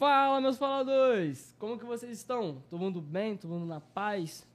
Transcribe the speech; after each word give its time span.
Fala, 0.00 0.40
meus 0.40 0.56
faladores! 0.56 1.54
Como 1.58 1.78
que 1.78 1.84
vocês 1.84 2.10
estão? 2.10 2.62
Todo 2.70 2.80
mundo 2.80 3.02
bem? 3.02 3.36
Todo 3.36 3.50
mundo 3.50 3.66
na 3.66 3.82
paz? 3.82 4.48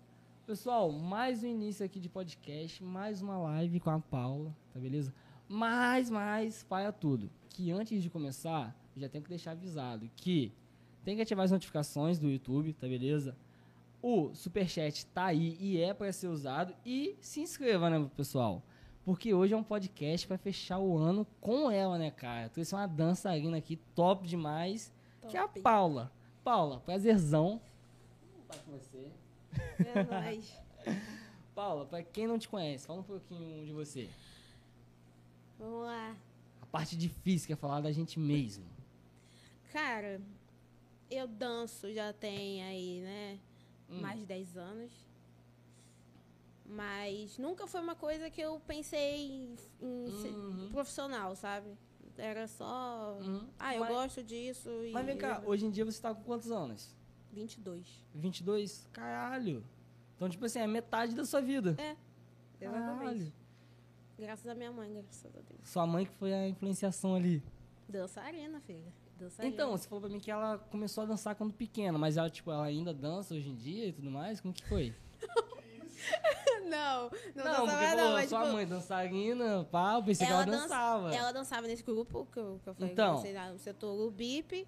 Pessoal, 0.44 0.92
mais 0.92 1.44
um 1.44 1.48
início 1.48 1.86
aqui 1.86 2.00
de 2.00 2.10
podcast, 2.10 2.84
mais 2.84 3.22
uma 3.22 3.38
live 3.38 3.80
com 3.80 3.92
a 3.92 4.00
Paula, 4.00 4.52
tá 4.74 4.80
beleza? 4.80 5.14
Mais, 5.48 6.10
mais, 6.10 6.64
paia 6.64 6.92
tudo. 6.92 7.30
Que 7.48 7.72
antes 7.72 8.02
de 8.02 8.10
começar, 8.10 8.76
já 8.98 9.08
tenho 9.08 9.24
que 9.24 9.30
deixar 9.30 9.52
avisado 9.52 10.10
que 10.16 10.52
tem 11.04 11.16
que 11.16 11.22
ativar 11.22 11.46
as 11.46 11.52
notificações 11.52 12.18
do 12.18 12.28
YouTube, 12.28 12.74
tá 12.74 12.88
beleza? 12.88 13.38
O 14.02 14.34
superchat 14.34 15.06
tá 15.06 15.26
aí 15.26 15.56
e 15.60 15.80
é 15.80 15.94
para 15.94 16.12
ser 16.12 16.28
usado. 16.28 16.74
E 16.84 17.16
se 17.22 17.40
inscreva, 17.40 17.88
né, 17.88 18.10
pessoal? 18.18 18.64
Porque 19.04 19.32
hoje 19.32 19.54
é 19.54 19.58
um 19.58 19.64
podcast 19.64 20.26
para 20.26 20.40
fechar 20.40 20.80
o 20.80 20.98
ano 20.98 21.24
com 21.40 21.70
ela, 21.70 22.00
né, 22.00 22.10
cara? 22.10 22.50
Trouxe 22.50 22.74
uma 22.74 22.88
dançarina 22.88 23.58
aqui 23.58 23.76
top 23.94 24.28
demais, 24.28 24.92
que 25.27 25.38
é 25.38 25.39
a 25.42 25.48
Paula. 25.48 26.12
Paula, 26.44 26.80
prazerzão. 26.81 27.62
Vou 28.48 28.57
com 28.66 28.72
você. 28.77 29.12
É 29.80 30.04
nóis. 30.04 30.54
Paula, 31.56 31.86
pra 31.86 32.04
quem 32.04 32.27
não 32.27 32.38
te 32.38 32.48
conhece, 32.50 32.86
fala 32.86 33.00
um 33.00 33.04
pouquinho 33.04 33.66
de 33.66 33.72
você. 33.72 34.10
Vamos 35.57 35.86
lá. 35.86 36.16
A 36.62 36.66
parte 36.66 36.95
difícil 36.98 37.48
que 37.48 37.54
é 37.54 37.56
falar 37.56 37.80
da 37.81 37.92
gente 37.92 38.19
mesmo. 38.19 38.66
Cara, 39.72 40.22
eu 41.10 41.27
danço 41.27 41.92
já 41.94 42.12
tem 42.13 42.62
aí, 42.63 43.00
né? 43.01 43.39
Hum. 43.89 44.01
Mais 44.01 44.19
de 44.19 44.25
10 44.25 44.57
anos. 44.57 44.92
Mas 46.66 47.38
nunca 47.38 47.68
foi 47.68 47.80
uma 47.80 47.95
coisa 47.95 48.30
que 48.30 48.42
eu 48.42 48.60
pensei 48.68 49.27
em, 49.27 49.56
em 49.81 50.12
ser 50.22 50.30
Uhum. 50.33 50.69
profissional, 50.72 51.36
sabe? 51.36 51.77
Era 52.18 52.48
só. 52.48 53.18
Uhum. 53.22 53.48
Ah, 53.60 53.74
eu 53.76 53.82
Mas- 53.82 53.90
gosto 53.90 54.24
disso. 54.24 54.70
E 54.84 54.92
Mas 54.92 55.06
vem 55.06 55.18
cá, 55.18 55.42
hoje 55.46 55.66
em 55.66 55.70
dia 55.72 55.84
você 55.86 56.02
tá 56.02 56.14
com 56.14 56.24
quantos 56.24 56.52
anos? 56.52 56.96
22. 57.34 58.04
22? 58.14 58.88
Caralho. 58.94 59.64
Então, 60.16 60.30
tipo 60.30 60.46
assim, 60.46 60.60
é 60.60 60.68
metade 60.68 61.14
da 61.14 61.26
sua 61.26 61.42
vida. 61.42 61.76
É, 61.78 61.96
exatamente. 62.62 62.98
Caralho. 63.00 63.34
Graças 64.18 64.48
à 64.48 64.56
minha 64.56 64.72
mãe, 64.72 64.94
graças 64.94 65.26
a 65.26 65.40
Deus. 65.42 65.60
Sua 65.66 65.86
mãe 65.86 66.06
que 66.06 66.14
foi 66.14 66.34
a 66.34 66.48
influenciação 66.48 67.16
ali. 67.16 67.44
Dançarina, 67.90 68.62
filha. 68.62 68.94
Dançarina. 69.20 69.54
Então, 69.54 69.72
você 69.72 69.88
falou 69.88 70.02
pra 70.02 70.10
mim 70.10 70.20
que 70.20 70.32
ela 70.32 70.58
começou 70.58 71.04
a 71.04 71.08
dançar 71.08 71.36
quando 71.36 71.54
pequena, 71.54 71.98
mas 71.98 72.16
ela, 72.16 72.30
tipo, 72.30 72.50
ela 72.52 72.64
ainda 72.66 72.94
dança 72.94 73.34
hoje 73.34 73.50
em 73.50 73.56
dia 73.56 73.88
e 73.88 73.94
tudo 73.94 74.10
mais? 74.10 74.40
Como 74.40 74.54
que 74.54 74.66
foi? 74.68 74.96
não, 76.66 77.04
Não, 77.04 77.10
não, 77.36 77.44
dançava 77.44 77.62
porque 77.72 77.86
não, 77.86 77.98
falou, 77.98 78.14
mas 78.14 78.30
sua 78.30 78.42
tipo, 78.42 78.54
mãe 78.54 78.68
dançarina, 78.68 79.64
pá, 79.72 79.94
eu 79.96 80.04
pensei 80.04 80.28
que 80.28 80.34
ela 80.34 80.46
dança- 80.46 80.62
dançava. 80.64 81.14
Ela 81.16 81.32
dançava 81.32 81.68
nesse 81.68 81.84
grupo 81.84 82.28
que 82.32 82.40
eu, 82.40 82.60
que 82.64 82.70
eu 82.70 82.74
falei 82.74 82.92
Então. 82.92 83.18
vocês 83.18 83.34
lá 83.36 83.50
no 83.52 83.60
setor 83.60 84.00
UBIP. 84.08 84.68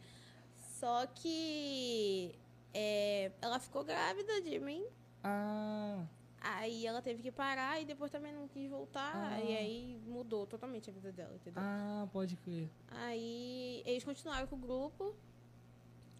Só 0.79 1.05
que 1.07 2.35
é, 2.73 3.31
ela 3.41 3.59
ficou 3.59 3.83
grávida 3.83 4.41
de 4.41 4.59
mim. 4.59 4.85
Ah, 5.23 6.03
Aí 6.39 6.85
ela 6.85 7.01
teve 7.01 7.21
que 7.23 7.31
parar 7.31 7.81
e 7.81 7.85
depois 7.85 8.11
também 8.11 8.31
não 8.31 8.47
quis 8.47 8.69
voltar. 8.69 9.11
Ah. 9.33 9.39
E 9.41 9.57
aí 9.57 10.01
mudou 10.05 10.45
totalmente 10.45 10.89
a 10.89 10.93
vida 10.93 11.11
dela, 11.11 11.33
entendeu? 11.35 11.61
ah, 11.65 12.07
pode 12.13 12.35
crer. 12.37 12.69
Aí 12.89 13.81
eles 13.85 14.03
continuaram 14.03 14.45
com 14.47 14.55
o 14.55 14.59
grupo. 14.59 15.15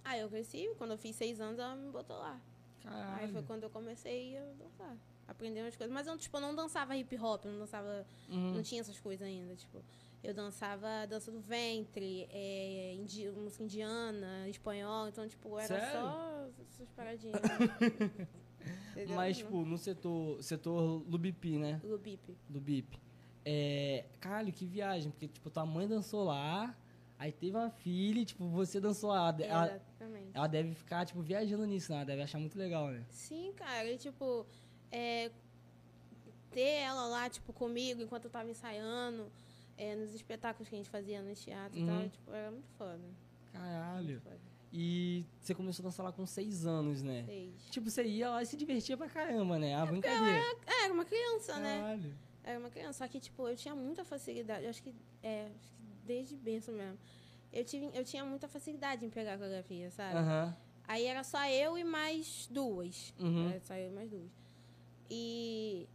Aí 0.04 0.20
eu 0.22 0.28
cresci, 0.30 0.68
quando 0.78 0.92
eu 0.92 0.98
fiz 0.98 1.16
seis 1.16 1.40
anos, 1.40 1.60
ela 1.60 1.76
me 1.76 1.90
botou 1.92 2.18
lá. 2.18 2.42
Aí 2.84 2.92
foi 2.92 2.92
Caralho. 3.34 3.44
quando 3.44 3.64
eu 3.64 3.70
comecei 3.70 4.38
a 4.38 4.42
dançar. 4.54 4.98
Aprendendo 5.28 5.68
as 5.68 5.76
coisas. 5.76 5.94
Mas 5.94 6.08
eu, 6.08 6.18
tipo, 6.18 6.40
não 6.40 6.56
dançava 6.56 6.96
hip 6.96 7.16
hop, 7.18 7.46
não 7.46 7.60
dançava. 7.60 8.06
Uhum. 8.30 8.54
Não 8.56 8.64
tinha 8.64 8.82
essas 8.82 9.00
coisas 9.00 9.28
ainda. 9.28 9.56
Tipo, 9.56 9.84
eu 10.24 10.34
dançava 10.34 11.06
dança 11.08 11.32
do 11.32 11.40
ventre, 11.42 12.28
é, 12.32 12.94
indi- 12.96 13.30
música 13.32 13.64
indiana, 13.64 14.48
espanhol. 14.50 15.08
Então, 15.10 15.28
tipo, 15.28 15.58
era 15.60 15.68
Sério? 15.68 15.92
só 15.92 16.48
essas 16.70 16.90
paradinhas. 16.92 17.42
Mas, 19.16 19.38
tipo, 19.38 19.64
no 19.64 19.78
setor, 19.78 20.42
setor 20.42 21.04
Lubipi, 21.08 21.58
né? 21.58 21.80
O 21.84 21.98
bip. 21.98 22.36
Do 22.50 22.60
BIP. 22.60 23.00
É. 23.46 24.06
Caralho, 24.20 24.52
que 24.52 24.66
viagem, 24.66 25.12
porque, 25.12 25.28
tipo, 25.28 25.50
tua 25.50 25.66
mãe 25.66 25.88
dançou 25.88 26.24
lá, 26.26 26.76
aí 27.18 27.32
teve 27.32 27.56
uma 27.56 27.70
filha 27.70 28.20
e, 28.22 28.26
tipo, 28.26 28.48
você 28.50 28.80
dançou 28.80 29.12
lá. 29.12 29.36
Ela, 29.40 29.68
Exatamente. 29.76 30.32
ela 30.34 30.48
deve 30.48 30.74
ficar, 30.74 31.06
tipo, 31.06 31.22
viajando 31.22 31.66
nisso, 31.66 31.92
né? 31.92 31.98
Ela 31.98 32.06
deve 32.06 32.22
achar 32.24 32.40
muito 32.40 32.58
legal, 32.58 32.88
né? 32.90 33.06
Sim, 33.10 33.54
cara, 33.56 33.90
e 33.90 33.98
tipo, 33.98 34.46
é, 34.92 35.32
ter 36.52 36.62
ela 36.82 37.06
lá, 37.08 37.30
tipo, 37.30 37.54
comigo 37.54 38.02
enquanto 38.02 38.26
eu 38.26 38.32
tava 38.32 38.50
ensaiando, 38.50 39.32
é, 39.78 39.96
nos 39.96 40.14
espetáculos 40.14 40.68
que 40.70 40.76
a 40.76 40.78
gente 40.78 40.90
fazia 40.90 41.22
no 41.22 41.34
teatro 41.36 41.78
e 41.78 41.82
Uhum. 41.84 41.88
tal, 41.88 42.10
tipo, 42.10 42.32
era 42.32 42.52
muito 42.52 42.70
foda. 42.78 43.02
Caralho. 43.52 44.06
Muito 44.08 44.22
foda. 44.24 44.40
E 44.74 45.24
você 45.42 45.56
começou 45.56 45.84
a 45.84 45.88
dançar 45.88 46.06
lá 46.06 46.12
com 46.12 46.26
seis 46.26 46.66
anos, 46.66 47.02
né? 47.02 47.24
Seis. 47.26 47.54
Tipo, 47.72 47.90
você 47.90 48.04
ia 48.04 48.30
lá 48.30 48.44
e 48.44 48.46
se 48.46 48.58
divertia 48.58 48.98
pra 48.98 49.08
caramba, 49.08 49.58
né? 49.58 49.74
A 49.76 49.86
brincadeira. 49.86 50.44
É, 50.68 50.84
era 50.86 50.94
uma 50.94 51.06
criança, 51.06 51.58
né? 51.58 51.80
Caralho. 51.80 52.14
Era 52.44 52.60
uma 52.60 52.70
criança. 52.70 53.00
Só 53.06 53.08
que, 53.08 53.20
tipo, 53.20 53.48
eu 53.48 53.56
tinha 53.56 53.74
muita 53.74 54.04
facilidade. 54.04 54.66
Eu 54.66 54.70
acho 54.70 54.84
que, 54.84 54.94
é, 55.24 55.46
acho 55.58 55.70
que 55.72 55.84
desde 56.06 56.36
berço 56.36 56.72
mesmo. 56.72 56.98
Eu, 57.54 57.64
tive, 57.64 57.90
eu 57.94 58.04
tinha 58.04 58.26
muita 58.26 58.48
facilidade 58.50 59.06
em 59.06 59.10
pegar 59.10 59.38
coreografia, 59.38 59.90
sabe? 59.90 60.18
Aham. 60.18 60.56
Aí 60.86 61.06
era 61.06 61.24
só 61.24 61.46
eu 61.50 61.78
e 61.78 61.84
mais 61.86 62.48
duas. 62.52 63.14
Uhum. 63.20 63.50
Era 63.50 63.60
só 63.62 63.74
eu 63.76 63.88
e 63.90 63.94
mais 63.94 64.10
duas. 64.10 64.30
E 65.10 65.88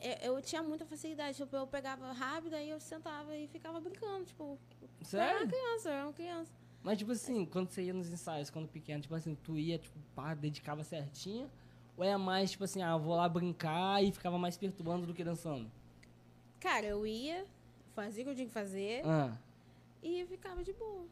eu, 0.00 0.34
eu 0.34 0.42
tinha 0.42 0.62
muita 0.62 0.84
facilidade. 0.84 1.36
Tipo, 1.36 1.54
eu 1.56 1.66
pegava 1.66 2.12
rápido, 2.12 2.54
aí 2.54 2.68
eu 2.70 2.80
sentava 2.80 3.36
e 3.36 3.46
ficava 3.48 3.80
brincando. 3.80 4.24
Tipo, 4.24 4.58
eu 4.80 4.88
era 4.88 5.04
Sério? 5.04 5.40
uma 5.42 5.46
criança, 5.52 5.88
eu 5.88 5.92
era 5.92 6.04
uma 6.06 6.12
criança. 6.12 6.52
Mas, 6.82 6.98
tipo 6.98 7.12
assim, 7.12 7.46
quando 7.46 7.70
você 7.70 7.82
ia 7.82 7.94
nos 7.94 8.10
ensaios, 8.10 8.50
quando 8.50 8.68
pequeno, 8.68 9.00
tipo 9.00 9.14
assim, 9.14 9.34
tu 9.42 9.58
ia, 9.58 9.78
tipo, 9.78 9.98
pá, 10.14 10.34
dedicava 10.34 10.84
certinho? 10.84 11.50
Ou 11.96 12.04
é 12.04 12.16
mais, 12.16 12.50
tipo 12.50 12.64
assim, 12.64 12.82
ah, 12.82 12.96
vou 12.96 13.14
lá 13.14 13.28
brincar 13.28 14.02
e 14.04 14.12
ficava 14.12 14.36
mais 14.38 14.56
perturbando 14.56 15.06
do 15.06 15.14
que 15.14 15.24
dançando? 15.24 15.70
Cara, 16.60 16.84
eu 16.86 17.06
ia, 17.06 17.46
fazia 17.94 18.22
o 18.22 18.26
que 18.26 18.30
eu 18.32 18.34
tinha 18.34 18.46
que 18.48 18.52
fazer 18.52 19.02
Ah. 19.06 19.34
e 20.02 20.26
ficava 20.26 20.62
de 20.62 20.72
boa. 20.74 21.06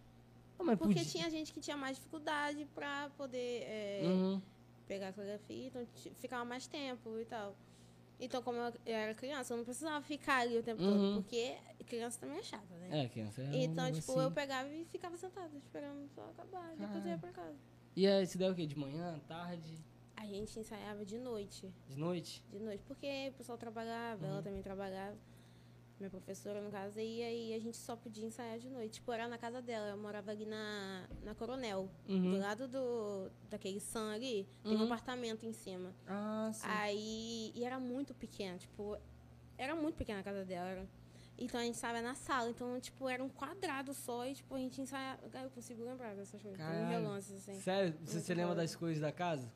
Ah, 0.59 0.65
mas 0.65 0.79
Porque 0.79 0.95
podia- 0.97 1.11
tinha 1.11 1.31
gente 1.31 1.53
que 1.53 1.61
tinha 1.61 1.77
mais 1.77 1.97
dificuldade 1.97 2.67
pra 2.75 3.09
poder 3.17 3.63
é, 3.67 4.01
Uhum. 4.05 4.43
Pegar 4.93 5.09
a 5.09 5.13
coreografia, 5.13 5.67
então 5.69 5.87
ficava 6.21 6.45
mais 6.45 6.67
tempo 6.67 7.19
e 7.19 7.25
tal. 7.25 7.57
Então, 8.21 8.43
como 8.43 8.59
eu 8.59 8.73
era 8.85 9.15
criança, 9.15 9.53
eu 9.53 9.57
não 9.57 9.65
precisava 9.65 10.05
ficar 10.05 10.41
ali 10.43 10.59
o 10.59 10.63
tempo 10.63 10.83
Uhum. 10.83 10.91
todo, 10.93 11.15
porque 11.23 11.57
criança 11.87 12.21
também 12.21 12.39
é 12.39 12.43
chata, 12.43 12.75
né? 12.77 13.05
É, 13.05 13.09
criança 13.09 13.43
é 13.43 13.45
um 13.49 13.53
Então, 13.55 13.85
negócio 13.87 14.01
tipo, 14.01 14.13
assim. 14.13 14.21
eu 14.23 14.31
pegava 14.31 14.69
e 14.69 14.85
ficava 14.85 15.17
sentada, 15.17 15.57
esperando 15.57 16.09
só 16.15 16.23
acabar, 16.31 16.77
depois 16.77 17.05
eu 17.05 17.11
ia 17.11 17.19
pra 17.19 17.33
casa. 17.33 17.57
E 17.97 18.07
aí, 18.07 18.27
se 18.27 18.37
der 18.39 18.51
o 18.51 18.55
quê? 18.55 18.67
De 18.67 18.79
manhã, 18.79 19.19
tarde, 19.27 19.75
A 20.15 20.27
gente 20.27 20.57
ensaiava 20.61 21.05
de 21.05 21.19
noite, 21.19 21.73
de 21.89 21.97
noite? 21.97 22.45
de 22.51 22.59
noite, 22.61 22.85
porque 22.87 23.31
o 23.31 23.33
pessoal 23.39 23.59
trabalhava, 23.59 24.25
ela 24.27 24.43
também 24.43 24.63
trabalhava. 24.63 25.17
Minha 25.99 26.11
professora, 26.11 26.61
no 26.61 26.71
caso, 26.71 26.99
e 26.99 27.55
a 27.55 27.59
gente 27.61 27.77
só 27.77 27.95
podia 27.95 28.27
ensaiar 28.27 28.59
de 28.59 28.69
noite. 28.69 28.95
Tipo, 28.95 29.13
era 29.13 29.29
na 29.29 29.39
casa 29.39 29.63
dela, 29.63 29.89
eu 29.89 29.97
morava 29.97 30.31
ali 30.33 30.45
na, 30.45 31.07
na 31.23 31.35
Coronel, 31.35 31.89
Uhum. 32.09 32.31
do 32.33 32.39
lado 32.39 32.67
do, 32.67 33.31
daquele 33.49 33.79
Sam 33.79 34.11
ali, 34.13 34.49
tem 34.65 34.77
um 34.77 34.85
apartamento 34.85 35.47
em 35.47 35.53
cima. 35.53 35.95
Ah, 36.07 36.51
sim. 36.53 36.67
Aí, 36.69 37.53
e 37.55 37.65
era 37.65 37.79
muito 37.79 38.13
pequena, 38.15 38.59
tipo, 38.59 38.97
era 39.57 39.77
muito 39.77 39.95
pequena 39.97 40.21
a 40.21 40.23
casa 40.25 40.45
dela. 40.45 40.69
era. 40.69 40.89
Então 41.39 41.59
a 41.61 41.63
gente 41.65 41.77
ensaiava 41.77 42.03
na 42.03 42.15
sala, 42.15 42.51
então, 42.51 42.79
tipo, 42.81 43.09
era 43.09 43.23
um 43.23 43.29
quadrado 43.29 43.95
só 43.95 44.27
e, 44.27 44.35
tipo, 44.35 44.55
a 44.55 44.59
gente 44.59 44.81
ensaiava. 44.81 45.21
Eu 45.41 45.51
consigo 45.51 45.83
lembrar 45.85 46.15
dessas 46.17 46.43
coisas, 46.43 46.59
Caralho. 46.59 46.89
relances, 46.89 47.33
assim. 47.37 47.61
Sério? 47.61 47.95
Você, 48.05 48.21
você 48.21 48.35
lembra 48.35 48.55
das 48.57 48.75
coisas 48.77 49.01
da 49.01 49.11
casa? 49.13 49.51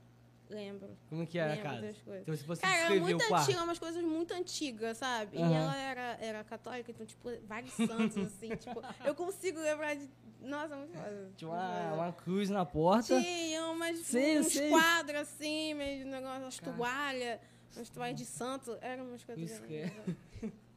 Lembro. 0.49 0.97
Como 1.09 1.27
que 1.27 1.39
era 1.39 1.55
a 1.55 1.57
casa? 1.57 1.81
das 1.83 1.99
coisas. 1.99 2.23
Então, 2.23 2.37
se 2.37 2.45
você 2.45 2.63
Cara, 2.63 2.77
era 2.95 3.01
muito 3.01 3.35
antiga, 3.35 3.63
umas 3.65 3.79
coisas 3.79 4.03
muito 4.05 4.33
antigas, 4.33 4.99
sabe? 4.99 5.39
Aham. 5.39 5.51
E 5.51 5.55
ela 5.55 5.77
era, 5.77 6.19
era 6.21 6.45
católica, 6.45 6.91
então, 6.91 7.05
tipo, 7.05 7.29
vários 7.47 7.73
santos, 7.73 8.17
assim, 8.19 8.49
tipo, 8.57 8.81
eu 9.05 9.15
consigo 9.15 9.59
lembrar 9.61 9.95
de. 9.95 10.09
Nossa, 10.41 10.77
muito 10.77 10.93
foda. 10.93 11.33
Tinha 11.37 11.51
uma, 11.51 11.95
uma 11.95 12.13
cruz 12.13 12.49
na 12.51 12.65
porta. 12.65 13.21
Tinha 13.21 13.67
umas, 13.67 14.15
eu 14.15 14.41
uns 14.41 14.53
sei. 14.53 14.71
quadros 14.71 15.21
assim, 15.23 15.75
meio 15.75 16.05
de 16.05 16.11
negócio, 16.11 16.43
umas 16.43 16.59
toalhas, 16.59 17.41
umas 17.75 17.89
toalhas 17.89 18.17
de 18.17 18.25
santo. 18.25 18.79
Eram 18.81 19.09
umas 19.09 19.25
coisas. 19.25 19.51
Isso 19.51 19.63
que 19.63 19.75
é. 19.75 19.93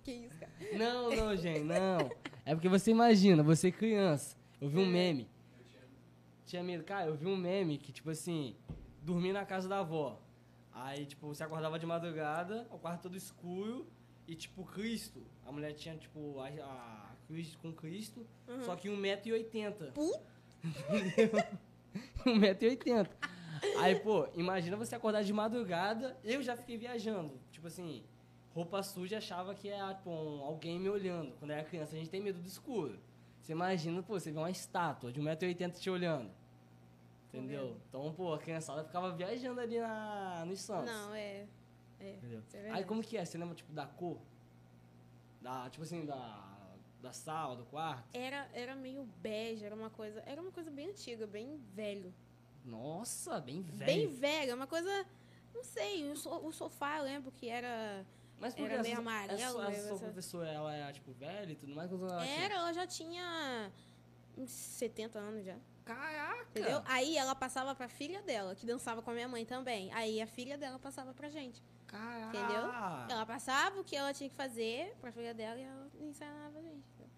Que 0.01 0.11
isso, 0.11 0.35
cara? 0.39 0.51
Não, 0.73 1.15
não, 1.15 1.35
gente, 1.35 1.59
não. 1.59 2.09
É 2.45 2.55
porque 2.55 2.69
você 2.69 2.89
imagina, 2.89 3.43
você 3.43 3.71
criança. 3.71 4.35
Eu 4.59 4.69
vi 4.69 4.79
um 4.79 4.85
É. 4.85 4.91
meme. 4.91 5.29
Tinha 6.45 6.63
medo. 6.63 6.83
Cara, 6.83 7.07
eu 7.07 7.15
vi 7.15 7.27
um 7.27 7.37
meme 7.37 7.77
que, 7.77 7.91
tipo 7.91 8.09
assim, 8.09 8.55
dormir 9.09 9.33
na 9.33 9.45
casa 9.45 9.67
da 9.67 9.79
avó. 9.79 10.19
Aí, 10.71 11.05
tipo, 11.05 11.27
você 11.27 11.43
acordava 11.43 11.77
de 11.79 11.85
madrugada, 11.85 12.67
o 12.71 12.77
quarto 12.77 13.03
todo 13.03 13.17
escuro, 13.17 13.87
e, 14.27 14.35
tipo, 14.35 14.63
Cristo. 14.63 15.21
A 15.45 15.51
mulher 15.51 15.73
tinha, 15.73 15.97
tipo, 15.97 16.39
a, 16.39 16.47
a 16.47 17.15
cruz 17.27 17.55
com 17.55 17.73
Cristo, 17.73 18.25
só 18.63 18.75
que 18.75 18.87
1,80m. 18.87 19.91
Puta. 19.93 20.21
1,80m. 22.25 23.07
Aí, 23.79 23.95
pô, 23.99 24.27
imagina 24.35 24.77
você 24.77 24.95
acordar 24.95 25.23
de 25.23 25.33
madrugada, 25.33 26.17
eu 26.23 26.41
já 26.41 26.55
fiquei 26.55 26.77
viajando. 26.77 27.33
Tipo 27.51 27.67
assim, 27.67 28.03
roupa 28.53 28.81
suja 28.83 29.17
achava 29.17 29.53
que 29.55 29.67
era 29.69 29.93
tipo, 29.95 30.09
um- 30.09 30.43
alguém 30.43 30.79
me 30.79 30.87
olhando. 30.89 31.33
Quando 31.39 31.51
era 31.51 31.63
criança, 31.63 31.95
a 31.95 31.99
gente 31.99 32.09
tem 32.09 32.21
medo 32.21 32.39
do 32.39 32.47
escuro. 32.47 32.99
Você 33.41 33.51
imagina, 33.53 34.01
pô, 34.03 34.19
você 34.19 34.31
vê 34.31 34.37
uma 34.37 34.51
estátua 34.51 35.11
de 35.11 35.19
1,80m 35.19 35.79
te 35.79 35.89
olhando. 35.89 36.29
Entendeu? 37.29 37.77
Então, 37.87 38.11
pô, 38.13 38.33
a 38.33 38.39
criançada 38.39 38.83
ficava 38.83 39.11
viajando 39.11 39.61
ali 39.61 39.79
na, 39.79 40.43
nos 40.45 40.59
Santos. 40.61 40.91
Não, 40.91 41.13
é. 41.13 41.45
É. 41.99 42.13
Entendeu? 42.13 42.41
é 42.53 42.71
Aí 42.71 42.83
como 42.83 43.03
que 43.03 43.17
é? 43.17 43.23
Você 43.23 43.37
lembra, 43.37 43.53
tipo, 43.55 43.71
da 43.71 43.85
cor? 43.85 44.17
Da, 45.41 45.69
tipo 45.69 45.83
assim, 45.83 46.05
da, 46.05 46.67
da 47.01 47.13
sala, 47.13 47.55
do 47.55 47.65
quarto? 47.65 48.03
Era, 48.13 48.49
era 48.53 48.75
meio 48.75 49.03
bege, 49.21 49.63
era 49.63 49.75
uma 49.75 49.89
coisa. 49.89 50.23
Era 50.25 50.41
uma 50.41 50.51
coisa 50.51 50.71
bem 50.71 50.89
antiga, 50.89 51.27
bem 51.27 51.57
velho. 51.75 52.13
Nossa, 52.65 53.39
bem 53.39 53.61
velho. 53.61 53.85
Bem 53.85 54.07
velho, 54.07 54.51
é 54.51 54.55
uma 54.55 54.67
coisa. 54.67 55.05
Não 55.53 55.63
sei, 55.63 56.03
o, 56.05 56.13
o 56.47 56.51
sofá 56.51 56.97
eu 56.97 57.03
lembro 57.03 57.31
que 57.31 57.47
era. 57.47 58.05
Mas 58.39 58.55
por 58.55 58.69
era 58.69 58.81
meio 58.81 58.93
essa, 58.93 59.01
amarelo, 59.01 59.41
essa, 59.61 59.69
meio 59.69 59.85
essa 59.93 59.95
professora, 60.05 60.49
ela 60.49 60.73
é, 60.73 60.91
tipo, 60.93 61.11
velha 61.11 61.51
e 61.51 61.55
tudo 61.55 61.75
mais? 61.75 61.91
Ela 61.91 62.23
tinha- 62.23 62.43
Era, 62.45 62.55
ela 62.55 62.73
já 62.73 62.87
tinha 62.87 63.71
uns 64.37 64.49
70 64.49 65.19
anos 65.19 65.45
já. 65.45 65.57
Caraca! 65.89 66.47
Entendeu? 66.51 66.81
Aí 66.85 67.17
ela 67.17 67.33
passava 67.33 67.73
pra 67.73 67.89
filha 67.89 68.21
dela, 68.21 68.53
que 68.55 68.65
dançava 68.65 69.01
com 69.01 69.09
a 69.09 69.13
minha 69.13 69.27
mãe 69.27 69.43
também. 69.43 69.91
Aí 69.93 70.21
a 70.21 70.27
filha 70.27 70.55
dela 70.57 70.77
passava 70.77 71.13
pra 71.15 71.29
gente. 71.29 71.63
Caraca! 71.87 72.37
Entendeu? 72.37 72.63
Ela 73.09 73.25
passava 73.25 73.79
o 73.79 73.83
que 73.83 73.95
ela 73.95 74.13
tinha 74.13 74.29
que 74.29 74.35
fazer 74.35 74.95
pra 75.01 75.11
filha 75.11 75.33
dela 75.33 75.59
e 75.59 75.63
ela 75.63 75.89
ensinava 75.99 76.59
a 76.59 76.61
gente. 76.61 76.85
entendeu? 76.93 77.09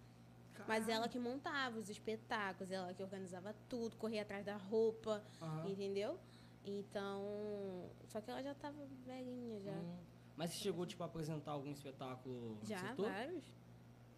Mas 0.68 0.88
ela 0.88 1.10
que 1.10 1.20
montava 1.20 1.80
os 1.80 1.90
espetáculos, 1.90 2.72
ela 2.72 2.94
que 2.94 3.04
organizava 3.04 3.54
tudo, 3.68 3.98
corria 3.98 4.22
atrás 4.22 4.46
da 4.46 4.56
roupa, 4.56 5.22
Aham. 5.42 5.68
entendeu? 5.68 6.18
Então. 6.64 7.90
Só 8.08 8.22
que 8.22 8.32
ela 8.32 8.42
já 8.42 8.54
tava 8.56 8.78
velhinha 9.06 9.60
já. 9.60 9.72
Hum. 9.72 9.98
Mas 10.38 10.52
você 10.52 10.58
chegou, 10.60 10.86
tipo, 10.86 11.04
a 11.04 11.08
apresentar 11.08 11.52
algum 11.52 11.72
espetáculo 11.72 12.58
Já, 12.64 12.78
setor? 12.78 13.10
vários. 13.10 13.44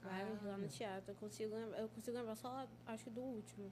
Vários 0.03 0.43
lá 0.43 0.57
no 0.57 0.67
teatro. 0.67 1.11
Eu 1.11 1.15
consigo, 1.15 1.55
lembrar, 1.55 1.79
eu 1.79 1.89
consigo 1.89 2.15
lembrar 2.17 2.35
só, 2.35 2.67
acho 2.85 3.03
que 3.05 3.09
do 3.09 3.21
último. 3.21 3.71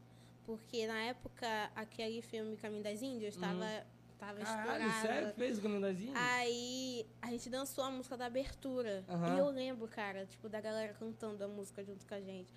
Porque 0.51 0.86
na 0.86 1.00
época, 1.03 1.72
aquele 1.75 2.22
filme 2.22 2.58
Caminho 2.58 2.84
das 2.84 3.01
Índias 3.01 3.36
Uhum. 3.36 3.41
tava, 3.41 4.39
Caralho, 4.39 4.43
estourado. 4.89 5.08
sério? 5.08 5.34
Fez 5.36 5.58
o 5.58 5.62
caminho 5.62 5.81
das 5.81 5.98
Índias? 5.98 6.17
Aí 6.17 7.05
a 7.22 7.27
gente 7.31 7.50
dançou 7.50 7.84
a 7.86 7.89
música 7.89 8.17
da 8.17 8.25
abertura. 8.25 9.03
Aham. 9.08 9.34
E 9.34 9.38
eu 9.38 9.50
lembro, 9.50 9.88
cara, 9.88 10.25
tipo, 10.25 10.50
da 10.50 10.60
galera 10.60 10.93
cantando 10.93 11.41
a 11.43 11.48
música 11.48 11.84
junto 11.84 12.05
com 12.05 12.13
a 12.13 12.20
gente. 12.20 12.51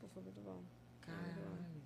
Pô, 0.00 0.06
foi 0.08 0.22
muito 0.22 0.40
bom. 0.40 0.62
Caralho. 1.00 1.82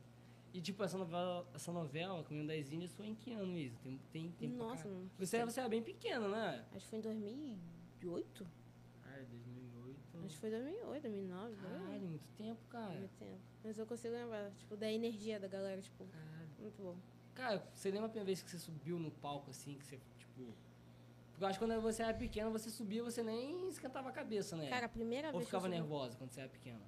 E, 0.53 0.61
tipo, 0.61 0.85
essa 0.85 0.99
novela, 0.99 1.49
essa 1.55 1.73
novela, 1.73 2.23
Caminho 2.25 2.47
das 2.47 2.71
Índias, 2.71 2.93
foi 2.93 3.07
em 3.07 3.15
que 3.15 3.33
ano 3.33 3.57
isso? 3.59 3.77
Tem, 3.83 3.99
tem 4.13 4.31
tempo 4.33 4.57
Nossa, 4.59 4.87
não 4.87 5.11
Você, 5.19 5.45
você 5.45 5.61
era 5.61 5.69
bem 5.69 5.83
pequena, 5.83 6.29
né? 6.29 6.65
Acho 6.73 6.85
que 6.85 6.91
foi 6.91 6.99
em 6.99 7.03
2008? 7.03 8.47
Caralho, 10.25 10.27
2008. 10.27 10.27
Acho 10.27 10.35
que 10.35 10.41
foi 10.41 10.51
2008, 10.51 11.03
2009. 11.03 11.57
por 11.57 11.67
aí. 11.67 11.73
Caralho, 11.79 12.01
muito 12.07 12.29
tempo, 12.37 12.61
cara. 12.69 12.95
Muito 12.95 13.15
tempo. 13.19 13.41
Mas 13.63 13.79
eu 13.79 13.87
consigo 13.87 14.15
lembrar, 14.15 14.51
tipo, 14.53 14.77
da 14.77 14.91
energia 14.91 15.41
da 15.41 15.49
galera, 15.49 15.81
tipo, 15.81 16.05
Caralho. 16.07 16.49
muito 16.59 16.83
bom. 16.83 16.97
Cara, 17.35 17.67
você 17.75 17.91
lembra 17.91 18.07
a 18.07 18.09
primeira 18.09 18.27
vez 18.27 18.43
que 18.43 18.51
você 18.51 18.59
subiu 18.59 18.99
no 18.99 19.11
palco, 19.11 19.51
assim, 19.51 19.77
que 19.77 19.85
você, 19.85 20.01
tipo... 20.19 20.55
Porque 21.33 21.43
eu 21.45 21.49
acho 21.49 21.59
que 21.59 21.65
quando 21.65 21.81
você 21.81 22.03
era 22.03 22.15
pequena, 22.15 22.49
você 22.49 22.71
subia, 22.71 23.03
você 23.03 23.23
nem 23.23 23.69
esquentava 23.69 24.09
a 24.09 24.13
cabeça, 24.13 24.57
né? 24.57 24.69
Cara, 24.69 24.87
a 24.87 24.89
primeira 24.89 25.29
Ou 25.29 25.33
vez 25.33 25.43
eu 25.43 25.47
ficava 25.47 25.69
nervosa 25.69 26.17
quando 26.17 26.31
você 26.31 26.41
era 26.41 26.49
pequena? 26.49 26.81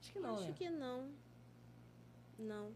Acho 0.00 0.12
que 0.12 0.20
não, 0.20 0.34
Acho 0.36 0.48
né? 0.48 0.54
que 0.56 0.70
não. 0.70 1.10
Não. 2.38 2.72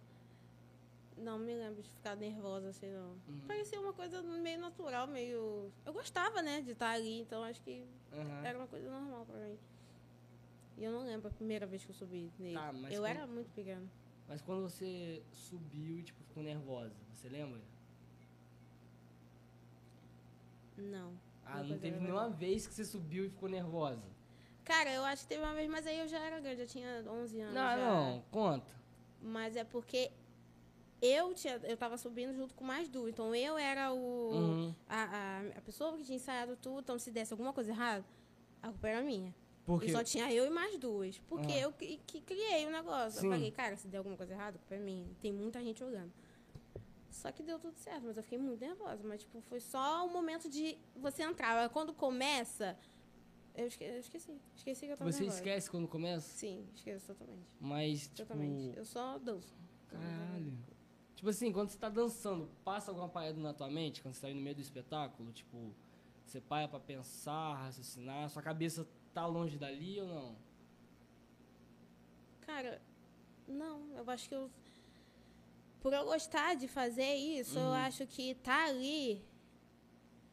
Não 1.20 1.38
me 1.38 1.54
lembro 1.54 1.82
de 1.82 1.90
ficar 1.90 2.14
nervosa 2.16 2.68
assim, 2.68 2.90
não. 2.90 3.10
Uhum. 3.28 3.40
Parecia 3.46 3.80
uma 3.80 3.92
coisa 3.92 4.22
meio 4.22 4.60
natural, 4.60 5.06
meio. 5.06 5.70
Eu 5.84 5.92
gostava, 5.92 6.40
né, 6.42 6.60
de 6.60 6.70
estar 6.72 6.90
ali, 6.90 7.20
então 7.20 7.42
acho 7.42 7.60
que 7.62 7.84
Aham. 8.12 8.44
era 8.44 8.58
uma 8.58 8.66
coisa 8.66 8.88
normal 8.90 9.26
pra 9.26 9.36
mim. 9.38 9.58
E 10.76 10.84
eu 10.84 10.92
não 10.92 11.04
lembro 11.04 11.28
a 11.28 11.30
primeira 11.32 11.66
vez 11.66 11.84
que 11.84 11.90
eu 11.90 11.94
subi 11.94 12.30
nele. 12.38 12.54
Tá, 12.56 12.72
eu 12.72 13.02
quando- 13.02 13.06
era 13.06 13.26
muito 13.26 13.50
pequena. 13.52 13.82
Mas 14.28 14.40
quando 14.42 14.62
você 14.62 15.22
subiu 15.32 15.98
e, 15.98 16.02
tipo, 16.02 16.22
ficou 16.24 16.42
nervosa, 16.42 16.94
você 17.12 17.28
lembra? 17.28 17.60
Não. 20.76 21.12
Ah, 21.44 21.62
não 21.62 21.78
teve 21.78 21.98
nenhuma 21.98 22.28
vez 22.28 22.66
que 22.66 22.74
você 22.74 22.84
subiu 22.84 23.24
e 23.26 23.30
ficou 23.30 23.48
nervosa. 23.48 24.02
Cara, 24.64 24.92
eu 24.92 25.02
acho 25.04 25.22
que 25.22 25.28
teve 25.30 25.42
uma 25.42 25.54
vez, 25.54 25.68
mas 25.68 25.86
aí 25.86 25.98
eu 25.98 26.06
já 26.06 26.18
era 26.18 26.38
grande, 26.40 26.60
eu 26.60 26.66
tinha 26.66 27.02
11 27.08 27.40
anos. 27.40 27.54
Não, 27.54 27.62
já. 27.70 27.76
não, 27.76 28.22
conta. 28.30 28.70
Mas 29.22 29.56
é 29.56 29.64
porque 29.64 30.12
eu 31.00 31.32
tinha, 31.34 31.56
eu 31.64 31.76
tava 31.76 31.96
subindo 31.96 32.34
junto 32.34 32.54
com 32.54 32.64
mais 32.64 32.88
duas. 32.88 33.10
Então 33.10 33.34
eu 33.34 33.56
era 33.58 33.92
o. 33.92 34.30
Uhum. 34.32 34.74
A, 34.88 35.02
a, 35.04 35.40
a 35.58 35.60
pessoa 35.60 35.96
que 35.96 36.04
tinha 36.04 36.16
ensaiado 36.16 36.56
tudo, 36.56 36.80
então 36.80 36.98
se 36.98 37.10
desse 37.10 37.32
alguma 37.32 37.52
coisa 37.52 37.70
errada, 37.70 38.04
a 38.62 38.68
culpa 38.68 38.88
era 38.88 39.02
minha. 39.02 39.34
Porque... 39.64 39.90
Só 39.92 40.02
tinha 40.02 40.32
eu 40.32 40.46
e 40.46 40.50
mais 40.50 40.78
duas. 40.78 41.18
Porque 41.28 41.52
Ah. 41.52 41.58
eu 41.60 41.72
que, 41.72 41.98
que 42.06 42.20
criei 42.22 42.66
o 42.66 42.70
negócio. 42.70 43.20
Sim. 43.20 43.26
Eu 43.26 43.32
falei, 43.32 43.50
cara, 43.50 43.76
se 43.76 43.86
der 43.86 43.98
alguma 43.98 44.16
coisa 44.16 44.32
errada, 44.32 44.56
a 44.56 44.58
culpa 44.58 44.74
é 44.74 44.78
minha. 44.78 45.06
Tem 45.20 45.30
muita 45.32 45.62
gente 45.62 45.84
olhando. 45.84 46.10
Só 47.10 47.30
que 47.32 47.42
deu 47.42 47.58
tudo 47.58 47.76
certo, 47.76 48.04
mas 48.06 48.16
eu 48.16 48.22
fiquei 48.22 48.38
muito 48.38 48.60
nervosa. 48.60 49.02
Mas, 49.04 49.20
tipo, 49.20 49.40
foi 49.42 49.60
só 49.60 50.06
o 50.06 50.10
momento 50.10 50.48
de 50.48 50.78
você 50.96 51.22
entrar. 51.22 51.68
Quando 51.68 51.92
começa, 51.92 52.78
eu 53.54 53.66
esqueci. 53.66 54.40
Esqueci 54.56 54.86
que 54.86 54.92
eu 54.92 54.96
tava 54.96 55.12
Você 55.12 55.20
nervosa. 55.20 55.38
esquece 55.38 55.70
quando 55.70 55.86
começa? 55.86 56.26
Sim, 56.28 56.66
esqueço 56.74 57.06
totalmente. 57.08 57.54
Mas, 57.60 58.02
tipo... 58.04 58.16
Totalmente. 58.16 58.74
Eu 58.76 58.84
só 58.86 59.18
danço. 59.18 59.54
Caralho. 59.88 60.52
Tipo 61.18 61.30
assim, 61.30 61.50
quando 61.50 61.68
você 61.68 61.76
tá 61.76 61.88
dançando, 61.88 62.48
passa 62.64 62.92
alguma 62.92 63.08
parada 63.08 63.36
na 63.40 63.52
tua 63.52 63.68
mente, 63.68 64.00
quando 64.00 64.14
você 64.14 64.28
tá 64.28 64.32
no 64.32 64.40
meio 64.40 64.54
do 64.54 64.60
espetáculo? 64.62 65.32
Tipo, 65.32 65.74
você 66.24 66.40
para 66.40 66.68
pra 66.68 66.78
pensar, 66.78 67.54
raciocinar, 67.56 68.30
sua 68.30 68.40
cabeça 68.40 68.86
tá 69.12 69.26
longe 69.26 69.58
dali 69.58 70.00
ou 70.00 70.06
não? 70.06 70.36
Cara, 72.42 72.80
não, 73.48 73.80
eu 73.96 74.08
acho 74.08 74.28
que 74.28 74.34
eu. 74.36 74.48
Por 75.80 75.92
eu 75.92 76.04
gostar 76.04 76.54
de 76.54 76.68
fazer 76.68 77.16
isso, 77.16 77.58
eu 77.58 77.64
Uhum. 77.66 77.72
acho 77.72 78.06
que 78.06 78.36
tá 78.36 78.66
ali 78.66 79.20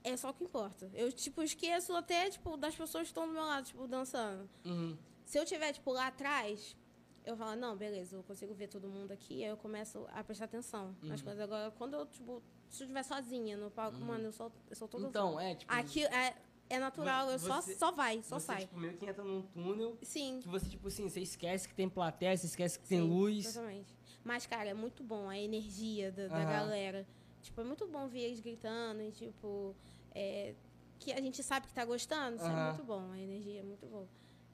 é 0.03 0.15
só 0.15 0.29
o 0.29 0.33
que 0.35 0.43
importa. 0.43 0.87
Eu, 0.93 1.11
tipo, 1.11 1.41
esqueço 1.41 1.95
até, 1.95 2.29
tipo, 2.29 2.55
das 2.57 2.75
pessoas 2.75 3.05
que 3.05 3.07
estão 3.09 3.25
do 3.25 3.33
meu 3.33 3.43
lado, 3.43 3.65
tipo, 3.65 3.87
dançando. 3.87 4.47
Uhum. 4.63 4.95
Se 5.25 5.39
eu 5.39 5.45
tiver, 5.45 5.73
tipo, 5.73 5.91
lá 5.91 6.05
atrás, 6.07 6.77
eu 7.25 7.35
falo, 7.35 7.55
não, 7.59 7.75
beleza, 7.75 8.15
eu 8.15 8.23
consigo 8.23 8.53
ver 8.53 8.67
todo 8.67 8.87
mundo 8.87 9.11
aqui, 9.11 9.43
aí 9.43 9.49
eu 9.49 9.57
começo 9.57 10.05
a 10.13 10.23
prestar 10.23 10.45
atenção 10.45 10.95
nas 11.01 11.19
Uhum. 11.19 11.25
coisas. 11.25 11.43
Agora, 11.43 11.71
quando 11.71 11.95
eu, 11.95 12.05
tipo, 12.05 12.41
se 12.69 12.83
eu 12.83 12.85
estiver 12.85 13.03
sozinha 13.03 13.57
no 13.57 13.71
palco, 13.71 13.97
mano, 13.99 14.25
eu 14.25 14.31
só, 14.31 14.51
eu 14.69 14.87
tô 14.87 14.97
dançando. 14.97 15.09
Então, 15.09 15.39
é, 15.39 15.55
tipo... 15.55 15.73
Aqui 15.73 16.05
é, 16.05 16.35
é 16.69 16.79
natural, 16.79 17.29
eu 17.31 17.39
só, 17.39 17.61
Você- 17.61 17.75
só 17.75 17.91
vai, 17.91 18.21
só 18.21 18.39
você, 18.39 18.45
sai. 18.45 18.61
tipo, 18.61 18.77
meio 18.77 18.95
que 18.97 19.05
entra 19.05 19.23
num 19.23 19.41
túnel 19.41 19.97
Sim. 20.03 20.39
que 20.41 20.47
você, 20.47 20.69
tipo 20.69 20.87
assim, 20.87 21.09
você 21.09 21.19
esquece 21.21 21.67
que 21.67 21.73
tem 21.75 21.89
plateia, 21.89 22.35
você 22.37 22.45
esquece 22.45 22.77
que 22.79 22.87
tem 22.87 23.01
Sim, 23.01 23.07
luz. 23.09 23.45
Exatamente. 23.45 23.93
Mas, 24.23 24.45
cara, 24.45 24.69
é 24.69 24.73
muito 24.73 25.03
bom 25.03 25.29
a 25.29 25.37
energia 25.37 26.11
da, 26.11 26.27
da 26.27 26.43
galera. 26.45 27.07
Tipo, 27.41 27.61
é 27.61 27.63
muito 27.63 27.87
bom 27.87 28.07
ver 28.07 28.21
eles 28.21 28.39
gritando 28.39 29.01
e, 29.03 29.11
tipo, 29.11 29.75
é, 30.15 30.55
que 30.99 31.11
a 31.11 31.21
gente 31.21 31.43
sabe 31.43 31.67
que 31.67 31.73
tá 31.73 31.85
gostando. 31.85 32.37
Isso 32.37 32.45
é 32.45 32.65
muito 32.71 32.83
bom, 32.83 33.11
a 33.11 33.19
energia 33.19 33.59
é 33.59 33.63
muito 33.63 33.85
boa. 33.85 34.07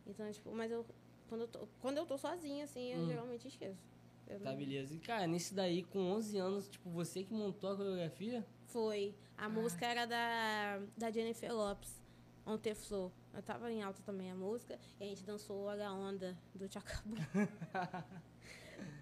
Então, 0.06 0.30
tipo, 0.32 0.52
mas 0.52 0.70
eu, 0.72 0.86
quando 1.32 1.42
eu 1.44 1.48
tô, 1.48 1.68
quando 1.80 1.98
eu 1.98 2.06
tô 2.06 2.18
sozinha, 2.18 2.66
assim, 2.66 2.92
eu 2.92 3.00
Hum. 3.00 3.08
geralmente 3.08 3.48
esqueço. 3.48 3.80
Eu 4.28 4.38
Tá, 4.42 4.50
não- 4.52 4.58
beleza. 4.58 4.94
E, 4.94 5.00
cara, 5.00 5.26
nesse 5.28 5.54
daí, 5.54 5.82
com 5.84 6.00
11 6.12 6.38
anos, 6.38 6.68
tipo, 6.68 6.90
você 6.90 7.24
que 7.24 7.34
montou 7.34 7.72
a 7.72 7.78
coreografia? 7.78 8.46
Foi. 8.68 9.16
A 9.38 9.48
música 9.48 9.86
era 9.86 10.06
da, 10.06 10.82
da 10.98 11.10
Jennifer 11.10 11.54
Lopes, 11.54 12.02
Ontem 12.46 12.74
Flow. 12.76 13.14
Eu 13.34 13.42
tava 13.42 13.72
em 13.72 13.82
alta 13.82 14.02
também 14.04 14.30
a 14.30 14.36
música. 14.36 14.78
E 15.00 15.04
a 15.06 15.08
gente 15.08 15.24
dançou 15.24 15.70
a 15.70 15.94
Onda 15.94 16.38
do 16.54 16.68
Chacabu. 16.70 17.16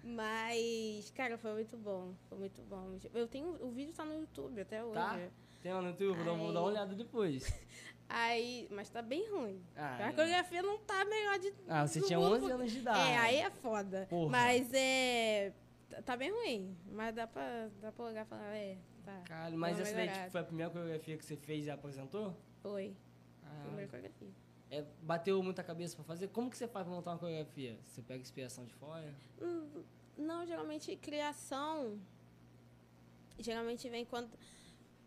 Mas, 0.04 1.10
cara, 1.10 1.36
foi 1.36 1.52
muito 1.54 1.76
bom. 1.76 2.14
Foi 2.28 2.38
muito 2.38 2.62
bom. 2.62 2.96
Eu 3.12 3.26
tenho. 3.26 3.48
O 3.64 3.70
vídeo 3.72 3.92
tá 3.92 4.04
no 4.04 4.14
YouTube 4.14 4.60
até 4.60 4.84
hoje. 4.84 4.94
Tá? 4.94 5.28
Tem 5.62 5.72
lá 5.72 5.82
no 5.82 5.88
YouTube, 5.88 6.16
vou 6.16 6.24
dar- 6.24 6.32
vou 6.34 6.52
dar 6.52 6.60
uma 6.60 6.68
Aí. 6.68 6.74
olhada 6.74 6.94
depois. 6.94 7.42
Aí, 8.12 8.66
mas 8.72 8.90
tá 8.90 9.00
bem 9.00 9.30
ruim. 9.30 9.62
Ah, 9.76 10.08
a 10.08 10.12
coreografia 10.12 10.62
não 10.62 10.78
tá 10.78 11.04
melhor 11.04 11.38
de. 11.38 11.54
ah, 11.68 11.86
você 11.86 12.00
tinha 12.00 12.18
mundo, 12.18 12.30
11 12.32 12.40
porque- 12.40 12.52
anos 12.54 12.72
de 12.72 12.78
idade. 12.80 13.10
É, 13.12 13.16
aí 13.18 13.36
é 13.36 13.50
foda. 13.50 14.06
Porra. 14.10 14.30
Mas 14.30 14.72
é. 14.74 15.52
tá- 15.88 16.02
Tá 16.02 16.16
bem 16.16 16.30
ruim. 16.32 16.76
Mas 16.90 17.14
dá 17.14 17.26
pra, 17.26 17.68
dá 17.80 17.92
pra 17.92 18.04
olhar 18.04 18.22
e 18.26 18.28
falar, 18.28 18.54
é, 18.56 18.76
tá. 19.04 19.16
Caralho, 19.26 19.56
mas 19.58 19.78
essa 19.78 19.94
daí 19.94 20.08
tipo, 20.08 20.30
foi 20.30 20.40
a 20.40 20.44
primeira 20.44 20.70
coreografia 20.72 21.16
que 21.16 21.24
você 21.24 21.36
fez 21.36 21.66
e 21.66 21.70
apresentou? 21.70 22.36
Foi. 22.62 22.96
Ah, 23.44 23.60
Primeira 23.64 23.86
coreografia. 23.88 24.28
é, 24.70 24.84
bateu 25.02 25.40
muita 25.42 25.62
cabeça 25.62 25.94
pra 25.94 26.04
fazer? 26.04 26.28
Como 26.28 26.50
que 26.50 26.56
você 26.56 26.66
faz 26.66 26.84
pra 26.86 26.94
montar 26.94 27.12
uma 27.12 27.18
coreografia? 27.18 27.78
Você 27.86 28.02
pega 28.02 28.20
inspiração 28.20 28.64
de 28.64 28.74
fora? 28.74 29.14
Hum, 29.40 29.84
Não, 30.18 30.44
geralmente 30.44 30.94
criação. 30.96 31.98
Geralmente 33.38 33.88
vem 33.88 34.04
quando. 34.04 34.28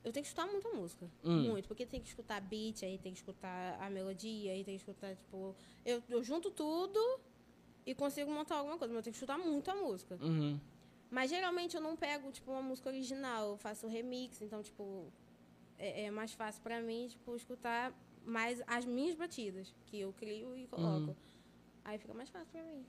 Eu 0.03 0.11
tenho 0.11 0.23
que 0.23 0.27
escutar 0.27 0.45
muita 0.47 0.69
música. 0.69 1.09
Hum. 1.23 1.49
Muito. 1.49 1.67
Porque 1.67 1.85
tem 1.85 2.01
que 2.01 2.07
escutar 2.07 2.41
beat, 2.41 2.83
aí 2.83 2.97
tem 2.97 3.13
que 3.13 3.19
escutar 3.19 3.77
a 3.81 3.89
melodia, 3.89 4.51
aí 4.51 4.63
tem 4.63 4.75
que 4.75 4.81
escutar, 4.81 5.15
tipo. 5.15 5.55
Eu, 5.85 6.03
eu 6.09 6.23
junto 6.23 6.51
tudo 6.51 6.99
e 7.85 7.95
consigo 7.95 8.29
montar 8.29 8.55
alguma 8.57 8.77
coisa, 8.77 8.93
mas 8.93 8.99
eu 8.99 9.03
tenho 9.03 9.13
que 9.13 9.17
escutar 9.17 9.37
muita 9.37 9.73
música. 9.75 10.17
Uhum. 10.21 10.59
Mas 11.09 11.29
geralmente 11.29 11.75
eu 11.75 11.81
não 11.81 11.95
pego, 11.95 12.31
tipo, 12.31 12.51
uma 12.51 12.61
música 12.61 12.89
original, 12.89 13.51
eu 13.51 13.57
faço 13.57 13.87
remix, 13.87 14.41
então, 14.41 14.63
tipo, 14.63 15.11
é, 15.77 16.05
é 16.05 16.11
mais 16.11 16.33
fácil 16.33 16.61
pra 16.63 16.81
mim, 16.81 17.07
tipo, 17.07 17.35
escutar 17.35 17.93
mais 18.25 18.61
as 18.65 18.85
minhas 18.85 19.15
batidas, 19.15 19.73
que 19.85 19.99
eu 19.99 20.11
crio 20.13 20.55
e 20.57 20.65
coloco. 20.67 21.11
Uhum. 21.11 21.15
Aí 21.85 21.97
fica 21.97 22.13
mais 22.13 22.29
fácil 22.29 22.47
pra 22.51 22.63
mim. 22.63 22.85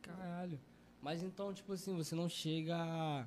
Caralho. 0.00 0.58
Mas 1.00 1.22
então, 1.22 1.52
tipo 1.52 1.72
assim, 1.72 1.94
você 1.96 2.14
não 2.14 2.28
chega 2.28 2.76
a 2.76 3.26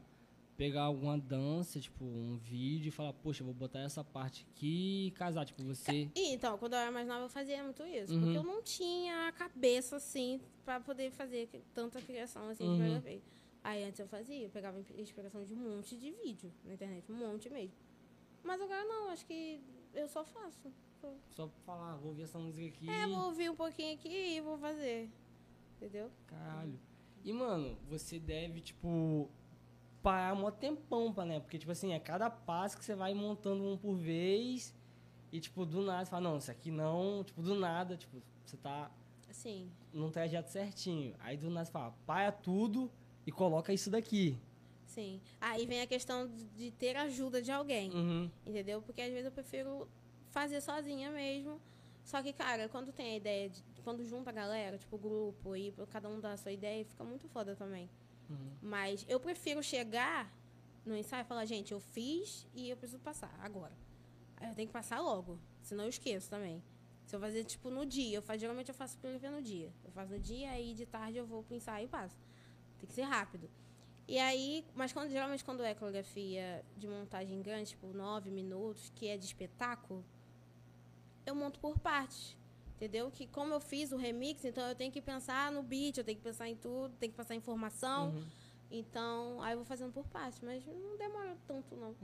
pegar 0.62 0.84
alguma 0.84 1.18
dança, 1.18 1.80
tipo, 1.80 2.06
um 2.06 2.38
vídeo 2.38 2.90
e 2.90 2.92
falar, 2.92 3.14
poxa, 3.14 3.44
vou 3.44 3.52
botar 3.52 3.80
essa 3.80 4.04
parte 4.04 4.46
aqui 4.52 5.08
e 5.08 5.12
casar, 5.12 5.44
tipo, 5.44 5.64
você. 5.64 6.08
E, 6.14 6.34
então, 6.36 6.56
quando 6.56 6.74
eu 6.74 6.80
era 6.80 6.92
mais 6.92 7.08
nova, 7.08 7.26
eu 7.26 7.30
fazia 7.30 7.64
muito 7.64 7.82
isso. 7.84 8.14
Uhum. 8.14 8.22
Porque 8.22 8.38
eu 8.38 8.44
não 8.44 8.62
tinha 8.62 9.28
a 9.28 9.32
cabeça, 9.32 9.96
assim, 9.96 10.40
pra 10.64 10.80
poder 10.80 11.10
fazer 11.10 11.50
tanta 11.74 12.00
criação, 12.00 12.48
assim, 12.48 12.64
de 12.64 12.70
Uhum. 12.70 12.76
primeira 12.76 13.00
vez. 13.00 13.24
Aí 13.64 13.84
antes 13.84 14.00
eu 14.00 14.08
fazia, 14.08 14.44
eu 14.44 14.52
pegava 14.52 14.80
inspiração 15.00 15.44
de 15.44 15.56
um 15.56 15.58
monte 15.58 15.98
de 15.98 16.12
vídeo 16.12 16.54
na 16.64 16.76
internet, 16.76 17.12
um 17.12 17.16
monte 17.16 17.50
mesmo. 17.50 17.74
Mas 18.44 18.62
agora 18.62 18.84
não, 18.86 19.10
acho 19.10 19.26
que 19.26 19.60
eu 19.96 20.08
só 20.08 20.24
faço. 20.24 20.72
Só 21.32 21.50
falar, 21.66 21.94
"Ah, 21.94 21.98
vou 21.98 22.10
ouvir 22.10 22.22
essa 22.22 22.38
música 22.38 22.68
aqui. 22.68 22.88
É, 22.88 23.08
vou 23.08 23.26
ouvir 23.26 23.50
um 23.50 23.56
pouquinho 23.56 23.96
aqui 23.96 24.10
e 24.36 24.42
vou 24.42 24.60
fazer. 24.60 25.10
Entendeu? 25.78 26.12
Caralho. 26.28 26.80
E, 27.24 27.34
mano, 27.34 27.76
você 27.90 28.20
deve, 28.20 28.62
tipo, 28.62 29.28
parar 30.02 30.34
um 30.34 30.52
tempão, 30.52 31.14
pra, 31.14 31.26
né? 31.26 31.40
Porque, 31.40 31.58
tipo 31.58 31.72
assim, 31.72 31.94
é 31.94 32.00
cada 32.00 32.30
passo 32.30 32.78
que 32.78 32.84
você 32.84 32.96
vai 32.96 33.14
montando 33.14 33.64
um 33.64 33.78
por 33.78 33.96
vez. 33.96 34.74
E, 35.32 35.40
tipo, 35.40 35.66
do 35.66 35.82
nada, 35.82 36.04
você 36.06 36.12
fala, 36.12 36.30
não, 36.30 36.38
isso 36.38 36.52
aqui 36.52 36.72
não. 36.72 37.24
Tipo, 37.24 37.42
do 37.42 37.56
nada, 37.56 37.96
tipo, 37.96 38.22
você 38.44 38.58
tá 38.58 38.92
Assim. 39.30 39.72
num 39.94 40.12
trajeto 40.12 40.50
certinho. 40.50 41.16
Aí, 41.20 41.38
do 41.38 41.50
nada, 41.50 41.66
você 41.66 41.72
fala, 41.72 41.96
para 42.06 42.32
tudo 42.32 42.92
e 43.26 43.32
coloca 43.32 43.72
isso 43.72 43.90
daqui. 43.90 44.38
Sim. 44.86 45.22
Aí 45.40 45.66
vem 45.66 45.82
a 45.82 45.88
questão 45.88 46.30
de, 46.58 46.72
ter 46.72 46.98
ajuda 46.98 47.42
de 47.42 47.52
alguém. 47.52 47.92
Uhum. 47.92 48.30
Entendeu? 48.46 48.82
Porque 48.82 49.02
às 49.02 49.10
vezes 49.10 49.26
eu 49.26 49.32
prefiro 49.32 49.88
fazer 50.32 50.60
sozinha 50.60 51.10
mesmo. 51.12 51.62
Só 52.04 52.22
que, 52.22 52.34
cara, 52.34 52.68
quando 52.68 52.92
tem 52.92 53.14
a 53.14 53.16
ideia 53.16 53.50
de. 53.50 53.64
Quando 53.84 54.06
junta 54.06 54.30
a 54.30 54.34
galera, 54.34 54.78
tipo, 54.78 54.98
grupo, 54.98 55.56
e 55.56 55.74
cada 55.90 56.08
um 56.10 56.20
dá 56.20 56.34
a 56.34 56.38
sua 56.38 56.52
ideia, 56.52 56.86
fica 56.86 57.04
muito 57.04 57.28
foda 57.30 57.56
também. 57.56 57.90
Mas 58.62 59.06
eu 59.08 59.20
prefiro 59.20 59.62
chegar 59.62 60.32
no 60.86 60.96
ensaio 60.96 61.22
e 61.22 61.26
falar, 61.26 61.46
gente, 61.46 61.72
eu 61.72 61.80
fiz 61.80 62.48
e 62.54 62.70
eu 62.70 62.78
preciso 62.78 63.00
passar 63.00 63.34
agora. 63.42 63.74
Aí 64.38 64.50
eu 64.50 64.56
tenho 64.56 64.68
que 64.68 64.74
passar 64.74 65.00
logo, 65.00 65.40
senão 65.62 65.84
eu 65.84 65.90
esqueço 65.90 66.30
também. 66.30 66.64
Se 67.06 67.16
eu 67.16 67.20
fazer, 67.20 67.44
tipo, 67.44 67.70
no 67.70 67.86
dia, 67.86 68.18
eu 68.18 68.22
faço, 68.22 68.40
geralmente 68.40 68.70
eu 68.70 68.76
faço 68.76 68.98
coreografia 68.98 69.32
no 69.32 69.42
dia. 69.42 69.74
Eu 69.84 69.92
faço 69.92 70.12
no 70.12 70.20
dia, 70.20 70.50
aí 70.52 70.74
de 70.74 70.86
tarde 70.86 71.18
eu 71.18 71.26
vou 71.26 71.44
pro 71.44 71.56
ensaio 71.56 71.86
e 71.86 71.88
passo. 71.88 72.18
Tem 72.80 72.88
que 72.88 72.94
ser 72.94 73.04
rápido. 73.04 73.50
E 74.08 74.18
aí, 74.18 74.66
mas 74.74 74.92
quando, 74.92 75.10
geralmente 75.10 75.44
quando 75.44 75.64
é 75.64 75.74
coreografia 75.74 76.66
de 76.78 76.88
montagem 76.88 77.42
grande, 77.42 77.72
tipo, 77.72 77.88
nove 77.94 78.32
minutos, 78.32 78.92
que 78.96 79.08
é 79.08 79.18
de 79.18 79.26
espetáculo, 79.26 80.04
eu 81.26 81.36
monto 81.36 81.60
por 81.60 81.78
partes. 81.80 82.38
Entendeu? 82.82 83.12
Que 83.12 83.28
como 83.28 83.54
eu 83.54 83.60
fiz 83.60 83.92
o 83.92 83.96
remix, 83.96 84.44
então 84.44 84.68
eu 84.68 84.74
tenho 84.74 84.92
que 84.92 85.00
pensar 85.00 85.52
no 85.52 85.62
beat, 85.62 86.00
eu 86.00 86.04
tenho 86.04 86.18
que 86.18 86.24
pensar 86.24 86.50
em 86.50 86.56
tudo, 86.56 86.92
tenho 87.00 87.12
que 87.12 87.16
passar 87.16 87.36
informação. 87.36 88.10
Uhum. 88.10 88.24
Então, 88.72 89.40
aí 89.44 89.54
eu 89.54 89.58
vou 89.58 89.66
fazendo 89.66 89.94
por 89.94 90.04
partes, 90.08 90.42
mas 90.42 90.66
não 90.66 90.98
demora 90.98 91.38
tanto, 91.46 91.76
não. 91.76 91.96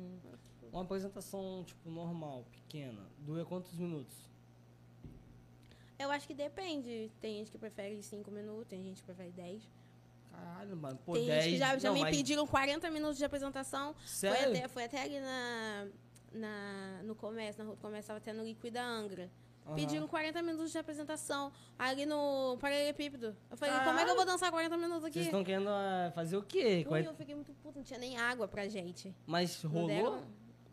Uma 0.72 0.84
apresentação, 0.84 1.63
tipo, 1.65 1.89
normal, 1.89 2.46
pequena, 2.51 3.10
dura 3.17 3.43
quantos 3.43 3.74
minutos? 3.74 4.15
Eu 5.98 6.12
acho 6.12 6.27
que 6.27 6.36
depende. 6.36 7.12
Tem 7.19 7.39
gente 7.39 7.50
que 7.50 7.57
prefere 7.57 8.03
5 8.03 8.29
minutos, 8.29 8.67
tem 8.67 8.84
gente 8.84 8.98
que 8.98 9.05
prefere 9.07 9.31
10. 9.31 9.67
Caralho, 10.29 10.77
mano, 10.77 11.00
pô, 11.03 11.13
tem 11.13 11.25
10... 11.25 11.43
gente 11.43 11.53
que 11.53 11.57
já, 11.57 11.75
já 11.79 11.88
não, 11.89 11.96
me 11.96 12.01
mas- 12.01 12.15
pediram 12.15 12.46
40 12.46 12.91
minutos 12.91 13.17
de 13.17 13.25
apresentação. 13.25 13.96
Foi 13.96 14.05
Sério? 14.05 14.50
até, 14.55 14.67
foi 14.67 14.84
até 14.84 15.01
ali 15.01 15.19
na, 15.19 15.88
na, 16.34 17.01
no 17.03 17.15
comércio, 17.15 17.63
na 17.63 17.65
rua 17.65 17.75
do 17.75 17.81
comércio, 17.81 18.10
tava 18.10 18.22
tendo 18.22 18.43
Liquida 18.43 18.84
Angra. 18.84 19.27
Aham. 19.67 19.75
Pediram 19.75 20.07
40 20.07 20.41
minutos 20.41 20.71
de 20.71 20.77
apresentação 20.77 21.51
ali 21.77 22.05
no 22.05 22.57
Paralelepípedo. 22.59 23.36
Eu 23.51 23.57
falei, 23.57 23.74
Caralho. 23.74 23.89
como 23.91 24.00
é 24.00 24.05
que 24.05 24.12
eu 24.12 24.15
vou 24.15 24.25
dançar 24.25 24.50
40 24.50 24.77
minutos 24.77 25.03
aqui? 25.03 25.13
Vocês 25.15 25.25
estão 25.25 25.43
querendo 25.43 25.67
ah, 25.69 26.12
fazer 26.15 26.38
o 26.38 26.43
quê? 26.43 26.86
Pô, 26.88 26.95
eu 26.95 27.13
fiquei 27.15 27.36
muito 27.36 27.53
puta, 27.55 27.79
não 27.79 27.83
tinha 27.83 28.00
nem 28.00 28.17
água 28.17 28.47
pra 28.47 28.67
gente. 28.67 29.13
Mas 29.25 29.62
Não 29.63 29.71
rolou? 29.71 29.88
deram? 29.88 30.24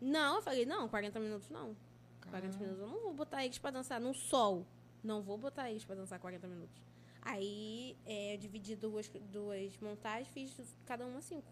Não, 0.01 0.35
eu 0.35 0.41
falei, 0.41 0.65
não, 0.65 0.87
40 0.87 1.19
minutos 1.19 1.49
não. 1.49 1.75
40 2.21 2.29
Caralho. 2.31 2.59
minutos 2.59 2.79
eu 2.81 2.87
não 2.87 3.01
vou 3.01 3.13
botar 3.13 3.43
eles 3.43 3.57
pra 3.57 3.69
dançar 3.71 3.99
no 3.99 4.13
sol. 4.13 4.65
Não 5.03 5.21
vou 5.21 5.37
botar 5.37 5.69
eles 5.69 5.83
pra 5.83 5.95
dançar 5.95 6.17
40 6.19 6.47
minutos. 6.47 6.81
Aí 7.21 7.97
é, 8.05 8.35
eu 8.35 8.37
dividi 8.37 8.75
duas, 8.75 9.09
duas 9.31 9.77
montagens, 9.79 10.27
fiz 10.29 10.55
cada 10.85 11.05
uma 11.05 11.21
cinco. 11.21 11.51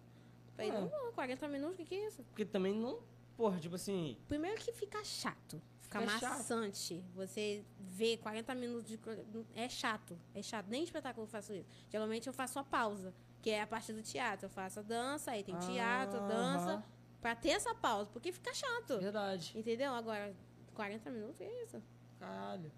Falei, 0.55 0.71
Ah. 0.71 0.79
não, 0.81 0.89
não, 0.89 1.11
40 1.13 1.47
minutos, 1.47 1.73
o 1.75 1.77
que, 1.77 1.85
que 1.85 1.95
é 1.95 2.07
isso? 2.07 2.23
Porque 2.23 2.45
também 2.45 2.73
não... 2.73 2.99
Porra, 3.35 3.59
tipo 3.59 3.73
assim... 3.75 4.15
Primeiro 4.27 4.61
que 4.61 4.71
fica 4.71 5.03
chato. 5.03 5.59
Fica, 6.01 6.13
Fica 6.13 6.19
chato. 6.19 6.37
maçante. 6.37 7.03
Você 7.15 7.65
vê 7.79 8.17
40 8.17 8.53
minutos 8.55 8.85
de. 8.85 8.99
É 9.55 9.67
chato. 9.69 10.17
É 10.33 10.41
chato. 10.41 10.67
Nem 10.67 10.81
em 10.81 10.83
espetáculo 10.83 11.25
eu 11.25 11.29
faço 11.29 11.53
isso. 11.53 11.67
Geralmente 11.89 12.27
eu 12.27 12.33
faço 12.33 12.59
a 12.59 12.63
pausa, 12.63 13.13
que 13.41 13.49
é 13.49 13.61
a 13.61 13.67
parte 13.67 13.91
do 13.93 14.01
teatro. 14.01 14.45
Eu 14.45 14.49
faço 14.49 14.79
a 14.79 14.83
dança, 14.83 15.31
aí 15.31 15.43
tem 15.43 15.55
teatro, 15.59 16.19
Ah, 16.19 16.27
dança. 16.27 16.71
aham. 16.73 16.83
Pra 17.21 17.35
ter 17.35 17.49
essa 17.51 17.73
pausa, 17.73 18.09
porque 18.11 18.31
fica 18.33 18.53
chato. 18.53 18.99
Verdade. 18.99 19.53
Entendeu? 19.57 19.93
Agora, 19.93 20.35
40 20.73 21.09
minutos 21.09 21.39
é 21.39 21.63
isso. 21.63 21.81
Caralho. 22.19 22.69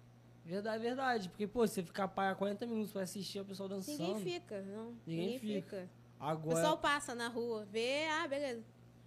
Verdade, 0.44 0.80
verdade. 0.82 1.28
Porque, 1.28 1.46
pô, 1.48 1.66
você 1.66 1.82
ficar 1.82 2.06
parar 2.06 2.36
40 2.36 2.64
minutos 2.66 2.92
pra 2.92 3.02
assistir 3.02 3.40
o 3.40 3.44
pessoal 3.44 3.68
dançando. 3.68 3.98
Ninguém 3.98 4.34
fica, 4.34 4.62
não. 4.62 4.96
Ninguém 5.04 5.32
Ninguém, 5.32 5.62
fica. 5.62 5.90
O 6.20 6.24
Agora. 6.24 6.54
pessoal 6.54 6.78
passa 6.78 7.14
na 7.16 7.26
rua, 7.26 7.64
vê, 7.64 8.06
ah, 8.08 8.28
beleza. 8.28 8.62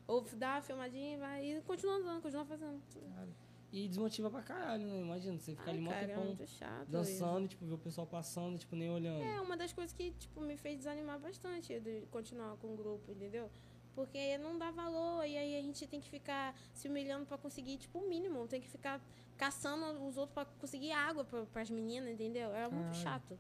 Ou 0.06 0.22
dá 0.36 0.56
uma 0.56 0.62
filmadinha 0.62 1.16
e 1.16 1.18
vai. 1.18 1.46
E 1.46 1.62
continua 1.62 1.96
andando, 1.96 2.22
continua 2.22 2.44
fazendo. 2.44 2.82
Caralho. 2.94 3.34
E 3.72 3.88
desmotiva 3.88 4.30
pra 4.32 4.42
caralho, 4.42 4.86
né? 4.88 5.00
Imagina, 5.00 5.38
você 5.38 5.52
ficar 5.52 5.66
Ai, 5.66 5.70
ali 5.78 5.82
mó 5.82 5.92
é 5.92 6.06
tempão 6.08 6.26
muito 6.26 6.48
chato. 6.48 6.82
isso. 6.84 6.92
dançando 6.92 7.46
e, 7.46 7.48
tipo, 7.50 7.66
ver 7.66 7.74
o 7.74 7.78
pessoal 7.78 8.08
passando 8.08 8.58
tipo, 8.58 8.76
nem 8.76 8.90
olhando. 8.90 9.22
É 9.22 9.40
uma 9.42 9.56
das 9.56 9.72
coisas 9.72 9.94
que, 9.94 10.12
tipo, 10.12 10.42
me 10.42 10.58
fez 10.58 10.78
desanimar 10.78 11.20
bastante 11.20 11.80
de 11.80 12.02
continuar 12.10 12.58
com 12.58 12.74
o 12.74 12.76
grupo, 12.78 13.12
entendeu? 13.12 13.50
Porque 13.94 14.38
não 14.40 14.58
dá 14.58 14.72
valor 14.72 15.24
e 15.26 15.38
aí 15.38 15.58
a 15.58 15.62
gente 15.62 15.86
tem 15.88 16.00
que 16.00 16.10
ficar 16.10 16.56
se 16.74 16.88
humilhando 16.88 17.26
pra 17.26 17.38
conseguir, 17.38 17.78
tipo, 17.78 18.00
o 18.00 18.08
mínimo. 18.08 18.48
Tem 18.48 18.62
que 18.62 18.68
ficar 18.70 19.02
caçando 19.38 19.86
os 20.06 20.18
outros 20.18 20.34
pra 20.34 20.46
conseguir 20.46 20.92
água 20.92 21.24
pra, 21.24 21.46
pras 21.46 21.70
meninas, 21.70 22.10
entendeu? 22.10 22.50
Era 22.52 22.70
muito 22.70 22.86
Caralho. 22.86 23.04
chato. 23.04 23.40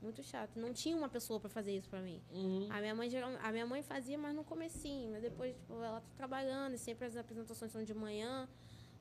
Muito 0.00 0.22
chato. 0.22 0.56
Não 0.58 0.72
tinha 0.72 0.96
uma 0.96 1.08
pessoa 1.08 1.40
pra 1.40 1.48
fazer 1.48 1.76
isso 1.76 1.88
pra 1.88 2.00
mim. 2.00 2.22
Uhum. 2.30 2.68
A 2.70 2.80
minha 2.80 2.94
mãe 2.94 3.10
a 3.42 3.52
minha 3.52 3.66
mãe 3.66 3.82
fazia, 3.82 4.16
mas 4.16 4.34
no 4.34 4.44
comecinho, 4.44 5.10
mas 5.10 5.22
depois 5.22 5.56
tipo, 5.56 5.74
ela 5.82 6.00
tá 6.00 6.08
trabalhando 6.16 6.74
e 6.74 6.78
sempre 6.78 7.06
as 7.06 7.16
apresentações 7.16 7.72
são 7.72 7.82
de 7.82 7.92
manhã 7.94 8.48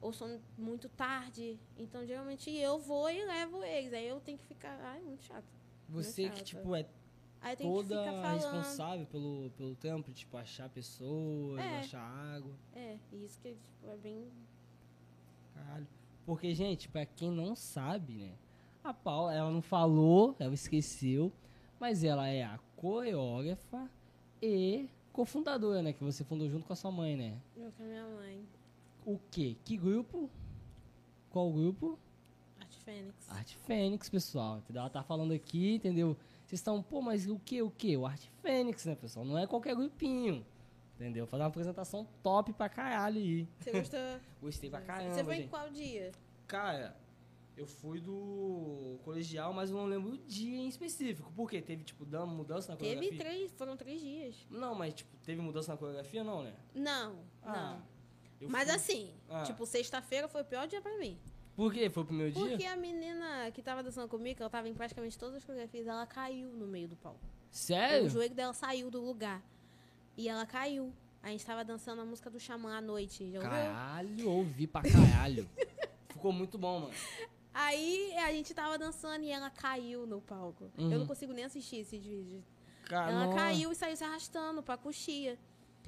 ou 0.02 0.14
são 0.14 0.40
muito 0.58 0.90
tarde. 0.90 1.60
Então 1.78 2.06
geralmente 2.06 2.50
eu 2.50 2.80
vou 2.80 3.10
e 3.10 3.26
levo 3.26 3.64
eles. 3.64 3.94
Aí 3.94 4.08
eu 4.08 4.20
tenho 4.20 4.38
que 4.38 4.46
ficar, 4.46 4.80
ai, 4.82 5.02
muito 5.02 5.24
chato. 5.24 5.46
Você 5.90 6.30
que, 6.30 6.38
chato. 6.38 6.46
tipo, 6.46 6.76
é 6.76 6.84
que 6.84 7.64
toda 7.64 8.32
responsável 8.34 9.06
pelo, 9.06 9.50
pelo 9.52 9.76
tempo, 9.76 10.12
tipo, 10.12 10.36
achar 10.38 10.70
pessoas, 10.70 11.60
É. 11.60 11.80
achar 11.80 12.02
água. 12.02 12.54
É, 12.76 12.98
isso 13.14 13.40
que 13.40 13.50
tipo, 13.52 13.90
é 13.90 13.98
bem 13.98 14.28
Caralho. 15.54 15.88
Porque, 16.26 16.54
gente, 16.54 16.90
pra 16.90 17.06
quem 17.06 17.32
não 17.32 17.56
sabe, 17.56 18.14
né? 18.14 18.34
A 18.84 18.94
Paula, 18.94 19.34
ela 19.34 19.52
não 19.52 19.62
falou, 19.62 20.36
ela 20.40 20.54
esqueceu, 20.54 21.32
mas 21.80 22.04
ela 22.04 22.28
é 22.28 22.44
a 22.44 22.60
coreógrafa 22.76 23.90
e 24.42 24.90
cofundadora, 25.12 25.82
né? 25.82 25.94
Que 25.94 26.04
você 26.04 26.24
fundou 26.24 26.50
junto 26.50 26.66
com 26.66 26.74
a 26.74 26.76
sua 26.76 26.92
mãe, 26.92 27.16
né? 27.16 27.40
eu 27.56 27.72
com 27.72 27.84
a 27.84 27.86
minha 27.86 28.08
mãe. 28.08 28.46
O 29.08 29.18
quê? 29.32 29.56
Que 29.64 29.78
grupo? 29.78 30.30
Qual 31.30 31.50
grupo? 31.54 31.98
Arte 32.60 32.78
Fênix. 32.82 33.30
Arte 33.30 33.58
Fênix, 33.60 34.10
pessoal. 34.10 34.58
Entendeu? 34.58 34.82
Ela 34.82 34.90
tá 34.90 35.02
falando 35.02 35.32
aqui, 35.34 35.76
entendeu? 35.76 36.18
Vocês 36.46 36.60
estão, 36.60 36.84
pô, 36.84 37.02
mas 37.02 37.26
o 37.26 37.40
que, 37.40 37.62
o 37.62 37.72
que? 37.72 37.96
O 37.96 38.06
Arte 38.06 38.30
Fênix, 38.42 38.84
né, 38.86 38.96
pessoal? 38.96 39.26
Não 39.26 39.38
é 39.38 39.48
qualquer 39.48 39.76
grupinho. 39.76 40.46
Entendeu? 40.96 41.26
Fazer 41.26 41.44
uma 41.44 41.50
apresentação 41.50 42.06
top 42.22 42.52
pra 42.52 42.68
caralho 42.68 43.18
aí. 43.22 43.48
Você 43.62 43.72
gostou? 43.72 44.00
Gostei 44.42 44.70
pra 44.70 44.82
caramba, 44.82 45.14
Você 45.14 45.24
foi 45.24 45.36
em 45.36 45.40
gente. 45.42 45.50
qual 45.50 45.70
dia? 45.70 46.12
Cara, 46.48 46.98
eu 47.56 47.66
fui 47.68 48.02
do 48.02 48.98
colegial, 49.06 49.54
mas 49.54 49.70
eu 49.70 49.78
não 49.78 49.86
lembro 49.86 50.14
o 50.14 50.18
dia 50.18 50.58
em 50.58 50.68
específico. 50.68 51.32
Por 51.34 51.50
quê? 51.50 51.62
Teve, 51.62 51.84
tipo, 51.86 52.04
dama- 52.04 52.26
mudança 52.34 52.72
na 52.74 52.78
Teve 52.78 52.96
coreografia? 52.96 53.20
três, 53.32 53.52
foram 53.54 53.78
três 53.78 54.02
dias. 54.02 54.36
Não, 54.50 54.74
mas, 54.76 54.94
tipo, 54.96 55.16
teve 55.24 55.40
mudança 55.42 55.72
na 55.72 55.78
coreografia, 55.78 56.24
não, 56.24 56.44
né? 56.44 56.54
Não, 56.74 57.16
Ah, 57.44 57.54
não. 57.80 57.97
Eu 58.40 58.50
Mas 58.50 58.66
fui- 58.68 58.76
assim, 58.76 59.14
Ah. 59.30 59.44
tipo, 59.44 59.66
sexta-feira 59.66 60.28
foi 60.28 60.42
o 60.42 60.46
pior 60.46 60.68
dia 60.68 60.82
pra 60.82 60.98
mim. 60.98 61.18
Por 61.56 61.74
quê? 61.74 61.90
Foi 61.90 62.04
o 62.04 62.06
primeiro 62.06 62.32
dia? 62.34 62.50
Porque 62.50 62.66
a 62.66 62.76
menina 62.76 63.50
que 63.52 63.64
tava 63.64 63.82
dançando 63.82 64.08
comigo, 64.08 64.36
que 64.38 64.44
ela 64.44 64.50
tava 64.50 64.70
em 64.70 64.74
praticamente 64.76 65.18
todas 65.18 65.38
as 65.38 65.44
coreografias, 65.44 65.88
ela 65.88 66.06
caiu 66.06 66.50
no 66.50 66.68
meio 66.68 66.88
do 66.88 66.96
palco. 66.96 67.20
O 67.20 67.56
Sério? 67.56 68.08
joelho 68.10 68.36
dela 68.36 68.54
saiu 68.54 68.92
do 68.92 69.02
lugar. 69.02 69.42
E 70.16 70.30
ela 70.30 70.46
caiu. 70.46 70.94
A 71.24 71.30
gente 71.30 71.44
tava 71.46 71.64
dançando 71.66 72.02
a 72.02 72.06
música 72.06 72.30
do 72.30 72.40
Xamã 72.40 72.78
à 72.78 72.82
noite. 72.82 73.32
Já 73.32 73.40
ouviu? 73.40 73.50
Caralho, 73.52 74.30
ouvi 74.30 74.68
pra 74.68 74.82
caralho. 74.84 75.50
Ficou 76.10 76.32
muito 76.32 76.58
bom, 76.60 76.82
mano. 76.82 76.94
Aí 77.54 78.14
a 78.18 78.32
gente 78.32 78.54
tava 78.54 78.78
dançando 78.78 79.24
e 79.24 79.32
ela 79.32 79.50
caiu 79.50 80.06
no 80.06 80.22
palco. 80.22 80.72
Uhum. 80.78 80.92
Eu 80.92 81.00
não 81.00 81.08
consigo 81.08 81.34
nem 81.34 81.44
assistir 81.46 81.78
esse 81.78 81.98
vídeo. 81.98 82.44
Cara, 82.86 83.12
ela 83.12 83.34
caiu 83.36 83.72
e 83.72 83.76
saiu 83.76 83.98
se 83.98 84.04
arrastando 84.04 84.62
pra 84.62 84.78
coxia. 84.78 85.38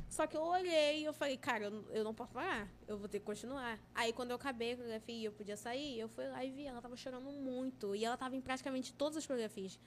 Só 0.09 0.25
que 0.25 0.35
eu 0.35 0.41
olhei 0.41 1.01
e 1.01 1.05
eu 1.05 1.13
falei, 1.13 1.37
cara, 1.37 1.65
eu, 1.65 1.71
não- 1.71 1.83
eu 1.91 2.03
não 2.03 2.13
posso 2.13 2.33
parar. 2.33 2.67
Eu 2.87 2.97
vou 2.97 3.07
ter 3.07 3.19
que 3.19 3.25
continuar. 3.25 3.79
Aí 3.93 4.11
quando 4.11 4.31
eu 4.31 4.35
acabei 4.35 4.73
a 4.73 4.75
coreografia 4.75 5.15
e 5.15 5.25
eu 5.25 5.31
podia 5.31 5.55
sair, 5.55 5.99
eu 5.99 6.09
fui 6.09 6.27
lá 6.27 6.43
e 6.43 6.49
vi. 6.51 6.65
Ela 6.65 6.81
tava 6.81 6.95
chorando 6.97 7.29
muito. 7.31 7.95
E 7.95 8.03
ela 8.03 8.17
tava 8.17 8.35
em 8.35 8.41
praticamente 8.41 8.91
todas 8.93 9.17
as 9.17 9.25
coreografias. 9.27 9.79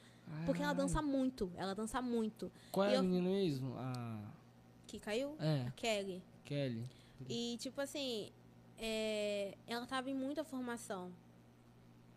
Porque 0.47 0.63
ela 0.63 0.73
dança 0.73 1.03
muito. 1.03 1.53
Ela 1.57 1.75
dança 1.75 2.01
muito. 2.01 2.51
Qual 2.71 2.87
é 2.87 2.93
E 2.93 2.95
a 2.95 2.99
eu- 2.99 3.03
menina 3.03 3.29
mesmo? 3.29 3.75
A. 3.77 4.21
Que 4.87 5.01
caiu? 5.01 5.37
É, 5.41 5.71
Kelly. 5.75 6.23
Kelly. 6.45 6.87
E, 7.29 7.57
tipo 7.59 7.81
assim, 7.81 8.31
é, 8.79 9.57
ela 9.67 9.87
tava 9.87 10.09
em 10.09 10.15
muita 10.15 10.45
formação. 10.45 11.13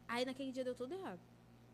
Aí 0.08 0.24
naquele 0.26 0.52
dia 0.52 0.64
deu 0.64 0.76
tudo 0.76 0.94
errado. 0.94 1.20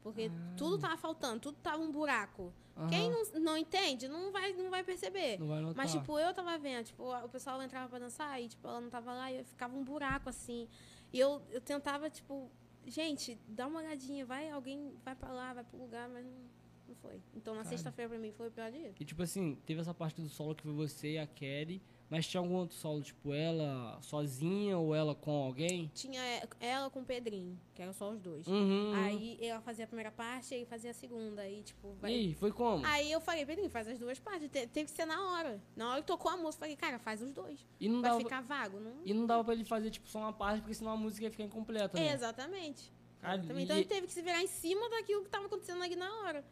Porque 0.04 0.32
Ah. 0.34 0.54
tudo 0.58 0.78
tava 0.80 0.98
faltando, 0.98 1.40
tudo 1.40 1.58
tava 1.62 1.82
um 1.82 1.92
buraco. 1.92 2.52
Aham. 2.76 2.88
Quem 2.90 3.10
não, 3.12 3.24
não 3.42 3.58
entende, 3.58 4.08
não 4.08 4.32
vai, 4.32 4.54
não 4.54 4.70
vai 4.70 4.84
perceber. 4.84 5.38
Não 5.40 5.48
vai. 5.48 5.62
Mas, 5.76 5.92
tipo, 5.92 6.18
eu 6.18 6.34
tava 6.34 6.58
vendo, 6.58 6.86
tipo, 6.86 7.04
o 7.04 7.30
pessoal 7.30 7.62
entrava 7.62 7.88
pra 7.90 8.00
dançar 8.00 8.42
e, 8.42 8.48
tipo, 8.48 8.68
ela 8.68 8.82
não 8.82 8.90
tava 8.90 9.14
lá 9.14 9.32
e 9.32 9.38
eu 9.40 9.46
ficava 9.46 9.76
um 9.78 9.84
buraco, 9.84 10.30
assim. 10.30 10.68
E 11.14 11.20
eu, 11.20 11.42
eu 11.52 11.62
tentava, 11.62 12.10
tipo, 12.10 12.50
gente, 12.88 13.38
dá 13.48 13.68
uma 13.68 13.80
olhadinha, 13.80 14.26
vai, 14.26 14.50
alguém 14.50 14.94
vai 15.04 15.16
pra 15.16 15.32
lá, 15.32 15.54
vai 15.54 15.64
pro 15.64 15.78
lugar, 15.78 16.10
mas 16.10 16.26
não, 16.26 16.32
não 16.88 16.96
foi. 16.96 17.22
Então, 17.36 17.54
na 17.54 17.64
sexta-feira 17.64 18.10
pra 18.10 18.18
mim 18.18 18.32
foi 18.32 18.48
o 18.48 18.52
pior 18.52 18.72
dia. 18.72 18.94
E 19.00 19.06
tipo 19.06 19.22
assim, 19.22 19.56
teve 19.66 19.82
essa 19.82 19.94
parte 19.94 20.20
do 20.22 20.30
solo 20.30 20.56
que 20.56 20.64
foi 20.64 20.74
você 20.74 21.14
e 21.14 21.20
a 21.20 21.28
Kelly, 21.28 21.82
mas 22.12 22.28
tinha 22.28 22.42
algum 22.42 22.56
outro 22.56 22.76
solo, 22.76 23.02
tipo, 23.02 23.34
ela 23.34 23.98
sozinha 24.02 24.78
ou 24.78 24.94
ela 24.94 25.16
com 25.16 25.32
alguém? 25.32 25.90
Tinha 25.96 26.22
ela 26.60 26.90
com 26.90 27.00
o 27.00 27.06
Pedrinho, 27.06 27.58
que 27.74 27.82
eram 27.82 27.94
só 27.94 28.12
os 28.12 28.20
dois. 28.20 28.46
Uhum. 28.46 28.94
Aí 28.94 29.38
ela 29.42 29.62
fazia 29.62 29.86
a 29.86 29.88
primeira 29.88 30.12
parte 30.12 30.54
e 30.54 30.58
ele 30.58 30.66
fazia 30.66 30.92
a 30.92 30.94
segunda. 30.94 31.42
Aí, 31.42 31.64
tipo, 31.64 31.94
vai. 32.02 32.12
aí, 32.14 32.34
foi 32.36 32.52
como? 32.52 32.86
Aí 32.86 33.10
eu 33.10 33.22
falei, 33.22 33.46
Pedrinho, 33.46 33.70
faz 33.70 33.88
as 33.88 33.98
duas 33.98 34.20
partes. 34.20 34.50
Te- 34.52 34.68
teve 34.68 34.90
que 34.92 34.96
ser 34.96 35.06
na 35.06 35.32
hora. 35.32 35.60
Na 35.76 35.90
hora 35.94 36.02
que 36.02 36.08
tocou 36.08 36.30
a 36.30 36.36
música, 36.36 36.58
eu 36.58 36.60
falei, 36.60 36.76
cara, 36.76 37.00
faz 37.00 37.22
os 37.22 37.32
dois. 37.32 37.66
E 37.80 37.88
não, 37.88 38.02
Vai 38.02 38.12
dava, 38.12 38.22
ficar 38.22 38.42
vago, 38.42 38.80
não? 38.80 38.98
e 39.06 39.14
não 39.14 39.26
dava 39.26 39.44
pra 39.46 39.54
ele 39.54 39.64
fazer, 39.64 39.90
tipo, 39.90 40.08
só 40.10 40.20
uma 40.20 40.34
parte, 40.34 40.60
porque 40.62 40.74
senão 40.76 40.92
a 40.92 40.98
música 40.98 41.24
ia 41.26 41.32
ficar 41.32 41.46
incompleta, 41.46 41.98
né? 41.98 42.14
Exatamente. 42.14 42.92
E- 43.24 43.62
Então 43.64 43.78
ele 43.78 43.86
teve 43.86 44.06
que 44.08 44.14
se 44.14 44.22
virar 44.22 44.42
em 44.44 44.48
cima 44.48 44.90
daquilo 44.90 45.24
que 45.24 45.30
tava 45.30 45.46
acontecendo 45.46 45.82
ali 45.82 45.96
na 45.96 46.12
hora. 46.24 46.44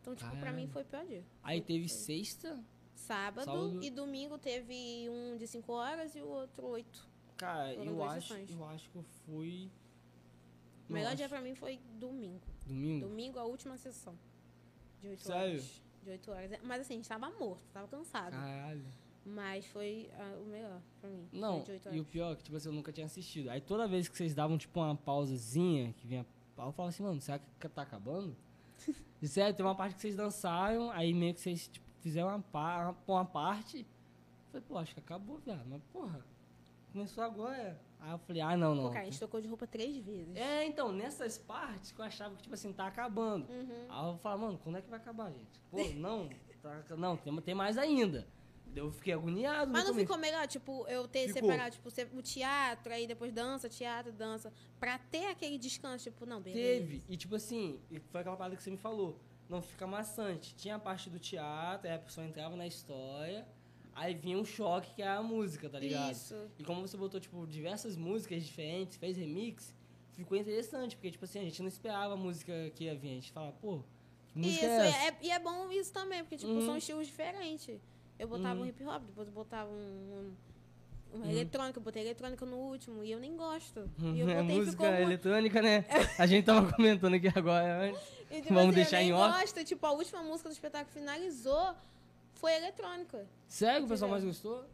Então, 0.00 0.14
tipo, 0.16 0.30
pra 0.30 0.38
Caralho. 0.40 0.56
mim 0.56 0.66
foi 0.68 0.82
pior 0.84 1.04
dia. 1.04 1.22
Aí 1.44 1.60
teve 1.60 1.86
foi. 1.88 1.96
sexta. 1.98 2.58
Sábado, 3.06 3.44
Sábado. 3.44 3.82
e 3.82 3.90
domingo 3.90 4.38
teve 4.38 5.08
um 5.10 5.36
de 5.36 5.46
5 5.46 5.72
horas 5.72 6.14
e 6.14 6.20
o 6.20 6.28
outro 6.28 6.66
8. 6.66 7.08
Cara, 7.36 7.74
Foram 7.74 7.92
eu 7.92 8.04
acho, 8.04 8.28
sessões. 8.28 8.50
eu 8.50 8.64
acho 8.68 8.88
que 8.90 8.96
eu 8.96 9.02
fui. 9.26 9.68
O 10.88 10.92
melhor 10.92 11.08
Não, 11.10 11.16
dia 11.16 11.26
acho- 11.26 11.34
pra 11.34 11.42
mim 11.42 11.54
foi 11.54 11.78
domingo. 11.98 12.40
Domingo? 12.66 13.08
Domingo, 13.08 13.38
a 13.38 13.44
última 13.44 13.76
sessão. 13.76 14.16
De 15.00 15.08
8 15.08 15.22
Sério? 15.24 15.54
horas. 15.54 15.82
De 16.04 16.10
8 16.10 16.30
horas. 16.30 16.50
Mas 16.62 16.80
assim, 16.82 16.94
a 16.94 16.96
gente 16.96 17.08
tava 17.08 17.28
morto, 17.30 17.62
tava 17.72 17.88
cansado. 17.88 18.32
Caralho. 18.32 18.84
Mas 19.24 19.66
foi 19.66 20.10
ah, 20.14 20.38
o 20.40 20.44
melhor 20.46 20.80
pra 21.00 21.08
mim. 21.10 21.28
Não, 21.32 21.56
Foi 21.64 21.64
de 21.78 21.88
8 21.88 21.94
e 21.96 22.00
o 22.00 22.04
pior 22.04 22.32
é 22.32 22.36
que, 22.36 22.42
tipo 22.44 22.56
assim, 22.56 22.68
eu 22.68 22.72
nunca 22.74 22.92
tinha 22.92 23.06
assistido. 23.06 23.50
Aí 23.50 23.60
toda 23.60 23.86
vez 23.88 24.08
que 24.08 24.16
vocês 24.16 24.34
davam, 24.34 24.56
tipo, 24.58 24.78
uma 24.80 24.96
pausazinha, 24.96 25.92
que 25.94 26.06
vinha. 26.06 26.20
Eu 26.56 26.72
falava 26.72 26.88
assim, 26.88 27.02
mano, 27.02 27.20
será 27.20 27.38
que 27.38 27.68
tá 27.68 27.82
acabando? 27.82 28.36
Sério, 29.22 29.54
tem 29.56 29.64
uma 29.64 29.74
parte 29.76 29.94
que 29.94 30.00
vocês 30.00 30.14
dançaram, 30.16 30.90
aí 30.90 31.12
meio 31.14 31.34
que 31.34 31.40
vocês, 31.40 31.68
tipo, 31.68 31.86
fizeram 32.02 32.28
uma, 32.28 32.40
pa 32.40 32.94
uma 33.06 33.24
parte. 33.24 33.78
Eu 33.78 33.86
falei, 34.50 34.66
pô, 34.68 34.78
acho 34.78 34.94
que 34.94 35.00
acabou, 35.00 35.38
viado. 35.38 35.64
Mas, 35.66 35.80
porra, 35.92 36.24
começou 36.92 37.24
agora. 37.24 37.80
Aí 38.00 38.10
eu 38.10 38.18
falei, 38.18 38.42
ah, 38.42 38.56
não, 38.56 38.74
não. 38.74 38.84
Pô, 38.84 38.90
cara, 38.90 39.02
a 39.02 39.04
gente 39.04 39.18
trocou 39.18 39.40
de 39.40 39.48
roupa 39.48 39.66
três 39.66 39.96
vezes. 39.96 40.36
É, 40.36 40.66
então, 40.66 40.92
nessas 40.92 41.38
partes 41.38 41.92
que 41.92 42.00
eu 42.00 42.04
achava 42.04 42.34
que, 42.34 42.42
tipo 42.42 42.54
assim, 42.54 42.72
tá 42.72 42.86
acabando. 42.86 43.50
Uhum. 43.50 43.86
Aí 43.88 44.08
eu 44.08 44.18
falava, 44.18 44.42
mano, 44.46 44.58
quando 44.62 44.76
é 44.76 44.82
que 44.82 44.90
vai 44.90 44.98
acabar, 44.98 45.30
gente? 45.30 45.60
Pô, 45.70 45.78
não, 45.94 46.28
tá, 46.60 46.82
não, 46.96 47.16
tem, 47.16 47.34
tem 47.40 47.54
mais 47.54 47.78
ainda. 47.78 48.26
Eu 48.74 48.90
fiquei 48.90 49.12
agoniado 49.12 49.70
Mas 49.70 49.84
não 49.84 49.90
começo. 49.90 50.06
ficou 50.06 50.18
melhor, 50.18 50.46
tipo, 50.48 50.86
eu 50.88 51.06
ter 51.06 51.28
Ficou. 51.28 51.42
separado, 51.42 51.76
tipo, 51.76 52.16
o 52.16 52.22
teatro, 52.22 52.92
aí 52.92 53.06
depois 53.06 53.30
dança, 53.30 53.68
teatro, 53.68 54.10
dança, 54.12 54.50
pra 54.80 54.98
ter 54.98 55.26
aquele 55.26 55.58
descanso, 55.58 56.04
tipo, 56.04 56.24
não, 56.24 56.40
beleza. 56.40 56.80
Teve. 56.80 57.04
E 57.06 57.16
tipo 57.16 57.34
assim, 57.34 57.78
e 57.90 58.00
foi 58.00 58.22
aquela 58.22 58.36
parada 58.36 58.56
que 58.56 58.62
você 58.62 58.70
me 58.70 58.78
falou. 58.78 59.20
Não 59.48 59.60
fica 59.60 59.86
maçante. 59.86 60.54
Tinha 60.54 60.76
a 60.76 60.78
parte 60.78 61.10
do 61.10 61.18
teatro, 61.18 61.88
aí 61.88 61.94
a 61.94 61.98
pessoa 61.98 62.26
entrava 62.26 62.56
na 62.56 62.66
história, 62.66 63.46
aí 63.94 64.14
vinha 64.14 64.38
um 64.38 64.44
choque 64.44 64.94
que 64.94 65.02
é 65.02 65.08
a 65.08 65.22
música, 65.22 65.68
tá 65.68 65.78
ligado? 65.78 66.12
Isso. 66.12 66.34
E 66.58 66.64
como 66.64 66.80
você 66.86 66.96
botou, 66.96 67.20
tipo, 67.20 67.46
diversas 67.46 67.96
músicas 67.96 68.42
diferentes, 68.44 68.96
fez 68.96 69.16
remix, 69.16 69.74
ficou 70.14 70.36
interessante, 70.38 70.96
porque, 70.96 71.10
tipo 71.10 71.24
assim, 71.24 71.40
a 71.40 71.44
gente 71.44 71.60
não 71.60 71.68
esperava 71.68 72.14
a 72.14 72.16
música 72.16 72.52
que 72.74 72.84
ia 72.84 72.94
vir. 72.94 73.10
A 73.10 73.14
gente 73.14 73.32
falava, 73.32 73.52
pô, 73.60 73.82
que 74.28 74.38
música 74.38 74.64
Isso, 74.66 74.74
é 74.80 74.88
essa? 74.88 74.98
e 74.98 75.08
é, 75.08 75.18
e 75.22 75.30
é 75.30 75.38
bom 75.38 75.70
isso 75.70 75.92
também, 75.92 76.20
porque, 76.22 76.36
tipo, 76.38 76.50
Uhum. 76.52 76.64
são 76.64 76.76
estilos 76.76 77.06
diferentes. 77.06 77.78
Eu 78.18 78.28
botava 78.28 78.54
Uhum. 78.60 78.66
um 78.66 78.68
hip 78.68 78.82
hop, 78.84 79.02
depois 79.04 79.26
eu 79.28 79.34
botava 79.34 79.70
um, 79.70 79.74
um, 79.74 80.36
Uhum. 81.12 81.30
eletrônica, 81.30 81.78
eu 81.78 81.82
botei 81.82 82.02
eletrônica 82.02 82.46
no 82.46 82.56
último, 82.56 83.04
e 83.04 83.12
eu 83.12 83.18
nem 83.20 83.36
gosto. 83.36 83.90
E 83.98 84.20
eu 84.20 84.28
é 84.30 84.42
botei 84.42 84.56
música 84.58 84.72
ficou 84.72 84.86
eletrônica, 84.86 85.60
né? 85.62 85.84
A 86.18 86.26
gente 86.26 86.44
tava 86.44 86.72
comentando 86.72 87.14
aqui 87.14 87.28
agora 87.34 87.82
antes. 87.88 88.02
E, 88.30 88.36
tipo, 88.40 88.54
Vamos 88.54 88.68
assim, 88.68 88.74
deixar 88.76 89.02
eu 89.02 89.06
em 89.08 89.12
off? 89.12 89.40
gosto, 89.40 89.64
tipo, 89.64 89.86
a 89.86 89.92
última 89.92 90.22
música 90.22 90.48
do 90.48 90.52
espetáculo 90.52 90.90
finalizou, 90.92 91.74
foi 92.34 92.54
eletrônica. 92.54 93.26
Sério, 93.46 93.84
o 93.84 93.88
pessoal 93.88 94.10
mais 94.10 94.24
gostou? 94.24 94.64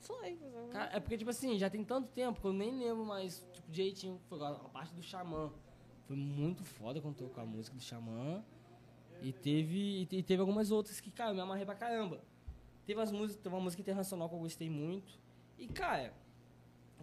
Foi. 0.00 0.36
Cara, 0.72 0.90
é 0.96 1.00
porque, 1.00 1.16
tipo 1.18 1.30
assim, 1.30 1.56
já 1.58 1.70
tem 1.70 1.84
tanto 1.84 2.08
tempo 2.08 2.40
que 2.40 2.46
eu 2.46 2.52
nem 2.52 2.76
lembro 2.78 3.04
mais, 3.04 3.44
tipo, 3.52 3.70
direitinho. 3.70 4.20
Foi 4.28 4.40
a 4.44 4.52
parte 4.54 4.92
do 4.94 5.02
Xamã. 5.02 5.50
Foi 6.06 6.16
muito 6.16 6.62
foda 6.64 7.00
quando 7.00 7.16
tocou 7.16 7.42
a 7.42 7.46
música 7.46 7.76
do 7.76 7.82
Xamã. 7.82 8.42
E 9.22 9.32
teve, 9.32 10.06
te- 10.06 10.16
e 10.16 10.22
teve 10.22 10.40
algumas 10.40 10.70
outras 10.70 11.00
que, 11.00 11.10
cara, 11.10 11.30
eu 11.30 11.34
me 11.34 11.40
amarrei 11.40 11.64
pra 11.64 11.74
caramba. 11.74 12.20
Teve, 12.84 13.00
as 13.00 13.10
músicas, 13.10 13.42
teve 13.42 13.54
uma 13.54 13.60
música 13.62 13.80
internacional 13.82 14.28
que 14.28 14.34
eu 14.34 14.38
gostei 14.38 14.68
muito. 14.70 15.18
E, 15.58 15.66
cara, 15.68 16.12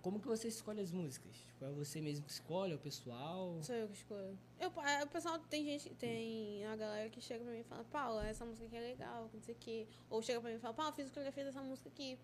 como 0.02 0.20
que 0.20 0.28
você 0.28 0.48
escolhe 0.48 0.82
as 0.82 0.92
músicas? 0.92 1.36
Tipo, 1.36 1.66
é 1.66 1.72
você 1.72 2.02
mesmo 2.02 2.26
que 2.26 2.32
escolhe, 2.32 2.72
é 2.74 2.76
o 2.76 2.80
pessoal? 2.80 3.58
Sou 3.64 3.76
eu 3.76 3.88
que 3.88 3.94
escolho. 3.96 4.38
Eu, 4.60 4.72
ah, 4.78 5.04
o 5.04 5.08
pessoal 5.08 5.40
tem 5.40 5.64
gente, 5.64 5.90
tem 5.96 6.66
a 6.66 6.76
galera 6.76 7.10
que 7.10 7.22
chega 7.22 7.44
pra 7.44 7.54
mim 7.54 7.60
e 7.60 7.64
fala, 7.64 7.84
Paula, 7.86 8.28
essa 8.28 8.46
música 8.46 8.66
aqui 8.66 8.76
é 8.76 8.82
legal, 8.82 9.30
não 9.34 9.42
sei 9.42 9.54
o 9.54 9.58
quê. 9.58 9.88
Ou 10.10 10.22
chega 10.22 10.40
pra 10.42 10.50
mim 10.50 10.58
e 10.58 10.60
fala, 10.60 10.74
Paula, 10.74 10.92
fiz 10.92 11.08
a 11.08 11.10
coreografia 11.10 11.46
dessa 11.46 11.62
música 11.62 11.90
aqui. 11.90 12.18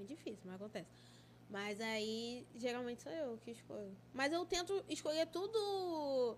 É 0.00 0.04
difícil, 0.04 0.42
mas 0.46 0.54
acontece. 0.56 0.88
Mas 1.50 1.80
aí, 1.80 2.46
geralmente 2.56 3.02
sou 3.02 3.10
eu 3.12 3.38
que 3.38 3.50
escolho. 3.50 3.90
Mas 4.14 4.32
eu 4.32 4.44
tento 4.44 4.84
escolher 4.88 5.26
tudo 5.28 6.36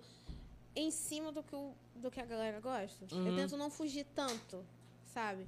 em 0.75 0.91
cima 0.91 1.33
do 1.33 1.43
que, 1.43 1.55
o, 1.55 1.75
do 1.97 2.11
que 2.11 2.21
a 2.21 2.25
galera 2.25 2.61
gosta. 2.61 3.05
Eu 3.11 3.19
Uhum. 3.19 3.37
tento 3.37 3.57
não 3.57 3.69
fugir 3.71 4.07
tanto, 4.15 4.65
sabe? 5.13 5.47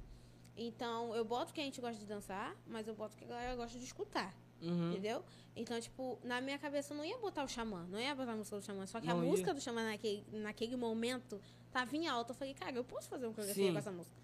Então, 0.55 1.15
eu 1.15 1.25
boto 1.25 1.53
que 1.53 1.59
a 1.59 1.63
gente 1.63 1.81
gosta 1.81 1.97
de 1.99 2.05
dançar, 2.05 2.55
mas 2.67 2.87
eu 2.87 2.93
boto 2.93 3.15
que 3.17 3.23
a 3.25 3.27
galera 3.27 3.55
gosta 3.55 3.77
de 3.77 3.83
escutar. 3.85 4.33
Uhum. 4.61 4.91
Entendeu? 4.91 5.23
Então, 5.55 5.79
tipo, 5.81 6.17
na 6.23 6.39
minha 6.39 6.57
cabeça 6.57 6.93
eu 6.93 6.97
não 6.97 7.03
ia 7.03 7.17
botar 7.17 7.43
o 7.43 7.47
Xamã, 7.47 7.85
não 7.89 7.99
ia 7.99 8.15
botar 8.15 8.31
a 8.31 8.35
música 8.35 8.57
do 8.57 8.63
Xamã. 8.63 8.85
Só 8.85 9.01
que 9.01 9.09
a 9.09 9.13
Não 9.13 9.23
ia. 9.23 9.29
música 9.29 9.53
do 9.53 9.59
Xamã 9.59 9.83
naquele, 9.83 10.25
naquele 10.31 10.75
momento 10.77 11.41
tava 11.71 11.95
em 11.97 12.07
alta. 12.07 12.31
Eu 12.31 12.35
falei, 12.35 12.53
cara, 12.53 12.75
eu 12.75 12.83
posso 12.83 13.09
fazer 13.09 13.25
uma 13.25 13.33
coreografia 13.33 13.71
com 13.71 13.77
essa 13.77 13.91
música. 13.91 14.15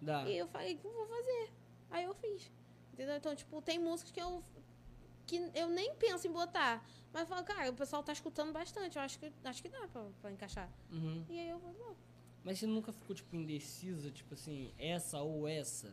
Dá. 0.00 0.28
E 0.28 0.36
eu 0.36 0.48
falei, 0.48 0.78
eu 0.82 0.92
vou 0.92 1.06
fazer. 1.06 1.50
Aí 1.90 2.04
eu 2.04 2.14
fiz. 2.14 2.50
Entendeu? 2.92 3.16
Então, 3.16 3.34
tipo, 3.36 3.62
tem 3.62 3.78
músicas 3.78 4.10
que 4.10 4.20
eu. 4.20 4.42
que 5.26 5.50
eu 5.54 5.68
nem 5.68 5.94
penso 5.94 6.26
em 6.26 6.32
botar. 6.32 6.84
Mas 7.12 7.22
eu 7.22 7.28
falo, 7.28 7.44
cara, 7.44 7.70
o 7.70 7.74
pessoal 7.74 8.02
tá 8.02 8.12
escutando 8.12 8.52
bastante. 8.52 8.96
Eu 8.96 9.02
acho 9.02 9.18
que, 9.18 9.32
acho 9.44 9.62
que 9.62 9.68
dá 9.68 9.86
pra, 9.88 10.02
pra 10.20 10.32
encaixar. 10.32 10.68
Uhum. 10.90 11.24
E 11.28 11.38
aí 11.38 11.48
eu 11.48 11.58
vou, 11.58 11.96
Mas 12.44 12.58
você 12.58 12.66
nunca 12.66 12.92
ficou, 12.92 13.16
tipo, 13.16 13.34
indecisa, 13.34 14.10
tipo 14.10 14.34
assim, 14.34 14.72
essa 14.78 15.20
ou 15.22 15.48
essa? 15.48 15.92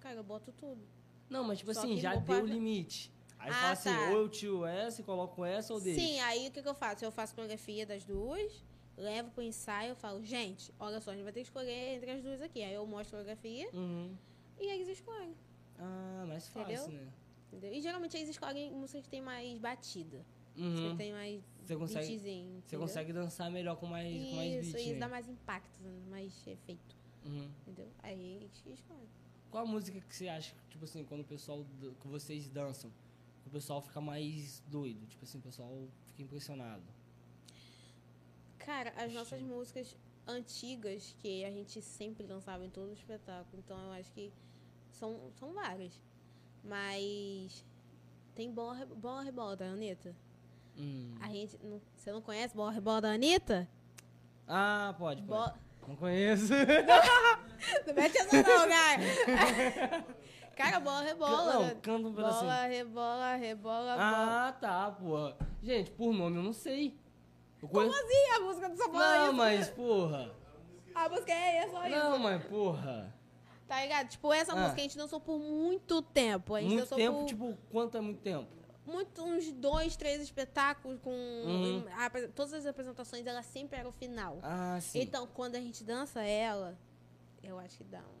cara, 0.00 0.14
eu 0.16 0.22
boto 0.24 0.52
tudo. 0.52 0.80
Não, 1.28 1.42
mas 1.44 1.58
tipo 1.58 1.74
Só 1.74 1.80
assim, 1.80 1.98
já 1.98 2.14
deu 2.14 2.42
o 2.44 2.46
limite. 2.46 3.12
Aí 3.38 3.50
Ah, 3.50 3.54
fala 3.54 3.72
assim, 3.72 3.90
tá. 3.90 4.10
ou 4.10 4.16
eu 4.18 4.28
tiro 4.28 4.64
essa 4.64 5.00
e 5.00 5.04
coloco 5.04 5.44
essa 5.44 5.74
ou 5.74 5.80
deixo. 5.80 6.00
Sim, 6.00 6.18
aí 6.20 6.48
o 6.48 6.50
que, 6.52 6.62
que 6.62 6.68
eu 6.68 6.74
faço? 6.74 7.04
Eu 7.04 7.10
faço 7.12 7.34
coreografia 7.34 7.84
das 7.84 8.04
duas, 8.04 8.64
levo 8.96 9.30
pro 9.32 9.42
ensaio, 9.42 9.90
eu 9.90 9.96
falo, 9.96 10.24
gente, 10.24 10.72
olha 10.78 11.00
só, 11.00 11.10
a 11.10 11.14
gente 11.14 11.24
vai 11.24 11.32
ter 11.32 11.40
que 11.40 11.46
escolher 11.48 11.96
entre 11.96 12.10
as 12.12 12.22
duas 12.22 12.40
aqui. 12.40 12.62
Aí 12.62 12.72
eu 12.72 12.86
mostro 12.86 13.16
a 13.18 13.20
coreografia 13.20 13.68
Uhum. 13.74 14.16
e 14.58 14.66
eles 14.66 14.88
escolhem. 14.88 15.34
Ah, 15.78 16.24
mais 16.26 16.48
fácil, 16.48 16.72
Entendeu? 16.74 16.88
né? 17.04 17.12
Entendeu? 17.52 17.72
E 17.74 17.80
geralmente 17.82 18.16
eles 18.16 18.28
escolhem 18.30 18.70
músicas 18.72 19.02
que 19.04 19.10
tem 19.10 19.20
mais 19.20 19.58
batida. 19.58 20.24
Uhum. 20.58 20.90
Que 20.90 20.96
tem 20.96 21.12
mais 21.12 21.42
Você 21.64 21.76
consegue, 21.76 22.62
você 22.66 22.76
consegue 22.76 23.12
dançar 23.12 23.50
melhor 23.50 23.76
com 23.76 23.86
mais, 23.86 24.12
com 24.12 24.36
mais 24.36 24.66
Isso, 24.66 24.72
beat, 24.72 24.84
isso 24.84 24.94
né? 24.94 24.98
dá 24.98 25.08
mais 25.08 25.28
impacto, 25.28 25.80
mais 26.10 26.46
efeito. 26.46 26.96
Uhum. 27.24 27.48
Entendeu? 27.62 27.88
Aí 28.02 28.36
eles 28.36 28.60
que 28.60 28.70
escolhem. 28.70 29.08
Qual 29.50 29.64
a 29.64 29.66
música 29.66 30.00
que 30.00 30.14
você 30.14 30.28
acha, 30.28 30.54
tipo 30.68 30.84
assim, 30.84 31.04
quando 31.04 31.20
o 31.20 31.24
pessoal, 31.24 31.64
que 32.00 32.08
vocês 32.08 32.48
dançam, 32.48 32.90
o 33.46 33.50
pessoal 33.50 33.80
fica 33.80 34.00
mais 34.00 34.62
doido? 34.66 35.06
Tipo 35.06 35.24
assim, 35.24 35.38
o 35.38 35.42
pessoal 35.42 35.88
fica 36.06 36.22
impressionado. 36.22 36.82
Cara, 38.58 38.92
as 38.96 39.12
nossas 39.12 39.40
músicas 39.40 39.96
antigas 40.26 41.16
que 41.20 41.44
a 41.44 41.50
gente 41.50 41.80
sempre 41.80 42.26
lançava 42.26 42.64
em 42.64 42.70
todo 42.70 42.90
o 42.90 42.92
espetáculo, 42.92 43.62
então 43.64 43.78
eu 43.78 43.92
acho 43.92 44.12
que 44.12 44.30
são, 44.90 45.30
são 45.38 45.54
várias. 45.54 45.98
Mas 46.62 47.64
tem 48.34 48.52
Bola, 48.52 48.84
Bola 48.84 49.22
Rebola 49.22 49.56
da 49.56 49.66
Anitta. 49.66 50.14
Hum. 50.78 51.14
A 51.20 51.28
gente. 51.28 51.58
Não, 51.62 51.80
você 51.96 52.12
não 52.12 52.22
conhece 52.22 52.54
Bola 52.54 52.70
Rebola 52.70 53.00
da 53.00 53.08
Anitta? 53.10 53.68
Ah, 54.46 54.94
pode, 54.98 55.22
pode. 55.22 55.52
Bo- 55.52 55.58
Não 55.88 55.96
conheço. 55.96 56.52
Não 57.86 57.94
mete 57.94 58.16
essa 58.18 58.36
não, 58.36 58.68
cara. 58.68 60.04
Cara, 60.56 60.80
bola, 60.80 61.02
rebola. 61.02 61.52
Não, 61.54 61.68
canta 61.80 62.08
um 62.08 62.14
pedacinho. 62.14 62.40
Bola, 62.42 62.66
rebola, 62.66 63.34
rebola, 63.36 63.94
bola. 63.94 64.48
Ah, 64.48 64.52
tá, 64.60 64.90
porra. 64.92 65.36
Gente, 65.62 65.90
por 65.92 66.12
nome 66.12 66.36
eu 66.36 66.42
não 66.42 66.52
sei. 66.52 66.96
Eu 67.62 67.68
conheço... 67.68 67.96
E 68.08 68.30
a 68.36 68.40
música 68.40 68.68
do 68.68 68.76
só 68.76 68.84
fala 68.90 69.16
Não, 69.18 69.24
isso? 69.26 69.34
mas, 69.34 69.68
porra. 69.70 70.32
A 70.94 71.08
música 71.08 71.32
é 71.32 71.56
essa, 71.58 71.88
isso. 71.88 71.96
Não, 71.98 72.18
mas, 72.18 72.44
porra. 72.44 73.14
Tá 73.66 73.82
ligado? 73.82 74.08
Tipo, 74.08 74.32
essa 74.32 74.52
Ah. 74.52 74.56
música 74.56 74.76
a 74.80 74.82
gente 74.82 74.96
dançou 74.96 75.20
por 75.20 75.38
muito 75.38 76.00
tempo. 76.02 76.54
A 76.54 76.60
gente 76.60 76.70
Muito 76.70 76.80
dançou 76.82 76.98
tempo, 76.98 77.18
por 77.18 77.26
tipo, 77.26 77.58
quanto 77.70 77.96
é 77.96 78.00
muito 78.00 78.20
tempo? 78.20 78.48
Muito, 78.88 79.22
uns 79.22 79.50
dois, 79.52 79.96
três 79.96 80.20
espetáculos 80.22 80.98
com... 81.00 81.10
Uhum. 81.10 81.84
a 81.92 82.10
todas 82.34 82.52
as 82.54 82.66
apresentações, 82.66 83.26
ela 83.26 83.42
sempre 83.42 83.78
era 83.78 83.88
o 83.88 83.92
final. 83.92 84.38
Ah, 84.42 84.78
sim. 84.80 85.00
Então, 85.00 85.26
quando 85.28 85.56
a 85.56 85.60
gente 85.60 85.84
dança 85.84 86.22
ela, 86.22 86.76
eu 87.42 87.58
acho 87.58 87.76
que 87.78 87.84
dá 87.84 88.00
um... 88.00 88.18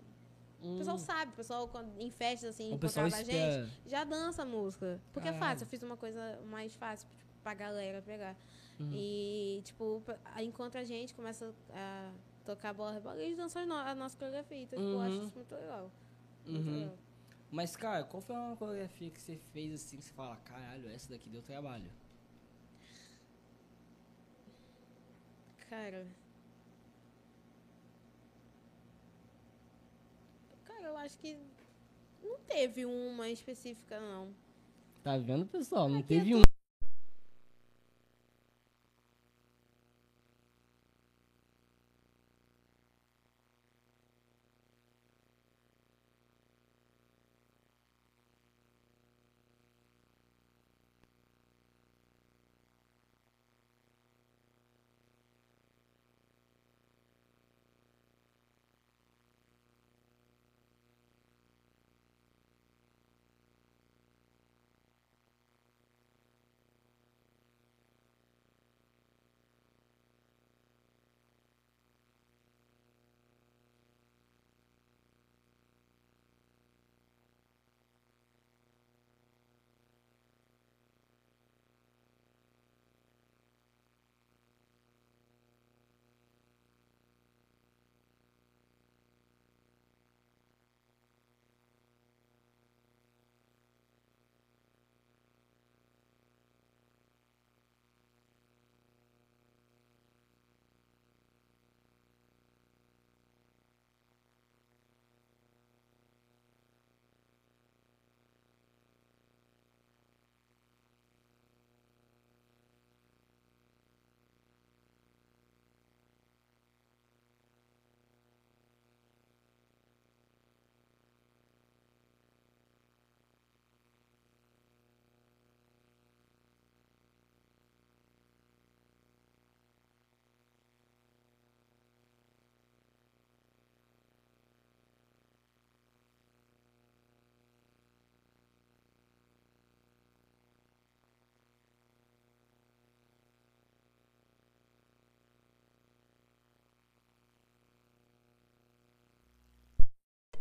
O 0.60 0.66
Hum. 0.72 0.78
pessoal 0.78 0.98
sabe, 0.98 1.30
o 1.32 1.36
pessoal 1.36 1.68
quando, 1.68 2.00
em 2.00 2.10
festas 2.10 2.50
assim, 2.50 2.72
O 2.72 2.74
encontrava 2.74 3.14
a 3.14 3.22
gente, 3.22 3.72
já 3.86 4.02
dança 4.02 4.42
a 4.42 4.44
música. 4.44 5.00
Porque 5.12 5.28
é 5.28 5.32
Caralho. 5.32 5.52
fácil, 5.52 5.64
eu 5.64 5.68
fiz 5.68 5.82
uma 5.84 5.96
coisa 5.96 6.40
mais 6.46 6.74
fácil 6.74 7.06
tipo, 7.08 7.20
pra 7.44 7.54
galera 7.54 8.02
pegar. 8.02 8.34
Uhum. 8.80 8.90
E, 8.92 9.62
tipo, 9.64 10.02
encontra 10.40 10.80
a 10.80 10.84
gente, 10.84 11.14
começa 11.14 11.54
a 11.72 12.10
tocar 12.44 12.74
bola 12.74 12.90
rebola 12.92 13.22
e 13.22 13.26
eles 13.26 13.36
dançam 13.36 13.62
a 13.62 13.66
no- 13.66 13.74
a 13.74 13.94
nossa 13.94 14.16
coreografia. 14.18 14.62
Então, 14.62 14.78
tipo, 14.80 14.90
eu 14.94 15.00
acho 15.00 15.14
Uhum. 15.16 15.22
isso 15.26 15.32
muito 15.36 15.54
legal. 15.54 15.90
Muito 16.44 16.68
Uhum. 16.68 16.78
legal. 16.80 16.94
Mas, 17.50 17.74
cara, 17.74 18.04
qual 18.04 18.20
foi 18.20 18.34
uma 18.34 18.56
coreografia 18.56 19.10
que 19.10 19.20
você 19.20 19.38
fez 19.52 19.72
assim 19.72 19.96
que 19.96 20.04
você 20.04 20.12
fala, 20.12 20.36
caralho, 20.36 20.90
essa 20.90 21.08
daqui 21.08 21.30
deu 21.30 21.42
trabalho? 21.42 21.90
Cara. 25.70 26.06
Cara, 30.64 30.82
eu 30.82 30.96
acho 30.98 31.18
que 31.18 31.38
não 32.22 32.38
teve 32.40 32.84
uma 32.84 33.28
específica, 33.30 33.98
não. 33.98 34.28
Tá 35.02 35.16
vendo, 35.16 35.46
pessoal? 35.46 35.88
Não 35.88 36.00
Aqui 36.00 36.14
é 36.14 36.18
teve 36.18 36.34
um. 36.34 36.42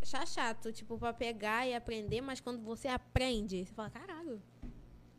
Achar 0.08 0.26
chato, 0.26 0.72
tipo, 0.72 0.98
pra 0.98 1.12
pegar 1.12 1.68
e 1.68 1.76
aprender, 1.76 2.22
mas 2.22 2.40
quando 2.40 2.62
você 2.64 2.88
aprende, 2.88 3.66
você 3.66 3.74
fala, 3.74 3.90
caralho, 3.90 4.42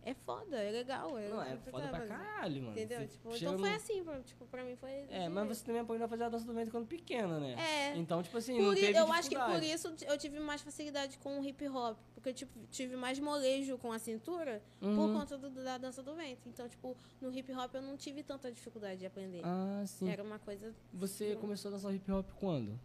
é 0.03 0.15
foda, 0.15 0.57
é 0.57 0.71
legal. 0.71 1.19
É, 1.19 1.29
Não, 1.29 1.43
é 1.43 1.57
foda 1.59 1.89
pra 1.89 1.99
fazendo." 1.99 2.09
caralho, 2.09 2.63
mano. 2.63 2.73
Entendeu? 2.73 3.07
Tipo, 3.07 3.37
então 3.37 3.59
foi 3.59 3.69
no- 3.69 3.77
assim, 3.77 4.03
pra- 4.03 4.21
tipo, 4.23 4.47
pra 4.47 4.65
mim 4.65 4.77
foi. 4.77 4.91
É, 5.11 5.29
mas 5.29 5.45
jeito. 5.45 5.55
você 5.57 5.65
também 5.67 5.83
aprendeu 5.83 6.07
a 6.07 6.09
fazer 6.09 6.25
a 6.25 6.29
dança 6.31 6.47
do 6.47 6.55
ventre 6.55 6.71
quando 6.71 6.87
pequena, 6.87 7.39
né? 7.39 7.55
É. 7.59 7.97
Então, 7.99 8.23
tipo 8.23 8.39
assim, 8.39 8.57
Por 8.57 8.79
i- 8.79 8.97
eu 8.97 9.13
acho 9.13 9.29
que 9.29 9.39
por 9.39 9.63
isso 9.63 9.95
eu 10.07 10.17
tive 10.17 10.41
mais 10.41 10.63
facilidade 10.63 11.19
com 11.19 11.39
o 11.39 11.45
hip 11.45 11.69
hop. 11.69 11.99
Porque 12.15 12.31
eu 12.31 12.35
tipo, 12.35 12.59
tive 12.71 12.97
mais 12.97 13.19
molejo 13.21 13.77
com 13.77 13.93
a 13.93 13.99
cintura 13.99 14.63
por 14.81 14.89
Uhum. 14.89 15.13
conta 15.19 15.37
do- 15.37 15.51
da 15.51 15.77
dança 15.77 16.03
do 16.03 16.15
ventre. 16.15 16.49
Então, 16.49 16.67
tipo, 16.67 16.97
no 17.21 17.31
hip 17.31 17.53
hop 17.53 17.75
eu 17.75 17.83
não 17.83 17.95
tive 17.99 18.23
tanta 18.23 18.51
dificuldade 18.51 19.01
de 19.01 19.05
aprender. 19.07 19.43
Ah, 19.45 19.83
sim. 19.87 20.09
Era 20.09 20.23
uma 20.23 20.39
coisa. 20.39 20.75
Você 20.95 21.37
começou 21.37 21.69
a 21.69 21.73
dançar 21.73 21.95
hip 21.95 22.11
hop 22.11 22.31
quando? 22.41 22.81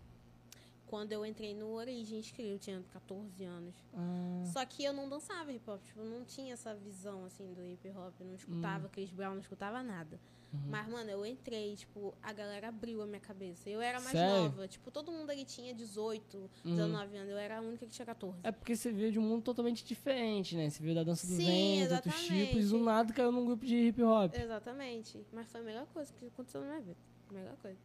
Quando 0.93 1.11
eu 1.11 1.25
entrei 1.25 1.55
no 1.55 1.71
Origins, 1.73 2.29
que 2.29 2.39
eu 2.43 2.59
tinha 2.59 2.79
14 2.91 3.43
anos. 3.43 3.73
Ah, 3.95 4.43
Só 4.53 4.63
que 4.63 4.83
eu 4.83 4.93
não 4.93 5.09
dançava 5.09 5.51
hip 5.51 5.67
hop, 5.67 5.81
tipo, 5.83 6.03
não 6.03 6.23
tinha 6.23 6.53
essa 6.53 6.75
visão 6.75 7.25
assim 7.25 7.51
do 7.51 7.65
hip 7.65 7.89
hop, 7.89 8.13
não 8.19 8.33
Hum. 8.33 8.35
escutava 8.35 8.87
Chris 8.89 9.09
Brown, 9.09 9.31
não 9.33 9.41
escutava 9.41 9.81
nada. 9.81 10.19
Uhum. 10.53 10.59
Mas, 10.69 10.87
mano, 10.87 11.09
eu 11.09 11.25
entrei, 11.25 11.75
tipo, 11.75 12.13
a 12.21 12.31
galera 12.31 12.67
abriu 12.67 13.01
a 13.01 13.07
minha 13.07 13.19
cabeça. 13.19 13.67
Eu 13.67 13.81
era 13.81 13.99
mais 14.01 14.11
Sério? 14.15 14.43
nova, 14.43 14.67
tipo, 14.67 14.91
todo 14.91 15.11
mundo 15.11 15.31
ali 15.31 15.43
tinha 15.45 15.73
18, 15.73 16.37
Uhum. 16.63 16.75
19 16.75 17.17
anos, 17.17 17.31
eu 17.31 17.37
era 17.39 17.57
a 17.57 17.61
única 17.61 17.87
que 17.87 17.91
tinha 17.91 18.05
14. 18.05 18.37
É 18.43 18.51
porque 18.51 18.75
você 18.75 18.91
veio 18.91 19.11
de 19.11 19.17
um 19.17 19.23
mundo 19.23 19.41
totalmente 19.41 19.83
diferente, 19.83 20.55
né? 20.55 20.69
Você 20.69 20.83
veio 20.83 20.93
da 20.93 21.03
dança 21.03 21.25
do 21.25 21.33
Sim, 21.33 21.79
ventre, 21.79 21.95
outros 21.95 22.27
tipos, 22.27 22.65
e 22.65 22.69
do 22.69 22.77
nada 22.77 23.11
caiu 23.11 23.31
num 23.31 23.43
grupo 23.47 23.65
de 23.65 23.75
hip 23.75 23.99
hop. 24.03 24.31
Exatamente. 24.35 25.25
Mas 25.33 25.47
foi 25.47 25.61
a 25.61 25.63
melhor 25.63 25.87
coisa 25.87 26.13
que 26.13 26.27
aconteceu 26.27 26.61
na 26.61 26.67
minha 26.67 26.81
vida. 26.81 26.97
A 27.31 27.33
melhor 27.33 27.55
coisa. 27.57 27.79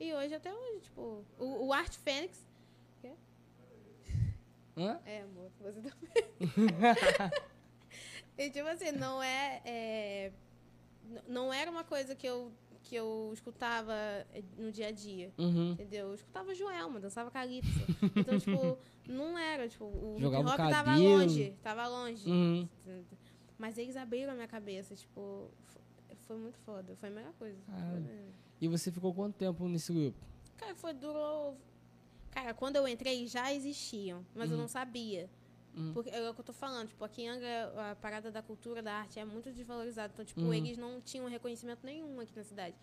E 0.00 0.14
hoje, 0.14 0.34
até 0.34 0.52
hoje, 0.54 0.80
tipo, 0.82 1.24
o, 1.38 1.66
o 1.66 1.72
Art 1.72 1.94
Fênix. 1.96 2.46
Hã? 4.76 5.00
É, 5.04 5.22
amor, 5.22 5.50
você 5.60 5.80
também. 5.80 6.38
e 8.38 8.50
tipo 8.50 8.68
assim, 8.68 8.92
não 8.92 9.20
é, 9.20 9.60
é. 9.64 10.32
Não 11.26 11.52
era 11.52 11.68
uma 11.68 11.82
coisa 11.82 12.14
que 12.14 12.24
eu, 12.26 12.52
que 12.84 12.94
eu 12.94 13.30
escutava 13.32 13.92
eh, 14.32 14.42
no 14.56 14.70
dia 14.70 14.86
a 14.88 14.92
dia. 14.92 15.32
Uhum. 15.36 15.72
Entendeu? 15.72 16.08
Eu 16.10 16.14
escutava 16.14 16.54
Joelma, 16.54 17.00
dançava 17.00 17.28
Calypso. 17.28 17.80
Então, 18.14 18.38
tipo, 18.40 18.78
não 19.08 19.36
era, 19.36 19.68
tipo, 19.68 19.84
o 19.86 20.16
Jogava 20.20 20.44
o 20.44 20.48
hop 20.52 20.56
tava 20.56 20.96
longe. 20.96 21.56
Tava 21.62 21.88
longe. 21.88 22.30
Uhum. 22.30 22.68
Mas 23.58 23.76
eles 23.78 23.96
abriram 23.96 24.30
a 24.32 24.36
minha 24.36 24.46
cabeça, 24.46 24.94
tipo, 24.94 25.50
fo- 25.66 25.80
foi 26.26 26.36
muito 26.36 26.58
foda. 26.60 26.94
Foi 26.94 27.08
a 27.08 27.12
melhor 27.12 27.32
coisa. 27.32 27.58
Caralho. 27.66 28.32
E 28.60 28.68
você 28.68 28.90
ficou 28.90 29.14
quanto 29.14 29.34
tempo 29.36 29.66
nesse 29.68 29.92
grupo? 29.92 30.18
Cara, 30.56 30.74
foi 30.74 30.92
durou. 30.92 31.56
Cara, 32.30 32.52
quando 32.54 32.76
eu 32.76 32.86
entrei 32.88 33.26
já 33.26 33.52
existiam, 33.52 34.24
mas 34.34 34.50
eu 34.50 34.56
Uhum. 34.56 34.62
não 34.62 34.68
sabia. 34.68 35.28
Uhum. 35.76 35.92
Porque 35.92 36.10
é 36.10 36.28
o 36.28 36.34
que 36.34 36.40
eu 36.40 36.44
tô 36.44 36.52
falando, 36.52 36.88
tipo, 36.88 37.04
aqui 37.04 37.22
em 37.22 37.28
Angra, 37.28 37.90
a 37.92 37.96
parada 37.96 38.30
da 38.32 38.42
cultura, 38.42 38.82
da 38.82 38.92
arte 38.94 39.18
é 39.20 39.24
muito 39.24 39.52
desvalorizada. 39.52 40.12
Então, 40.12 40.24
tipo, 40.24 40.40
Uhum. 40.40 40.54
eles 40.54 40.76
não 40.76 41.00
tinham 41.00 41.28
reconhecimento 41.28 41.84
nenhum 41.84 42.18
aqui 42.20 42.34
na 42.34 42.42
cidade. 42.44 42.74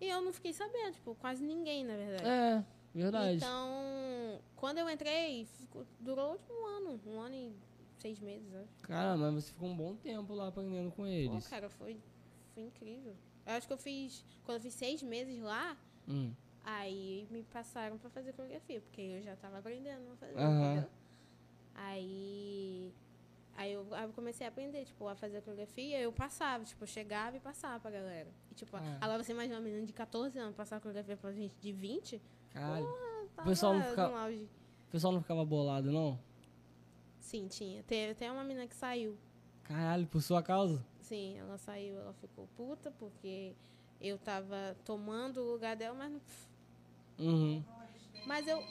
E 0.00 0.08
eu 0.08 0.20
não 0.20 0.32
fiquei 0.32 0.52
sabendo, 0.52 0.94
tipo, 0.94 1.14
quase 1.14 1.44
ninguém, 1.44 1.84
na 1.84 1.94
verdade. 1.96 2.24
É, 2.28 2.64
verdade. 2.92 3.36
Então, 3.36 4.40
quando 4.56 4.78
eu 4.78 4.90
entrei, 4.90 5.44
ficou- 5.44 5.86
durou 6.00 6.36
tipo 6.36 6.52
um 6.52 6.66
ano, 6.66 7.00
um 7.06 7.20
ano 7.20 7.34
e 7.36 7.52
seis 7.98 8.18
meses, 8.18 8.52
eu 8.52 8.60
acho. 8.62 8.72
Cara, 8.82 9.16
mas 9.16 9.34
você 9.44 9.52
ficou 9.52 9.68
um 9.68 9.76
bom 9.76 9.94
tempo 9.94 10.34
lá 10.34 10.48
aprendendo 10.48 10.90
com 10.90 11.02
Pô, 11.02 11.06
eles. 11.08 11.46
cara, 11.46 11.68
foi, 11.70 11.96
foi 12.54 12.64
incrível. 12.64 13.14
Eu 13.46 13.52
acho 13.54 13.66
que 13.66 13.72
eu 13.72 13.78
fiz, 13.78 14.24
quando 14.44 14.56
eu 14.56 14.62
fiz 14.62 14.74
seis 14.74 15.02
meses 15.02 15.40
lá, 15.42 15.76
Hum. 16.08 16.32
aí 16.64 17.26
me 17.30 17.42
passaram 17.44 17.98
pra 17.98 18.08
fazer 18.10 18.32
coreografia, 18.32 18.80
porque 18.80 19.00
eu 19.00 19.22
já 19.22 19.34
tava 19.36 19.58
aprendendo 19.58 20.12
a 20.12 20.16
fazer, 20.16 20.38
Aham. 20.38 20.72
entendeu? 20.72 20.90
Aí 21.74 22.92
comecei 24.14 24.46
a 24.46 24.50
aprender, 24.50 24.84
tipo, 24.84 25.06
a 25.08 25.14
fazer 25.14 25.38
a 25.38 25.42
coreografia, 25.42 26.00
eu 26.00 26.12
passava, 26.12 26.64
tipo, 26.64 26.82
eu 26.82 26.88
chegava 26.88 27.36
e 27.36 27.40
passava 27.40 27.78
pra 27.80 27.90
galera. 27.90 28.28
E, 28.50 28.54
tipo, 28.54 28.76
Ah. 28.76 28.98
agora 29.00 29.22
você 29.22 29.32
imagina 29.32 29.56
uma 29.56 29.60
menina 29.62 29.84
de 29.86 29.92
14 29.92 30.38
anos 30.38 30.54
passar 30.56 30.76
a 30.76 30.80
coreografia 30.80 31.16
pra 31.16 31.32
gente 31.32 31.54
de 31.60 31.72
20, 31.72 32.20
Caralho. 32.50 32.86
tava 33.36 33.48
pessoal 33.48 33.74
não 33.74 33.80
no 33.80 33.86
fica- 33.90 34.06
auge. 34.18 34.44
O 34.88 34.90
pessoal 34.90 35.12
não 35.12 35.20
ficava 35.20 35.44
bolado, 35.44 35.90
não? 35.92 36.18
Sim, 37.20 37.46
tinha. 37.48 37.82
Teve 37.84 38.12
até 38.12 38.30
uma 38.30 38.42
menina 38.44 38.66
que 38.66 38.74
saiu. 38.74 39.16
Caralho, 39.64 40.06
por 40.06 40.20
sua 40.20 40.42
causa? 40.42 40.84
Sim, 41.00 41.38
ela 41.38 41.58
saiu, 41.58 41.98
ela 41.98 42.12
ficou 42.14 42.46
puta 42.56 42.90
porque 42.90 43.54
eu 44.00 44.18
tava 44.18 44.76
tomando 44.84 45.40
o 45.40 45.52
lugar 45.52 45.76
dela, 45.76 45.94
mas 45.94 46.12
não. 46.12 46.20
Uhum. 47.18 47.64
Mas 48.26 48.46
eu. 48.46 48.62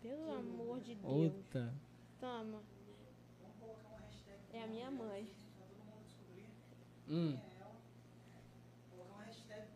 Pelo 0.00 0.32
amor 0.32 0.80
de 0.80 0.94
Deus. 0.94 1.12
Outra. 1.12 1.74
Toma. 2.20 2.62
É 4.52 4.62
a 4.62 4.66
minha 4.66 4.90
mãe. 4.90 5.28
Hum. 7.08 7.38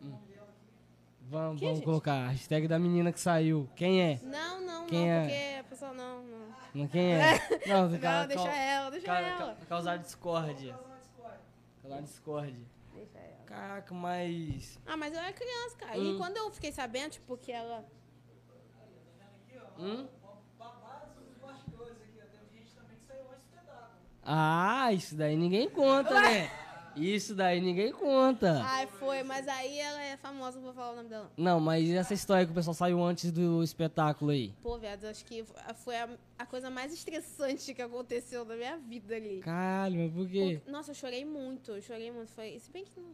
Hum. 0.01 0.17
Vamos, 1.29 1.61
vamos 1.61 1.81
colocar 1.81 2.13
a 2.13 2.27
hashtag 2.29 2.67
da 2.67 2.77
menina 2.77 3.11
que 3.11 3.19
saiu. 3.19 3.67
Quem 3.75 4.01
é? 4.01 4.19
Não, 4.23 4.61
não, 4.61 4.85
Quem 4.85 4.99
não, 4.99 5.07
é? 5.07 5.21
porque 5.21 5.59
a 5.59 5.63
pessoa 5.63 5.93
não, 5.93 6.23
não. 6.23 6.52
Não, 6.73 6.87
Quem 6.87 7.13
é? 7.15 7.39
Não, 7.67 7.87
Não, 7.89 7.99
ca- 7.99 8.25
deixa 8.25 8.49
ela, 8.49 8.89
deixa 8.89 9.05
ca- 9.05 9.19
ela. 9.19 9.55
ca- 9.55 9.65
causar 9.67 9.97
discórdia. 9.97 10.73
Causar 11.81 12.01
discórdia. 12.01 12.65
Deixa 12.93 13.17
ela. 13.19 13.43
Caraca, 13.45 13.93
mas. 13.93 14.79
Ah, 14.85 14.97
mas 14.97 15.13
eu 15.13 15.19
era 15.19 15.31
criança, 15.33 15.77
cara. 15.77 15.99
Hum. 15.99 16.15
E 16.15 16.17
quando 16.17 16.37
eu 16.37 16.49
fiquei 16.51 16.71
sabendo, 16.71 17.11
tipo, 17.11 17.37
que 17.37 17.51
ela. 17.51 17.85
Hum? 19.77 20.07
Babados 20.57 21.13
dos 21.15 21.37
bastidores 21.39 21.97
aqui, 22.01 22.19
ó. 22.19 22.25
Teve 22.25 22.57
gente 22.57 22.71
também 22.75 22.97
que 22.97 23.05
saiu 23.05 23.21
antes 23.23 23.43
do 23.43 23.55
espetáculo. 23.55 23.89
Ah, 24.23 24.91
isso 24.93 25.15
daí 25.15 25.35
ninguém 25.35 25.69
conta, 25.69 26.19
né? 26.21 26.49
Isso 26.95 27.33
daí 27.33 27.59
ninguém 27.59 27.91
conta. 27.91 28.61
Ai, 28.63 28.87
foi, 28.99 29.23
mas 29.23 29.47
aí 29.47 29.79
ela 29.79 30.01
é 30.03 30.15
famosa, 30.17 30.57
não 30.57 30.65
vou 30.65 30.73
falar 30.73 30.91
o 30.91 30.95
nome 30.97 31.09
dela. 31.09 31.31
Não, 31.35 31.59
mas 31.59 31.83
e 31.87 31.95
essa 31.95 32.13
história 32.13 32.45
que 32.45 32.51
o 32.51 32.55
pessoal 32.55 32.73
saiu 32.73 33.03
antes 33.03 33.31
do 33.31 33.63
espetáculo 33.63 34.31
aí? 34.31 34.53
Pô, 34.61 34.77
viado, 34.77 35.05
acho 35.05 35.25
que 35.25 35.43
foi 35.83 35.95
a, 35.97 36.09
a 36.37 36.45
coisa 36.45 36.69
mais 36.69 36.93
estressante 36.93 37.73
que 37.73 37.81
aconteceu 37.81 38.45
na 38.45 38.55
minha 38.55 38.77
vida 38.77 39.15
ali. 39.15 39.39
Caralho, 39.39 39.99
mas 40.01 40.11
por 40.13 40.29
quê? 40.29 40.61
Por- 40.63 40.71
Nossa, 40.71 40.91
eu 40.91 40.95
chorei 40.95 41.25
muito, 41.25 41.71
eu 41.71 41.81
chorei 41.81 42.11
muito. 42.11 42.31
Foi, 42.31 42.59
se 42.59 42.69
bem 42.71 42.83
que 42.85 42.99
não. 42.99 43.13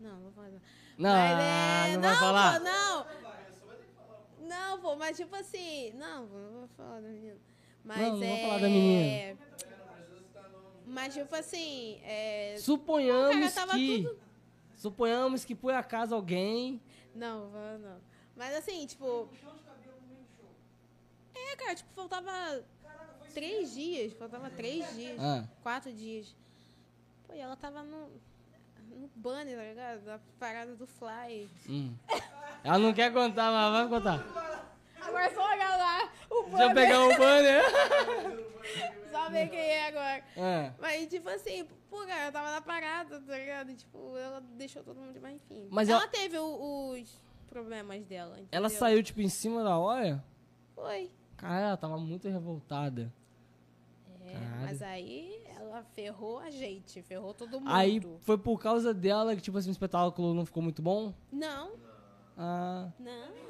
Não, 0.00 0.14
não 0.14 0.22
vou 0.22 0.32
falar. 0.32 0.48
Não, 0.48 0.60
Não, 0.98 1.10
Mas, 1.10 1.90
é, 1.90 1.94
não 1.94 2.02
vai 2.02 2.16
falar? 2.16 2.58
Pô, 2.60 2.64
não, 2.64 3.06
não, 4.48 4.80
pô, 4.80 4.96
mas 4.96 5.16
tipo 5.16 5.34
assim. 5.34 5.92
Não, 5.94 6.26
não 6.26 6.50
vou 6.60 6.68
falar 6.76 7.00
da 7.00 7.08
menina. 7.08 7.36
Mas 7.84 7.98
Não, 7.98 8.10
não 8.10 8.18
vou 8.18 8.36
é. 8.36 8.42
falar 8.42 8.58
da 8.60 8.68
menina. 8.68 9.38
Mas 10.88 11.14
tipo 11.14 11.34
assim. 11.34 12.00
É, 12.02 12.56
Suponhamos 12.58 13.52
que. 13.72 14.02
tudo- 14.02 14.18
Suponhamos 14.76 15.44
que 15.44 15.54
por 15.54 15.74
acaso 15.74 16.14
alguém. 16.14 16.80
não, 17.14 17.50
não. 17.78 17.96
Mas 18.36 18.54
assim, 18.56 18.86
tipo. 18.86 19.28
É, 21.34 21.56
cara, 21.56 21.74
tipo, 21.74 21.88
faltava 21.94 22.64
três 23.34 23.74
dias. 23.74 24.12
Faltava 24.14 24.50
três 24.50 24.94
dias. 24.94 25.18
Ah, 25.20 25.44
Quatro 25.62 25.92
dias. 25.92 26.34
Pô, 27.26 27.34
e 27.34 27.38
ela 27.40 27.56
tava 27.56 27.82
no. 27.82 28.08
No 28.90 29.08
banner, 29.14 29.56
tá 29.56 29.62
ligado? 29.64 30.00
Da 30.04 30.18
parada 30.40 30.74
do 30.74 30.86
Fly. 30.86 31.48
hum. 31.68 31.94
Ela 32.64 32.78
não 32.78 32.92
quer 32.92 33.12
contar, 33.12 33.52
mas 33.52 33.72
vai 33.72 33.88
contar. 34.00 34.77
Agora 35.00 35.24
é 35.24 35.30
só 35.30 35.40
olhar 35.52 35.78
lá 35.78 36.12
o 36.30 36.42
Deixa 36.44 36.64
eu 36.64 36.74
pegar 36.74 37.04
o 37.04 37.16
banner. 37.16 37.62
Só 39.10 39.30
ver 39.30 39.48
quem 39.48 39.58
é 39.58 39.88
agora. 39.88 40.22
Ah, 40.36 40.72
Mas, 40.78 41.06
tipo 41.08 41.26
assim, 41.30 41.66
pô, 41.88 42.04
cara, 42.06 42.26
eu 42.26 42.32
tava 42.32 42.50
na 42.50 42.60
parada, 42.60 43.18
tá 43.20 43.38
ligado? 43.38 43.74
Tipo, 43.74 44.14
ela 44.18 44.40
deixou 44.56 44.82
todo 44.82 45.00
mundo, 45.00 45.18
mas 45.22 45.36
enfim. 45.36 45.66
Mas 45.70 45.88
ela, 45.88 46.02
ela- 46.02 46.10
teve 46.10 46.36
o- 46.38 46.90
os 46.92 47.18
problemas 47.48 48.04
dela. 48.04 48.32
ela 48.52 48.66
entendeu? 48.66 48.70
saiu, 48.70 49.02
tipo, 49.02 49.22
em 49.22 49.28
cima 49.30 49.64
da 49.64 49.78
hora? 49.78 50.22
Foi. 50.74 51.10
Cara, 51.38 51.68
ela 51.68 51.76
tava 51.78 51.96
muito 51.96 52.28
revoltada. 52.28 53.10
É, 54.26 54.32
Caralho. 54.34 54.60
mas 54.60 54.82
aí 54.82 55.42
ela 55.58 55.82
ferrou 55.94 56.38
a 56.40 56.50
gente, 56.50 57.00
ferrou 57.02 57.32
todo 57.32 57.58
mundo. 57.58 57.70
Aí 57.72 58.02
foi 58.20 58.36
por 58.36 58.58
causa 58.60 58.92
dela 58.92 59.34
que, 59.34 59.40
tipo 59.40 59.56
assim, 59.56 59.70
o 59.70 59.72
espetáculo 59.72 60.34
não 60.34 60.44
ficou 60.44 60.62
muito 60.62 60.82
bom? 60.82 61.14
Não, 61.32 61.72
Ah. 62.36 62.90
não. 62.98 63.47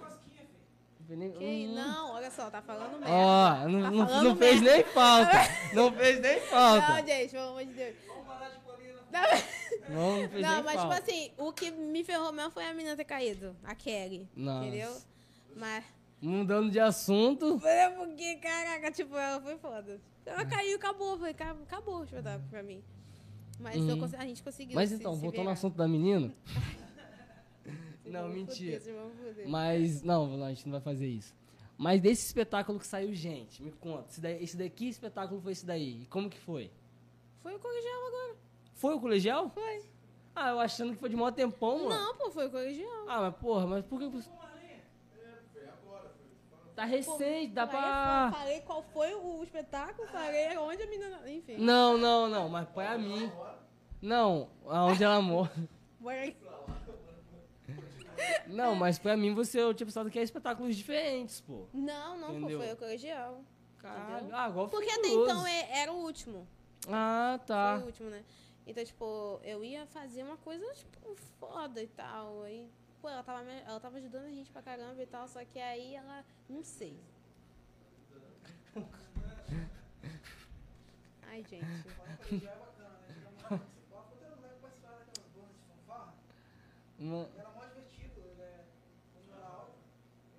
Nem- 1.17 1.33
Que, 1.33 1.67
hum. 1.69 1.75
não, 1.75 2.13
olha 2.15 2.31
só, 2.31 2.51
tá 2.51 2.61
falando 2.63 2.93
merda. 2.99 3.11
Ó, 3.11 3.69
não, 3.69 3.83
Tá 3.83 3.91
não, 4.15 4.23
não 4.25 4.37
fez 4.37 4.61
nem 4.61 4.85
falta. 4.85 5.31
Não 5.75 5.93
fez 5.93 6.21
nem 6.21 6.41
falta. 6.41 6.89
Não, 7.01 7.07
gente, 7.07 7.31
pelo 7.31 7.49
amor 7.49 7.65
de 7.65 7.73
Deus. 7.73 7.97
Vamos 8.07 8.27
parar 8.27 8.49
de 8.51 8.59
polir 8.61 8.95
Não, 9.11 9.95
Não, 9.95 10.23
não 10.23 10.29
fez 10.29 10.43
não 10.43 10.55
nem 10.55 10.63
mas 10.65 10.75
falta. 10.75 10.97
tipo 11.01 11.11
assim, 11.11 11.31
o 11.39 11.53
que 11.53 11.71
me 11.71 12.05
ferrou 12.05 12.33
mesmo 12.33 12.51
foi 12.51 12.65
a 12.67 12.73
menina 12.75 12.97
ter 12.97 13.05
caído, 13.05 13.57
a 13.65 13.75
Kelly. 13.75 14.29
Nossa. 14.37 14.67
Entendeu? 14.67 14.97
Mas. 15.57 15.85
Mudando 16.21 16.71
de 16.71 16.81
assunto. 16.81 17.59
Foi 17.61 17.71
porque, 17.97 18.37
caraca, 18.37 18.91
tipo, 18.91 19.17
ela 19.17 19.41
foi 19.41 19.57
foda. 19.59 20.01
Ela 20.27 20.45
caiu 20.45 20.73
e 20.73 20.75
acabou, 20.75 21.17
foi, 21.19 21.33
ca- 21.33 21.57
acabou 21.63 22.01
o 22.01 22.05
espetáculo 22.05 22.49
pra 22.51 22.63
mim. 22.63 22.83
Mas 23.61 23.77
eu 23.77 23.83
Uhum. 23.83 23.99
cons- 24.01 24.15
a 24.15 24.25
gente 24.27 24.43
conseguiu. 24.43 24.75
Mas 24.75 24.89
se- 24.91 24.97
então, 24.97 25.15
se 25.15 25.21
voltando 25.21 25.47
ao 25.47 25.53
assunto 25.53 25.77
da 25.77 25.87
menina. 25.89 26.33
Não, 28.11 28.29
mentira. 28.29 28.81
fuder. 28.81 29.49
Mas, 29.49 30.03
não, 30.03 30.43
a 30.45 30.49
gente 30.49 30.67
não 30.67 30.73
vai 30.73 30.81
fazer 30.81 31.07
isso. 31.07 31.35
Mas 31.77 32.01
desse 32.01 32.27
espetáculo 32.27 32.79
que 32.79 32.87
saiu, 32.87 33.15
gente, 33.15 33.63
me 33.63 33.71
conta. 33.71 34.09
Esse, 34.11 34.21
daí, 34.21 34.43
esse 34.43 34.89
espetáculo 34.89 35.41
foi 35.41 35.53
esse 35.53 35.65
daí? 35.65 36.03
E 36.03 36.07
como 36.07 36.29
que 36.29 36.39
foi? 36.39 36.71
Foi 37.41 37.55
o 37.55 37.59
colegial 37.59 38.07
agora. 38.09 38.37
Foi 38.75 38.95
o 38.95 39.01
colegial? 39.01 39.49
Foi. 39.51 39.85
Ah, 40.35 40.51
eu 40.51 40.61
achando 40.61 40.93
que 40.93 40.99
foi 40.99 41.09
de 41.09 41.17
maior 41.17 41.33
tempão, 41.33 41.79
mano. 41.85 41.91
Não, 41.91 42.17
pô, 42.17 42.31
foi 42.31 42.47
o 42.47 42.51
colegial. 42.51 43.05
Ah, 43.09 43.21
mas 43.23 43.35
porra, 43.37 43.67
mas 43.67 43.85
por 43.85 43.99
que... 44.01 44.11
Tá 46.75 46.85
recente, 46.85 47.53
dá 47.53 47.67
Falei- 47.67 47.83
pra... 47.83 48.33
Falei 48.33 48.61
qual 48.61 48.83
foi 48.93 49.13
o 49.13 49.43
espetáculo, 49.43 50.07
falei 50.09 50.57
onde 50.59 50.81
a 50.81 50.87
menina. 50.87 51.21
Enfim. 51.29 51.57
Não, 51.59 51.99
não, 51.99 52.29
não, 52.29 52.49
mas 52.49 52.69
pra 52.69 52.97
mim. 52.97 53.33
Não, 54.01 54.49
aonde 54.65 55.03
ela 55.03 55.21
mora. 55.21 55.51
Não, 58.47 58.75
mas 58.75 58.99
pra 58.99 59.17
mim 59.17 59.35
você, 59.35 59.61
eu 59.61 59.73
tinha 59.75 59.87
pensado 59.87 60.11
que 60.11 60.19
é 60.19 60.23
espetáculos 60.23 60.77
diferentes, 60.77 61.41
pô. 61.41 61.67
Não, 61.73 62.19
não, 62.19 62.29
pô, 62.29 62.35
Entendeu? 62.39 62.59
foi 62.59 62.73
o 62.73 62.77
colegial. 62.77 63.43
Caralho. 63.79 64.35
Ah, 64.35 64.45
agora 64.45 64.69
Porque 64.69 64.91
até 64.91 65.03
curioso. 65.09 65.31
então 65.31 65.47
é- 65.47 65.81
era 65.83 65.93
o 65.93 65.97
último. 65.97 66.47
Ah, 66.89 67.39
tá. 67.47 67.75
Foi 67.77 67.83
o 67.85 67.87
último, 67.87 68.11
né? 68.11 68.25
Então, 68.67 68.85
tipo, 68.85 69.41
eu 69.45 69.65
ia 69.65 69.87
fazer 69.87 70.23
uma 70.25 70.37
coisa, 70.39 70.65
tipo, 70.75 71.15
foda 71.39 71.83
e 71.83 71.87
tal. 71.89 72.43
Aí, 72.43 72.69
pô, 73.01 73.09
ela 73.09 73.23
tava, 73.23 73.43
ela 73.51 73.81
tava 73.81 73.97
ajudando 73.99 74.25
a 74.25 74.31
gente 74.31 74.51
pra 74.51 74.61
caramba 74.63 75.03
e 75.03 75.07
tal, 75.07 75.27
só 75.29 75.45
que 75.45 75.59
aí 75.59 75.95
ela. 75.95 76.25
Não 76.49 76.63
sei. 76.63 76.99
Ai, 81.31 81.45
gente. 81.49 81.61
Já 82.41 82.51
é 82.53 82.57
bacana, 82.57 82.99
né? 82.99 83.15
Geralmente, 83.39 83.71
você 83.71 83.81
bota 83.91 84.09
quando 84.19 84.23
eu 84.23 84.43
lembro 84.43 84.59
participar 84.61 84.91
daquelas 84.93 85.31
bandas 85.35 85.57
de 85.57 85.63
fanfarra, 85.69 86.15
Uma- 86.99 87.29
era 87.39 87.51
mó 87.51 87.65
divertido, 87.67 88.21
né? 88.39 88.65
Quando 89.15 89.33
era 89.39 89.47
aula, 89.47 89.75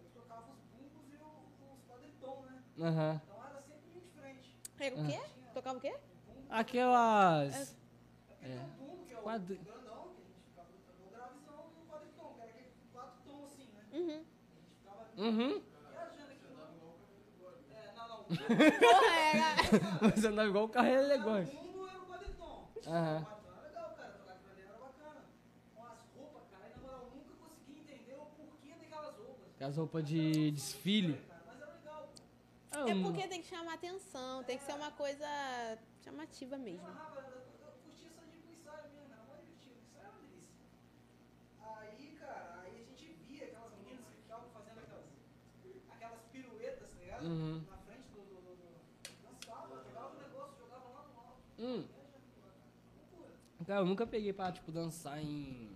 eu 0.04 0.10
tocava 0.22 0.52
os 0.52 0.60
bumbos 0.74 1.14
e 1.14 1.16
o- 1.18 1.74
os 1.74 1.82
quadritom, 1.88 2.42
né? 2.46 2.64
Aham. 2.82 3.22
Então 3.24 3.46
era 3.46 3.62
sempre 3.62 3.90
um 3.96 4.00
diferente. 4.00 4.56
Era 4.80 4.96
o 4.96 5.06
quê? 5.06 5.20
Tocava 5.54 5.78
o 5.78 5.82
quê? 5.82 5.96
Aquelas. 6.50 7.76
É 8.42 8.48
é 8.48 8.66
o 9.18 9.22
Quadri- 9.22 9.58
grandão, 9.58 10.14
que 10.16 10.22
a 10.22 10.26
gente 10.26 10.40
ficava 10.50 10.70
gravizão, 11.12 11.72
e 11.76 11.82
o 11.82 11.86
quadritom, 11.92 12.34
que 12.36 12.42
era 12.42 12.50
aquele 12.52 12.72
quatro 12.94 13.20
tom 13.26 13.44
assim, 13.46 13.68
né? 13.74 13.84
Uhum. 13.92 14.10
A 14.10 14.16
gente 14.16 14.76
ficava 14.78 15.00
Uhum. 15.18 15.62
É. 17.70 18.80
Porra, 18.80 19.16
era. 19.34 20.10
Você 20.16 20.28
andava 20.28 20.48
igual 20.48 20.66
o 20.66 20.70
carro 20.70 20.88
O 20.88 20.92
elegante. 20.92 21.52
era 21.58 22.00
o 22.00 22.06
quadritom. 22.08 22.68
Aham. 22.88 23.20
O 23.20 23.26
quadritom 23.26 23.50
era 23.50 23.68
legal, 23.68 23.90
cara. 23.98 24.12
Tocar 24.12 24.32
aquilo 24.34 24.52
ali 24.52 24.62
era 24.62 24.74
bacana. 24.74 25.22
Com 25.76 25.84
as 25.84 26.00
roupas, 26.16 26.44
cara, 26.50 26.70
na 26.70 26.78
moral, 26.82 27.02
eu 27.04 27.10
nunca 27.18 27.34
consegui 27.44 27.80
entender 27.80 28.16
o 28.16 28.26
porquê 28.38 28.74
daquelas 28.80 29.16
roupas. 29.18 29.50
Aquelas 29.56 29.78
roupas 29.78 30.04
de 30.06 30.52
desfile. 30.52 31.14
Cara, 31.16 31.26
mas 31.48 31.60
era 31.62 31.74
legal, 31.76 32.10
pô. 32.16 32.22
Ah, 32.24 32.59
É 32.72 32.94
porque 33.02 33.28
tem 33.28 33.42
que 33.42 33.48
chamar 33.48 33.74
atenção, 33.74 34.44
tem 34.44 34.58
que 34.58 34.64
ser 34.64 34.74
uma 34.74 34.92
coisa 34.92 35.28
chamativa 36.04 36.58
mesmo. 36.58 36.88
Eu, 36.88 37.22
eu, 37.22 37.32
eu 37.66 37.72
curtia 37.84 38.10
só 38.16 38.22
de 38.22 38.38
ir 38.38 38.42
pro 38.42 38.52
ensaio 38.52 38.90
mesmo, 38.94 39.12
era 39.14 39.24
mais 39.24 39.42
divertido. 39.42 39.76
O 39.76 39.82
ensaio 39.82 40.06
era 40.06 40.14
uma 40.14 40.28
delícia. 40.28 41.00
Aí, 41.60 42.18
cara, 42.20 42.62
aí 42.64 42.82
a 42.82 42.86
gente 42.86 43.14
via 43.28 43.46
aquelas 43.46 43.74
meninas 43.74 44.06
que 44.06 44.16
ficavam 44.22 44.50
fazendo 44.52 44.80
aquelas, 44.80 45.06
aquelas 45.90 46.22
piruetas, 46.32 46.90
tá 46.90 47.00
ligado? 47.00 47.26
Uhum. 47.26 47.64
Na 47.70 47.78
frente 47.78 48.08
do. 48.10 48.22
do, 48.22 48.42
do, 48.42 48.56
do 48.56 48.70
dançava, 49.24 49.78
pegava 49.84 50.16
o 50.16 50.20
negócio, 50.20 50.58
jogava 50.60 50.90
lá 50.90 51.04
no 51.08 51.20
alto. 51.20 51.42
Hum. 51.58 51.88
Cara, 53.66 53.82
eu 53.82 53.86
nunca 53.86 54.08
peguei 54.08 54.32
pra, 54.32 54.52
tipo, 54.52 54.72
dançar 54.72 55.20
em. 55.20 55.76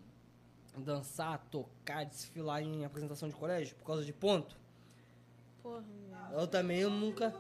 Dançar, 0.78 1.38
tocar, 1.51 2.03
desfilar 2.03 2.61
em 2.63 2.84
apresentação 2.86 3.30
de 3.30 3.36
colégio 3.36 3.76
por 3.76 3.86
causa 3.86 4.03
de 4.03 4.13
ponto. 4.13 4.62
Porra, 5.64 5.82
meu. 5.82 6.39
Eu 6.41 6.47
também, 6.47 6.80
eu 6.80 6.89
nunca. 6.89 7.34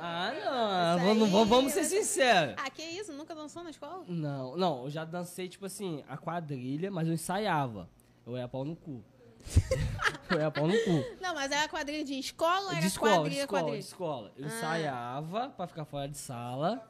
Ah, 0.00 0.96
Não, 0.96 1.04
vamos, 1.06 1.24
aí, 1.24 1.30
vamos- 1.30 1.48
vamos 1.48 1.72
ser 1.72 1.80
mas- 1.80 1.88
sinceros. 1.88 2.54
Ah, 2.56 2.70
que 2.70 2.82
isso? 2.82 3.12
Nunca 3.12 3.34
dançou 3.34 3.64
na 3.64 3.70
escola? 3.70 4.04
Não, 4.06 4.56
não, 4.56 4.84
eu 4.84 4.90
já 4.90 5.04
dancei, 5.04 5.48
tipo 5.48 5.66
assim, 5.66 6.04
a 6.08 6.16
quadrilha, 6.16 6.90
mas 6.90 7.08
eu 7.08 7.14
ensaiava. 7.14 7.88
Eu 8.26 8.36
ia 8.36 8.46
pau 8.46 8.64
no 8.64 8.76
cu. 8.76 9.02
eu 10.30 10.38
ia 10.40 10.50
pau 10.50 10.66
no 10.68 10.74
cu. 10.84 11.16
Não, 11.20 11.34
mas 11.34 11.50
era 11.50 11.68
quadrilha 11.68 12.04
de 12.04 12.14
escola 12.18 12.66
ou 12.66 12.70
era 12.72 12.80
De 12.80 12.86
escola, 12.86 13.10
de 13.12 13.18
quadrilha, 13.18 13.40
escola, 13.40 13.58
de 13.60 13.64
quadrilha? 13.66 13.80
escola. 13.80 14.32
Eu 14.36 14.44
Ah. 14.44 14.48
ensaiava 14.48 15.48
pra 15.50 15.66
ficar 15.66 15.84
fora 15.84 16.08
de 16.08 16.18
sala. 16.18 16.86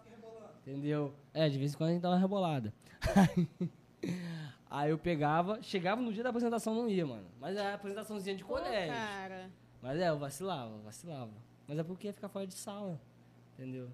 Entendeu? 0.66 1.14
É, 1.32 1.48
de 1.48 1.58
vez 1.58 1.72
em 1.72 1.76
quando 1.78 1.90
a 1.90 1.92
gente 1.94 2.02
dava 2.02 2.14
uma 2.14 2.20
rebolada. 2.20 2.74
Aí 4.70 4.90
eu 4.90 4.98
pegava, 4.98 5.62
chegava 5.62 6.00
no 6.02 6.12
dia 6.12 6.22
da 6.22 6.28
apresentação, 6.28 6.74
não 6.74 6.88
ia, 6.90 7.06
mano. 7.06 7.26
Mas 7.40 7.56
era 7.56 7.74
apresentaçãozinha 7.74 8.36
de 8.36 8.44
Pô, 8.44 8.54
colégio. 8.54 8.92
cara. 8.94 9.50
Mas 9.82 9.98
é, 10.00 10.08
eu 10.08 10.18
vacilava, 10.18 10.76
vacilava. 10.78 11.32
Mas 11.66 11.78
é 11.78 11.82
porque 11.84 12.06
ia 12.08 12.12
ficar 12.12 12.28
fora 12.28 12.46
de 12.46 12.54
sala. 12.54 13.00
Entendeu? 13.54 13.90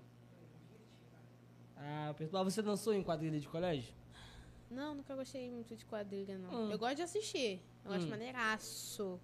Ah, 1.76 2.14
pessoal, 2.16 2.45
você 2.45 2.62
dançou 2.62 2.95
em 2.95 3.03
quadrilha 3.03 3.39
de 3.39 3.49
colégio? 3.49 3.93
Não, 4.70 4.95
nunca 4.95 5.14
gostei 5.14 5.51
muito 5.51 5.74
de 5.76 5.85
quadrilha, 5.85 6.39
não. 6.39 6.51
Hum. 6.53 6.70
Eu 6.70 6.78
gosto 6.78 6.97
de 6.97 7.03
assistir. 7.03 7.61
Eu 7.85 7.93
acho 7.93 8.07
Hum. 8.07 8.11
maneiraço. 8.11 9.20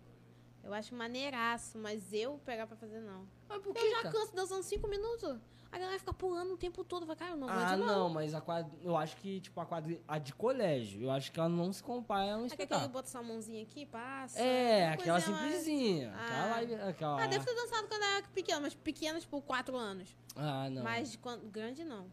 Eu 0.62 0.74
acho 0.74 0.94
maneiraço, 0.94 1.78
mas 1.78 2.12
eu 2.12 2.38
pegar 2.44 2.66
pra 2.66 2.76
fazer, 2.76 3.00
não. 3.00 3.26
Mas 3.48 3.62
por 3.62 3.74
Eu 3.76 3.90
já 3.90 4.10
canso 4.10 4.34
dançando 4.34 4.62
cinco 4.62 4.86
minutos. 4.88 5.38
A 5.72 5.78
galera 5.78 5.98
fica 6.00 6.12
pulando 6.12 6.54
o 6.54 6.56
tempo 6.56 6.82
todo. 6.82 7.06
Vai, 7.06 7.14
cara, 7.14 7.30
eu 7.32 7.36
não 7.36 7.48
aguento, 7.48 7.68
Ah, 7.68 7.76
não. 7.76 7.86
não, 7.86 8.08
mas 8.08 8.34
a 8.34 8.40
quadrilha, 8.40 8.82
eu 8.82 8.96
acho 8.96 9.16
que, 9.18 9.40
tipo, 9.40 9.60
a 9.60 9.64
quadrilha, 9.66 10.00
a 10.08 10.18
de 10.18 10.34
colégio, 10.34 11.02
eu 11.02 11.10
acho 11.12 11.30
que 11.30 11.38
ela 11.38 11.48
não 11.48 11.72
se 11.72 11.80
compara 11.82 12.34
a 12.34 12.38
um 12.38 12.46
É 12.46 12.48
que 12.48 12.54
aquele 12.54 12.62
espetáculo. 12.64 12.88
bota 12.92 13.08
sua 13.08 13.22
mãozinha 13.22 13.62
aqui, 13.62 13.86
passa. 13.86 14.38
É, 14.40 14.88
aquela 14.88 15.12
mais- 15.20 15.24
simplesinha. 15.24 16.12
Ah. 16.16 16.56
Aquela, 16.56 16.88
aquela... 16.88 17.22
Ah, 17.22 17.26
devo 17.28 17.44
ter 17.44 17.54
dançado 17.54 17.86
quando 17.86 18.02
era 18.02 18.26
pequena, 18.28 18.60
mas 18.60 18.74
pequena, 18.74 19.20
tipo, 19.20 19.40
quatro 19.42 19.76
anos. 19.76 20.08
Ah, 20.34 20.68
não. 20.70 20.82
Mas 20.82 21.14
quando, 21.16 21.48
grande, 21.50 21.84
não. 21.84 22.06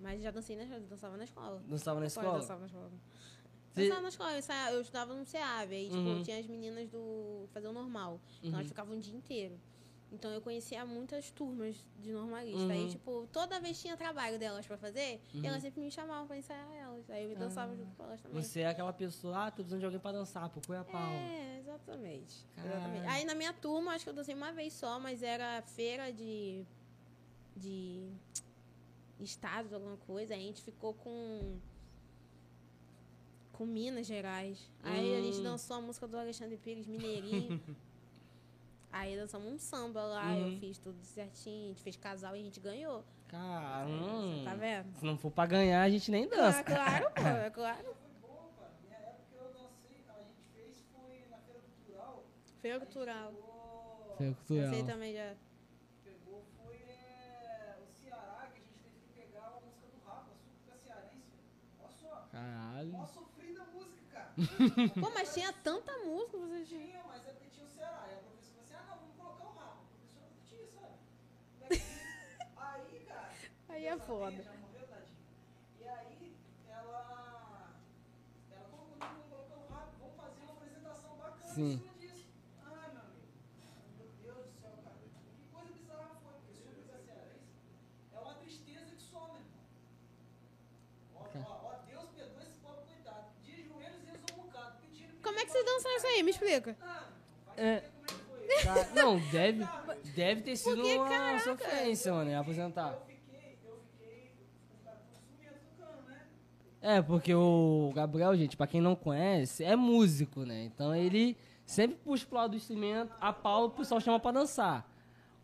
Mas 0.00 0.22
já 0.22 0.30
dancei 0.30 0.56
na, 0.56 0.64
dançava 0.78 1.16
na 1.18 1.24
escola. 1.24 1.62
Dançava 1.66 1.98
na 2.00 2.04
eu 2.04 2.08
escola? 2.08 2.38
dançava 2.38 2.60
na 2.60 2.66
escola. 2.66 2.90
Você- 3.74 3.88
na 3.88 4.08
escola, 4.08 4.32
eu, 4.32 4.38
ensaia- 4.38 4.72
eu 4.72 4.80
estudava 4.80 5.14
no 5.14 5.24
SEAB, 5.26 5.72
aí, 5.74 5.86
tipo, 5.88 5.96
Uhum. 5.98 6.22
tinha 6.22 6.38
as 6.38 6.46
meninas 6.46 6.88
do 6.88 7.46
fazer 7.52 7.66
o 7.68 7.72
normal. 7.72 8.20
Então 8.38 8.50
Uhum. 8.50 8.56
elas 8.56 8.68
ficavam 8.68 8.96
o 8.96 9.00
dia 9.00 9.14
inteiro. 9.16 9.58
Então 10.14 10.30
eu 10.30 10.40
conhecia 10.40 10.84
muitas 10.86 11.30
turmas 11.30 11.76
de 12.00 12.12
normalista. 12.12 12.72
Aí, 12.72 12.82
Uhum. 12.84 12.88
tipo, 12.88 13.28
toda 13.32 13.60
vez 13.60 13.80
tinha 13.80 13.96
trabalho 13.96 14.38
delas 14.38 14.66
pra 14.66 14.76
fazer, 14.78 15.20
Uhum. 15.34 15.42
e 15.42 15.46
elas 15.46 15.60
sempre 15.62 15.80
me 15.80 15.90
chamavam 15.90 16.26
pra 16.26 16.36
ensaiar 16.36 16.70
elas. 16.72 17.08
Aí 17.10 17.24
eu 17.30 17.36
dançava 17.36 17.72
Ah. 17.72 17.76
junto 17.76 17.94
com 17.96 18.04
elas 18.04 18.20
também. 18.20 18.42
Você 18.42 18.60
é 18.60 18.68
aquela 18.68 18.92
pessoa, 18.92 19.46
ah, 19.46 19.50
tô 19.50 19.56
precisando 19.56 19.80
de 19.80 19.84
alguém 19.86 20.00
pra 20.00 20.12
dançar, 20.12 20.48
procura 20.48 20.80
a 20.80 20.84
Paula. 20.84 21.12
É, 21.12 21.58
exatamente. 21.60 22.46
Exatamente. 22.56 23.06
Aí 23.08 23.24
na 23.24 23.34
minha 23.34 23.52
turma, 23.52 23.92
acho 23.92 24.04
que 24.04 24.10
eu 24.10 24.14
dancei 24.14 24.34
uma 24.34 24.52
vez 24.52 24.72
só, 24.72 24.98
mas 24.98 25.22
era 25.22 25.60
feira 25.62 26.12
de. 26.12 26.64
de. 27.56 28.08
estados, 29.20 29.72
alguma 29.72 29.96
coisa. 29.98 30.34
Aí 30.34 30.40
a 30.42 30.46
gente 30.46 30.62
ficou 30.62 30.92
com. 30.94 31.56
com 33.52 33.64
Minas 33.64 34.06
Gerais. 34.06 34.58
Aí 34.82 35.16
a 35.16 35.20
gente 35.22 35.38
Hum. 35.38 35.42
dançou 35.44 35.76
a 35.76 35.80
música 35.80 36.06
do 36.08 36.18
Alexandre 36.18 36.56
Pires, 36.56 36.86
Mineirinho. 36.86 37.60
Aí 38.96 39.16
dançamos 39.16 39.52
um 39.52 39.58
samba 39.58 40.02
lá, 40.04 40.26
Uhum. 40.28 40.52
eu 40.52 40.58
fiz 40.60 40.78
tudo 40.78 41.02
certinho, 41.02 41.64
a 41.64 41.68
gente 41.70 41.82
fez 41.82 41.96
casal 41.96 42.36
e 42.36 42.40
a 42.40 42.44
gente 42.44 42.60
ganhou. 42.60 43.04
Caramba. 43.26 44.44
Tá 44.44 44.54
vendo? 44.54 44.96
Se 44.98 45.04
não 45.04 45.18
for 45.18 45.32
pra 45.32 45.46
ganhar, 45.46 45.82
a 45.82 45.90
gente 45.90 46.12
nem 46.12 46.28
dança. 46.28 46.60
Ah, 46.60 46.64
claro, 46.64 47.10
pô, 47.10 47.20
é 47.22 47.50
claro. 47.50 47.82
Foi 47.82 47.94
bom, 48.22 48.52
cara. 48.56 48.70
Minha 48.84 48.98
época 48.98 49.34
eu 49.36 49.52
dancei, 49.52 50.04
a 50.08 50.22
gente 50.22 50.42
fez, 50.54 50.84
foi 50.92 51.26
na 51.28 51.38
Feira 51.38 51.60
Cultural. 51.60 52.24
Feira 52.62 52.78
cultural. 52.78 53.32
Você 54.48 54.84
também 54.84 55.12
já. 55.12 55.34
pegou 56.04 56.44
foi 56.56 56.76
é, 56.76 57.76
o 57.82 57.92
Ceará, 58.00 58.48
que 58.54 58.58
a 58.58 58.62
gente 58.62 58.78
teve 58.78 59.00
que 59.00 59.12
pegar 59.20 59.46
a 59.56 59.60
música 59.60 59.88
do 59.88 60.06
Rafa, 60.06 60.30
Açúcar 60.30 60.78
Cearense. 60.78 61.34
Olha 61.80 61.90
só, 62.00 62.28
Caralho. 62.30 62.92
mó 62.92 63.06
sofrida 63.06 63.60
a 63.60 63.66
música, 63.66 64.02
cara. 64.12 64.32
Pô, 65.00 65.10
mas 65.12 65.34
tinha 65.34 65.52
tanta 65.52 65.92
música, 66.04 66.38
você 66.38 66.64
tinha. 66.64 66.80
Tinha, 66.86 67.02
mas 67.08 67.26
é 67.26 67.32
porque 67.32 67.48
tinha 67.50 67.66
o 67.66 67.70
Ceará. 67.70 68.06
E 68.08 68.14
a 68.14 68.18
professora 68.22 68.54
falou 68.54 68.62
assim: 68.62 68.74
ah, 68.76 68.86
não, 68.88 68.96
vamos 68.98 69.16
colocar 69.16 69.44
o 69.44 69.54
Rafa. 69.54 69.72
A 69.72 69.86
professora 69.90 70.26
curtia, 70.30 70.66
sabe? 70.68 71.82
Aí, 72.56 73.00
cara. 73.06 73.30
Aí 73.84 73.90
é 73.90 73.98
foda. 73.98 74.42
tadinho. 74.42 74.64
E 75.80 75.84
aí, 75.88 76.36
ela. 76.70 77.70
Ela 78.50 78.64
colocou, 78.70 78.96
não, 78.98 79.08
vamos 79.08 79.26
colocar 79.28 79.56
o 79.56 79.66
Rafa, 79.68 79.90
vamos 80.00 80.16
fazer 80.16 80.42
uma 80.44 80.52
apresentação 80.54 81.16
bacana 81.18 81.54
Sim. 81.54 81.72
em 81.74 81.78
cima 81.78 81.94
disso. 81.98 82.26
Ai, 82.64 82.90
meu 82.92 83.02
amigo. 83.02 83.26
Meu 83.98 84.08
Deus 84.22 84.46
do 84.46 84.52
céu, 84.60 84.72
cara. 84.82 84.96
Que 85.36 85.52
coisa 85.52 85.72
bizarra 85.72 86.10
foi, 86.22 86.32
porque 86.32 86.54
se 86.54 86.62
o 86.62 86.70
Lucas 86.80 87.04
Cearense 87.04 87.44
é 88.14 88.18
uma 88.18 88.34
tristeza 88.36 88.86
que 88.96 89.02
some, 89.02 89.34
irmão. 89.34 89.64
Ó, 91.14 91.20
ó, 91.38 91.68
ó, 91.68 91.82
Deus 91.86 92.08
perdoa 92.16 92.42
esse 92.42 92.58
pobre 92.58 92.84
coitado. 92.86 93.26
De 93.42 93.62
joelhos 93.68 94.02
e 94.02 94.10
exomucado. 94.16 94.76
pedindo 94.80 95.22
Como 95.22 95.38
é 95.38 95.44
que 95.44 95.50
vocês 95.52 95.64
dançaram 95.66 95.96
isso 95.96 96.06
aí? 96.06 96.22
Me 96.22 96.30
explica. 96.30 96.76
Ah, 96.80 97.04
vai 97.46 97.58
É. 97.58 97.70
é. 97.76 97.94
Tá- 98.64 98.88
Não, 98.94 99.18
deve, 99.30 99.64
deve 100.16 100.40
ter 100.42 100.56
sido 100.56 100.76
Porque, 100.76 100.96
uma 100.96 101.08
caraca. 101.08 101.40
sofrência, 101.44 102.12
mano, 102.12 102.38
aposentar. 102.40 102.92
Eu 102.92 103.00
fiquei, 103.06 103.58
eu 103.64 103.78
fiquei, 103.98 104.32
os 104.72 104.80
caras 104.82 105.00
tudo 105.06 105.18
sumindo 105.26 105.54
do 105.54 105.76
cano, 105.82 106.02
né? 106.08 106.26
É, 106.86 107.00
porque 107.00 107.34
o 107.34 107.90
Gabriel, 107.94 108.36
gente, 108.36 108.58
pra 108.58 108.66
quem 108.66 108.78
não 108.78 108.94
conhece, 108.94 109.64
é 109.64 109.74
músico, 109.74 110.40
né? 110.40 110.64
Então 110.64 110.94
ele 110.94 111.34
sempre 111.64 111.96
puxa 111.96 112.26
pro 112.26 112.36
lado 112.36 112.50
do 112.50 112.58
instrumento. 112.58 113.10
A 113.18 113.32
Paula 113.32 113.68
o 113.68 113.70
pessoal 113.70 114.02
chama 114.02 114.20
pra 114.20 114.32
dançar. 114.32 114.86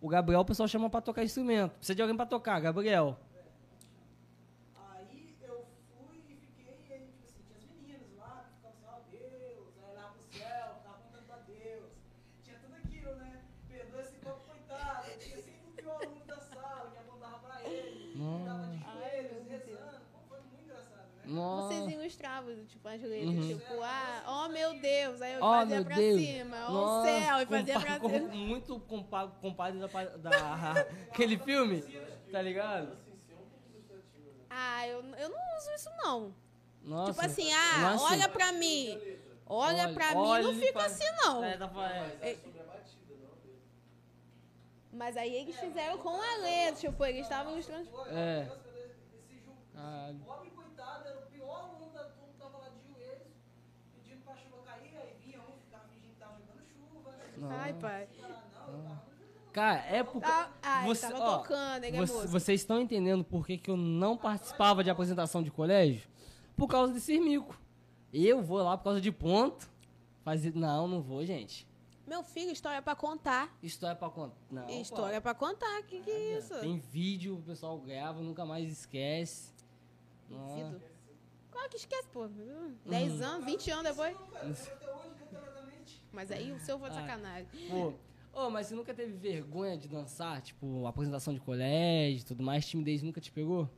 O 0.03 0.09
Gabriel 0.09 0.43
o 0.43 0.45
pessoal 0.45 0.68
chama 0.68 0.91
pra 0.91 1.01
tocar 1.01 1.24
instrumento. 1.24 1.70
Precisa 1.76 1.95
de 1.95 2.03
alguém 2.03 2.14
pra 2.14 2.26
tocar, 2.26 2.61
Gabriel. 2.61 3.18
Aí 4.76 5.34
eu 5.41 5.64
fui 5.88 6.18
e 6.28 6.36
fiquei, 6.36 6.76
e 6.91 6.93
aí, 6.93 7.07
tipo 7.09 7.24
assim, 7.24 7.43
tinha 7.49 7.57
as 7.59 7.64
meninas 7.64 8.03
lá, 8.18 8.45
que 8.45 8.57
ficavam 8.57 8.76
assim, 8.76 8.84
ó 8.86 9.01
Deus, 9.11 9.68
aí 9.82 9.97
lá 9.97 10.12
pro 10.12 10.38
céu, 10.38 10.66
tava 10.84 10.99
contando 10.99 11.24
pra 11.26 11.36
Deus. 11.38 11.91
Tinha 12.45 12.57
tudo 12.59 12.74
aquilo, 12.84 13.14
né? 13.16 13.41
Perdoa 13.66 14.01
esse 14.03 14.16
pobre 14.16 14.43
coitado. 14.45 15.07
Tinha 15.18 15.36
sempre 15.38 15.70
o 15.70 15.72
pior 15.72 16.03
aluno 16.03 16.22
da 16.26 16.36
sala, 16.36 16.91
que 16.91 16.99
apontava 16.99 17.38
pra 17.38 17.62
ele, 17.66 18.12
que 18.12 18.18
tava 18.45 18.66
de 18.66 18.78
joelhos, 18.84 19.49
rezando. 19.49 20.01
Pô, 20.12 20.18
foi 20.28 20.38
muito 20.41 20.64
engraçado, 20.64 21.09
né? 21.16 21.22
Nossa. 21.24 21.70
Tipo, 22.68 22.88
as 22.88 23.03
letras, 23.03 23.28
Uhum. 23.34 23.49
tipo, 23.59 23.82
ah, 23.82 24.45
oh 24.47 24.49
meu 24.49 24.80
Deus, 24.80 25.20
aí 25.22 25.32
eu 25.34 25.43
Ó, 25.43 25.53
fazia 25.61 25.84
pra 25.84 25.97
Deus. 25.97 26.20
cima, 26.20 26.57
ó 26.66 26.70
o 26.70 26.72
Nossa, 26.72 27.09
céu, 27.09 27.38
e 27.41 27.47
fazia 27.47 27.80
pra 27.80 28.01
com- 28.01 28.09
cima. 28.11 28.28
Muito 28.34 28.80
compa 28.80 29.28
compadre 29.41 29.78
da, 29.80 29.86
da 29.86 30.72
aquele 31.11 31.38
filme, 31.38 31.82
tá 32.32 32.41
ligado? 32.43 32.97
Ah, 34.49 34.86
eu, 34.88 35.03
eu 35.16 35.28
não 35.28 35.38
uso 35.59 35.70
isso 35.74 35.91
não. 36.03 36.34
Nossa. 36.82 37.12
tipo 37.12 37.24
assim, 37.26 37.53
ah, 37.53 37.93
assim. 37.95 38.05
olha 38.05 38.28
pra 38.28 38.53
mim. 38.53 38.99
Olha, 39.47 39.84
Olha- 39.84 39.95
pra 39.95 40.14
mim, 40.14 40.43
não 40.43 40.55
fica 40.55 40.72
pra- 40.72 40.86
assim 40.86 41.05
não. 41.22 41.45
É, 41.45 41.57
tá 41.57 41.68
falando. 41.68 42.22
É- 42.22 42.36
Mas 44.93 45.16
aí 45.16 45.34
eles 45.34 45.57
fizeram 45.59 45.99
com 45.99 46.09
a 46.20 46.36
letra, 46.38 46.80
tipo, 46.80 47.05
eles 47.05 47.22
estavam 47.22 47.53
É. 47.53 47.55
Deus 47.55 47.66
perdoa 47.66 48.86
esse 48.86 49.34
ju- 49.38 49.53
Caralho. 49.72 50.16
esse 50.16 50.24
pobre 50.24 50.51
coitado, 50.51 51.09
era 51.09 51.18
o 51.18 51.22
pior 51.26 51.61
aluno 51.61 51.93
da 51.93 52.05
turma, 52.05 52.32
tava 52.38 52.59
lá 52.59 52.68
de 52.70 52.93
joelhos, 52.93 53.28
pedindo 53.95 54.24
pra 54.24 54.36
chuva 54.36 54.62
cair, 54.64 54.97
aí 54.97 55.16
vinha 55.24 55.38
um, 55.41 55.53
ficava 55.64 55.84
fingindo 55.88 56.12
que 56.14 56.18
tava 56.20 56.38
jogando 56.41 56.64
chuva, 56.66 57.11
né? 57.12 57.30
Não. 57.41 57.51
Ai, 57.51 57.72
pai. 57.74 58.09
Cara, 59.53 59.80
é 59.86 60.03
porque. 60.05 60.28
Ah, 60.30 60.80
ele 60.84 60.86
você- 60.95 61.09
tava 61.11 61.24
ó, 61.24 61.38
tocando, 61.38 61.84
é 61.84 61.91
Você- 61.93 62.26
vocês 62.28 62.61
estão 62.61 62.80
entendendo 62.80 63.24
por 63.24 63.45
que, 63.47 63.59
que 63.59 63.70
eu 63.70 63.76
não 63.76 64.16
participava 64.16 64.84
de 64.84 64.91
apresentação 64.91 65.43
de 65.43 65.51
colégio? 65.51 66.09
Por 66.57 66.68
causa 66.68 66.93
desse 66.93 67.18
mico. 67.18 67.59
Eu 68.12 68.43
vou 68.43 68.59
lá 68.62 68.76
por 68.76 68.84
causa 68.84 69.01
de 69.01 69.11
ponto. 69.11 69.68
Fazer. 70.22 70.55
Não, 70.55 70.86
não 70.86 71.01
vou, 71.01 71.24
gente. 71.24 71.66
Meu 72.07 72.22
filho, 72.22 72.51
história 72.51 72.82
pra 72.82 72.95
contar. 72.95 73.57
História 73.62 73.97
pra 73.97 74.11
contar. 74.11 74.36
Não. 74.51 74.68
história 74.68 75.20
pra 75.20 75.32
contar, 75.34 75.82
que 75.84 76.01
que 76.01 76.11
é 76.11 76.38
isso? 76.38 76.59
Tem 76.61 76.78
vídeo, 76.78 77.36
o 77.36 77.43
pessoal 77.43 77.78
grava, 77.78 78.20
nunca 78.20 78.45
mais 78.45 78.70
esquece. 78.70 79.53
Claro 81.51 81.68
que 81.70 81.76
esquece, 81.76 82.09
pô. 82.12 82.28
10 82.86 83.20
anos, 83.20 83.45
20 83.45 83.70
anos 83.70 83.84
depois. 83.84 84.16
Mas 86.12 86.30
aí 86.30 86.50
o 86.52 86.58
seu 86.61 86.78
foi 86.78 86.90
de 86.90 86.96
Ah. 86.96 87.00
sacanagem. 87.00 87.46
Pô. 87.68 87.92
Ô, 88.32 88.48
mas 88.50 88.66
você 88.68 88.74
nunca 88.74 88.94
teve 88.94 89.12
vergonha 89.12 89.76
de 89.76 89.88
dançar? 89.88 90.40
Tipo, 90.40 90.86
apresentação 90.86 91.34
de 91.34 91.40
colégio 91.40 92.20
e 92.20 92.24
tudo 92.24 92.42
mais? 92.42 92.66
Timidez 92.66 93.02
nunca 93.02 93.20
te 93.20 93.30
pegou? 93.32 93.68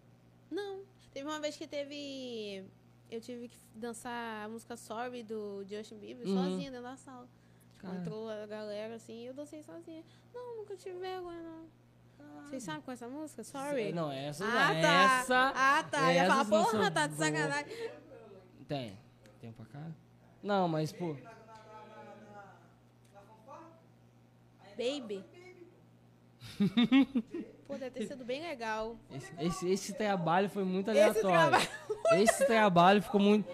Não. 0.50 0.82
Teve 1.12 1.26
uma 1.26 1.40
vez 1.40 1.56
que 1.56 1.66
teve. 1.66 2.64
Eu 3.10 3.20
tive 3.20 3.48
que 3.48 3.56
dançar 3.74 4.44
a 4.44 4.48
música 4.48 4.76
Sorry 4.76 5.22
do 5.22 5.64
Justin 5.68 5.98
Bieber 5.98 6.26
Uhum. 6.26 6.34
sozinha 6.34 6.70
dentro 6.70 6.86
da 6.86 6.96
sala. 6.96 7.26
Tipo, 7.74 7.82
Cara. 7.82 7.96
entrou 7.96 8.28
a 8.30 8.46
galera 8.46 8.94
assim 8.94 9.22
e 9.22 9.26
eu 9.26 9.34
dancei 9.34 9.62
sozinha. 9.62 10.02
Não, 10.34 10.56
nunca 10.58 10.76
tive 10.76 10.98
vergonha, 10.98 11.42
não. 11.42 11.82
Vocês 12.44 12.62
sabem 12.62 12.80
qual 12.82 12.92
é 12.92 12.94
essa 12.94 13.08
música? 13.08 13.42
Sorry? 13.44 13.92
Não, 13.92 14.10
essa 14.12 14.44
Ah, 14.44 14.74
não. 14.74 14.80
tá. 14.82 15.20
Essa. 15.20 15.52
Ah, 15.54 15.82
tá. 15.82 15.98
Eu 16.10 16.14
ia 16.14 16.22
essa 16.22 16.44
falar, 16.44 16.64
porra, 16.64 16.90
tá 16.90 17.06
de 17.06 17.14
sacanagem. 17.16 17.72
Tem. 18.68 18.98
Tem 19.40 19.52
pra 19.52 19.64
cá? 19.66 19.90
Não, 20.42 20.68
mas, 20.68 20.92
pô. 20.92 21.14
Na, 21.14 21.20
na, 21.20 21.20
na, 21.24 21.34
na, 21.34 22.04
na, 22.04 22.58
na 23.14 23.20
fanfarra, 23.20 23.70
aí 24.60 24.71
Baby. 24.82 25.24
pô. 27.66 27.76
Deve 27.78 27.90
ter 27.90 28.06
sido 28.08 28.24
bem 28.24 28.42
legal. 28.42 28.96
Esse, 29.10 29.32
esse, 29.38 29.68
esse 29.70 29.94
trabalho 29.94 30.48
foi 30.50 30.64
muito 30.64 30.90
Esse 30.90 31.00
aleatório. 31.00 31.68
Esse 32.18 32.46
trabalho, 32.46 33.02
ficou 33.02 33.20
muito. 33.20 33.48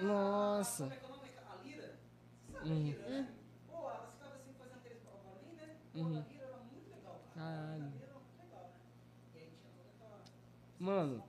Nossa. 0.00 0.86
Como 0.86 0.98
que 0.98 1.06
o 1.06 1.08
nome 1.10 1.28
daquela 1.28 1.54
a 1.54 1.62
Lira? 1.62 1.98
Uhum. 2.64 3.26
Pô, 3.68 3.76
ela 3.88 4.10
ficava 4.12 4.34
assim 4.34 4.52
fazendo 4.58 4.76
aquele 4.78 5.00
barulhinho, 5.04 5.56
né? 5.56 5.76
Pô, 5.92 5.98
Uhum. 6.00 6.18
a 6.18 6.22
Lira 6.28 6.44
era 6.44 6.58
muito 6.58 6.90
legal, 6.90 7.20
cara. 7.34 7.46
Caralho. 7.46 7.72
A 7.72 7.86
Lira 7.86 8.04
era 8.04 8.14
muito 8.14 8.38
legal, 8.42 8.62
né? 8.64 8.74
E 9.34 9.38
aí 9.38 9.48
tinha 9.60 9.72
toda 9.72 9.88
aquela. 9.94 10.20
Mano, 10.80 11.24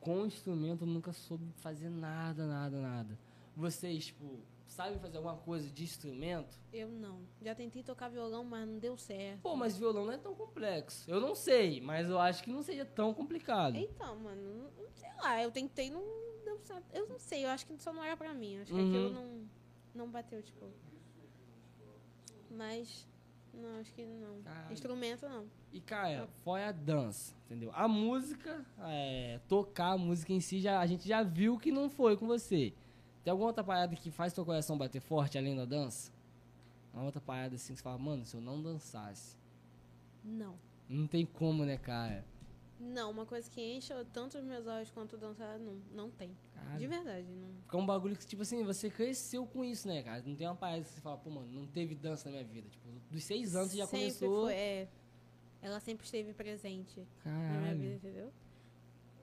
com 0.00 0.24
instrumento 0.26 0.82
eu 0.84 0.86
nunca 0.88 1.12
soube 1.12 1.44
fazer 1.56 1.90
nada, 1.90 2.46
nada, 2.46 2.80
nada. 2.80 3.18
Vocês, 3.56 4.06
tipo, 4.06 4.38
sabem 4.72 4.98
fazer 4.98 5.16
alguma 5.18 5.36
coisa 5.36 5.70
de 5.70 5.84
instrumento? 5.84 6.58
Eu 6.72 6.88
não. 6.88 7.20
Já 7.40 7.54
tentei 7.54 7.82
tocar 7.82 8.08
violão, 8.08 8.42
mas 8.44 8.66
não 8.66 8.78
deu 8.78 8.96
certo. 8.96 9.40
Pô, 9.42 9.54
mas 9.54 9.76
violão 9.76 10.06
não 10.06 10.12
é 10.12 10.18
tão 10.18 10.34
complexo. 10.34 11.08
Eu 11.10 11.20
não 11.20 11.34
sei, 11.34 11.80
mas 11.80 12.08
eu 12.08 12.18
acho 12.18 12.42
que 12.42 12.50
não 12.50 12.62
seja 12.62 12.84
tão 12.84 13.12
complicado. 13.14 13.76
Então, 13.76 14.16
mano, 14.16 14.70
sei 14.94 15.10
lá, 15.22 15.42
eu 15.42 15.50
tentei, 15.50 15.90
não 15.90 16.02
deu 16.44 16.58
certo. 16.58 16.84
Eu 16.92 17.08
não 17.08 17.18
sei, 17.18 17.44
eu 17.44 17.50
acho 17.50 17.66
que 17.66 17.76
só 17.82 17.92
não 17.92 18.02
era 18.02 18.16
pra 18.16 18.32
mim. 18.34 18.58
Acho 18.58 18.72
que 18.72 18.80
Uhum. 18.80 18.88
aquilo 18.88 19.10
não, 19.10 19.48
não 19.94 20.10
bateu, 20.10 20.42
tipo. 20.42 20.66
Mas, 22.50 23.06
não, 23.54 23.78
acho 23.80 23.92
que 23.94 24.04
não. 24.04 24.42
Caralho. 24.42 24.72
Instrumento, 24.72 25.28
não. 25.28 25.46
E, 25.72 25.80
cara, 25.80 26.28
foi 26.44 26.64
a 26.64 26.72
dança, 26.72 27.34
entendeu? 27.46 27.70
A 27.74 27.88
música, 27.88 28.64
é, 28.80 29.40
tocar 29.48 29.92
a 29.92 29.98
música 29.98 30.32
em 30.32 30.40
si, 30.40 30.60
já, 30.60 30.78
a 30.80 30.86
gente 30.86 31.08
já 31.08 31.22
viu 31.22 31.58
que 31.58 31.72
não 31.72 31.88
foi 31.88 32.16
com 32.16 32.26
você. 32.26 32.74
Tem 33.24 33.30
alguma 33.30 33.48
outra 33.48 33.62
parada 33.62 33.94
que 33.94 34.10
faz 34.10 34.32
teu 34.32 34.44
coração 34.44 34.76
bater 34.76 35.00
forte 35.00 35.38
além 35.38 35.56
da 35.56 35.64
dança? 35.64 36.12
Uma 36.92 37.04
outra 37.04 37.20
parada 37.20 37.54
assim 37.54 37.72
que 37.72 37.78
você 37.78 37.82
fala, 37.82 37.98
mano, 37.98 38.24
se 38.24 38.36
eu 38.36 38.40
não 38.40 38.60
dançasse. 38.60 39.36
Não. 40.24 40.58
Não 40.88 41.06
tem 41.06 41.24
como, 41.24 41.64
né, 41.64 41.76
cara? 41.76 42.24
Não, 42.78 43.12
uma 43.12 43.24
coisa 43.24 43.48
que 43.48 43.60
enche 43.60 43.94
tanto 44.12 44.38
os 44.38 44.44
meus 44.44 44.66
olhos 44.66 44.90
quanto 44.90 45.16
dançar, 45.16 45.56
não, 45.58 45.80
não 45.94 46.10
tem. 46.10 46.36
Cara, 46.52 46.76
De 46.76 46.86
verdade, 46.86 47.28
não. 47.28 47.48
Fica 47.62 47.76
um 47.76 47.86
bagulho 47.86 48.16
que, 48.16 48.26
tipo 48.26 48.42
assim, 48.42 48.64
você 48.64 48.90
cresceu 48.90 49.46
com 49.46 49.64
isso, 49.64 49.86
né, 49.86 50.02
cara? 50.02 50.20
Não 50.26 50.34
tem 50.34 50.46
uma 50.48 50.56
parada 50.56 50.82
que 50.82 50.88
você 50.90 51.00
fala, 51.00 51.16
pô, 51.16 51.30
mano, 51.30 51.46
não 51.52 51.66
teve 51.66 51.94
dança 51.94 52.28
na 52.28 52.32
minha 52.38 52.44
vida. 52.44 52.68
Tipo, 52.68 52.88
dos 53.08 53.22
seis 53.22 53.54
anos 53.54 53.70
você 53.70 53.76
já 53.78 53.86
sempre 53.86 54.06
começou. 54.06 54.44
Foi, 54.46 54.54
é, 54.54 54.88
ela 55.62 55.78
sempre 55.78 56.04
esteve 56.04 56.34
presente 56.34 57.06
na 57.24 57.32
minha 57.32 57.52
Caralho. 57.60 57.78
vida, 57.78 57.94
entendeu? 57.94 58.32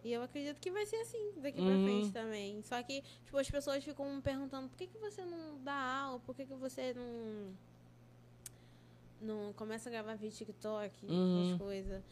E 0.04 0.14
eu 0.14 0.22
acredito 0.24 0.60
que 0.62 0.72
vai 0.72 0.86
ser 0.86 0.96
assim 0.98 1.34
daqui 1.38 1.60
Uhum. 1.60 1.66
pra 1.66 1.76
frente 1.80 2.12
também. 2.12 2.62
Só 2.64 2.82
que, 2.84 3.02
tipo, 3.26 3.38
as 3.38 3.50
pessoas 3.50 3.84
ficam 3.84 4.10
me 4.16 4.22
perguntando 4.22 4.70
por 4.70 4.78
que, 4.78 4.88
que 4.88 4.98
você 4.98 5.26
não 5.26 5.62
dá 5.64 5.74
aula, 5.74 6.20
por 6.22 6.34
que, 6.36 6.46
que 6.46 6.54
você 6.56 6.94
não. 6.94 7.54
Não 9.22 9.52
começa 9.54 9.90
a 9.90 9.92
gravar 9.92 10.16
vídeo 10.16 10.38
TikTok, 10.38 11.06
Uhum. 11.06 11.42
essas 11.48 11.58
coisas. 11.60 12.04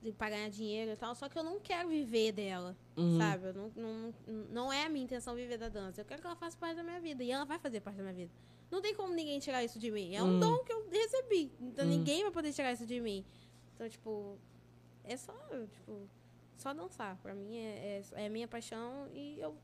De 0.00 0.12
pra 0.12 0.30
ganhar 0.30 0.48
dinheiro 0.48 0.92
e 0.92 0.96
tal. 0.96 1.14
Só 1.14 1.28
que 1.28 1.38
eu 1.38 1.42
não 1.42 1.58
quero 1.60 1.88
viver 1.88 2.32
dela, 2.32 2.74
Uhum. 2.96 3.18
sabe? 3.18 3.48
Eu 3.48 3.54
não, 3.54 3.72
não, 3.76 4.14
não 4.50 4.72
é 4.72 4.84
a 4.86 4.88
minha 4.88 5.04
intenção 5.04 5.34
viver 5.34 5.58
da 5.58 5.68
dança. 5.68 6.00
Eu 6.00 6.04
quero 6.04 6.20
que 6.22 6.26
ela 6.26 6.36
faça 6.36 6.56
parte 6.56 6.76
da 6.76 6.82
minha 6.84 7.00
vida. 7.00 7.22
E 7.22 7.30
ela 7.30 7.44
vai 7.44 7.58
fazer 7.58 7.80
parte 7.80 7.96
da 7.96 8.02
minha 8.04 8.14
vida. 8.14 8.30
Não 8.70 8.80
tem 8.80 8.94
como 8.94 9.12
ninguém 9.12 9.38
tirar 9.40 9.62
isso 9.64 9.78
de 9.78 9.90
mim. 9.90 10.14
É 10.14 10.22
um 10.22 10.34
Uhum. 10.34 10.40
dom 10.40 10.64
que 10.64 10.72
eu 10.72 10.88
recebi. 10.88 11.50
Então 11.60 11.84
Uhum. 11.84 11.90
ninguém 11.90 12.22
vai 12.22 12.30
poder 12.30 12.52
tirar 12.52 12.72
isso 12.72 12.86
de 12.86 13.00
mim. 13.00 13.24
Então, 13.74 13.88
tipo, 13.88 14.38
é 15.04 15.16
só, 15.16 15.32
tipo, 15.72 16.08
só 16.60 16.72
dançar. 16.74 17.16
Pra 17.18 17.34
mim 17.34 17.56
é, 17.56 18.02
é, 18.14 18.22
é 18.22 18.26
a 18.26 18.30
minha 18.30 18.48
paixão 18.48 19.08
e 19.12 19.38
eu. 19.40 19.56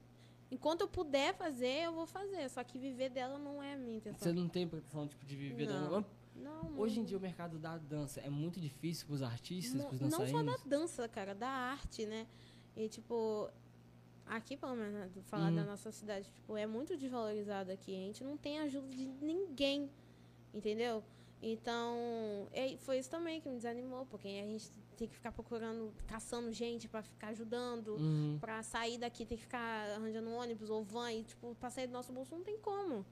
Enquanto 0.51 0.83
eu 0.83 0.89
puder 0.89 1.35
fazer, 1.35 1.85
eu 1.85 1.93
vou 1.93 2.07
fazer. 2.07 2.49
Só 2.49 2.63
que 2.63 2.79
viver 2.79 3.09
dela 3.11 3.39
não 3.39 3.63
é 3.63 3.75
a 3.75 3.77
minha 3.77 3.97
intenção. 3.97 4.21
Você 4.21 4.33
não 4.33 4.49
tem 4.49 4.69
pretensão, 4.69 5.09
tipo, 5.09 5.25
de 5.27 5.35
viver 5.37 5.67
Não. 5.67 6.05
Não, 6.37 6.79
Hoje 6.79 6.99
em 6.99 7.05
dia 7.05 7.17
o 7.17 7.21
mercado 7.21 7.59
da 7.61 7.79
dança 7.79 8.21
é 8.21 8.29
muito 8.29 8.61
difícil 8.61 9.07
pros 9.07 9.23
artistas, 9.23 9.81
não, 9.81 9.89
pros 9.89 10.01
não 10.01 10.11
só 10.11 10.19
da 10.19 10.25
dançarinos. 10.27 10.63
dança, 10.65 11.09
cara, 11.09 11.33
da 11.35 11.49
arte, 11.49 12.05
né? 12.07 12.27
E 12.77 12.89
tipo, 12.89 13.49
aqui 14.27 14.57
pelo 14.57 14.75
menos, 14.75 14.93
né, 14.95 15.11
falar 15.27 15.51
Uhum. 15.51 15.55
da 15.57 15.65
nossa 15.65 15.93
cidade, 15.93 16.29
tipo, 16.35 16.57
é 16.57 16.67
muito 16.67 16.97
desvalorizado 16.97 17.71
aqui. 17.71 17.95
A 17.95 18.01
gente 18.07 18.25
não 18.25 18.37
tem 18.37 18.59
ajuda 18.59 18.89
de 18.89 19.07
ninguém, 19.23 19.89
entendeu? 20.53 21.05
Então, 21.41 22.49
é, 22.53 22.77
foi 22.79 22.99
isso 22.99 23.11
também 23.11 23.41
que 23.41 23.49
me 23.49 23.55
desanimou, 23.57 24.05
porque 24.07 24.27
a 24.27 24.47
gente 24.47 24.73
tem 24.95 25.09
que 25.09 25.15
ficar 25.15 25.33
procurando, 25.33 25.93
caçando 26.07 26.51
gente 26.53 26.89
pra 26.89 27.03
ficar 27.03 27.29
ajudando. 27.29 27.97
Uhum. 27.97 28.39
Pra 28.41 28.63
sair 28.63 28.99
daqui 28.99 29.27
tem 29.27 29.37
que 29.37 29.45
ficar 29.45 29.91
arranjando 29.91 30.29
um 30.31 30.37
ônibus 30.37 30.71
ou 30.71 30.83
van 30.85 31.13
e, 31.13 31.25
tipo, 31.25 31.55
pra 31.57 31.71
sair 31.71 31.87
do 31.87 31.93
nosso 31.93 32.13
bolso 32.13 32.35
não 32.35 32.43
tem 32.43 32.59
como. 32.59 33.05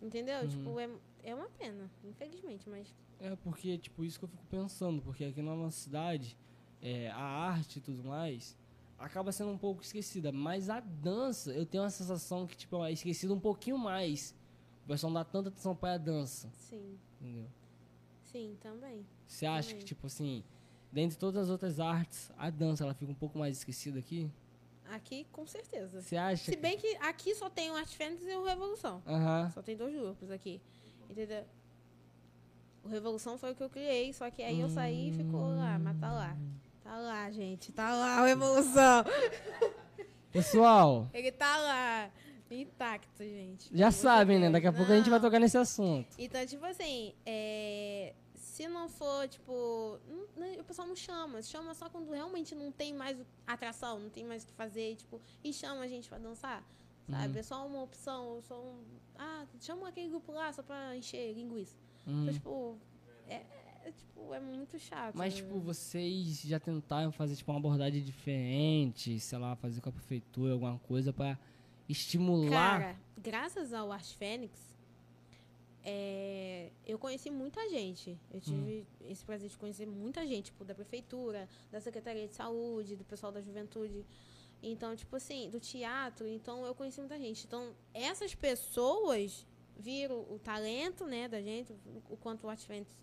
Entendeu? 0.00 0.40
Uhum. 0.42 0.48
Tipo, 0.48 0.80
é, 0.80 0.88
é 1.22 1.34
uma 1.34 1.48
pena, 1.50 1.90
infelizmente, 2.04 2.68
mas. 2.68 2.94
É 3.20 3.34
porque, 3.36 3.78
tipo, 3.78 4.04
isso 4.04 4.18
que 4.18 4.24
eu 4.24 4.28
fico 4.28 4.44
pensando, 4.46 5.00
porque 5.02 5.24
aqui 5.24 5.42
na 5.42 5.54
nossa 5.54 5.78
cidade, 5.78 6.36
é, 6.82 7.10
a 7.10 7.22
arte 7.22 7.78
e 7.78 7.82
tudo 7.82 8.04
mais 8.04 8.56
acaba 8.98 9.32
sendo 9.32 9.50
um 9.50 9.58
pouco 9.58 9.82
esquecida, 9.82 10.32
mas 10.32 10.70
a 10.70 10.80
dança, 10.80 11.52
eu 11.52 11.66
tenho 11.66 11.82
uma 11.82 11.90
sensação 11.90 12.46
que, 12.46 12.56
tipo, 12.56 12.82
é 12.84 12.92
esquecida 12.92 13.32
um 13.34 13.40
pouquinho 13.40 13.76
mais. 13.78 14.34
O 14.84 14.86
pessoal 14.88 15.12
não 15.12 15.20
dá 15.20 15.24
tanta 15.24 15.48
atenção 15.48 15.74
pra 15.74 15.94
a 15.94 15.98
dança, 15.98 16.50
Sim, 16.56 16.98
entendeu? 17.20 17.48
sim, 18.22 18.56
também. 18.60 19.06
Você 19.26 19.46
acha 19.46 19.68
que, 19.68 19.74
Também. 19.74 19.86
tipo 19.86 20.06
assim, 20.06 20.44
dentre 20.94 21.18
todas 21.18 21.42
as 21.42 21.50
outras 21.50 21.80
artes, 21.80 22.30
a 22.38 22.48
dança 22.50 22.84
ela 22.84 22.94
fica 22.94 23.10
um 23.10 23.16
pouco 23.16 23.36
mais 23.36 23.58
esquecida 23.58 23.98
aqui? 23.98 24.30
Aqui, 24.92 25.26
com 25.32 25.44
certeza. 25.44 26.00
Você 26.00 26.16
acha? 26.16 26.44
Se 26.44 26.56
bem 26.56 26.78
que 26.78 26.96
aqui 26.98 27.34
só 27.34 27.50
tem 27.50 27.68
o 27.70 27.74
Arte 27.74 27.96
Fênix 27.96 28.22
e 28.24 28.36
o 28.36 28.44
Revolução. 28.44 29.02
Aham. 29.04 29.50
Só 29.52 29.60
tem 29.60 29.76
dois 29.76 29.92
grupos 29.92 30.30
aqui. 30.30 30.60
Entendeu? 31.10 31.44
O 32.84 32.88
Revolução 32.88 33.36
foi 33.36 33.50
o 33.52 33.54
que 33.56 33.62
eu 33.62 33.70
criei, 33.70 34.12
só 34.12 34.30
que 34.30 34.42
aí 34.42 34.60
eu 34.60 34.68
saí 34.68 35.08
e 35.08 35.12
ficou 35.12 35.48
lá, 35.56 35.78
mas 35.80 35.98
tá 35.98 36.12
lá. 36.12 36.36
Tá 36.84 36.96
lá, 36.96 37.30
gente. 37.32 37.72
Tá 37.72 37.92
lá 37.92 38.22
o 38.22 38.26
Revolução. 38.26 39.04
Pessoal, 40.30 41.08
Ele 41.12 41.32
tá 41.32 41.56
lá. 41.56 42.10
Intacto, 42.50 43.24
gente. 43.24 43.76
já 43.76 43.90
sabem, 43.90 44.38
né? 44.38 44.48
Daqui 44.48 44.68
a 44.68 44.72
pouco 44.72 44.92
a 44.92 44.96
gente 44.96 45.10
vai 45.10 45.18
tocar 45.18 45.40
nesse 45.40 45.58
assunto. 45.58 46.14
Então, 46.16 46.46
tipo 46.46 46.64
assim, 46.64 47.12
é, 47.26 48.12
se 48.54 48.68
não 48.68 48.88
for, 48.88 49.26
tipo. 49.28 49.98
não- 50.08 50.28
não- 50.36 50.60
o 50.60 50.64
pessoal 50.64 50.86
não 50.86 50.94
chama. 50.94 51.42
Chama 51.42 51.74
só 51.74 51.90
quando 51.90 52.08
realmente 52.12 52.54
não 52.54 52.70
tem 52.70 52.94
mais 52.94 53.18
atração, 53.44 53.98
não 53.98 54.08
tem 54.10 54.24
mais 54.24 54.44
o 54.44 54.46
que 54.46 54.52
fazer, 54.52 54.94
tipo, 54.94 55.20
e 55.42 55.52
chama 55.52 55.82
a 55.82 55.88
gente 55.88 56.08
pra 56.08 56.18
dançar. 56.18 56.64
Sabe? 57.10 57.32
Uhum. 57.34 57.38
É 57.40 57.42
só 57.42 57.66
uma 57.66 57.82
opção, 57.82 58.40
só 58.42 58.58
um. 58.62 58.80
Ah, 59.16 59.44
chama 59.60 59.88
aquele 59.88 60.08
grupo 60.08 60.30
lá 60.32 60.52
só 60.52 60.62
pra 60.62 60.96
encher 60.96 61.32
linguiça. 61.34 61.76
Uhum. 62.06 62.22
Então, 62.22 62.32
tipo, 62.34 62.78
é, 63.26 63.42
é, 63.86 63.92
tipo, 63.92 64.32
é 64.32 64.38
muito 64.40 64.78
chato. 64.78 65.16
Mas, 65.16 65.34
né? 65.34 65.40
tipo, 65.42 65.58
vocês 65.58 66.42
já 66.42 66.60
tentaram 66.60 67.10
fazer, 67.10 67.34
tipo, 67.34 67.50
uma 67.50 67.58
abordagem 67.58 68.02
diferente, 68.04 69.18
sei 69.18 69.38
lá, 69.38 69.56
fazer 69.56 69.80
com 69.80 69.88
a 69.88 69.92
prefeitura 69.92 70.52
alguma 70.52 70.78
coisa 70.78 71.12
pra 71.12 71.36
estimular? 71.88 72.80
Cara, 72.80 72.96
graças 73.18 73.72
ao 73.72 73.90
Arte 73.92 74.16
Fênix, 74.16 74.73
é, 75.84 76.70
eu 76.86 76.98
conheci 76.98 77.30
muita 77.30 77.68
gente. 77.68 78.18
Eu 78.30 78.40
tive 78.40 78.86
esse 79.02 79.24
prazer 79.24 79.50
de 79.50 79.56
conhecer 79.56 79.86
muita 79.86 80.26
gente, 80.26 80.46
tipo, 80.46 80.64
da 80.64 80.74
prefeitura, 80.74 81.48
da 81.70 81.80
Secretaria 81.80 82.26
de 82.26 82.34
Saúde, 82.34 82.96
do 82.96 83.04
pessoal 83.04 83.30
da 83.30 83.42
juventude. 83.42 84.04
Então, 84.62 84.96
tipo 84.96 85.14
assim, 85.14 85.50
do 85.50 85.60
teatro, 85.60 86.26
então 86.26 86.64
eu 86.64 86.74
conheci 86.74 86.98
muita 86.98 87.18
gente. 87.18 87.44
Então, 87.46 87.74
essas 87.92 88.34
pessoas 88.34 89.46
viram 89.76 90.20
o 90.30 90.38
talento, 90.38 91.04
né, 91.06 91.28
da 91.28 91.42
gente, 91.42 91.74
o 92.08 92.16
quanto 92.16 92.46
o 92.46 92.48
Arte 92.48 92.66
Fênix 92.66 92.96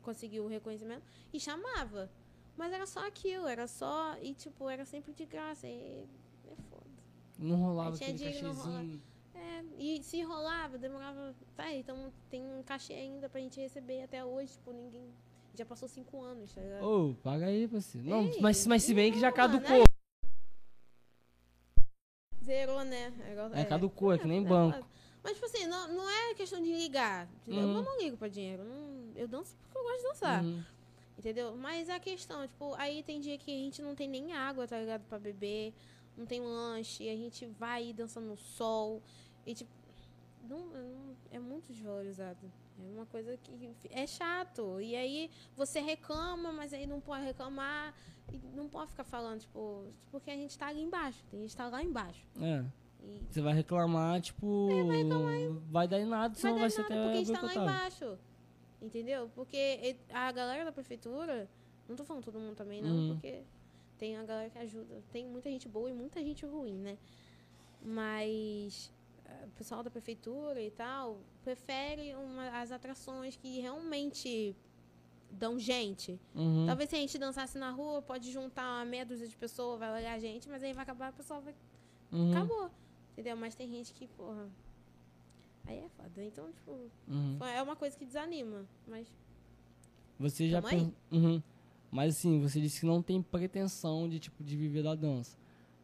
conseguiu 0.00 0.44
o 0.44 0.48
reconhecimento, 0.48 1.04
e 1.32 1.38
chamava. 1.38 2.10
Mas 2.56 2.72
era 2.72 2.86
só 2.86 3.06
aquilo, 3.06 3.46
era 3.46 3.66
só. 3.66 4.16
E, 4.22 4.34
tipo, 4.34 4.68
era 4.68 4.84
sempre 4.84 5.12
de 5.12 5.26
graça. 5.26 5.66
E 5.66 6.06
é 6.50 6.56
foda. 6.70 6.90
Não 7.38 7.56
rolava 7.56 7.96
aquele 7.96 8.18
cachezinho. 8.18 9.02
É, 9.42 9.64
e 9.76 10.02
se 10.04 10.18
enrolava, 10.18 10.78
demorava. 10.78 11.34
Tá, 11.56 11.72
então 11.72 12.12
tem 12.30 12.42
um 12.44 12.62
cachê 12.62 12.92
ainda 12.94 13.28
pra 13.28 13.40
gente 13.40 13.58
receber 13.60 14.02
até 14.02 14.24
hoje, 14.24 14.52
tipo, 14.52 14.72
ninguém. 14.72 15.12
Já 15.54 15.66
passou 15.66 15.88
cinco 15.88 16.22
anos, 16.22 16.54
tá 16.54 16.60
ligado? 16.62 16.84
Ô, 16.84 17.14
paga 17.22 17.46
aí, 17.46 17.66
parceiro. 17.68 18.08
Não, 18.08 18.22
Ei, 18.22 18.40
mas, 18.40 18.66
mas 18.66 18.82
se 18.84 18.94
bem 18.94 19.12
que 19.12 19.18
já 19.20 19.28
não, 19.30 19.36
caducou. 19.36 19.70
mano, 19.70 19.84
Zerou, 22.44 22.84
né? 22.84 23.12
igual- 23.30 23.54
É, 23.54 23.64
caducou, 23.64 24.12
é 24.12 24.18
que 24.18 24.26
nem 24.26 24.42
banco. 24.42 24.86
Mas, 25.22 25.34
tipo 25.34 25.46
assim, 25.46 25.66
não, 25.66 25.86
não 25.94 26.10
é 26.10 26.34
questão 26.34 26.60
de 26.60 26.72
ligar. 26.72 27.28
Uhum. 27.46 27.76
Eu 27.76 27.82
não 27.82 27.98
ligo 28.00 28.16
pra 28.16 28.28
dinheiro. 28.28 28.64
não- 28.64 29.12
eu 29.14 29.28
danço 29.28 29.54
porque 29.62 29.78
eu 29.78 29.82
gosto 29.82 29.98
de 29.98 30.02
dançar. 30.08 30.42
Uhum. 30.44 30.64
Entendeu? 31.18 31.56
Mas 31.56 31.88
a 31.88 32.00
questão, 32.00 32.46
tipo, 32.48 32.74
aí 32.74 33.02
tem 33.02 33.20
dia 33.20 33.38
que 33.38 33.50
a 33.50 33.58
gente 33.64 33.82
não 33.82 33.94
tem 33.94 34.08
nem 34.08 34.32
água, 34.32 34.66
tá 34.66 34.78
ligado? 34.78 35.02
Pra 35.04 35.18
beber, 35.18 35.72
não 36.16 36.26
tem 36.26 36.40
lanche, 36.40 37.08
a 37.08 37.14
gente 37.16 37.46
vai 37.46 37.92
dançando 37.92 38.26
no 38.26 38.36
sol. 38.36 39.00
E, 39.46 39.54
tipo, 39.54 39.70
não, 40.48 40.58
não- 40.66 41.16
é 41.30 41.38
muito 41.38 41.72
desvalorizado. 41.72 42.38
É 42.80 42.90
uma 42.96 43.06
coisa 43.06 43.36
que 43.36 43.74
é 43.90 44.06
chato. 44.06 44.80
E 44.80 44.94
aí 44.96 45.30
você 45.56 45.80
reclama, 45.80 46.52
mas 46.52 46.72
aí 46.72 46.86
não 46.86 47.00
pode 47.00 47.24
reclamar. 47.24 47.94
E 48.32 48.38
não 48.56 48.68
pode 48.68 48.90
ficar 48.90 49.04
falando, 49.04 49.40
tipo, 49.40 49.84
porque 50.10 50.30
a 50.30 50.34
gente 50.36 50.56
tá 50.58 50.68
ali 50.68 50.80
embaixo. 50.80 51.22
A 51.32 51.36
gente 51.36 51.56
tá 51.56 51.68
lá 51.68 51.82
embaixo. 51.82 52.26
É. 52.40 52.64
E 53.04 53.20
Você 53.30 53.40
vai 53.40 53.52
reclamar, 53.52 54.20
tipo. 54.20 54.68
vai, 55.70 55.86
dar 55.88 56.00
em 56.00 56.06
nada, 56.06 56.28
não 56.28 56.34
senão 56.36 56.52
vai 56.54 56.60
vai 56.62 56.70
ser 56.70 56.82
nada 56.82 56.94
porque 56.94 57.06
a 57.06 57.10
até 57.10 57.24
gente 57.24 57.32
tá 57.40 57.42
lá 57.46 57.54
embaixo. 57.54 58.18
Entendeu? 58.80 59.30
Porque 59.34 59.96
a 60.10 60.32
galera 60.32 60.64
da 60.64 60.72
prefeitura, 60.72 61.48
não 61.88 61.94
tô 61.96 62.04
falando 62.04 62.24
todo 62.24 62.38
mundo 62.38 62.56
também, 62.56 62.80
não, 62.82 62.90
Uhum. 62.90 63.08
porque 63.14 63.42
tem 63.98 64.16
a 64.16 64.24
galera 64.24 64.50
que 64.50 64.58
ajuda. 64.58 65.02
Tem 65.12 65.26
muita 65.26 65.50
gente 65.50 65.68
boa 65.68 65.90
e 65.90 65.92
muita 65.92 66.20
gente 66.22 66.44
ruim, 66.46 66.74
né? 66.78 66.96
Mas 67.82 68.92
o 69.46 69.50
pessoal 69.50 69.82
da 69.82 69.90
prefeitura 69.90 70.60
e 70.62 70.70
tal 70.70 71.20
prefere 71.44 72.14
uma- 72.14 72.60
as 72.60 72.70
atrações 72.72 73.36
que 73.36 73.60
realmente 73.60 74.54
dão 75.30 75.58
gente. 75.58 76.20
Uhum. 76.34 76.66
Talvez 76.66 76.90
se 76.90 76.96
a 76.96 76.98
gente 76.98 77.18
dançasse 77.18 77.58
na 77.58 77.70
rua, 77.70 78.02
pode 78.02 78.30
juntar 78.30 78.62
uma 78.78 78.84
meia 78.84 79.04
dúzia 79.06 79.26
de 79.26 79.36
pessoas, 79.36 79.78
vai 79.78 79.90
olhar 80.00 80.12
a 80.14 80.18
gente, 80.18 80.48
mas 80.48 80.62
aí 80.62 80.72
vai 80.72 80.82
acabar, 80.82 81.08
a 81.08 81.12
pessoa 81.12 81.40
vai. 81.40 81.54
Uhum. 82.12 82.30
Acabou. 82.30 82.70
Entendeu? 83.12 83.36
Mas 83.36 83.54
tem 83.54 83.68
gente 83.68 83.92
que, 83.94 84.06
porra. 84.08 84.48
Aí 85.66 85.78
é 85.78 85.88
foda. 85.90 86.22
Então, 86.24 86.50
tipo, 86.52 86.72
Uhum. 87.08 87.38
é 87.46 87.62
uma 87.62 87.76
coisa 87.76 87.96
que 87.96 88.04
desanima. 88.04 88.66
Mas 88.86 89.06
Você 90.18 90.48
já 90.48 90.60
pen- 90.62 90.94
Uhum. 91.10 91.42
Mas 91.90 92.16
assim, 92.16 92.40
você 92.40 92.60
disse 92.60 92.80
que 92.80 92.86
não 92.86 93.02
tem 93.02 93.20
pretensão 93.22 94.08
de 94.08 94.18
tipo 94.20 94.42
de 94.44 94.56
viver 94.56 94.82
da 94.82 94.94
dança. 94.94 95.36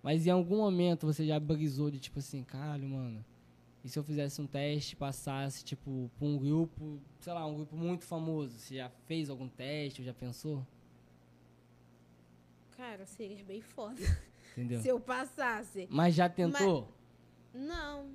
Mas 0.02 0.26
em 0.26 0.30
algum 0.30 0.58
momento 0.58 1.06
você 1.06 1.26
já 1.26 1.38
brisou 1.40 1.90
de 1.90 1.98
tipo 1.98 2.18
assim, 2.18 2.42
caralho, 2.44 2.88
mano. 2.88 3.24
E 3.84 3.88
se 3.88 3.98
eu 3.98 4.02
fizesse 4.02 4.40
um 4.40 4.46
teste, 4.46 4.96
passasse 4.96 5.64
tipo 5.64 6.10
pra 6.18 6.26
um 6.26 6.36
grupo, 6.36 7.00
sei 7.20 7.32
lá, 7.32 7.46
um 7.46 7.54
grupo 7.54 7.76
muito 7.76 8.04
famoso, 8.04 8.58
você 8.58 8.76
já 8.76 8.90
fez 9.06 9.30
algum 9.30 9.48
teste 9.48 10.00
ou 10.00 10.06
já 10.06 10.12
pensou? 10.12 10.66
Cara, 12.76 13.06
seria 13.06 13.42
bem 13.44 13.60
foda. 13.60 14.00
Entendeu? 14.52 14.80
Se 14.82 14.88
eu 14.88 15.00
passasse. 15.00 15.88
Mas 15.90 16.14
já 16.14 16.28
tentou? 16.28 16.88
Não. 17.52 18.08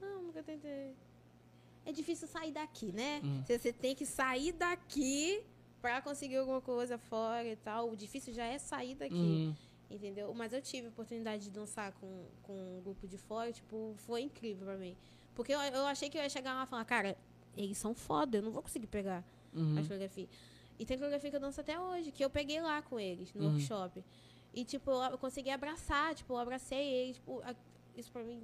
Não, 0.00 0.22
nunca 0.24 0.42
tentei. 0.42 0.94
É 1.86 1.92
difícil 1.92 2.26
sair 2.26 2.52
daqui, 2.52 2.92
né? 2.92 3.20
Hum. 3.22 3.42
Você 3.46 3.72
tem 3.72 3.94
que 3.94 4.04
sair 4.04 4.52
daqui 4.52 5.42
pra 5.80 6.02
conseguir 6.02 6.36
alguma 6.36 6.60
coisa 6.60 6.98
fora 6.98 7.46
e 7.46 7.56
tal. 7.56 7.90
O 7.90 7.96
difícil 7.96 8.34
já 8.34 8.44
é 8.44 8.58
sair 8.58 8.96
daqui. 8.96 9.14
Uhum. 9.14 9.54
Entendeu? 9.90 10.32
Mas 10.34 10.52
eu 10.52 10.60
tive 10.60 10.86
a 10.88 10.90
oportunidade 10.90 11.44
de 11.44 11.50
dançar 11.50 11.92
com, 11.92 12.26
com 12.42 12.52
um 12.78 12.82
grupo 12.82 13.06
de 13.08 13.16
fora, 13.16 13.50
tipo, 13.52 13.94
foi 13.98 14.20
incrível 14.22 14.66
pra 14.66 14.76
mim. 14.76 14.94
Porque 15.34 15.52
eu, 15.52 15.58
eu 15.60 15.86
achei 15.86 16.10
que 16.10 16.18
eu 16.18 16.22
ia 16.22 16.28
chegar 16.28 16.52
lá 16.54 16.64
e 16.64 16.66
falar, 16.66 16.84
cara, 16.84 17.16
eles 17.56 17.78
são 17.78 17.94
foda, 17.94 18.36
eu 18.38 18.42
não 18.42 18.50
vou 18.50 18.62
conseguir 18.62 18.86
pegar 18.86 19.24
Uhum. 19.54 19.78
as 19.78 19.86
coreografias. 19.86 20.28
E 20.78 20.84
tem 20.84 20.96
coreografia 20.98 21.30
que 21.30 21.36
eu 21.36 21.40
danço 21.40 21.60
até 21.60 21.80
hoje, 21.80 22.12
que 22.12 22.22
eu 22.22 22.28
peguei 22.28 22.60
lá 22.60 22.82
com 22.82 23.00
eles, 23.00 23.32
no 23.32 23.44
Uhum. 23.44 23.50
workshop. 23.52 24.04
E, 24.52 24.62
tipo, 24.64 24.90
eu, 24.90 25.02
eu 25.12 25.18
consegui 25.18 25.50
abraçar, 25.50 26.14
tipo, 26.14 26.34
eu 26.34 26.38
abracei 26.38 26.78
eles, 26.86 27.16
tipo, 27.16 27.40
a- 27.42 27.54
isso 27.96 28.12
pra 28.12 28.22
mim 28.22 28.40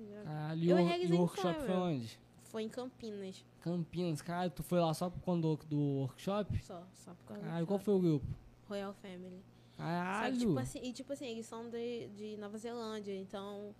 e 0.56 0.68
Eu 0.68 0.76
o, 0.76 0.80
e 0.80 0.82
realizei 0.82 1.16
o 1.16 1.20
workshop 1.20 1.60
foi 1.60 1.74
onde? 1.76 2.18
foi 2.44 2.62
em 2.62 2.68
Campinas. 2.70 3.44
Campinas, 3.60 4.22
cara, 4.22 4.48
tu 4.48 4.62
foi 4.62 4.80
lá 4.80 4.94
só 4.94 5.10
por 5.10 5.20
conta 5.20 5.42
do, 5.42 5.56
do 5.66 5.78
workshop? 6.00 6.58
Só, 6.64 6.82
só 6.94 7.12
por 7.14 7.24
causa 7.26 7.42
Caralho, 7.42 7.64
do 7.64 7.68
qual 7.68 7.74
workshop. 7.78 7.84
foi 7.84 7.94
o 7.94 7.98
grupo? 8.00 8.26
Royal 8.68 8.94
Family. 8.94 9.42
Só 9.76 9.82
Caralho! 9.82 10.38
tipo 10.38 10.58
assim, 10.58 10.80
e 10.82 10.92
tipo 10.92 11.12
assim, 11.12 11.26
eles 11.26 11.46
são 11.46 11.68
de, 11.68 12.08
de 12.16 12.36
Nova 12.36 12.56
Zelândia, 12.58 13.14
então. 13.16 13.74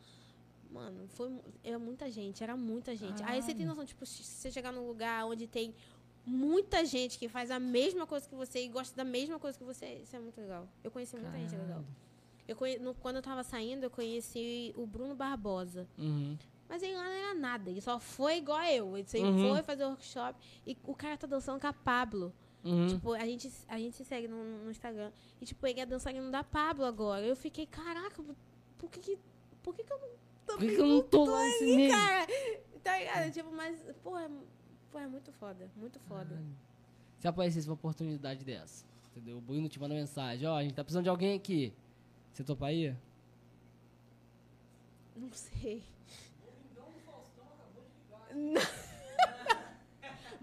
Mano, 0.71 1.07
foi 1.09 1.31
era 1.63 1.79
muita 1.79 2.11
gente, 2.11 2.43
era 2.43 2.57
muita 2.57 2.97
gente. 2.97 3.23
Aí 3.23 3.41
você 3.41 3.49
tem 3.49 3.59
Caralho. 3.59 3.69
noção, 3.69 3.85
tipo, 3.87 4.05
se 4.05 4.25
você 4.25 4.51
chegar 4.51 4.73
num 4.73 4.87
lugar 4.89 5.25
onde 5.27 5.47
tem 5.47 5.73
muita 6.27 6.85
gente 6.85 7.17
que 7.19 7.29
faz 7.29 7.51
a 7.51 7.61
mesma 7.61 8.07
coisa 8.07 8.29
que 8.29 8.35
você 8.35 8.65
e 8.65 8.69
gosta 8.69 8.97
da 8.97 9.05
mesma 9.05 9.39
coisa 9.39 9.57
que 9.57 9.63
você, 9.63 10.01
isso 10.03 10.17
é 10.17 10.19
muito 10.19 10.41
legal. 10.41 10.67
Eu 10.83 10.91
conheci 10.91 11.15
muita 11.17 11.31
gente 11.39 11.53
legal. 11.53 11.67
Caralho. 11.69 11.87
Eu 12.49 12.57
conhe, 12.57 12.79
no- 12.79 12.95
quando 12.95 13.17
eu 13.17 13.23
tava 13.23 13.43
saindo, 13.45 13.85
eu 13.85 13.91
conheci 13.91 14.73
o 14.77 14.85
Bruno 14.87 15.15
Barbosa. 15.15 15.87
Uhum. 15.97 16.37
Mas 16.69 16.83
ele 16.83 16.95
lá 16.97 17.05
não 17.05 17.11
era 17.11 17.35
nada, 17.35 17.71
ele 17.71 17.81
só 17.81 18.01
foi 18.01 18.39
igual 18.39 18.61
eu. 18.65 18.97
Ele 18.99 19.07
Uhum. 19.23 19.51
foi 19.51 19.63
fazer 19.63 19.85
workshop 19.85 20.39
e 20.67 20.77
o 20.83 20.95
cara 20.95 21.17
tá 21.17 21.27
dançando 21.27 21.61
com 21.61 21.67
a 21.69 21.73
Pablo. 21.73 22.33
Uhum. 22.65 22.87
Tipo, 22.89 23.13
a 23.13 23.27
gente, 23.27 23.53
a 23.69 23.79
gente 23.79 23.95
se 23.95 24.05
segue 24.05 24.27
no, 24.27 24.65
no 24.65 24.71
Instagram. 24.71 25.13
E, 25.41 25.45
tipo, 25.45 25.67
ele 25.67 25.81
é 25.81 25.87
dançarino 25.87 26.31
da 26.31 26.43
Pablo 26.43 26.85
agora. 26.85 27.25
Eu 27.27 27.37
fiquei, 27.37 27.67
caraca, 27.67 28.23
por 28.79 28.91
que 28.91 29.01
que, 29.01 29.19
por 29.63 29.75
que, 29.75 29.85
que 29.85 29.93
eu 29.93 29.99
não 29.99 30.09
tô 30.47 30.53
Por 30.55 30.61
que, 30.61 30.75
que 30.75 30.81
eu 30.81 30.87
não 30.87 31.03
tô 31.03 31.25
lá 31.27 31.43
nesse 31.43 31.65
nível? 31.65 31.97
cara? 31.97 32.27
Tá 32.83 32.99
ligado? 32.99 33.33
Tipo, 33.33 33.51
mas, 33.53 33.83
pô, 34.03 34.19
é, 34.19 34.31
pô, 34.91 34.99
é 34.99 35.07
muito 35.07 35.33
foda, 35.33 35.71
muito 35.77 35.99
foda. 36.01 36.43
Se 37.19 37.29
aparecesse 37.29 37.69
uma 37.69 37.75
oportunidade 37.75 38.45
dessa, 38.45 38.85
entendeu? 39.11 39.39
O 39.39 39.41
Bruno 39.41 39.69
te 39.69 39.81
manda 39.81 39.95
mensagem, 39.95 40.47
ó, 40.47 40.57
a 40.57 40.63
gente 40.63 40.75
tá 40.75 40.85
precisando 40.85 41.05
de 41.05 41.09
alguém 41.09 41.35
aqui. 41.35 41.73
Você 42.33 42.45
toparia? 42.45 43.01
Não 45.17 45.33
sei. 45.33 45.83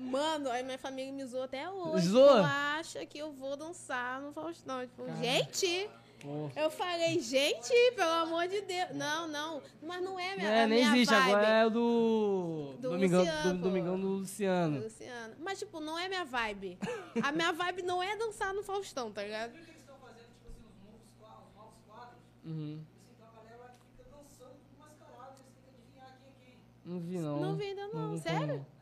Mano, 0.02 0.50
aí 0.50 0.64
minha 0.64 0.78
família 0.78 1.12
me 1.12 1.24
zoou 1.26 1.44
até 1.44 1.70
hoje. 1.70 2.08
Zoa? 2.08 2.42
Tu 2.42 2.46
acha 2.46 3.06
que 3.06 3.18
eu 3.20 3.32
vou 3.32 3.56
dançar 3.56 4.22
no 4.22 4.32
Faustão? 4.34 4.82
Tipo, 4.82 5.06
Cara. 5.06 5.18
gente, 5.24 5.90
Pô. 6.20 6.50
eu 6.56 6.70
falei, 6.72 7.20
gente, 7.20 7.74
pelo 7.96 8.10
amor 8.12 8.48
de 8.48 8.62
Deus. 8.62 8.90
Não, 8.94 9.28
não, 9.28 9.62
mas 9.82 10.04
não 10.04 10.20
é 10.20 10.36
minha, 10.36 10.50
É, 10.50 10.64
a 10.64 10.68
nem 10.68 10.80
minha 10.80 10.96
existe, 10.96 11.14
vibe. 11.14 11.30
agora 11.32 11.48
é 11.48 11.66
o 11.66 11.70
do. 11.70 12.74
Do 12.80 12.90
Domingão, 12.90 13.20
Luciano, 13.22 13.54
do. 13.54 13.60
Domingão 13.64 14.00
do 14.00 14.08
Luciano. 14.08 14.80
Luciano. 14.84 15.36
Mas, 15.40 15.60
tipo, 15.60 15.80
não 15.80 15.98
é 15.98 16.08
minha 16.10 16.26
vibe. 16.26 16.78
A 17.24 17.32
minha 17.32 17.52
vibe 17.54 17.84
não 17.84 18.02
é 18.02 18.16
dançar 18.18 18.54
no 18.54 18.64
Faustão, 18.64 19.12
tá 19.12 19.24
ligado? 19.24 19.52
Viu 19.54 19.64
que 19.64 19.70
eles 19.72 19.82
estão 19.82 19.96
fazendo, 20.00 20.28
tipo 20.34 20.48
assim, 20.50 20.62
os 20.66 20.82
novos 20.82 21.08
quadros, 21.20 21.48
os 21.50 21.56
novos 21.56 21.78
quadros? 21.88 22.18
Uhum. 22.44 22.82
Assim, 22.82 23.12
então 23.16 23.28
a 23.28 23.36
galera 23.44 23.58
lá 23.64 23.70
que 23.70 23.86
fica 23.92 24.10
dançando 24.10 24.56
com 24.68 24.84
mascarado, 24.84 25.36
eles 25.40 25.54
têm 25.54 25.64
que 25.64 25.70
adivinhar 25.70 26.18
quem 26.20 26.30
é 26.30 26.34
quem. 26.46 26.58
Não 26.86 27.00
vi, 27.00 27.18
não. 27.20 27.40
Não 27.40 27.56
vi 27.56 27.64
ainda 27.66 27.88
não, 27.88 28.12
vi 28.14 28.20
sério? 28.20 28.48
não. 28.58 28.81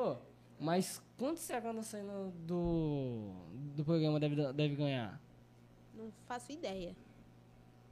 Ô, 0.00 0.16
mas 0.58 1.02
quanto 1.18 1.38
será 1.38 1.60
que 1.60 1.66
a 1.66 1.82
saindo 1.82 2.30
do, 2.46 3.32
do 3.76 3.84
programa 3.84 4.18
deve, 4.18 4.52
deve 4.52 4.74
ganhar? 4.76 5.20
Não 5.94 6.10
faço 6.26 6.50
ideia. 6.52 6.96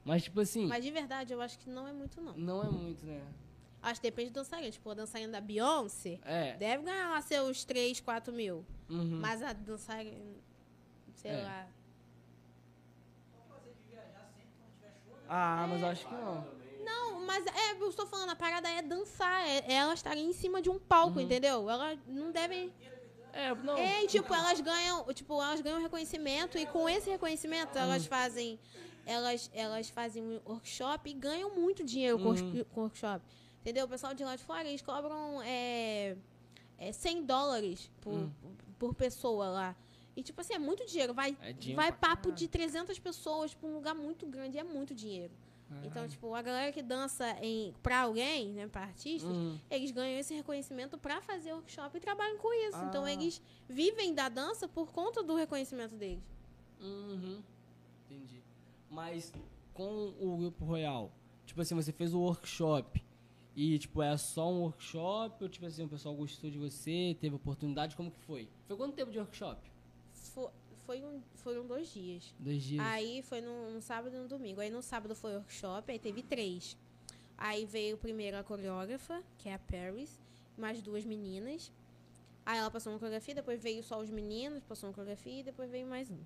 Mas, 0.03 0.23
tipo 0.23 0.39
assim, 0.39 0.65
Mas 0.65 0.83
de 0.83 0.89
verdade, 0.91 1.33
eu 1.33 1.41
acho 1.41 1.59
que 1.59 1.69
não 1.69 1.87
é 1.87 1.93
muito, 1.93 2.19
não. 2.21 2.33
não 2.35 2.63
é 2.63 2.69
muito, 2.69 3.05
né? 3.05 3.21
Acho 3.81 4.01
que 4.01 4.07
depende 4.07 4.31
do 4.31 4.33
dançarino. 4.35 4.71
Tipo, 4.71 4.89
a 4.89 4.93
dançarina 4.93 5.31
da 5.33 5.41
Beyoncé 5.41 6.19
É. 6.25 6.57
deve 6.57 6.83
ganhar 6.83 7.09
lá 7.09 7.21
seus 7.21 7.63
3, 7.63 7.99
4 7.99 8.33
mil. 8.33 8.65
Uhum. 8.89 9.19
Mas 9.21 9.41
a 9.41 9.53
dançarina, 9.53 10.17
sei 11.15 11.31
É. 11.31 11.43
lá. 11.43 11.67
Ah, 15.27 15.67
mas 15.69 15.81
eu 15.81 15.87
acho 15.87 16.07
que 16.07 16.13
não. 16.13 16.43
Não, 16.89 17.25
mas 17.25 17.45
é, 17.45 17.71
eu 17.79 17.89
estou 17.89 18.05
falando, 18.07 18.29
a 18.31 18.35
parada 18.35 18.67
é 18.69 18.81
dançar. 18.81 19.47
É, 19.47 19.57
é 19.67 19.73
elas 19.73 19.99
estarem 19.99 20.25
em 20.29 20.33
cima 20.33 20.61
de 20.61 20.69
um 20.69 20.79
palco, 20.79 21.17
Uhum. 21.19 21.25
entendeu? 21.25 21.69
Elas 21.69 21.97
não 22.07 22.31
devem. 22.31 22.73
É, 23.31 23.53
não. 23.55 23.77
É, 23.77 24.03
e, 24.03 24.07
tipo, 24.07 24.33
elas 24.33 24.59
ganham, 24.59 25.05
tipo, 25.13 25.33
elas 25.41 25.61
ganham 25.61 25.79
reconhecimento 25.81 26.57
e 26.57 26.65
com 26.65 26.89
esse 26.89 27.09
reconhecimento 27.09 27.77
elas 27.77 28.05
fazem 28.05 28.59
elas 29.05 29.49
elas 29.53 29.89
fazem 29.89 30.21
um 30.23 30.39
workshop 30.45 31.09
e 31.09 31.13
ganham 31.13 31.49
muito 31.55 31.83
dinheiro 31.83 32.17
Uhum. 32.17 32.63
com 32.65 32.79
o 32.79 32.83
workshop. 32.83 33.23
Entendeu? 33.61 33.85
O 33.85 33.89
pessoal 33.89 34.13
de 34.13 34.23
lá 34.23 34.35
de 34.35 34.43
fora, 34.43 34.67
eles 34.67 34.81
cobram 34.81 35.41
é, 35.43 36.15
é 36.77 36.91
100 36.91 37.23
dólares 37.25 37.89
por, 38.01 38.13
Hum. 38.13 38.31
por 38.79 38.93
pessoa 38.95 39.47
lá. 39.49 39.75
E, 40.15 40.23
tipo 40.23 40.39
assim, 40.41 40.53
é 40.53 40.59
muito 40.59 40.85
dinheiro. 40.85 41.13
Vai, 41.13 41.35
É 41.41 41.53
dinheiro 41.53 41.81
vai 41.81 41.91
papo 41.91 42.31
de 42.31 42.47
300 42.47 42.97
pessoas 42.99 43.53
pra 43.53 43.67
um 43.69 43.73
lugar 43.75 43.95
muito 43.95 44.25
grande. 44.25 44.57
É 44.57 44.63
muito 44.63 44.93
dinheiro. 44.93 45.31
Então, 45.77 45.89
Caralho. 45.91 46.09
tipo, 46.11 46.33
a 46.33 46.41
galera 46.41 46.71
que 46.71 46.81
dança 46.81 47.29
em, 47.43 47.73
pra 47.83 48.01
alguém, 48.01 48.53
né, 48.53 48.67
pra 48.67 48.81
artistas, 48.81 49.29
Uhum. 49.29 49.59
eles 49.69 49.91
ganham 49.91 50.19
esse 50.19 50.33
reconhecimento 50.33 50.97
pra 50.97 51.21
fazer 51.21 51.53
workshop 51.53 51.95
e 51.95 51.99
trabalham 51.99 52.37
com 52.39 52.51
isso. 52.67 52.77
Então, 52.85 53.03
Ah. 53.05 53.11
eles 53.13 53.41
vivem 53.67 54.13
da 54.13 54.29
dança 54.29 54.67
por 54.67 54.91
conta 54.91 55.21
do 55.21 55.35
reconhecimento 55.35 55.95
deles. 55.95 56.23
Uhum. 56.81 57.41
Entendi. 58.09 58.41
Mas 58.89 59.31
com 59.73 60.13
o 60.19 60.37
Grupo 60.37 60.65
Royal, 60.65 61.11
tipo 61.45 61.61
assim, 61.61 61.75
você 61.75 61.91
fez 61.91 62.13
o 62.13 62.19
workshop 62.19 63.03
e, 63.55 63.77
tipo, 63.77 64.01
é 64.01 64.17
só 64.17 64.49
um 64.51 64.61
workshop 64.61 65.43
ou, 65.43 65.49
tipo 65.49 65.65
assim, 65.65 65.83
o 65.83 65.87
pessoal 65.89 66.15
gostou 66.15 66.49
de 66.49 66.57
você, 66.57 67.15
teve 67.21 67.35
oportunidade, 67.35 67.95
como 67.95 68.09
que 68.09 68.19
foi? 68.21 68.49
Foi 68.67 68.75
quanto 68.75 68.95
tempo 68.95 69.11
de 69.11 69.19
workshop? 69.19 69.69
Fo- 70.89 70.93
Foi 70.95 71.03
um, 71.05 71.21
foram 71.35 71.67
dois 71.67 71.87
dias. 71.93 72.33
Dois 72.39 72.63
dias. 72.63 72.83
Aí 72.83 73.21
foi 73.21 73.41
no, 73.41 73.71
no 73.71 73.81
sábado 73.81 74.15
e 74.15 74.19
no 74.19 74.27
domingo. 74.27 74.59
Aí 74.59 74.69
no 74.71 74.81
sábado 74.81 75.13
foi 75.15 75.33
workshop, 75.35 75.91
aí 75.91 75.99
teve 75.99 76.23
três. 76.23 76.75
Aí 77.37 77.65
veio 77.65 77.95
primeiro 77.97 78.37
a 78.37 78.43
coreógrafa, 78.43 79.23
que 79.37 79.47
é 79.49 79.53
a 79.53 79.59
Paris, 79.59 80.19
mais 80.57 80.81
duas 80.81 81.05
meninas. 81.05 81.71
Aí 82.45 82.57
ela 82.57 82.71
passou 82.71 82.91
uma 82.91 82.97
coreografia, 82.99 83.35
depois 83.35 83.61
veio 83.61 83.83
só 83.83 83.99
os 84.01 84.09
meninos, 84.09 84.63
passou 84.63 84.89
uma 84.89 84.93
coreografia 84.93 85.39
e 85.41 85.43
depois 85.43 85.69
veio 85.69 85.85
mais 85.87 86.09
um. 86.09 86.17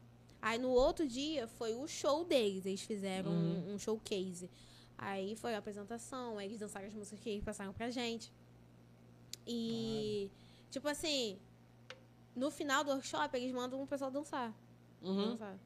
Aí 0.42 0.58
no 0.58 0.70
outro 0.70 1.06
dia 1.08 1.46
foi 1.48 1.74
o 1.76 1.86
show 1.88 2.24
deles, 2.26 2.66
eles 2.66 2.82
fizeram 2.82 3.32
Uhum. 3.32 3.72
um, 3.72 3.74
um 3.76 3.80
showcase. 3.80 4.50
Aí 4.98 5.36
foi 5.36 5.54
a 5.56 5.58
apresentação, 5.58 6.38
aí 6.38 6.48
eles 6.48 6.60
dançaram 6.60 6.88
as 6.88 6.94
músicas 6.94 7.20
que 7.20 7.30
eles 7.30 7.44
passaram 7.44 7.74
pra 7.74 7.90
gente. 7.90 8.32
E, 9.46 10.30
tipo 10.72 10.88
assim, 10.88 11.38
no 12.36 12.50
final 12.52 12.84
do 12.84 12.92
workshop 12.92 13.36
eles 13.38 13.52
mandam 13.52 13.82
o 13.82 13.88
pessoal 13.88 14.12
dançar. 14.12 14.54
Uhum. 15.02 15.32
dançar. 15.32 15.58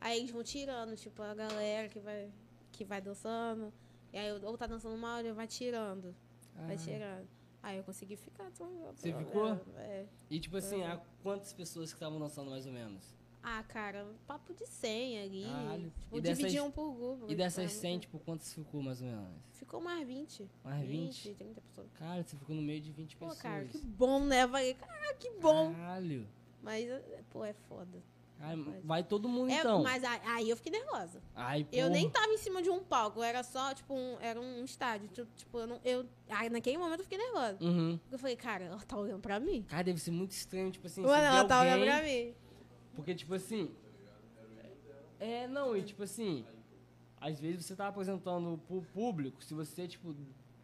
Aí 0.00 0.18
eles 0.18 0.30
vão 0.30 0.42
tirando, 0.42 0.96
tipo, 0.96 1.22
a 1.22 1.34
galera 1.34 1.88
que 1.88 1.98
vai, 2.00 2.30
que 2.72 2.84
vai 2.84 3.00
dançando. 3.00 3.72
E 4.12 4.18
aí, 4.18 4.30
ou 4.32 4.56
tá 4.58 4.66
dançando 4.66 4.96
mal, 4.96 5.18
ele 5.20 5.32
vai 5.32 5.46
tirando. 5.46 6.14
Vai 6.54 6.74
Ah, 6.74 6.78
tirando. 6.78 7.28
Aí 7.62 7.78
eu 7.78 7.84
consegui 7.84 8.16
ficar. 8.16 8.46
Então, 8.48 8.68
Você 8.94 9.12
ficou? 9.12 9.58
É. 9.76 10.06
E 10.28 10.38
tipo 10.38 10.56
assim, 10.58 10.82
há 10.82 11.00
quantas 11.22 11.52
pessoas 11.52 11.90
que 11.90 11.96
estavam 11.96 12.18
dançando 12.18 12.50
mais 12.50 12.66
ou 12.66 12.72
menos? 12.72 13.16
Ah, 13.46 13.62
cara, 13.68 14.06
papo 14.26 14.54
de 14.54 14.66
100 14.66 15.20
ali. 15.20 15.44
Caralho. 15.44 15.92
Tipo, 16.00 16.16
E 16.16 16.20
dessas- 16.22 16.38
dividiam 16.38 16.70
por 16.70 16.94
grupo. 16.94 17.26
E 17.28 17.34
dessas 17.34 17.70
tipo, 17.70 17.80
100, 17.82 17.98
tipo, 17.98 18.18
quantas 18.20 18.52
ficou 18.54 18.82
mais 18.82 19.02
ou 19.02 19.06
menos? 19.08 19.28
Ficou 19.52 19.80
mais 19.82 20.06
20. 20.06 20.48
Mais 20.64 20.88
20? 20.88 21.34
30 21.34 21.60
pessoas. 21.60 21.86
Cara, 21.94 22.22
você 22.22 22.36
ficou 22.36 22.56
no 22.56 22.62
meio 22.62 22.80
de 22.80 22.90
20 22.90 23.16
Pô, 23.16 23.26
pessoas. 23.26 23.42
cara, 23.42 23.64
que 23.66 23.78
bom, 23.78 24.20
né? 24.24 24.48
Falei, 24.48 24.72
cara, 24.74 25.14
que 25.14 25.30
bom. 25.32 25.72
Caralho. 25.74 26.26
Mas, 26.62 26.88
é, 26.88 27.20
pô, 27.30 27.44
é 27.44 27.52
foda. 27.52 28.02
Ai, 28.40 28.56
vai 28.82 29.04
todo 29.04 29.28
mundo 29.28 29.50
É, 29.50 29.58
então. 29.60 29.82
Mas 29.82 30.02
aí, 30.04 30.50
eu 30.50 30.56
fiquei 30.56 30.72
nervosa. 30.72 31.22
Ai, 31.34 31.66
Eu 31.70 31.88
nem 31.88 32.10
tava 32.10 32.32
em 32.32 32.36
cima 32.38 32.60
de 32.62 32.68
um 32.68 32.82
palco, 32.82 33.22
era 33.22 33.42
só, 33.42 33.72
tipo, 33.72 33.94
um, 33.94 34.18
era 34.20 34.40
um 34.40 34.64
estádio. 34.64 35.08
Tipo, 35.08 35.28
Tipo, 35.36 35.58
eu 35.60 35.66
não. 35.66 35.80
Eu, 35.84 36.04
aí, 36.28 36.50
naquele 36.50 36.76
momento 36.76 37.00
eu 37.00 37.04
fiquei 37.04 37.18
nervosa. 37.18 37.58
Uhum. 37.62 37.98
Eu 38.10 38.18
falei, 38.18 38.36
cara, 38.36 38.64
ela 38.64 38.80
tá 38.80 38.96
olhando 38.98 39.20
pra 39.20 39.38
mim. 39.38 39.62
Cara, 39.68 39.84
deve 39.84 40.00
ser 40.00 40.10
muito 40.10 40.32
estranho, 40.32 40.70
tipo 40.70 40.86
assim, 40.86 41.02
Mano, 41.02 41.14
ela 41.14 41.42
vê 41.42 41.48
tá 41.48 41.60
olhando 41.60 41.80
alguém... 41.80 41.94
pra 41.94 42.02
mim. 42.02 42.34
Porque, 42.94 43.14
tipo 43.14 43.34
assim. 43.34 43.70
É, 45.20 45.46
não, 45.46 45.76
e 45.76 45.82
tipo 45.82 46.02
assim. 46.02 46.44
Às 47.20 47.40
vezes 47.40 47.64
você 47.64 47.74
tá 47.74 47.88
apresentando 47.88 48.60
pro 48.66 48.82
público, 48.92 49.42
se 49.42 49.54
você, 49.54 49.88
tipo, 49.88 50.14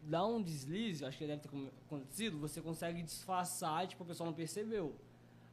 dá 0.03 0.23
um 0.25 0.41
deslize, 0.41 1.03
acho 1.03 1.17
que 1.17 1.25
deve 1.25 1.41
ter 1.41 1.49
acontecido, 1.87 2.37
você 2.37 2.61
consegue 2.61 3.01
disfarçar 3.01 3.83
e, 3.83 3.87
tipo, 3.87 4.03
a 4.03 4.05
pessoa 4.05 4.27
não 4.27 4.33
percebeu. 4.33 4.95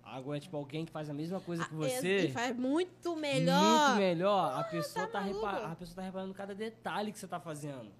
Agora, 0.03 0.39
tipo, 0.41 0.57
alguém 0.57 0.85
que 0.87 0.93
faz 0.93 1.09
a 1.09 1.15
mesma 1.15 1.41
coisa 1.41 1.65
que 1.67 1.75
Ah, 1.75 1.79
você. 1.79 2.27
E 2.27 2.33
faz 2.33 2.57
muito 2.57 3.15
melhor. 3.17 3.89
Muito 3.89 3.99
melhor. 4.01 4.59
A 4.59 4.65
pessoa 4.65 5.07
tá 5.07 5.23
tá, 5.23 5.73
a 5.73 5.77
pessoa 5.77 5.97
tá 5.97 6.03
reparando 6.03 6.35
cada 6.35 6.55
detalhe 6.55 7.13
que 7.13 7.19
você 7.19 7.27
tá 7.29 7.39
fazendo. 7.39 7.91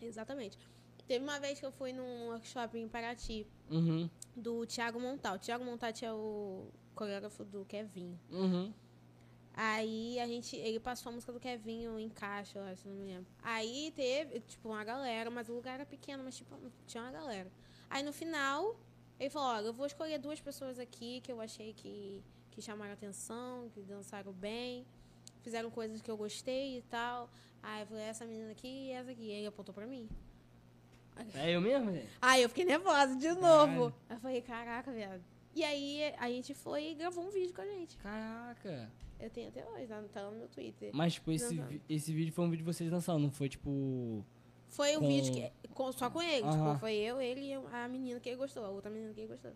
Exatamente. 0.00 0.58
Teve 1.10 1.24
uma 1.24 1.40
vez 1.40 1.58
que 1.58 1.66
eu 1.66 1.72
fui 1.72 1.92
num 1.92 2.28
workshop 2.28 2.78
em 2.78 2.88
Paraty, 2.88 3.44
Uhum. 3.68 4.08
do 4.36 4.64
Thiago 4.64 5.00
Montal. 5.00 5.34
O 5.34 5.38
Thiago 5.40 5.64
Montal 5.64 5.90
é 6.02 6.12
o 6.12 6.68
coreógrafo 6.94 7.44
do 7.44 7.64
Kevin. 7.64 8.16
Uhum. 8.30 8.72
Aí 9.52 10.20
a 10.20 10.26
gente, 10.28 10.54
ele 10.54 10.78
passou 10.78 11.10
a 11.10 11.12
música 11.12 11.32
do 11.32 11.40
Kevinho 11.40 11.98
em 11.98 12.08
caixa, 12.08 12.60
eu 12.60 12.64
acho, 12.64 12.86
não 12.88 12.94
me 12.94 13.02
lembro. 13.02 13.26
Aí 13.42 13.92
teve, 13.96 14.38
tipo, 14.38 14.68
uma 14.68 14.84
galera, 14.84 15.28
mas 15.32 15.48
o 15.48 15.52
lugar 15.52 15.74
era 15.74 15.84
pequeno, 15.84 16.22
mas 16.22 16.36
tipo, 16.36 16.54
tinha 16.86 17.02
uma 17.02 17.10
galera. 17.10 17.50
Aí 17.90 18.04
no 18.04 18.12
final, 18.12 18.78
ele 19.18 19.30
falou, 19.30 19.48
olha, 19.48 19.66
eu 19.66 19.72
vou 19.72 19.86
escolher 19.86 20.16
duas 20.16 20.40
pessoas 20.40 20.78
aqui 20.78 21.20
que 21.22 21.32
eu 21.32 21.40
achei 21.40 21.72
que, 21.72 22.22
que 22.52 22.62
chamaram 22.62 22.92
atenção, 22.92 23.68
que 23.70 23.82
dançaram 23.82 24.32
bem, 24.32 24.86
fizeram 25.42 25.72
coisas 25.72 26.00
que 26.00 26.08
eu 26.08 26.16
gostei 26.16 26.78
e 26.78 26.82
tal. 26.82 27.28
Aí 27.60 27.82
eu 27.82 27.86
falei, 27.88 28.04
essa 28.04 28.24
menina 28.24 28.52
aqui 28.52 28.68
e 28.68 28.90
essa 28.92 29.10
aqui. 29.10 29.32
Aí 29.32 29.38
ele 29.38 29.48
apontou 29.48 29.74
pra 29.74 29.88
mim. 29.88 30.08
É 31.34 31.50
eu 31.50 31.60
mesmo? 31.60 31.90
Aí 32.20 32.42
eu 32.42 32.48
fiquei 32.48 32.64
nervosa 32.64 33.14
de 33.16 33.28
novo. 33.32 33.92
Aí 34.08 34.16
eu 34.16 34.20
falei, 34.20 34.42
caraca, 34.42 34.90
viado. 34.92 35.22
E 35.54 35.62
aí 35.64 36.14
a 36.18 36.28
gente 36.28 36.54
foi 36.54 36.92
e 36.92 36.94
gravou 36.94 37.24
um 37.26 37.30
vídeo 37.30 37.54
com 37.54 37.60
a 37.62 37.66
gente. 37.66 37.96
Caraca. 37.98 38.90
Eu 39.18 39.28
tenho 39.28 39.48
até 39.48 39.66
hoje, 39.68 39.86
tá 39.86 40.02
tá 40.12 40.22
lá 40.22 40.30
no 40.30 40.38
meu 40.38 40.48
Twitter. 40.48 40.90
Mas, 40.94 41.14
tipo, 41.14 41.30
esse, 41.30 41.54
vi- 41.58 41.82
esse 41.88 42.12
vídeo 42.12 42.32
foi 42.32 42.44
um 42.44 42.50
vídeo 42.50 42.64
de 42.64 42.72
vocês 42.72 42.90
dançando, 42.90 43.20
não 43.20 43.30
foi, 43.30 43.48
tipo... 43.50 44.24
Foi 44.70 44.96
um 44.96 45.00
Com- 45.00 45.08
vídeo 45.08 45.34
que, 45.34 45.68
com- 45.74 45.92
só 45.92 46.08
com 46.08 46.22
ele. 46.22 46.46
Aham. 46.46 46.68
Tipo, 46.68 46.80
foi 46.80 46.94
eu, 46.94 47.20
ele 47.20 47.40
e 47.50 47.52
a 47.54 47.88
menina 47.88 48.18
que 48.20 48.28
ele 48.30 48.38
gostou, 48.38 48.64
a 48.64 48.70
outra 48.70 48.90
menina 48.90 49.12
que 49.12 49.20
ele 49.20 49.28
gostou. 49.28 49.52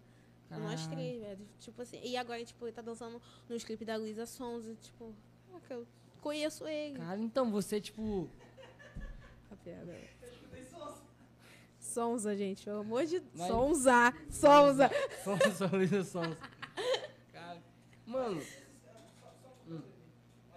Nós 0.50 0.86
três, 0.88 1.20
velho. 1.20 1.38
Tipo 1.60 1.80
assim. 1.82 1.98
E 2.02 2.16
agora, 2.16 2.44
tipo, 2.44 2.64
ele 2.66 2.72
tá 2.72 2.82
dançando 2.82 3.20
nos 3.48 3.64
clipes 3.64 3.86
da 3.86 3.96
Luísa 3.96 4.26
Sonza. 4.26 4.74
Tipo, 4.82 5.14
caraca, 5.48 5.74
eu 5.74 5.86
conheço 6.20 6.66
ele. 6.68 6.98
Cara, 6.98 7.18
então, 7.20 7.50
você, 7.50 7.80
tipo... 7.80 8.28
A 9.50 9.56
piada. 9.56 9.92
Sonza, 11.94 12.36
gente, 12.36 12.64
pelo 12.64 12.80
amor 12.80 13.06
de 13.06 13.22
Mas- 13.34 13.48
Sonza! 13.48 14.12
Sonza! 14.28 14.90
Luísa 15.72 16.04
Sons. 16.04 16.36
Cara, 17.32 17.62
mano, 18.06 18.36
Mas 18.36 18.46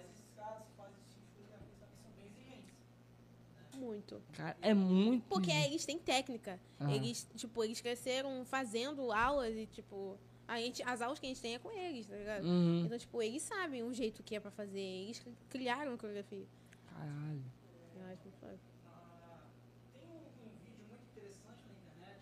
esses 0.10 0.26
caras 0.36 0.64
que 0.64 0.72
fazem 0.76 0.96
esse 1.08 1.20
de 1.20 1.26
coisa, 1.36 1.56
eles 1.64 1.76
também 1.80 1.96
são 2.02 2.12
bem 2.18 2.26
exigentes. 2.26 2.74
Muito. 3.76 4.22
cara, 4.34 4.58
é 4.62 4.74
muito... 4.74 5.26
Porque 5.28 5.52
eles 5.52 5.86
têm 5.86 6.00
técnica. 6.00 6.60
Aham. 6.82 6.92
Eles, 6.92 7.28
tipo, 7.36 7.64
eles 7.64 7.80
cresceram 7.82 8.44
fazendo 8.46 9.12
aulas 9.12 9.54
e, 9.56 9.66
tipo, 9.68 10.18
a 10.48 10.60
gente, 10.60 10.82
as 10.84 11.02
aulas 11.02 11.20
que 11.20 11.26
a 11.28 11.30
gente 11.30 11.42
tem 11.42 11.54
é 11.56 11.60
com 11.60 11.70
eles, 11.72 12.08
tá 12.08 12.16
ligado? 12.16 12.44
Uhum. 12.46 12.84
Então, 12.86 12.98
tipo, 12.98 13.22
eles 13.22 13.44
sabem 13.44 13.84
o 13.84 13.94
jeito 13.94 14.24
que 14.24 14.36
é 14.36 14.40
pra 14.40 14.50
fazer. 14.50 14.80
Eles 14.80 15.22
criaram 15.50 15.94
a 15.94 15.98
coreografia. 15.98 16.48
Caralho. 16.92 17.44
Eu 17.96 18.06
acho 18.12 18.24
muito 18.24 18.38
foda. 18.40 18.58
Tem 19.94 20.08
um, 20.10 20.16
um 20.16 20.50
vídeo 20.64 20.86
muito 20.90 21.04
interessante 21.12 21.60
na 21.68 21.74
internet 21.76 22.22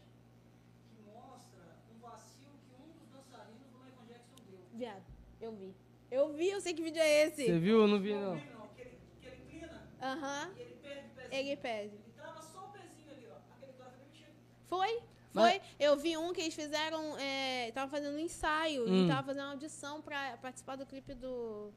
que 0.89 0.97
mostra 1.03 1.61
um 1.93 1.97
vacilo 1.99 2.57
que 2.67 2.73
um 2.81 2.87
dos 2.97 3.07
dançarinos 3.13 3.61
do 3.71 3.77
Michael 3.77 4.05
Jackson 4.07 4.35
deu. 4.49 4.64
Viado, 4.75 5.03
eu 5.41 5.51
vi. 5.53 5.73
Eu 6.11 6.33
vi, 6.33 6.49
eu 6.49 6.61
sei 6.61 6.73
que 6.73 6.81
vídeo 6.83 7.01
é 7.01 7.29
Você 7.29 7.43
esse. 7.43 7.59
viu? 7.59 7.81
Eu 7.81 7.87
não 7.87 7.99
vi, 7.99 8.13
Não, 8.13 8.21
não. 8.21 8.35
vi 8.35 8.49
não, 8.51 8.67
que 8.69 8.81
ele, 8.81 8.97
que 9.21 9.27
ele 9.27 9.41
inclina 9.43 9.83
Aham. 10.01 10.51
e 10.55 10.61
ele 10.61 10.75
perde 10.81 11.07
o 11.07 11.15
pezinho. 11.15 11.33
Ele 11.39 11.55
pede. 11.57 11.93
Ele 11.95 12.13
trava 12.15 12.41
só 12.41 12.65
o 12.65 12.69
pezinho 12.71 13.09
ali, 13.11 13.27
ó. 13.31 13.37
Aquele 13.55 13.73
cara 13.73 13.89
foi 13.91 13.99
demitido. 14.05 14.31
Foi? 14.67 14.99
Mas- 15.33 15.51
Foi. 15.57 15.61
Eu 15.79 15.97
vi 15.97 16.15
um 16.17 16.31
que 16.33 16.41
eles 16.41 16.53
fizeram. 16.53 17.17
É, 17.17 17.71
tava 17.71 17.89
fazendo 17.91 18.15
um 18.15 18.19
ensaio 18.19 18.87
Hum. 18.87 19.05
e 19.05 19.07
tava 19.07 19.23
fazendo 19.27 19.43
uma 19.43 19.51
audição 19.51 20.01
pra 20.01 20.37
participar 20.37 20.75
do 20.77 20.85
clipe 20.85 21.13
do, 21.13 21.71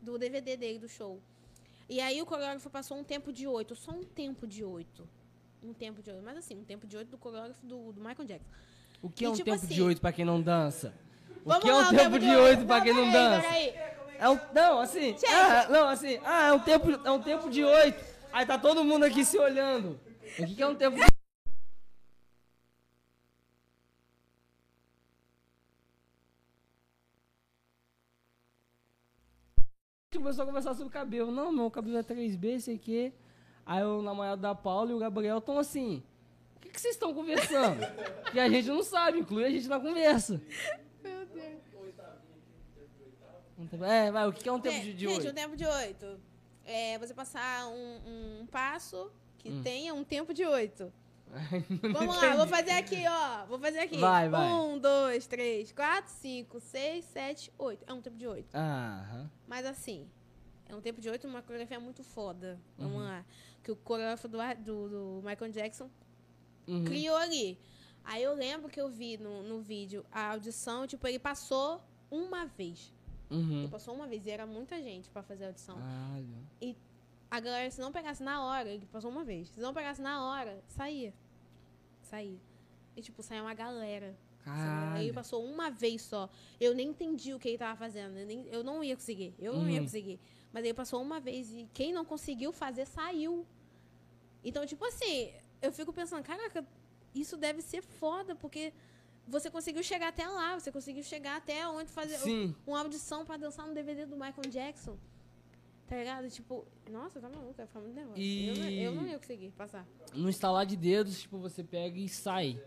do 0.00 0.18
DVD 0.18 0.56
dele, 0.56 0.78
do 0.78 0.88
show. 0.88 1.20
E 1.88 2.00
aí 2.00 2.20
o 2.22 2.26
coreógrafo 2.26 2.70
passou 2.70 2.96
um 2.96 3.04
tempo 3.04 3.32
de 3.32 3.46
oito, 3.46 3.74
só 3.74 3.90
um 3.92 4.04
tempo 4.04 4.46
de 4.46 4.64
oito. 4.64 5.08
Um 5.62 5.72
tempo 5.72 6.02
de 6.02 6.10
oito. 6.10 6.22
Mas 6.22 6.36
assim, 6.38 6.56
um 6.56 6.64
tempo 6.64 6.86
de 6.86 6.96
oito 6.96 7.08
do 7.10 7.18
coreógrafo 7.18 7.64
do, 7.66 7.92
do 7.92 8.00
Michael 8.00 8.24
Jackson. 8.26 8.50
O 9.02 9.10
que 9.10 9.24
E 9.24 9.26
é 9.26 9.30
um 9.30 9.32
tipo 9.34 9.50
tempo 9.50 9.66
de 9.66 9.72
assim- 9.74 9.82
oito 9.82 10.00
pra 10.00 10.12
quem 10.12 10.24
não 10.24 10.40
dança? 10.40 10.94
O 11.44 11.48
Vamos 11.48 11.64
que 11.64 11.70
é 11.70 11.74
um 11.74 11.80
o 11.80 11.90
tempo 11.90 12.18
de 12.18 12.36
oito 12.36 12.64
pra 12.64 12.80
quem 12.80 12.94
não 12.94 13.10
dança? 13.10 13.48
É 14.18 14.28
um, 14.28 14.38
não, 14.54 14.78
assim, 14.78 15.16
ah, 15.26 15.66
não, 15.68 15.88
assim, 15.88 16.20
ah, 16.24 16.48
é 16.48 16.52
um 16.52 16.60
tempo, 16.60 16.90
é 17.04 17.10
um 17.10 17.20
tempo 17.20 17.50
de 17.50 17.64
oito. 17.64 18.04
Aí 18.32 18.46
tá 18.46 18.56
todo 18.56 18.84
mundo 18.84 19.04
aqui 19.04 19.24
se 19.24 19.36
olhando. 19.36 19.98
O 20.38 20.46
que, 20.46 20.54
que 20.54 20.62
é 20.62 20.66
um 20.66 20.76
tempo 20.76 20.96
de... 20.96 21.02
Começou 30.16 30.44
a 30.44 30.46
conversar 30.46 30.74
sobre 30.74 30.88
o 30.88 30.90
cabelo. 30.90 31.32
Não, 31.32 31.50
meu 31.50 31.68
cabelo 31.68 31.98
é 31.98 32.02
3B, 32.04 32.60
sei 32.60 32.78
que. 32.78 33.12
Aí 33.66 33.82
o 33.82 34.02
namorado 34.02 34.40
da 34.40 34.54
Paula 34.54 34.92
e 34.92 34.94
o 34.94 34.98
Gabriel 34.98 35.38
estão 35.38 35.58
assim. 35.58 36.00
O 36.56 36.60
que, 36.60 36.68
que 36.68 36.80
vocês 36.80 36.94
estão 36.94 37.12
conversando? 37.12 37.80
que 38.30 38.38
a 38.38 38.48
gente 38.48 38.68
não 38.68 38.84
sabe, 38.84 39.18
inclui 39.18 39.44
a 39.44 39.50
gente 39.50 39.66
na 39.66 39.80
conversa. 39.80 40.40
Um 43.62 43.66
tempo- 43.66 43.84
É, 43.84 44.10
vai, 44.10 44.26
o 44.28 44.32
que 44.32 44.48
é 44.48 44.52
um 44.52 44.60
tempo 44.60 44.76
É, 44.76 44.80
de, 44.80 44.92
de 44.94 45.06
gente, 45.06 45.18
oito? 45.20 45.30
um 45.30 45.34
tempo 45.34 45.56
de 45.56 45.64
oito. 45.64 46.20
É 46.64 46.98
você 46.98 47.12
passar 47.14 47.68
um, 47.68 48.40
um 48.42 48.46
passo 48.46 49.10
que 49.38 49.50
Hum. 49.50 49.62
tenha 49.62 49.94
um 49.94 50.04
tempo 50.04 50.32
de 50.34 50.44
oito. 50.44 50.92
Não 51.82 51.92
Vamos 51.92 52.16
lá, 52.16 52.36
vou 52.36 52.46
fazer 52.46 52.72
aqui, 52.72 53.02
ó. 53.08 53.46
Vou 53.46 53.58
fazer 53.58 53.78
aqui. 53.80 53.96
Vai, 53.98 54.28
vai. 54.28 54.52
Um, 54.52 54.78
dois, 54.78 55.26
três, 55.26 55.72
quatro, 55.72 56.12
cinco, 56.12 56.60
seis, 56.60 57.04
sete, 57.06 57.50
oito. 57.58 57.84
É 57.86 57.92
um 57.92 58.00
tempo 58.02 58.16
de 58.18 58.26
oito. 58.26 58.54
Aham. 58.54 59.30
Mas 59.48 59.64
assim, 59.64 60.06
é 60.68 60.74
um 60.76 60.80
tempo 60.80 61.00
de 61.00 61.08
oito, 61.08 61.26
uma 61.26 61.40
coreografia 61.42 61.80
muito 61.80 62.04
foda. 62.04 62.60
Vamos 62.76 62.96
Uhum. 62.98 63.04
lá. 63.04 63.24
Que 63.62 63.72
o 63.72 63.76
coreógrafo 63.76 64.28
do, 64.28 64.38
do, 64.62 64.88
do 64.88 65.22
Michael 65.26 65.50
Jackson 65.52 65.88
Uhum. 66.68 66.84
criou 66.84 67.16
ali. 67.16 67.58
Aí 68.04 68.22
eu 68.22 68.34
lembro 68.34 68.68
que 68.68 68.80
eu 68.80 68.88
vi 68.88 69.16
no, 69.16 69.42
no 69.42 69.60
vídeo 69.60 70.04
a 70.12 70.32
audição, 70.32 70.86
tipo, 70.86 71.06
ele 71.08 71.18
passou 71.18 71.82
uma 72.10 72.44
vez. 72.46 72.92
Uhum. 73.32 73.58
Ele 73.60 73.68
passou 73.68 73.94
uma 73.94 74.06
vez 74.06 74.24
e 74.26 74.30
era 74.30 74.46
muita 74.46 74.80
gente 74.82 75.08
pra 75.10 75.22
fazer 75.22 75.44
a 75.44 75.46
audição. 75.48 75.76
Caralho. 75.76 76.76
A 77.30 77.40
galera, 77.40 77.70
se 77.70 77.80
não 77.80 77.90
pegasse 77.90 78.22
na 78.22 78.44
hora, 78.44 78.68
ele 78.68 78.84
passou 78.86 79.10
uma 79.10 79.24
vez. 79.24 79.48
Se 79.48 79.60
não 79.60 79.72
pegasse 79.72 80.02
na 80.02 80.26
hora, 80.26 80.62
saía. 80.68 81.14
Saía. 82.02 82.38
E, 82.94 83.00
tipo, 83.00 83.22
saía 83.22 83.42
uma 83.42 83.54
galera. 83.54 84.14
Aí 84.94 85.12
passou 85.12 85.42
uma 85.44 85.70
vez 85.70 86.02
só. 86.02 86.28
Eu 86.60 86.74
nem 86.74 86.88
entendi 86.88 87.32
o 87.32 87.38
que 87.38 87.48
ele 87.48 87.58
tava 87.58 87.76
fazendo. 87.76 88.18
Eu, 88.18 88.26
nem- 88.26 88.46
eu 88.50 88.62
não 88.62 88.82
ia 88.84 88.94
conseguir. 88.96 89.34
Eu 89.38 89.54
não 89.54 89.68
ia 89.68 89.78
Uhum. 89.78 89.84
conseguir. 89.86 90.20
Mas 90.52 90.64
ele 90.64 90.74
passou 90.74 91.00
uma 91.00 91.20
vez 91.20 91.50
e 91.54 91.66
quem 91.72 91.92
não 91.92 92.04
conseguiu 92.04 92.52
fazer, 92.52 92.84
saiu. 92.86 93.46
Então, 94.44 94.66
tipo 94.66 94.84
assim, 94.84 95.32
eu 95.62 95.72
fico 95.72 95.92
pensando, 95.92 96.22
caraca, 96.22 96.66
isso 97.14 97.36
deve 97.38 97.62
ser 97.62 97.80
foda, 97.82 98.34
porque 98.34 98.72
você 99.26 99.50
conseguiu 99.50 99.82
chegar 99.82 100.08
até 100.08 100.26
lá. 100.26 100.58
Você 100.58 100.70
conseguiu 100.72 101.02
chegar 101.02 101.36
até 101.36 101.66
onde 101.68 101.90
fazer 101.90 102.18
Sim. 102.18 102.54
uma 102.66 102.80
audição 102.80 103.24
pra 103.24 103.36
dançar 103.36 103.66
no 103.66 103.74
DVD 103.74 104.04
do 104.06 104.14
Michael 104.16 104.48
Jackson. 104.50 104.96
Tá 105.86 105.96
ligado? 105.96 106.30
Tipo, 106.30 106.64
nossa, 106.90 107.20
tá 107.20 107.28
maluco, 107.28 107.54
eu 107.58 107.62
ia 107.62 107.66
ficar 107.66 107.80
muito 107.80 107.94
nervosa. 107.94 108.18
E- 108.18 108.46
Eu, 108.48 108.54
não- 108.56 108.70
eu 108.70 108.94
não 108.94 109.06
ia 109.06 109.18
conseguir 109.18 109.50
passar. 109.50 109.86
No 110.14 110.28
instalar 110.28 110.64
de 110.64 110.76
dedos, 110.76 111.20
tipo, 111.20 111.38
você 111.38 111.62
pega 111.62 111.98
e 111.98 112.08
sai. 112.08 112.62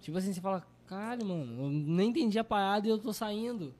Tipo 0.00 0.16
assim, 0.16 0.32
você 0.32 0.40
fala, 0.40 0.66
caralho, 0.86 1.26
mano, 1.26 1.64
eu 1.64 1.68
nem 1.70 2.10
entendi 2.10 2.38
a 2.38 2.44
parada 2.44 2.86
e 2.86 2.90
eu 2.90 2.98
tô 2.98 3.12
saindo. 3.12 3.74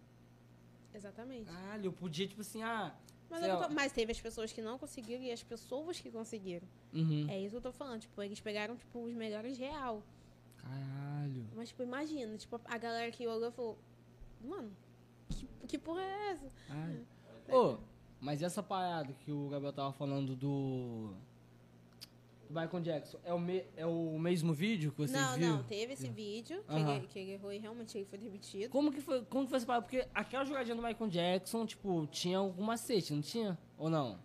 Exatamente. 0.95 1.45
Caralho, 1.51 1.87
eu 1.87 1.93
podia, 1.93 2.27
tipo 2.27 2.41
assim, 2.41 2.63
ah, 2.63 2.95
Mas, 3.29 3.41
tô- 3.41 3.75
mas 3.75 3.93
teve 3.93 4.13
as 4.13 4.21
pessoas 4.21 4.53
que 4.53 4.63
não 4.63 4.79
conseguiram 4.79 5.23
e 5.25 5.33
as 5.33 5.43
pessoas 5.43 5.99
que 6.01 6.11
conseguiram. 6.11 6.67
Uhum. 6.95 7.27
É 7.29 7.39
isso 7.41 7.51
que 7.51 7.57
eu 7.57 7.61
tô 7.61 7.73
falando. 7.73 8.01
Tipo, 8.03 8.23
eles 8.23 8.41
pegaram, 8.41 8.77
tipo, 8.77 8.99
os 9.05 9.15
melhores 9.15 9.59
real. 9.59 10.03
Caralho. 10.69 11.47
Mas, 11.55 11.69
tipo, 11.69 11.83
imagina, 11.83 12.37
tipo, 12.37 12.61
a 12.65 12.79
galera 12.79 13.11
que 13.11 13.27
olhou 13.27 13.51
falou, 13.53 13.79
mano, 14.43 14.71
que, 15.29 15.47
que 15.69 15.79
porra 15.79 16.03
é 16.03 16.31
essa? 16.33 16.53
Caralho. 16.69 17.07
Ô, 17.51 17.79
mas 18.21 18.43
essa 18.43 18.63
parada 18.63 19.13
que 19.13 19.31
o 19.31 19.49
Gabriel 19.49 19.73
tava 19.73 19.93
falando 19.93 20.35
do. 20.35 21.15
Do 22.49 22.55
Michael 22.55 22.81
Jackson, 22.81 23.19
é 23.25 23.35
o, 23.35 23.41
me, 23.41 23.65
é 23.77 23.85
o 23.85 24.17
mesmo 24.21 24.55
vídeo 24.55 24.93
que 24.93 24.99
vocês 24.99 25.21
não, 25.21 25.35
viram? 25.35 25.57
não, 25.57 25.63
teve 25.65 25.95
esse 25.95 26.09
vídeo 26.09 26.63
que, 26.63 26.75
ele, 26.75 27.07
que 27.09 27.19
ele 27.19 27.33
errou 27.33 27.53
e 27.53 27.59
realmente 27.59 27.99
ele 27.99 28.05
foi 28.05 28.19
demitido. 28.21 28.71
Como 28.71 28.93
que 28.93 29.01
foi, 29.01 29.25
como 29.25 29.45
que 29.45 29.51
foi 29.51 29.57
essa 29.57 29.67
parada? 29.67 29.85
Porque 29.85 30.07
aquela 30.15 30.45
jogadinha 30.45 30.77
do 30.77 30.83
Michael 30.83 31.11
Jackson, 31.11 31.67
tipo, 31.67 32.07
tinha 32.07 32.39
algum 32.39 32.63
macete, 32.63 33.13
não 33.13 33.21
tinha? 33.21 33.59
Ou 33.77 33.91
não? 33.91 34.21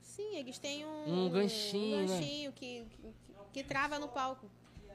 Sim, 0.00 0.36
eles 0.36 0.60
têm 0.60 0.86
um, 0.86 1.24
Um 1.24 1.28
ganchinho, 1.28 1.96
um 1.96 2.06
né? 2.06 2.06
ganchinho 2.06 2.52
que, 2.52 2.84
que, 2.84 3.14
que 3.52 3.64
trava 3.64 3.98
no 3.98 4.06
palco. 4.06 4.48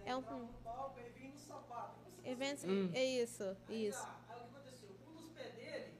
É 0.05 0.15
um, 0.15 0.21
se 0.21 2.29
evento, 2.29 2.67
Hum. 2.67 2.91
é 2.93 3.03
isso, 3.03 3.55
isso. 3.69 4.01
Tá, 4.01 4.19
aí 4.29 4.39
o 4.39 4.43
que 4.43 4.49
aconteceu? 4.55 4.89
Um 5.07 5.13
dos 5.15 5.29
pés 5.31 5.53
dele, 5.55 5.93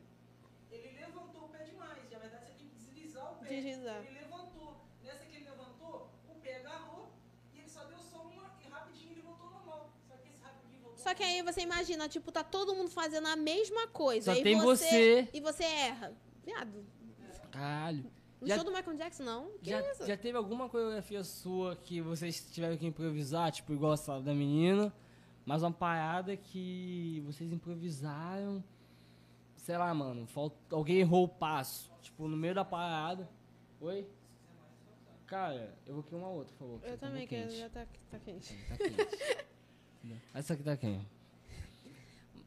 ele 0.72 1.00
levantou 1.00 1.46
o 1.46 1.50
pé 1.50 1.64
demais. 1.64 2.10
Na 2.12 2.20
verdade, 2.20 2.46
você 2.46 2.54
tem 2.54 2.68
que 2.70 2.76
deslizar 2.76 3.34
o 3.34 3.36
pé. 3.38 3.48
Deslizar. 3.48 4.04
Ele 4.06 4.20
levantou. 4.20 4.86
Nessa 5.04 5.26
que 5.26 5.36
ele 5.36 5.50
levantou, 5.50 6.10
o 6.30 6.36
pé 6.36 6.58
agarrou 6.58 7.10
e 7.54 7.60
ele 7.60 7.70
só 7.70 7.84
deu 7.86 8.00
só 8.00 8.22
uma 8.24 8.52
e 8.64 8.68
rapidinho 8.68 9.12
ele 9.12 9.22
voltou 9.22 9.50
normal. 9.50 9.92
Só 10.08 10.16
que 10.18 10.30
esse 10.30 10.42
rapidinho 10.42 10.82
voltou 10.82 10.98
Só 10.98 11.14
que 11.14 11.24
aí 11.24 11.42
você 11.42 11.62
imagina, 11.62 12.10
tipo, 12.10 12.32
tá 12.32 12.44
todo 12.44 12.76
mundo 12.76 12.90
fazendo 12.90 13.28
a 13.28 13.36
mesma 13.36 13.88
coisa. 13.88 14.32
Só 14.32 14.38
aí 14.38 14.44
tem 14.44 14.60
você. 14.60 15.28
E 15.34 15.40
você 15.40 15.64
erra. 15.64 16.14
Viado, 16.44 16.86
Caralho. 17.52 18.12
No 18.46 18.50
Já- 18.50 18.56
show 18.58 18.64
do 18.64 18.72
Michael 18.72 18.96
Jackson, 18.98 19.24
não? 19.24 19.58
Que 19.58 19.72
Já, 19.72 19.82
isso? 19.92 20.06
já 20.06 20.16
teve 20.16 20.38
alguma 20.38 20.70
coreografia 20.70 21.24
sua 21.24 21.76
que 21.76 22.00
vocês 22.00 22.48
tiveram 22.52 22.78
que 22.78 22.86
improvisar, 22.86 23.52
tipo, 23.52 23.74
igual 23.74 23.94
essa 23.94 24.22
da 24.22 24.34
menina, 24.36 24.94
mas 25.46 25.64
uma 25.64 25.72
parada 25.72 26.38
que 26.38 27.22
vocês 27.26 27.52
improvisaram, 27.52 28.64
sei 29.56 29.78
lá, 29.78 29.92
mano, 29.94 30.28
falta, 30.28 30.56
alguém 30.76 30.98
errou 30.98 31.24
o 31.26 31.28
passo, 31.28 31.92
tipo, 32.02 32.28
no 32.28 32.38
meio 32.38 32.54
da 32.54 32.64
parada. 32.64 33.28
Oi? 33.82 34.08
Cara, 35.26 35.76
eu 35.88 35.96
vou 35.96 36.04
querer 36.04 36.18
uma 36.18 36.30
outra, 36.30 36.54
por 36.54 36.60
favor. 36.60 36.80
Eu 36.84 36.98
tá 37.00 37.08
também, 37.08 37.26
que 37.26 37.50
já 37.50 37.68
tá, 37.70 37.88
tá 38.12 38.20
quente. 38.20 38.56
Tá 38.70 38.78
quente. 38.78 39.46
Essa 40.36 40.54
aqui 40.54 40.62
tá 40.62 40.78
quente. 40.78 41.08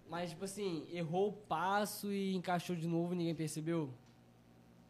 Mas, 0.08 0.30
tipo 0.30 0.44
assim, 0.44 0.86
errou 0.90 1.30
o 1.30 1.32
passo 1.32 2.12
e 2.12 2.34
encaixou 2.36 2.76
de 2.76 2.86
novo 2.86 3.12
e 3.14 3.16
ninguém 3.16 3.34
percebeu? 3.34 3.92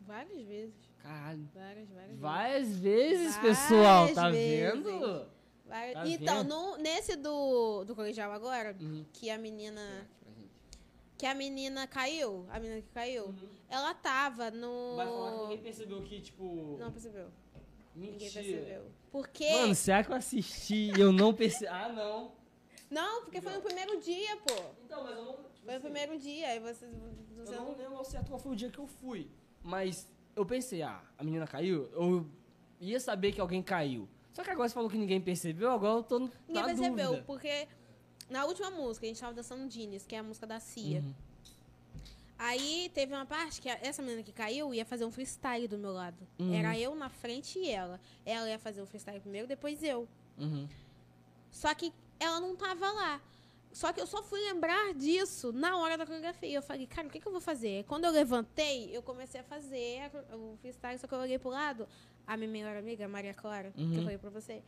Várias 0.07 0.47
vezes. 0.47 0.88
Caralho. 1.03 1.49
Várias, 1.55 1.89
várias 1.89 2.09
vezes. 2.09 2.21
Várias 2.21 2.77
vezes, 2.79 3.37
Várias 3.37 3.59
pessoal, 3.61 4.15
tá 4.15 4.31
vezes. 4.31 4.73
vendo? 4.75 5.27
Várias- 5.67 5.95
Tá 5.95 6.07
então, 6.09 6.37
vendo? 6.39 6.49
no, 6.49 6.77
nesse 6.79 7.17
do, 7.17 7.85
do 7.85 7.95
colegial 7.95 8.33
agora, 8.33 8.75
Uhum. 8.81 9.05
que 9.13 9.31
a 9.31 9.39
menina. 9.39 10.09
Que 11.17 11.27
a 11.27 11.35
menina 11.35 11.85
caiu, 11.89 12.47
a 12.49 12.61
menina 12.61 12.81
que 12.81 12.89
caiu, 12.95 13.25
Uhum. 13.27 13.49
ela 13.69 13.93
tava 13.93 14.51
no. 14.53 14.95
Vai 14.97 15.07
falar 15.07 15.33
que 15.33 15.39
ninguém 15.43 15.59
percebeu 15.59 16.03
que, 16.03 16.21
tipo. 16.21 16.77
Não 16.79 16.93
percebeu. 16.93 17.29
Ninguém 17.95 18.13
mentira. 18.21 18.33
percebeu. 18.45 18.85
Porque. 19.11 19.51
Mano, 19.51 19.75
será 19.75 20.05
que 20.05 20.13
eu 20.13 20.17
assisti 20.17 20.93
e 20.97 21.01
eu 21.01 21.11
não 21.11 21.35
percebi? 21.35 21.67
Ah, 21.67 21.89
não. 21.93 22.33
Não, 22.89 23.23
porque 23.25 23.41
foi 23.41 23.53
no 23.53 23.61
primeiro 23.61 24.01
dia, 24.01 24.37
pô. 24.37 24.55
Então, 24.85 25.03
mas 25.03 25.17
eu 25.17 25.25
não. 25.25 25.33
tipo 25.33 25.49
Foi 25.65 25.65
no 25.65 25.71
assim, 25.73 25.81
primeiro 25.81 26.19
dia. 26.19 26.49
Aí 26.51 26.61
você. 26.61 26.85
Eu 26.87 27.45
você 27.45 27.57
não 27.57 27.65
não... 27.65 27.77
lembro 27.77 27.97
ao 27.97 28.05
certo 28.05 28.29
qual 28.29 28.39
foi 28.39 28.53
o 28.53 28.57
dia 28.57 28.71
que 28.71 28.79
eu 28.79 28.87
fui. 28.87 29.29
Mas 29.63 30.09
eu 30.39 30.47
pensei, 30.47 30.83
ah, 30.83 31.03
a 31.19 31.25
menina 31.25 31.47
caiu, 31.49 31.89
eu 31.93 32.25
ia 32.81 33.01
saber 33.01 33.33
que 33.33 33.41
alguém 33.41 33.61
caiu. 33.61 34.09
Só 34.33 34.45
que 34.45 34.51
agora 34.51 34.69
você 34.69 34.75
falou 34.75 34.89
que 34.89 34.97
ninguém 34.97 35.21
percebeu, 35.21 35.73
agora 35.73 35.99
eu 35.99 36.03
tô 36.05 36.19
Ninguém 36.21 36.33
na 36.49 36.65
percebeu, 36.65 37.07
dúvida. 37.09 37.25
porque 37.27 37.67
na 38.31 38.45
última 38.45 38.71
música 38.71 39.05
a 39.05 39.09
gente 39.09 39.21
tava 39.21 39.35
dançando 39.35 39.69
Genius, 39.69 40.07
que 40.07 40.15
é 40.15 40.19
a 40.21 40.23
música 40.23 40.47
da 40.47 40.61
Cia. 40.61 41.01
Uhum. 41.01 41.15
Aí 42.39 42.89
teve 42.95 43.13
uma 43.13 43.27
parte 43.27 43.61
que 43.61 43.69
essa 43.69 44.01
menina 44.01 44.23
que 44.23 44.31
caiu 44.31 44.73
ia 44.73 44.85
fazer 44.85 45.05
um 45.05 45.11
freestyle 45.11 45.67
do 45.67 45.77
meu 45.77 45.93
lado. 45.93 46.25
Uhum. 46.39 46.55
Era 46.55 46.79
eu 46.79 46.95
na 46.95 47.09
frente 47.09 47.59
e 47.59 47.69
ela. 47.69 48.01
Ela 48.25 48.49
ia 48.49 48.61
fazer 48.61 48.81
o 48.81 48.87
freestyle 48.87 49.19
primeiro, 49.19 49.49
depois 49.49 49.83
eu. 49.83 50.07
Uhum. 50.39 50.69
Só 51.51 51.75
que 51.75 51.93
ela 52.21 52.39
não 52.39 52.55
tava 52.55 52.89
lá. 52.93 53.21
Só 53.79 53.93
que 53.93 54.01
eu 54.01 54.09
só 54.09 54.21
fui 54.25 54.41
lembrar 54.41 54.93
disso 54.95 55.53
na 55.53 55.77
hora 55.79 55.97
da 55.97 56.05
coreografia. 56.05 56.53
Eu 56.53 56.63
falei, 56.63 56.85
cara, 56.85 57.07
o 57.07 57.11
que, 57.13 57.21
que 57.21 57.29
eu 57.29 57.31
vou 57.31 57.41
fazer? 57.41 57.85
Quando 57.85 58.07
eu 58.07 58.11
levantei, 58.11 58.91
eu 58.97 59.01
comecei 59.01 59.41
a 59.41 59.45
fazer 59.45 60.11
o 60.33 60.57
freestyle, 60.61 60.99
só 60.99 61.07
que 61.07 61.15
eu 61.15 61.19
olhei 61.21 61.39
pro 61.39 61.51
lado. 61.51 61.87
A 62.27 62.37
minha 62.37 62.51
melhor 62.51 62.77
amiga, 62.77 63.05
a 63.05 63.09
Maria 63.09 63.33
Clara, 63.33 63.71
que 63.71 63.81
Uhum. 63.81 63.95
eu 63.95 64.03
falei 64.03 64.19
pra 64.19 64.31
você, 64.31 64.65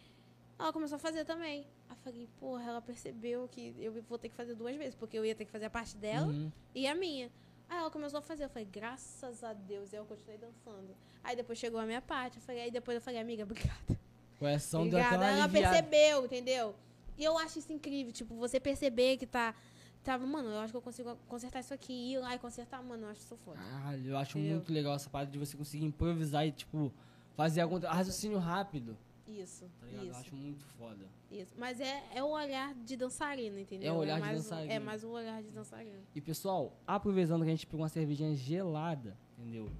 ela 0.56 0.72
começou 0.72 0.94
a 0.94 0.98
fazer 1.00 1.24
também. 1.24 1.66
Aí 1.88 1.96
eu 1.96 2.02
falei, 2.04 2.28
porra, 2.38 2.62
ela 2.70 2.80
percebeu 2.80 3.48
que 3.48 3.74
eu 3.80 3.92
vou 4.08 4.16
ter 4.16 4.28
que 4.28 4.36
fazer 4.36 4.54
duas 4.54 4.76
vezes, 4.76 4.94
porque 4.94 5.18
eu 5.18 5.24
ia 5.24 5.34
ter 5.34 5.44
que 5.44 5.50
fazer 5.50 5.64
a 5.64 5.70
parte 5.70 5.96
dela 5.96 6.28
Uhum. 6.28 6.52
e 6.72 6.86
a 6.86 6.94
minha. 6.94 7.28
Aí 7.68 7.78
ela 7.78 7.90
começou 7.90 8.20
a 8.20 8.22
fazer, 8.22 8.44
eu 8.44 8.48
falei, 8.48 8.68
graças 8.70 9.42
a 9.42 9.52
Deus, 9.52 9.92
e 9.92 9.96
eu 9.96 10.04
continuei 10.04 10.38
dançando. 10.38 10.94
Aí 11.24 11.34
depois 11.34 11.58
chegou 11.58 11.80
a 11.80 11.84
minha 11.84 12.00
parte, 12.00 12.36
eu 12.36 12.42
falei, 12.44 12.62
aí 12.62 12.70
depois 12.70 12.94
eu 12.94 13.00
falei, 13.00 13.18
amiga, 13.20 13.42
obrigada. 13.42 13.98
O 14.36 14.38
coração 14.38 14.88
deu 14.88 15.00
Obrigada. 15.00 15.24
Ela 15.26 15.42
aliviada. 15.44 15.74
percebeu, 15.82 16.24
entendeu? 16.26 16.74
E 17.16 17.24
eu 17.24 17.36
acho 17.38 17.58
isso 17.58 17.72
incrível, 17.72 18.12
tipo, 18.12 18.34
você 18.36 18.58
perceber 18.60 19.16
que 19.16 19.26
tá. 19.26 19.54
Tava, 20.02 20.26
mano, 20.26 20.48
eu 20.48 20.58
acho 20.60 20.72
que 20.72 20.76
eu 20.78 20.82
consigo 20.82 21.14
consertar 21.28 21.60
isso 21.60 21.74
aqui. 21.74 21.92
Ir 22.12 22.18
lá 22.18 22.34
e 22.34 22.38
consertar, 22.38 22.82
mano, 22.82 23.04
eu 23.04 23.10
acho 23.10 23.20
isso 23.20 23.36
foda. 23.44 23.58
Caralho, 23.58 24.06
eu 24.06 24.16
acho 24.16 24.38
Entendeu? 24.38 24.56
muito 24.56 24.72
legal 24.72 24.94
essa 24.94 25.10
parada 25.10 25.30
de 25.30 25.38
você 25.38 25.56
conseguir 25.58 25.84
improvisar 25.84 26.46
e, 26.46 26.52
tipo, 26.52 26.90
fazer 27.36 27.60
algum 27.60 27.78
raciocínio 27.78 28.38
rápido. 28.38 28.96
Isso, 29.28 29.64
Tá 29.78 29.86
ligado? 29.86 30.04
Eu 30.06 30.10
isso, 30.10 30.20
acho 30.20 30.34
muito 30.34 30.64
foda. 30.78 31.04
isso. 31.30 31.52
Mas 31.58 31.78
é, 31.80 32.02
é 32.14 32.22
o 32.24 32.30
olhar 32.30 32.74
de 32.74 32.96
dançarino, 32.96 33.58
entendeu? 33.58 33.92
É 33.92 33.96
o 33.96 33.98
olhar 34.00 34.14
de 34.16 34.20
mais, 34.22 34.36
dançarino. 34.42 34.72
É 34.72 34.78
mais 34.78 35.04
o 35.04 35.08
olhar 35.10 35.42
de 35.42 35.50
dançarino. 35.50 36.00
E 36.14 36.20
pessoal, 36.20 36.72
aproveitando 36.86 37.42
que 37.42 37.48
a 37.48 37.52
gente 37.52 37.66
pegou 37.66 37.82
uma 37.82 37.88
cervejinha 37.90 38.34
gelada, 38.34 39.16
entendeu? 39.38 39.70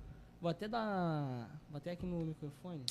Vou 0.41 0.51
até 0.51 0.69
dar. 0.69 1.51
Vou 1.71 1.79
até 1.79 1.93
aqui 1.93 2.05
no 2.07 2.25
microfone. 2.27 2.85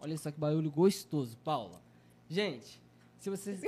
Olha 0.00 0.16
só 0.16 0.30
que 0.30 0.38
barulho 0.38 0.70
gostoso, 0.70 1.36
Paula. 1.38 1.82
Gente, 2.30 2.80
se 3.18 3.30
vocês. 3.30 3.60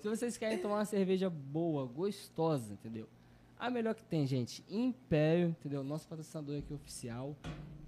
se 0.00 0.08
vocês 0.08 0.36
querem 0.36 0.58
tomar 0.58 0.76
uma 0.76 0.84
cerveja 0.84 1.28
boa, 1.28 1.86
gostosa, 1.86 2.72
entendeu? 2.72 3.08
A 3.58 3.68
melhor 3.70 3.94
que 3.94 4.04
tem, 4.04 4.26
gente, 4.26 4.64
Império, 4.68 5.48
entendeu? 5.48 5.84
Nosso 5.84 6.08
patrocinador 6.08 6.58
aqui 6.58 6.72
oficial. 6.72 7.36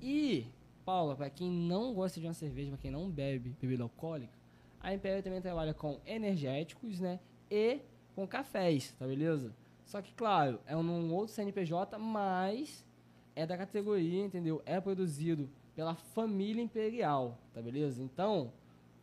E, 0.00 0.46
Paula, 0.84 1.16
pra 1.16 1.30
quem 1.30 1.50
não 1.50 1.94
gosta 1.94 2.20
de 2.20 2.26
uma 2.26 2.34
cerveja, 2.34 2.70
pra 2.70 2.78
quem 2.78 2.90
não 2.90 3.08
bebe 3.08 3.56
bebida 3.60 3.82
alcoólica, 3.82 4.32
a 4.80 4.92
Império 4.92 5.22
também 5.22 5.40
trabalha 5.40 5.72
com 5.72 6.00
energéticos, 6.04 7.00
né? 7.00 7.20
E 7.50 7.80
com 8.14 8.26
cafés, 8.26 8.92
tá 8.98 9.06
beleza? 9.06 9.54
Só 9.86 10.02
que, 10.02 10.12
claro, 10.14 10.60
é 10.66 10.76
um 10.76 11.14
outro 11.14 11.34
CNPJ, 11.34 11.98
mas 11.98 12.84
é 13.34 13.46
da 13.46 13.56
categoria, 13.56 14.24
entendeu? 14.24 14.60
É 14.66 14.80
produzido 14.80 15.48
pela 15.74 15.94
família 15.94 16.62
imperial, 16.62 17.38
tá 17.54 17.62
beleza? 17.62 18.02
Então, 18.02 18.52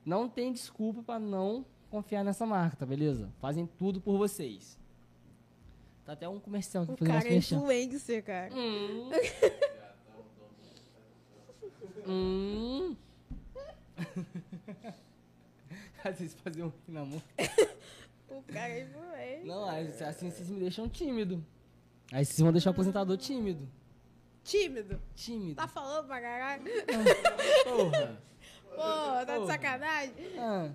não 0.09 0.27
tem 0.27 0.51
desculpa 0.51 1.03
pra 1.03 1.19
não 1.19 1.63
confiar 1.91 2.23
nessa 2.23 2.43
marca, 2.43 2.75
tá 2.75 2.85
beleza? 2.85 3.31
Fazem 3.39 3.67
tudo 3.77 4.01
por 4.01 4.17
vocês. 4.17 4.75
Tá 6.03 6.13
até 6.13 6.27
um 6.27 6.39
comercial 6.39 6.83
aqui 6.83 6.93
O 6.93 6.97
fazendo 6.97 7.13
cara 7.13 7.29
é 7.29 7.35
influencer, 7.35 8.23
cara. 8.23 8.51
Hum. 8.51 9.11
hum. 12.07 12.95
Às 16.03 16.19
vezes 16.19 16.33
fazer 16.41 16.63
um 16.63 16.71
na 16.87 17.05
mão. 17.05 17.21
O 18.29 18.43
cara 18.43 18.69
é 18.69 18.83
influencer. 18.83 19.45
Não, 19.45 19.67
assim 19.67 20.03
assim 20.03 20.31
vocês 20.31 20.49
me 20.49 20.59
deixam 20.59 20.87
tímido. 20.87 21.45
Aí 22.11 22.23
vocês 22.23 22.39
vão 22.39 22.51
deixar 22.51 22.69
o 22.69 22.73
aposentador 22.73 23.17
tímido. 23.17 23.67
Tímido. 24.43 25.01
Tímido. 25.15 25.55
Tá 25.55 25.67
falando 25.67 26.07
pra 26.07 26.21
caralho? 26.21 26.63
Porra. 27.65 28.21
Pô, 28.79 29.25
tá 29.25 29.37
de 29.39 29.47
sacanagem? 29.47 30.13
Ah, 30.39 30.71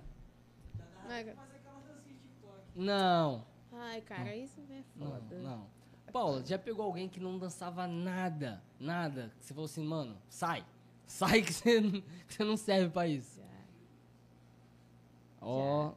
não, 2.75 3.45
Ai, 3.73 4.01
cara, 4.03 4.35
isso 4.37 4.61
é 4.71 4.83
não, 4.97 5.07
foda. 5.11 5.39
não. 5.39 5.67
Paula, 6.13 6.45
já 6.45 6.59
pegou 6.59 6.85
alguém 6.87 7.09
que 7.09 7.19
não 7.19 7.39
dançava 7.39 7.87
nada, 7.87 8.63
nada, 8.79 9.33
que 9.39 9.45
você 9.45 9.55
falou 9.55 9.65
assim, 9.67 9.85
mano, 9.85 10.17
sai, 10.29 10.65
sai 11.07 11.43
que 11.43 11.53
você, 11.53 11.81
não- 11.81 11.91
que 12.01 12.35
você 12.35 12.45
não 12.45 12.57
serve 12.57 12.91
pra 12.91 13.07
isso. 13.09 13.41
Já. 13.41 13.45
Ó, 15.41 15.93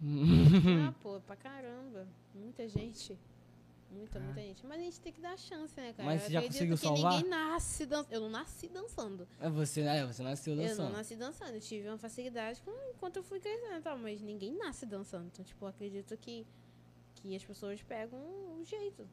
Ah, 0.88 0.92
pô, 1.00 1.20
pra 1.20 1.36
caramba. 1.36 2.06
Muita 2.34 2.66
gente. 2.68 3.18
Muita, 3.92 4.18
muita 4.20 4.40
gente. 4.40 4.66
Mas 4.66 4.78
a 4.80 4.82
gente 4.82 5.00
tem 5.00 5.12
que 5.12 5.20
dar 5.20 5.36
chance, 5.38 5.74
né, 5.78 5.92
cara? 5.92 6.04
Mas 6.08 6.22
Eu 6.22 6.26
você 6.26 6.32
já 6.32 6.38
acredito 6.40 6.58
conseguiu 6.70 6.76
que 6.76 6.82
salvar? 7.00 7.12
Ninguém 7.16 7.30
nasce 7.30 7.86
dançando. 7.86 8.12
Eu 8.14 8.20
não 8.22 8.30
nasci 8.30 8.68
dançando. 8.68 9.28
é 9.40 9.50
você, 9.50 9.80
é, 9.82 10.06
você 10.06 10.22
nasceu 10.22 10.52
Eu 10.54 10.56
não 10.60 10.68
dançando. 10.68 10.92
nasci 10.92 11.16
dançando. 11.16 11.54
Eu 11.54 11.60
tive 11.60 11.88
uma 11.88 11.98
facilidade 11.98 12.60
com- 12.62 12.72
enquanto 12.94 13.16
eu 13.16 13.22
fui 13.22 13.38
crescendo 13.38 13.76
e 13.78 13.80
tal. 13.82 13.98
Mas 13.98 14.20
ninguém 14.20 14.52
nasce 14.56 14.86
dançando. 14.86 15.26
Então, 15.26 15.44
tipo, 15.44 15.64
eu 15.64 15.68
acredito 15.68 16.16
que, 16.16 16.46
que 17.16 17.36
as 17.36 17.44
pessoas 17.44 17.82
pegam 17.82 18.18
o 18.18 18.62
jeito. 18.64 19.06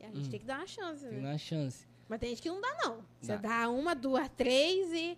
E 0.00 0.04
a 0.04 0.08
gente 0.08 0.26
Hum. 0.26 0.30
tem 0.30 0.40
que 0.40 0.46
dar 0.46 0.58
uma 0.60 0.66
chance, 0.66 1.06
Tem 1.06 1.20
né? 1.20 1.28
uma 1.30 1.38
chance. 1.38 1.86
Mas 2.08 2.18
tem 2.18 2.30
gente 2.30 2.42
que 2.42 2.48
não 2.48 2.60
dá, 2.60 2.76
não. 2.82 3.04
Você 3.20 3.36
Dá. 3.36 3.60
dá 3.64 3.70
uma, 3.70 3.94
duas, 3.94 4.28
três 4.30 4.92
e. 4.92 5.16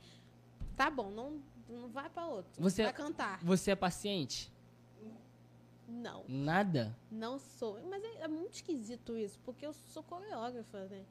Tá 0.76 0.90
bom, 0.90 1.10
não, 1.10 1.40
não 1.68 1.88
vai 1.88 2.10
pra 2.10 2.26
outro. 2.26 2.50
Você- 2.60 2.82
Vai 2.82 2.92
cantar. 2.92 3.38
Você 3.42 3.70
é 3.70 3.76
paciente? 3.76 4.51
Não, 5.94 6.24
Nada? 6.26 6.96
não 7.10 7.38
sou. 7.38 7.78
Mas 7.88 8.02
é, 8.02 8.22
é 8.22 8.28
muito 8.28 8.54
esquisito 8.54 9.14
isso, 9.16 9.38
porque 9.44 9.66
eu 9.66 9.74
sou 9.74 10.02
coreógrafa, 10.02 10.86
né? 10.86 11.04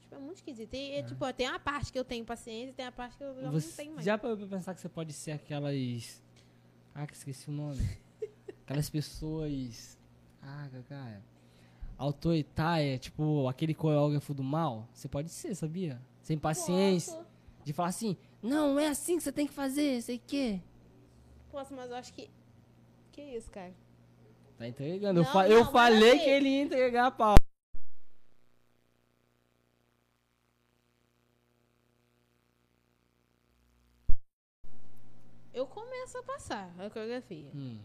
Tipo, 0.00 0.16
é 0.16 0.18
muito 0.18 0.38
esquisito. 0.38 0.74
E, 0.74 0.90
é, 0.96 1.02
tipo, 1.04 1.32
tem 1.32 1.48
uma 1.48 1.60
parte 1.60 1.92
que 1.92 1.98
eu 1.98 2.04
tenho 2.04 2.24
paciência 2.24 2.70
e 2.70 2.74
tem 2.74 2.86
a 2.86 2.90
parte 2.92 3.16
que 3.16 3.22
eu 3.22 3.34
já 3.36 3.42
não 3.42 3.52
Você 3.52 3.76
tenho 3.76 3.92
mais. 3.94 4.04
já 4.04 4.18
pra 4.18 4.36
pensar 4.36 4.74
que 4.74 4.80
você 4.80 4.88
pode 4.88 5.12
ser 5.12 5.30
aquelas. 5.32 6.22
Ah, 6.92 7.06
que 7.06 7.14
esqueci 7.14 7.48
o 7.48 7.52
nome. 7.52 7.78
aquelas 8.64 8.90
pessoas. 8.90 9.96
Ah, 10.42 10.68
cara. 10.88 11.22
Autoritária, 11.96 12.98
tipo 12.98 13.48
aquele 13.48 13.74
coreógrafo 13.74 14.34
do 14.34 14.42
mal. 14.42 14.88
Você 14.92 15.08
pode 15.08 15.28
ser, 15.30 15.54
sabia? 15.54 16.00
Sem 16.22 16.36
paciência. 16.38 17.14
Posso, 17.14 17.26
De 17.64 17.72
falar 17.72 17.88
assim, 17.90 18.16
não, 18.42 18.78
é 18.78 18.88
assim 18.88 19.16
que 19.16 19.22
você 19.22 19.32
tem 19.32 19.46
que 19.46 19.52
fazer, 19.52 20.02
sei 20.02 20.16
o 20.16 20.20
quê. 20.26 20.60
posso, 21.50 21.72
mas 21.74 21.90
eu 21.90 21.96
acho 21.96 22.12
que. 22.12 22.28
Que 23.12 23.22
isso, 23.22 23.50
cara? 23.50 23.72
Tá 24.58 24.66
entregando. 24.66 25.20
eu 25.20 25.24
Não, 25.24 25.32
fa- 25.32 25.48
eu 25.48 25.56
não, 25.64 25.64
mas 25.64 25.72
falei 25.72 26.10
assim- 26.12 26.24
que 26.24 26.30
ele 26.30 26.48
ia 26.48 26.62
entregar 26.62 27.06
a 27.06 27.10
pau. 27.10 27.34
Eu 35.52 35.66
começo 35.66 36.18
a 36.18 36.22
passar 36.22 36.70
a 36.78 36.90
coreografia. 36.90 37.50
Uhum. 37.54 37.78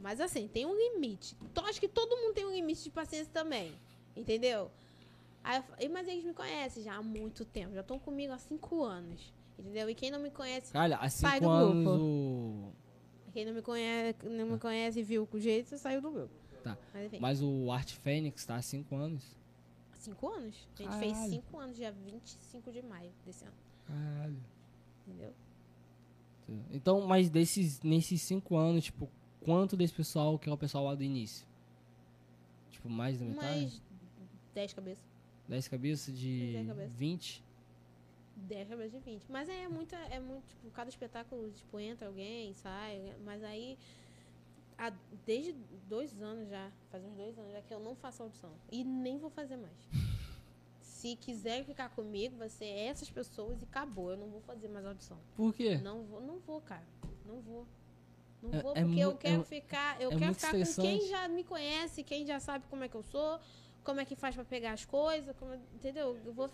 Mas 0.00 0.20
assim, 0.20 0.48
tem 0.48 0.66
um 0.66 0.74
limite. 0.76 1.36
Então 1.42 1.64
acho 1.66 1.80
que 1.80 1.88
todo 1.88 2.16
mundo 2.16 2.34
tem 2.34 2.44
um 2.44 2.52
limite 2.52 2.82
de 2.84 2.90
paciência 2.90 3.30
também. 3.32 3.72
Entendeu? 4.16 4.70
Aí 5.44 5.58
eu 5.58 5.62
fa- 5.62 5.76
mas 5.92 6.08
eles 6.08 6.24
me 6.24 6.34
conhecem 6.34 6.82
já 6.82 6.94
há 6.96 7.02
muito 7.02 7.44
tempo. 7.44 7.74
Já 7.74 7.80
estão 7.80 7.98
comigo 7.98 8.32
há 8.32 8.38
cinco 8.38 8.82
anos. 8.82 9.32
Entendeu? 9.58 9.88
E 9.88 9.94
quem 9.94 10.10
não 10.10 10.18
me 10.20 10.30
conhece, 10.30 10.72
Cara, 10.72 10.96
há 10.96 11.08
cinco 11.08 11.48
anos 11.48 11.84
grupo. 11.84 12.02
o. 12.02 12.72
quem 13.36 13.44
não 13.44 13.52
me 13.52 13.60
conhece, 13.60 14.26
não 14.26 14.46
me 14.46 14.58
conhece 14.58 15.00
e 15.00 15.02
viu 15.02 15.26
com 15.26 15.38
jeito, 15.38 15.76
saiu 15.76 16.00
do 16.00 16.10
grupo. 16.10 16.32
Tá. 16.64 16.78
Mas 16.94 17.04
enfim, 17.04 17.18
Mas 17.20 17.42
o 17.42 17.70
Art 17.70 17.92
Fênix 17.92 18.46
tá 18.46 18.56
há 18.56 18.62
cinco 18.62 18.96
anos. 18.96 19.22
cinco 19.92 20.26
anos? 20.26 20.66
A 20.78 20.82
gente 20.82 20.98
fez 20.98 21.12
Caralho. 21.12 21.30
cinco 21.32 21.58
anos, 21.58 21.76
dia 21.76 21.92
25 21.92 22.72
de 22.72 22.80
maio 22.80 23.10
desse 23.26 23.44
ano. 23.44 23.52
Caralho. 23.86 24.36
Entendeu? 25.06 25.34
Então, 26.72 27.02
mas 27.06 27.28
desses, 27.28 27.82
nesses 27.82 28.22
cinco 28.22 28.56
anos, 28.56 28.84
tipo, 28.84 29.06
quanto 29.42 29.76
desse 29.76 29.92
pessoal 29.92 30.38
que 30.38 30.48
é 30.48 30.52
o 30.52 30.56
pessoal 30.56 30.84
lá 30.86 30.94
do 30.94 31.02
início? 31.02 31.46
Tipo, 32.70 32.88
mais 32.88 33.18
da 33.18 33.26
metade? 33.26 33.44
Mais 33.44 33.82
10 34.54 34.72
cabeças. 34.72 35.04
10 35.46 35.68
cabeças 35.68 36.18
de 36.18 36.52
Dez 36.54 36.66
cabeças. 36.68 36.92
20? 36.96 37.44
10 38.36 38.68
cabeças 38.68 38.92
de 38.92 38.98
20. 38.98 39.26
Mas 39.28 39.48
é 39.48 39.66
muita, 39.68 39.96
é 39.96 40.20
muito, 40.20 40.46
tipo, 40.46 40.70
cada 40.70 40.88
espetáculo, 40.90 41.50
tipo, 41.50 41.80
entra 41.80 42.06
alguém, 42.06 42.52
sai, 42.54 43.14
mas 43.24 43.42
aí 43.42 43.78
há, 44.78 44.92
desde 45.24 45.52
dois 45.88 46.20
anos 46.20 46.48
já, 46.48 46.70
faz 46.90 47.02
uns 47.04 47.14
dois 47.16 47.38
anos 47.38 47.52
já 47.52 47.62
que 47.62 47.72
eu 47.72 47.80
não 47.80 47.94
faço 47.96 48.22
audição. 48.22 48.52
E 48.70 48.84
nem 48.84 49.18
vou 49.18 49.30
fazer 49.30 49.56
mais. 49.56 49.76
Se 50.80 51.14
quiser 51.16 51.64
ficar 51.64 51.90
comigo, 51.90 52.36
vai 52.36 52.48
ser 52.48 52.66
essas 52.66 53.10
pessoas 53.10 53.60
e 53.60 53.64
acabou. 53.64 54.10
Eu 54.10 54.16
não 54.16 54.28
vou 54.28 54.40
fazer 54.40 54.68
mais 54.68 54.84
audição. 54.86 55.18
Por 55.36 55.52
quê? 55.54 55.76
Não 55.78 56.02
vou, 56.04 56.20
não 56.20 56.38
vou, 56.40 56.60
cara. 56.60 56.86
Não 57.24 57.40
vou. 57.40 57.66
Não 58.42 58.52
É- 58.54 58.62
vou, 58.62 58.72
é 58.76 58.82
porque 58.84 58.98
eu 59.00 59.10
mu- 59.12 59.16
quero 59.18 59.40
é- 59.42 59.44
ficar. 59.44 60.00
Eu 60.00 60.08
é 60.08 60.12
quero 60.12 60.24
muito 60.26 60.36
ficar 60.40 60.52
com 60.52 60.82
quem 60.82 61.06
já 61.08 61.28
me 61.28 61.44
conhece, 61.44 62.02
quem 62.02 62.26
já 62.26 62.40
sabe 62.40 62.64
como 62.68 62.82
é 62.84 62.88
que 62.88 62.94
eu 62.94 63.02
sou, 63.02 63.38
como 63.84 64.00
é 64.00 64.04
que 64.04 64.16
faz 64.16 64.34
pra 64.34 64.44
pegar 64.44 64.72
as 64.72 64.84
coisas, 64.84 65.36
como- 65.36 65.54
entendeu? 65.74 66.18
Eu 66.24 66.32
vou. 66.32 66.50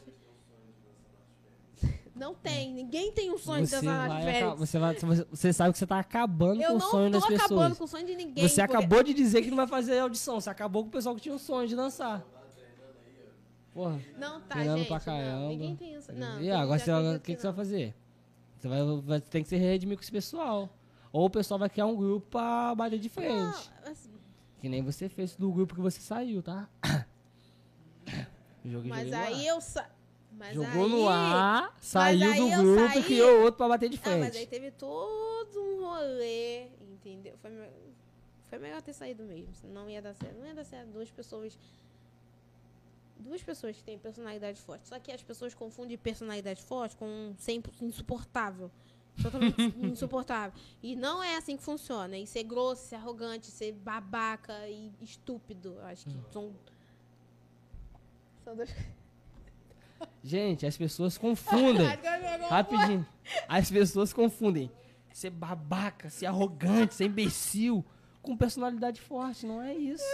Não 2.22 2.34
tem, 2.36 2.72
ninguém 2.72 3.10
tem 3.10 3.32
um 3.32 3.36
sonho 3.36 3.64
de 3.64 3.70
Você, 3.70 3.76
dançar 3.80 3.98
nas 3.98 4.08
vai 4.08 4.22
férias. 4.22 4.42
aca- 4.48 4.54
você, 4.54 4.78
vai, 4.78 4.94
você, 5.28 5.52
sabe 5.52 5.72
que 5.72 5.78
você 5.80 5.86
tá 5.88 5.98
acabando 5.98 6.62
Eu 6.62 6.68
com 6.68 6.74
o 6.76 6.78
não 6.78 6.90
sonho 6.90 7.10
tô 7.10 7.18
das 7.18 7.24
acabando 7.24 7.48
pessoas. 7.48 7.78
com 7.78 7.84
o 7.84 7.88
sonho 7.88 8.06
de 8.06 8.14
ninguém. 8.14 8.48
Você 8.48 8.60
porque- 8.62 8.76
acabou 8.76 9.02
de 9.02 9.12
dizer 9.12 9.42
que 9.42 9.50
não 9.50 9.56
vai 9.56 9.66
fazer 9.66 9.98
audição. 9.98 10.40
Você 10.40 10.48
acabou 10.48 10.84
com 10.84 10.88
o 10.88 10.92
pessoal 10.92 11.16
que 11.16 11.20
tinha 11.20 11.34
um 11.34 11.38
sonho 11.38 11.66
de 11.66 11.74
dançar. 11.74 12.24
Porra. 13.74 14.00
Não, 14.16 14.40
tá, 14.42 14.62
gente. 14.62 14.86
pra 14.86 15.00
caramba. 15.00 15.40
Não, 15.40 15.48
ninguém 15.48 15.74
tem 15.74 15.94
isso. 15.94 16.12
Não, 16.12 16.40
e 16.40 16.48
agora 16.50 16.78
você, 16.78 16.92
o 16.92 17.18
que, 17.20 17.34
que 17.34 17.40
você 17.40 17.46
vai 17.48 17.50
não. 17.52 17.56
fazer? 17.56 17.94
Você 18.60 18.68
vai, 18.68 19.00
vai 19.02 19.20
tem 19.20 19.42
que 19.42 19.48
se 19.48 19.56
redimir 19.56 19.96
com 19.96 20.02
esse 20.02 20.12
pessoal. 20.12 20.68
Ou 21.12 21.24
o 21.26 21.30
pessoal 21.30 21.58
vai 21.58 21.68
criar 21.68 21.86
um 21.86 21.96
grupo 21.96 22.26
pra 22.30 22.72
bater 22.76 23.00
de 23.00 23.08
frente. 23.08 23.32
Não, 23.84 23.90
assim, 23.90 24.10
Que 24.60 24.68
nem 24.68 24.80
você 24.80 25.08
fez 25.08 25.34
do 25.34 25.50
grupo 25.50 25.74
que 25.74 25.80
você 25.80 26.00
saiu, 26.00 26.40
tá? 26.40 26.68
Joguei, 28.64 28.88
mas 28.90 29.12
aí 29.12 29.44
eu 29.46 29.60
sa... 29.60 29.90
mas 30.38 30.54
Jogou 30.54 30.84
aí... 30.84 30.90
no 30.90 31.08
ar, 31.08 31.76
saiu 31.80 32.34
do 32.34 32.56
grupo 32.62 32.88
saí- 32.88 33.00
e 33.00 33.04
criou 33.04 33.40
outro 33.42 33.58
pra 33.58 33.68
bater 33.68 33.88
de 33.88 33.96
Ah, 34.04 34.10
mas 34.10 34.24
aí 34.24 34.30
frente. 34.32 34.48
teve 34.48 34.70
todo 34.72 35.60
um 35.60 35.84
rolê, 35.84 36.66
entendeu? 36.80 37.34
Foi, 37.40 37.50
foi 38.48 38.58
melhor 38.58 38.82
ter 38.82 38.92
saído 38.92 39.22
mesmo, 39.24 39.54
senão 39.54 39.88
ia 39.88 40.00
dar 40.02 40.14
certo. 40.14 40.38
Não 40.38 40.46
ia 40.46 40.54
dar 40.54 40.64
certo 40.64 40.88
duas 40.90 41.10
pessoas. 41.10 41.58
Duas 43.18 43.42
pessoas 43.42 43.76
que 43.76 43.84
têm 43.84 43.98
personalidade 43.98 44.60
forte. 44.60 44.88
Só 44.88 44.98
que 44.98 45.12
as 45.12 45.22
pessoas 45.22 45.54
confundem 45.54 45.96
personalidade 45.96 46.60
forte 46.62 46.96
com 46.96 47.32
sempre 47.38 47.70
insuportável. 47.80 48.68
Totalmente 49.22 49.60
insuportável. 49.78 50.58
E 50.82 50.96
não 50.96 51.22
é 51.22 51.36
assim 51.36 51.56
que 51.56 51.62
funciona. 51.62 52.16
E 52.18 52.26
ser 52.26 52.42
grosso, 52.42 52.84
ser 52.88 52.96
arrogante, 52.96 53.46
ser 53.46 53.72
babaca 53.72 54.66
e 54.68 54.90
estúpido. 55.00 55.78
Acho 55.82 56.04
que 56.06 56.16
Hum. 56.16 56.22
são. 56.32 56.52
São 58.44 58.56
duas 58.56 58.70
Gente, 60.22 60.66
as 60.66 60.76
pessoas 60.76 61.18
confundem. 61.18 61.86
Rapidinho. 62.48 63.06
As 63.48 63.70
pessoas 63.70 64.12
confundem 64.12 64.70
ser 65.12 65.30
babaca, 65.30 66.10
ser 66.10 66.26
arrogante, 66.26 66.94
ser 66.94 67.06
imbecil 67.06 67.84
com 68.20 68.36
personalidade 68.36 69.00
forte. 69.00 69.46
Não 69.46 69.62
é 69.62 69.74
isso. 69.74 70.04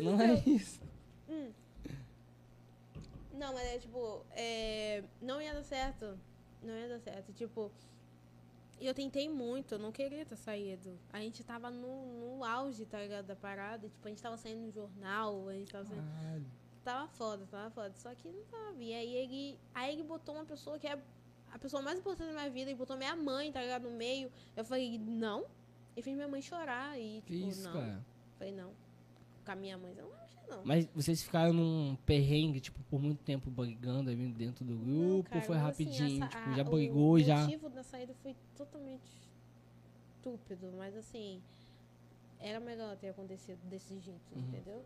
Não 0.00 0.20
é 0.20 0.34
isso. 0.46 0.80
Não, 3.32 3.52
mas 3.52 3.64
é 3.64 3.78
tipo, 3.78 4.24
é, 4.32 5.04
não 5.20 5.40
ia 5.40 5.52
dar 5.52 5.62
certo. 5.62 6.18
Não 6.62 6.74
ia 6.74 6.88
dar 6.88 7.00
certo. 7.00 7.32
Tipo, 7.34 7.70
eu 8.80 8.94
tentei 8.94 9.28
muito, 9.28 9.74
eu 9.74 9.78
não 9.78 9.92
queria 9.92 10.24
ter 10.24 10.36
saído. 10.36 10.98
A 11.12 11.20
gente 11.20 11.44
tava 11.44 11.70
no, 11.70 12.36
no 12.36 12.44
auge, 12.44 12.86
tá 12.86 13.00
ligado, 13.00 13.26
da 13.26 13.36
parada. 13.36 13.88
Tipo, 13.88 14.06
a 14.06 14.10
gente 14.10 14.22
tava 14.22 14.36
saindo 14.36 14.62
no 14.62 14.70
jornal, 14.72 15.48
a 15.48 15.52
gente 15.52 15.70
tava 15.70 15.84
saindo. 15.84 16.02
Caralho. 16.02 16.46
Tava 16.86 17.08
foda, 17.08 17.44
tava 17.50 17.68
foda. 17.70 17.92
Só 17.96 18.14
que 18.14 18.28
não 18.28 18.44
tava. 18.44 18.80
E 18.80 18.94
aí 18.94 19.12
ele, 19.16 19.58
aí 19.74 19.92
ele 19.94 20.04
botou 20.04 20.36
uma 20.36 20.44
pessoa 20.44 20.78
que 20.78 20.86
é 20.86 20.96
a 21.52 21.58
pessoa 21.58 21.82
mais 21.82 21.98
importante 21.98 22.28
da 22.28 22.34
minha 22.34 22.48
vida, 22.50 22.70
e 22.70 22.74
botou 22.76 22.96
minha 22.96 23.16
mãe, 23.16 23.50
tá 23.50 23.60
ligado, 23.60 23.90
no 23.90 23.96
meio. 23.96 24.30
Eu 24.56 24.64
falei, 24.64 24.96
não. 24.96 25.44
E 25.96 26.02
fiz 26.02 26.14
minha 26.14 26.28
mãe 26.28 26.40
chorar. 26.40 26.96
E, 26.96 27.22
tipo, 27.22 27.32
isso, 27.48 27.64
não. 27.64 27.72
cara. 27.72 28.04
Falei, 28.38 28.52
não. 28.54 28.70
Com 29.44 29.50
a 29.50 29.56
minha 29.56 29.76
mãe, 29.76 29.94
eu 29.98 30.04
não 30.06 30.14
acho, 30.14 30.36
não. 30.48 30.64
Mas 30.64 30.86
vocês 30.94 31.22
ficaram 31.24 31.52
num 31.52 31.96
perrengue, 32.06 32.60
tipo, 32.60 32.80
por 32.84 33.00
muito 33.02 33.24
tempo 33.24 33.50
brigando 33.50 34.10
aí 34.10 34.16
dentro 34.28 34.64
do 34.64 34.76
grupo? 34.76 34.92
Não, 35.16 35.22
cara, 35.24 35.40
foi 35.42 35.56
assim, 35.56 35.64
rapidinho? 35.66 36.24
essa- 36.24 36.36
tipo, 36.38 36.50
a- 36.50 36.54
já 36.54 36.62
o 36.62 36.70
brigou, 36.70 37.18
já. 37.18 37.40
motivo 37.42 37.68
da 37.68 37.82
saída 37.82 38.14
foi 38.22 38.36
totalmente 38.56 39.10
estúpido, 40.18 40.72
mas 40.76 40.94
assim, 40.96 41.42
era 42.38 42.60
melhor 42.60 42.96
ter 42.96 43.08
acontecido 43.08 43.58
desse 43.68 43.98
jeito, 43.98 44.20
Uhum. 44.34 44.40
entendeu? 44.42 44.84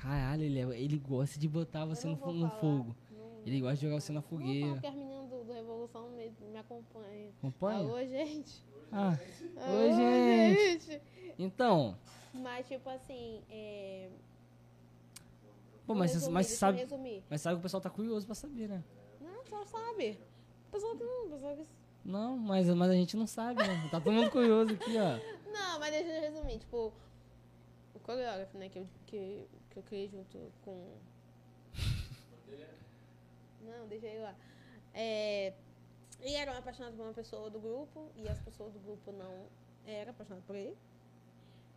Caralho, 0.00 0.42
ele, 0.42 0.58
é- 0.60 0.80
ele 0.80 0.98
gosta 0.98 1.38
de 1.38 1.48
botar 1.48 1.84
você 1.84 2.06
no, 2.06 2.16
no 2.32 2.50
fogo. 2.50 2.94
não- 3.10 3.42
Ele 3.46 3.60
gosta 3.60 3.76
de 3.76 3.82
jogar 3.82 4.00
você 4.00 4.12
na 4.12 4.22
fogueira. 4.22 4.72
porque 4.72 4.86
as 4.86 4.94
meninas 4.94 5.28
do, 5.28 5.44
do 5.44 5.52
Revolução 5.52 6.08
me, 6.10 6.30
me 6.50 6.58
acompanham. 6.58 7.30
Acompanha? 7.38 7.78
Alô, 7.78 7.98
gente. 8.04 8.64
Ah, 8.92 9.16
Alô, 9.56 9.92
gente. 9.96 10.80
gente. 10.86 11.02
então. 11.38 11.96
Mas, 12.34 12.66
tipo 12.68 12.88
assim, 12.90 13.40
é... 13.50 14.08
Pô, 15.86 15.94
mas, 15.94 16.12
resumir, 16.12 16.34
mas 16.34 16.46
sabe, 16.48 16.78
resumir. 16.78 17.22
mas 17.30 17.40
sabe 17.40 17.56
que 17.56 17.60
o 17.60 17.62
pessoal 17.62 17.80
tá 17.80 17.88
curioso 17.90 18.26
pra 18.26 18.34
saber, 18.34 18.68
né? 18.68 18.82
Não, 19.20 19.44
só 19.46 19.64
sabe. 19.64 20.18
O 20.68 20.72
pessoal 20.72 20.94
não, 20.96 21.26
o 21.26 21.30
pessoal. 21.30 21.58
Não, 22.04 22.36
mas, 22.36 22.68
mas 22.68 22.90
a 22.90 22.94
gente 22.94 23.16
não 23.16 23.26
sabe, 23.26 23.62
né? 23.66 23.88
Tá 23.90 24.00
todo 24.00 24.12
mundo 24.12 24.30
curioso 24.30 24.72
aqui, 24.74 24.96
ó. 24.98 25.18
Não, 25.52 25.78
mas 25.78 25.90
deixa 25.92 26.08
eu 26.10 26.20
resumir. 26.32 26.58
Tipo, 26.58 26.92
coreógrafo, 28.06 28.56
né, 28.56 28.68
que 28.68 28.78
eu, 28.78 28.88
que, 29.06 29.48
que 29.68 29.76
eu 29.76 29.82
criei 29.82 30.08
junto 30.08 30.38
com. 30.64 30.96
Não, 33.60 33.88
deixa 33.88 34.06
ele 34.06 34.22
lá. 34.22 34.34
É, 34.94 35.52
ele 36.20 36.34
era 36.34 36.52
um 36.52 36.56
apaixonado 36.56 36.96
por 36.96 37.02
uma 37.02 37.12
pessoa 37.12 37.50
do 37.50 37.60
grupo 37.60 38.08
e 38.14 38.28
as 38.28 38.40
pessoas 38.40 38.72
do 38.72 38.78
grupo 38.78 39.10
não 39.10 39.46
eram 39.84 40.12
apaixonadas 40.12 40.44
por 40.46 40.54
ele. 40.54 40.76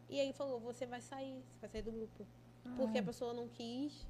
E 0.07 0.19
ele 0.19 0.31
falou: 0.33 0.59
Você 0.59 0.85
vai 0.85 1.01
sair, 1.01 1.43
você 1.49 1.61
vai 1.61 1.69
sair 1.69 1.81
do 1.81 1.91
grupo. 1.91 2.25
Porque 2.77 2.99
a 2.99 3.03
pessoa 3.03 3.33
não 3.33 3.47
quis 3.47 4.05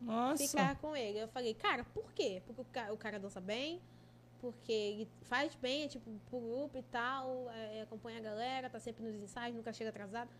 Nossa. 0.00 0.42
ficar 0.42 0.76
com 0.76 0.96
ele. 0.96 1.18
Eu 1.18 1.28
falei, 1.28 1.52
cara, 1.52 1.84
por 1.84 2.10
quê? 2.12 2.42
Porque 2.46 2.62
o 2.62 2.64
cara, 2.64 2.94
o 2.94 2.96
cara 2.96 3.18
dança 3.18 3.40
bem, 3.40 3.82
porque 4.40 4.72
ele 4.72 5.08
faz 5.22 5.54
bem, 5.54 5.84
é 5.84 5.88
tipo, 5.88 6.10
pro 6.30 6.40
grupo 6.40 6.78
e 6.78 6.82
tal, 6.84 7.50
é, 7.50 7.82
acompanha 7.82 8.18
a 8.18 8.22
galera, 8.22 8.70
tá 8.70 8.80
sempre 8.80 9.04
nos 9.04 9.14
ensaios, 9.14 9.54
nunca 9.54 9.72
chega 9.72 9.90
atrasado. 9.90 10.30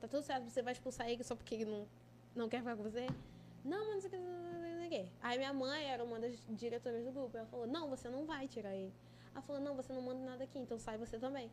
Tá 0.00 0.08
tudo 0.08 0.22
certo, 0.22 0.48
você 0.48 0.62
vai 0.62 0.72
expulsar 0.72 1.08
ele 1.08 1.22
só 1.22 1.36
porque 1.36 1.54
ele 1.54 1.64
não 1.66 1.86
Não 2.34 2.48
quer 2.48 2.58
ficar 2.58 2.76
com 2.76 2.82
você? 2.82 3.06
Não, 3.64 3.86
mas 3.86 3.94
não 3.94 4.00
sei 4.00 4.08
o 4.08 4.12
que, 4.12 4.18
não 4.18 4.88
sei. 4.88 5.12
Aí 5.22 5.38
minha 5.38 5.52
mãe 5.52 5.84
era 5.84 6.02
uma 6.02 6.18
das 6.18 6.34
diretoras 6.48 7.04
do 7.04 7.12
grupo. 7.12 7.36
Ela 7.36 7.46
falou, 7.46 7.66
não, 7.66 7.88
você 7.88 8.08
não 8.08 8.24
vai 8.24 8.48
tirar 8.48 8.74
ele. 8.74 8.92
Ela 9.32 9.42
falou, 9.42 9.60
não, 9.62 9.76
você 9.76 9.92
não 9.92 10.02
manda 10.02 10.20
nada 10.24 10.44
aqui, 10.44 10.58
então 10.58 10.78
sai 10.78 10.96
você 10.98 11.18
também. 11.18 11.50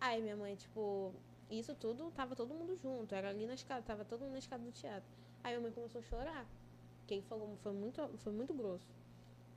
Aí 0.00 0.20
minha 0.20 0.36
mãe, 0.36 0.54
tipo, 0.54 1.12
isso 1.50 1.74
tudo, 1.74 2.10
tava 2.10 2.36
todo 2.36 2.54
mundo 2.54 2.76
junto. 2.76 3.14
Era 3.14 3.30
ali 3.30 3.46
na 3.46 3.54
escada, 3.54 3.82
tava 3.82 4.04
todo 4.04 4.20
mundo 4.20 4.32
na 4.32 4.38
escada 4.38 4.62
do 4.62 4.70
teatro. 4.72 5.08
Aí 5.42 5.52
minha 5.52 5.62
mãe 5.62 5.72
começou 5.72 6.00
a 6.00 6.04
chorar. 6.04 6.46
Quem 7.06 7.22
falou 7.22 7.56
foi 7.62 7.72
muito, 7.72 8.06
foi 8.18 8.32
muito 8.32 8.52
grosso. 8.54 8.84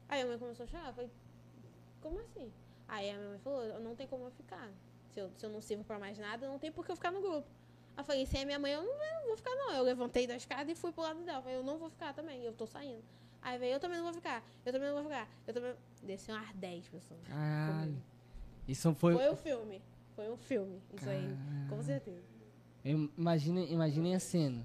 Aí 0.08 0.20
minha 0.20 0.30
mãe 0.30 0.40
começou 0.40 0.64
a 0.64 0.68
chorar. 0.68 0.94
Falei, 0.94 1.12
como 2.02 2.20
assim? 2.20 2.52
Aí 2.88 3.10
a 3.10 3.18
minha 3.18 3.30
mãe 3.30 3.40
falou, 3.40 3.80
não 3.80 3.96
tem 3.96 4.08
como 4.08 4.26
eu 4.26 4.32
ficar. 4.32 4.72
Se 5.18 5.22
eu, 5.22 5.32
se 5.36 5.46
eu 5.48 5.50
não 5.50 5.62
sirvo 5.62 5.84
pra 5.84 5.98
mais 5.98 6.16
nada, 6.20 6.48
não 6.48 6.60
tem 6.60 6.72
por 6.72 6.86
que 6.86 6.92
eu 6.92 6.96
ficar 6.96 7.12
no 7.12 7.20
grupo. 7.20 7.48
Aí 7.96 8.02
eu 8.02 8.04
falei, 8.04 8.26
sem 8.28 8.44
a 8.44 8.46
minha 8.46 8.60
mãe, 8.60 8.72
eu 8.72 8.84
não, 8.84 8.94
eu 8.94 9.20
não 9.22 9.28
vou 9.30 9.38
ficar, 9.38 9.56
não. 9.56 9.74
Eu 9.74 9.82
levantei 9.82 10.28
da 10.28 10.36
escada 10.36 10.72
e 10.72 10.76
fui 10.76 10.92
pro 10.92 11.02
lado 11.02 11.24
dela. 11.24 11.40
Eu 11.40 11.42
falei, 11.42 11.58
eu 11.58 11.64
não 11.64 11.80
vou 11.80 11.90
ficar 11.90 12.14
também, 12.14 12.44
eu 12.44 12.54
tô 12.54 12.68
saindo. 12.68 13.04
Aí 13.42 13.58
veio, 13.58 13.74
eu 13.74 13.80
também 13.80 13.98
não 13.98 14.04
vou 14.04 14.14
ficar, 14.14 14.44
eu 14.64 14.72
também 14.72 14.88
não 14.90 14.96
vou 14.96 15.06
ficar, 15.06 15.28
eu 15.48 15.54
também. 15.56 15.74
Desceu 16.04 16.36
umas 16.36 16.54
10 16.54 16.88
pessoas. 16.88 17.20
Caralho. 17.28 17.88
comigo. 17.88 18.04
Isso 18.68 18.94
foi. 18.94 19.16
Foi 19.16 19.32
um 19.32 19.36
filme. 19.36 19.82
Foi 20.16 20.30
um 20.30 20.38
filme. 20.38 20.84
Isso 20.94 21.10
aí, 21.10 21.36
com 21.68 21.82
certeza. 21.82 22.24
Imaginem 22.86 24.16
a 24.16 24.20
cena. 24.20 24.64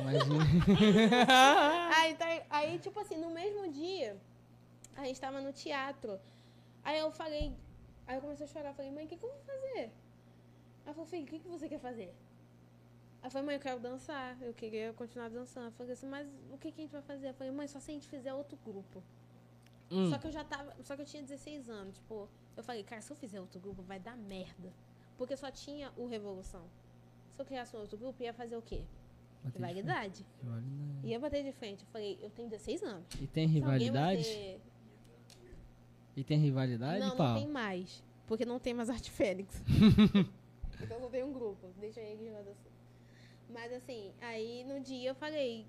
Imagina. 0.00 0.44
Aí, 1.96 2.14
tá, 2.14 2.26
aí, 2.50 2.78
tipo 2.78 3.00
assim, 3.00 3.16
no 3.16 3.30
mesmo 3.30 3.72
dia, 3.72 4.16
a 4.96 5.04
gente 5.04 5.20
tava 5.20 5.40
no 5.40 5.52
teatro. 5.52 6.20
Aí 6.84 6.98
eu 6.98 7.10
falei, 7.10 7.54
aí 8.06 8.16
eu 8.16 8.20
comecei 8.20 8.46
a 8.46 8.48
chorar. 8.48 8.74
Falei, 8.74 8.90
mãe, 8.90 9.04
o 9.04 9.08
que, 9.08 9.16
que 9.16 9.24
eu 9.24 9.30
vou 9.30 9.40
fazer? 9.40 9.90
Ela 10.84 10.94
falou, 10.94 11.06
filho, 11.06 11.24
o 11.24 11.26
que, 11.26 11.38
que 11.38 11.48
você 11.48 11.68
quer 11.68 11.78
fazer? 11.78 12.12
Aí 13.20 13.26
eu 13.26 13.30
falei, 13.30 13.46
mãe, 13.46 13.54
eu 13.56 13.60
quero 13.60 13.80
dançar. 13.80 14.40
Eu 14.42 14.52
queria 14.54 14.92
continuar 14.94 15.28
dançando. 15.30 15.66
Eu 15.66 15.72
falei 15.72 15.92
assim, 15.92 16.06
mas 16.08 16.26
o 16.50 16.58
que, 16.58 16.72
que 16.72 16.80
a 16.80 16.84
gente 16.84 16.92
vai 16.92 17.02
fazer? 17.02 17.28
Eu 17.30 17.34
falei, 17.34 17.52
mãe, 17.52 17.66
só 17.68 17.78
se 17.80 17.90
a 17.90 17.94
gente 17.94 18.08
fizer 18.08 18.34
outro 18.34 18.58
grupo. 18.64 19.02
Hum, 19.90 20.08
Só 20.10 20.18
que 20.18 20.26
eu 20.26 20.32
já 20.32 20.42
tava. 20.42 20.74
Só 20.82 20.96
que 20.96 21.02
eu 21.02 21.06
tinha 21.06 21.22
16 21.22 21.68
anos. 21.68 21.94
Tipo, 21.96 22.28
eu 22.56 22.62
falei, 22.64 22.82
cara, 22.82 23.00
se 23.02 23.12
eu 23.12 23.16
fizer 23.16 23.40
outro 23.40 23.60
grupo, 23.60 23.82
vai 23.82 24.00
dar 24.00 24.16
merda. 24.16 24.72
Porque 25.18 25.36
só 25.36 25.50
tinha 25.50 25.92
o 25.96 26.06
Revolução. 26.06 26.64
Se 27.30 27.40
eu 27.40 27.44
criasse 27.44 27.76
um 27.76 27.80
outro 27.80 27.96
grupo, 27.98 28.22
ia 28.22 28.32
fazer 28.32 28.56
o 28.56 28.62
quê? 28.62 28.82
bater 29.44 29.52
de 29.52 29.58
Rivalidade. 29.58 30.26
Ia 31.04 31.18
bater 31.18 31.42
de 31.44 31.52
frente. 31.52 31.82
Eu 31.82 31.88
falei, 31.90 32.18
eu 32.22 32.30
tenho 32.30 32.48
16 32.48 32.82
anos. 32.82 33.06
E 33.20 33.26
tem 33.26 33.46
Se 33.48 33.54
rivalidade? 33.54 34.22
bater- 34.22 34.60
E 36.16 36.22
tem 36.24 36.38
rivalidade, 36.38 37.00
Não, 37.00 37.16
não 37.16 37.34
tem 37.34 37.48
mais. 37.48 38.02
Porque 38.26 38.44
não 38.44 38.58
tem 38.58 38.74
mais 38.74 38.88
Arte 38.90 39.10
Fênix. 39.10 39.62
então 40.80 41.00
só 41.00 41.08
tem 41.08 41.24
um 41.24 41.32
grupo. 41.32 41.68
Deixa 41.80 42.00
ele 42.00 42.26
jogar 42.26 42.40
assim. 42.40 42.70
Mas 43.50 43.72
assim, 43.72 44.12
aí 44.20 44.64
no 44.64 44.80
dia 44.80 45.10
eu 45.10 45.14
falei, 45.14 45.66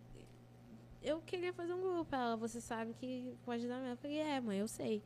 eu 1.02 1.22
queria 1.22 1.52
fazer 1.54 1.74
um 1.74 1.82
grupo. 1.82 2.14
Ela, 2.16 2.36
você 2.36 2.62
sabe 2.62 2.94
que 2.94 3.34
pode 3.46 3.68
dar 3.68 3.78
merda. 3.78 3.94
Eu 3.94 3.98
falei, 3.98 4.18
é, 4.20 4.39
mãe, 4.39 4.58
eu 4.60 4.68
sei. 4.68 5.02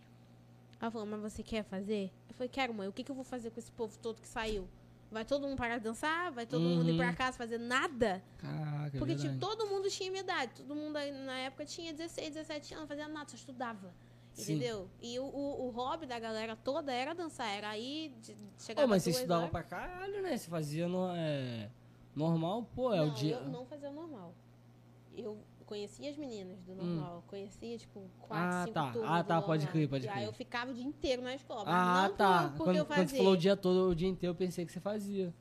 Ela 0.79 0.91
falou, 0.91 1.07
mas 1.07 1.19
você 1.33 1.41
quer 1.41 1.63
fazer? 1.63 2.11
Eu 2.29 2.35
falei, 2.35 2.49
quero, 2.49 2.73
mãe. 2.73 2.87
O 2.87 2.93
que, 2.93 3.03
que 3.03 3.09
eu 3.11 3.15
vou 3.15 3.23
fazer 3.23 3.49
com 3.51 3.59
esse 3.59 3.71
povo 3.71 3.97
todo 3.99 4.21
que 4.21 4.27
saiu? 4.27 4.67
Vai 5.09 5.23
todo 5.23 5.47
mundo 5.47 5.57
parar 5.57 5.77
de 5.77 5.85
dançar? 5.85 6.31
Vai 6.31 6.45
todo 6.45 6.61
mundo 6.61 6.89
ir 6.89 6.91
Uhum. 6.91 6.97
pra 6.97 7.13
casa 7.13 7.37
fazer 7.37 7.57
nada? 7.57 8.21
Caraca, 8.37 8.87
é 8.95 8.99
Porque 8.99 9.15
verdade. 9.15 9.29
tipo, 9.29 9.39
todo 9.39 9.65
mundo 9.67 9.89
tinha 9.89 10.11
minha 10.11 10.21
idade. 10.21 10.51
Todo 10.55 10.75
mundo 10.75 10.97
aí 10.97 11.11
na 11.11 11.37
época 11.39 11.65
tinha 11.65 11.93
16, 11.93 12.33
17 12.35 12.73
anos, 12.73 12.87
fazia 12.89 13.07
nada, 13.07 13.27
só 13.29 13.35
estudava. 13.37 13.91
Sim. 14.37 14.55
Entendeu? 14.55 14.87
E 15.01 15.17
o, 15.19 15.23
o, 15.25 15.67
o 15.67 15.69
hobby 15.71 16.05
da 16.05 16.19
galera 16.19 16.55
toda 16.55 16.93
era 16.93 17.13
dançar. 17.15 17.47
Era 17.49 17.69
aí, 17.69 18.13
chegava 18.59 18.87
Pô, 18.87 18.91
mas 18.91 19.01
você 19.03 19.09
estudava 19.09 19.41
horas. 19.41 19.51
pra 19.51 19.63
caralho, 19.63 20.21
né? 20.21 20.37
Você 20.37 20.47
fazia 20.49 20.87
no, 20.87 21.09
é, 21.15 21.69
normal, 22.15 22.69
pô, 22.75 22.93
é 22.93 22.97
não, 22.97 23.07
o 23.07 23.13
dia. 23.15 23.35
eu 23.37 23.49
não 23.49 23.65
fazia 23.65 23.89
o 23.89 23.93
normal. 23.93 24.33
Eu 25.15 25.39
conhecia 25.65 26.11
as 26.11 26.17
meninas 26.17 26.59
do 26.61 26.71
Hum. 26.73 26.75
normal. 26.75 27.23
Conhecia, 27.27 27.77
tipo, 27.79 28.03
quatro, 28.21 28.47
Ah, 28.47 28.61
cinco 28.65 28.73
tá. 28.75 28.91
turmas 28.91 29.11
Ah, 29.11 29.23
tá, 29.23 29.41
pode 29.41 29.65
crer, 29.67 29.89
pode 29.89 30.05
E 30.05 30.09
aí 30.09 30.13
crer. 30.17 30.25
eu 30.27 30.33
ficava 30.33 30.69
o 30.71 30.73
dia 30.75 30.85
inteiro 30.85 31.23
na 31.23 31.33
escola. 31.33 31.63
Ah, 31.65 32.07
não 32.07 32.15
tá. 32.15 32.41
por, 32.43 32.49
porque 32.49 32.63
Quando, 32.63 32.75
eu 32.77 32.85
quando 32.85 32.97
fazia. 32.99 33.07
você 33.09 33.17
falou 33.17 33.33
o 33.33 33.37
dia 33.37 33.57
todo, 33.57 33.89
o 33.89 33.95
dia 33.95 34.07
inteiro, 34.07 34.31
eu 34.33 34.37
pensei 34.37 34.65
que 34.67 34.71
você 34.71 34.79
fazia. 34.79 35.33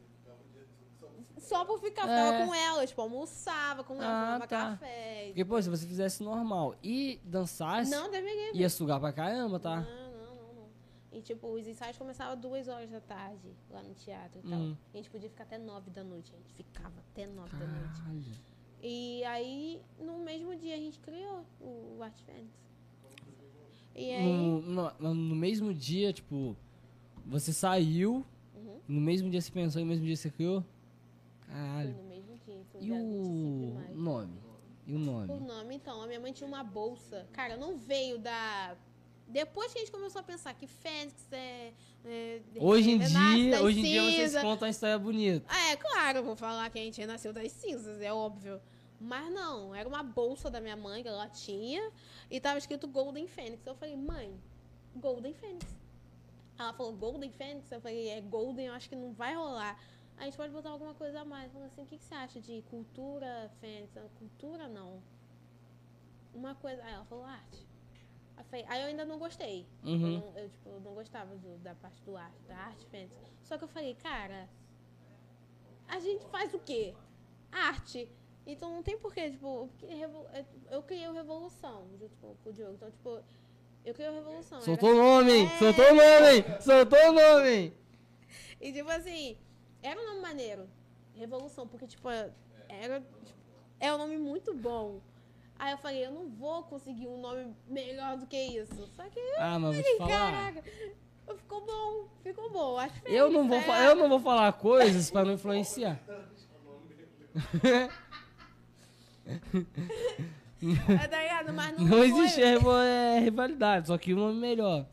Só 1.49 1.65
por 1.65 1.79
ficar, 1.81 2.09
É. 2.09 2.17
ficava 2.31 2.47
com 2.47 2.55
elas. 2.55 2.91
Tipo, 2.91 3.03
almoçava 3.03 3.85
com 3.85 3.95
elas, 3.95 4.07
Ah, 4.07 4.25
tomava 4.25 4.47
tá. 4.47 4.71
café. 4.73 5.25
Porque, 5.29 5.45
pô, 5.45 5.63
se 5.63 5.69
você 5.71 5.87
fizesse 5.87 6.23
normal 6.23 6.75
e 6.83 7.21
dançasse, 7.25 7.91
Não, 7.91 8.11
deveria 8.11 8.55
ia 8.57 8.69
sugar 8.69 8.99
pra 9.01 9.13
caramba, 9.13 9.59
tá? 9.61 9.77
Não, 9.81 9.85
não, 10.13 10.35
não, 10.35 10.55
não. 10.55 10.69
E 11.13 11.23
tipo, 11.23 11.47
os 11.49 11.67
ensaios 11.67 11.97
começavam 11.97 12.37
duas 12.37 12.67
horas 12.69 12.91
da 12.91 13.01
tarde 13.01 13.49
lá 13.71 13.83
no 13.83 13.95
teatro 13.95 14.41
e 14.45 14.49
tal. 14.49 14.59
Hum. 14.59 14.77
A 14.93 14.97
gente 14.97 15.09
podia 15.11 15.29
ficar 15.31 15.45
até 15.45 15.57
nove 15.59 15.91
da 15.91 16.03
noite. 16.03 16.33
A 16.35 16.37
gente 16.37 16.53
ficava 16.55 16.95
até 17.13 17.27
nove 17.27 17.57
da 17.57 17.67
noite. 17.67 18.01
Caralho. 18.01 18.25
E 18.83 19.25
aí, 19.25 19.81
no 19.99 20.19
mesmo 20.19 20.55
dia, 20.57 20.75
a 20.75 20.79
gente 20.79 20.99
criou 21.01 21.45
o 21.61 21.99
Art 22.03 22.21
Fênix. 22.23 22.51
E 23.95 24.13
aí. 24.13 24.23
No, 24.25 24.61
no, 24.99 25.15
no 25.15 25.37
mesmo 25.37 25.73
dia, 25.73 26.13
tipo, 26.13 26.57
você 27.25 27.53
saiu, 27.53 28.25
Uhum. 28.55 28.81
no 28.87 29.01
mesmo 29.01 29.31
dia 29.31 29.41
você 29.41 29.51
pensou, 29.51 29.81
no 29.81 29.87
mesmo 29.89 30.05
dia 30.05 30.17
você 30.17 30.31
criou? 30.31 30.63
Foi 31.47 31.55
Caralho. 31.55 31.95
no 31.95 32.03
mesmo 32.05 32.37
dia. 32.45 32.65
Foi 32.71 32.81
E 32.81 32.85
dia 32.85 32.95
25 32.99 33.87
de 33.87 33.93
o 33.93 33.99
nome? 33.99 34.41
E 34.87 34.93
o 34.93 34.97
O 34.97 34.99
nome? 34.99 35.41
nome, 35.41 35.75
então, 35.75 36.01
a 36.03 36.07
minha 36.07 36.21
mãe 36.21 36.33
tinha 36.33 36.47
uma 36.47 36.63
bolsa. 36.63 37.27
Cara, 37.33 37.57
não 37.57 37.77
veio 37.77 38.19
da. 38.19 38.77
Depois 39.29 39.73
que 39.73 39.79
a 39.79 39.83
gente 39.83 39.91
começou 39.91 40.21
a 40.21 40.23
pensar 40.23 40.55
que 40.55 40.67
Fênix 40.69 41.15
é. 41.33 41.73
é 42.05 42.41
Hoje 42.61 42.91
em 42.93 42.99
dia, 42.99 43.61
hoje 43.61 43.81
em 43.81 43.83
dia 43.83 44.03
vocês 44.03 44.17
cinzas. 44.31 44.43
contam 44.43 44.67
uma 44.67 44.71
história 44.71 44.97
bonita. 44.99 45.53
É, 45.53 45.77
claro, 45.77 46.23
vou 46.23 46.37
falar 46.37 46.71
que 46.71 46.79
a 46.79 46.83
gente 46.83 47.01
renasceu 47.01 47.33
das 47.33 47.51
cinzas, 47.51 48.01
é 48.01 48.13
óbvio. 48.13 48.61
Mas 49.01 49.31
não, 49.33 49.75
era 49.75 49.89
uma 49.89 50.03
bolsa 50.05 50.49
da 50.49 50.61
minha 50.61 50.77
mãe 50.77 51.03
que 51.03 51.09
ela 51.09 51.29
tinha 51.29 51.91
e 52.31 52.39
tava 52.41 52.57
escrito 52.59 52.87
Golden 52.87 53.27
Fênix. 53.27 53.67
Eu 53.67 53.75
falei, 53.75 53.97
mãe, 53.97 54.33
Golden 54.95 55.35
Fênix. 55.35 55.67
Ela 56.59 56.73
falou, 56.73 56.93
Golden 56.93 57.31
Fênix? 57.31 57.71
Eu 57.73 57.81
falei, 57.81 58.09
é 58.09 58.21
Golden, 58.21 58.67
eu 58.67 58.73
acho 58.75 58.89
que 58.89 58.95
não 58.97 59.13
vai 59.13 59.35
rolar. 59.35 59.79
A 60.19 60.25
gente 60.25 60.37
pode 60.37 60.53
botar 60.53 60.71
alguma 60.71 60.95
coisa 60.95 61.21
a 61.21 61.25
mais. 61.25 61.53
Falou 61.53 61.67
assim, 61.67 61.83
o 61.83 61.87
que, 61.87 61.99
que 61.99 62.05
você 62.05 62.15
acha 62.15 62.41
de 62.41 62.63
cultura 62.71 63.51
Fênix? 63.61 63.95
Eu, 63.97 64.09
Cultura 64.19 64.67
não. 64.69 65.03
Uma 66.35 66.55
coisa. 66.55 66.83
Aí 66.85 66.93
ela 66.95 67.05
falou, 67.05 67.25
arte. 67.25 67.67
Aí 68.37 68.43
eu 68.43 68.45
falei- 68.45 68.65
Aí 68.69 68.81
eu 68.83 68.87
ainda 68.89 69.05
não 69.05 69.19
gostei. 69.19 69.67
Eu, 69.85 69.91
Uhum. 69.91 70.19
não, 70.21 70.39
eu, 70.39 70.49
tipo, 70.51 70.81
não 70.81 70.95
gostava 70.95 71.35
do- 71.37 71.59
da 71.59 71.75
parte 71.75 72.03
do 72.03 72.17
arte, 72.17 72.39
da 72.49 72.57
arte 72.57 72.87
Fênix. 72.87 73.15
Só 73.43 73.57
que 73.59 73.65
eu 73.65 73.69
falei, 73.69 73.95
cara, 73.95 74.49
a 75.89 75.99
gente 76.01 76.25
faz 76.27 76.53
o 76.55 76.59
quê? 76.59 76.95
Arte. 77.53 78.11
Então 78.47 78.71
não 78.73 78.83
tem 78.83 78.97
porquê, 78.99 79.31
tipo, 79.31 79.69
eu 80.71 80.83
criei 80.83 81.09
o 81.09 81.13
Revolução 81.13 81.87
junto 81.99 82.17
com, 82.17 82.35
com 82.37 82.51
o 82.51 82.53
Diogo. 82.53 82.75
Então, 82.75 82.91
tipo, 82.91 83.23
eu 83.85 83.93
criei 83.95 84.09
o 84.11 84.15
Revolução. 84.15 84.61
Soltou 84.61 84.91
o 84.93 84.95
nome? 84.97 85.45
É. 85.45 85.59
Soltou 85.59 85.85
o 85.85 85.95
nome? 85.95 86.61
Soltou 86.63 86.99
o 87.09 87.13
nome? 87.13 87.73
E 88.61 88.73
tipo 88.73 88.89
assim, 88.91 89.37
era 89.87 90.01
um 90.01 90.07
nome 90.07 90.21
maneiro. 90.21 90.69
Revolução, 91.15 91.67
porque, 91.67 91.87
tipo, 91.87 92.09
era. 92.69 93.01
tipo, 93.01 93.35
é 93.81 93.93
um 93.95 93.99
nome 93.99 94.17
muito 94.19 94.53
bom. 94.55 95.01
Aí 95.59 95.73
eu 95.73 95.79
falei, 95.79 96.05
eu 96.05 96.11
não 96.11 96.29
vou 96.29 96.63
conseguir 96.65 97.07
um 97.09 97.19
nome 97.21 97.55
melhor 97.67 98.17
do 98.19 98.27
que 98.27 98.37
isso. 98.37 98.87
Só 98.95 99.03
que, 99.05 99.19
Ah, 99.39 99.59
mas 99.59 99.75
vou 99.75 99.83
te 99.85 99.97
falar. 99.99 100.11
caraca, 100.11 100.63
ficou 101.39 101.65
bom, 101.65 102.09
ficou 102.23 102.51
bom. 102.51 102.77
Acho 102.79 103.03
que 103.03 103.11
Eu 103.13 103.31
não 103.31 103.49
vou, 103.49 103.61
fa- 103.63 103.81
eu 103.85 103.95
não 103.97 104.09
vou 104.09 104.21
falar 104.21 104.53
coisas 104.53 105.11
pra 105.11 105.25
não 105.25 105.33
influenciar. 105.33 105.99
É? 107.65 107.89
Mas 111.55 111.79
não, 111.79 111.85
Não 111.87 112.05
existe 112.05 112.43
rival- 112.45 112.79
é, 112.81 113.21
rivalidade, 113.21 113.87
só 113.89 113.99
que 113.99 114.15
um 114.15 114.19
nome 114.19 114.39
melhor. 114.41 114.87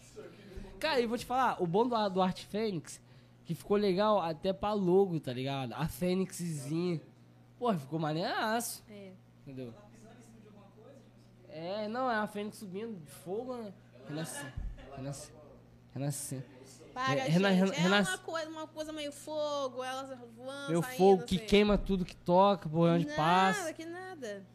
Cara, 0.80 1.00
e 1.00 1.06
vou 1.08 1.18
te 1.18 1.26
falar, 1.26 1.62
o 1.62 1.68
bom 1.68 1.88
do, 1.88 2.10
do 2.10 2.22
Art 2.22 2.42
Fênix, 2.44 3.02
que 3.46 3.54
ficou 3.56 3.78
legal 3.78 4.20
até 4.22 4.54
pra 4.54 4.74
logo, 4.74 5.20
tá 5.20 5.34
ligado? 5.34 5.74
A 5.74 5.88
Fênixzinha. 5.88 7.02
Pô, 7.60 7.74
ficou 7.74 8.00
maneiraço, 8.00 8.84
É. 8.90 9.12
entendeu? 9.42 9.74
É, 11.50 11.88
não, 11.88 12.10
é 12.10 12.16
a 12.16 12.28
Fênix 12.28 12.58
subindo 12.58 13.00
de 13.00 13.12
fogo, 13.12 13.56
né? 13.56 13.74
Renascer, 14.08 14.54
renascer. 15.94 16.44
Para, 16.94 17.14
É, 17.14 17.18
gente. 17.26 17.32
rena- 17.32 17.50
é 17.50 17.54
renasce- 17.54 18.12
uma 18.12 18.18
coisa, 18.20 18.50
uma 18.50 18.68
coisa 18.68 18.92
meio 18.94 19.12
fogo, 19.12 19.84
elas 19.84 20.10
voando, 20.36 20.72
Meu 20.72 20.82
saindo, 20.84 20.98
fogo 20.98 21.24
que 21.24 21.38
assim. 21.38 21.46
queima 21.46 21.78
tudo 21.78 22.06
que 22.06 22.16
toca, 22.16 22.70
por 22.70 22.88
onde 22.90 23.06
nada, 23.06 23.18
passa. 23.18 23.74
que 23.74 23.86
nada. 23.86 24.46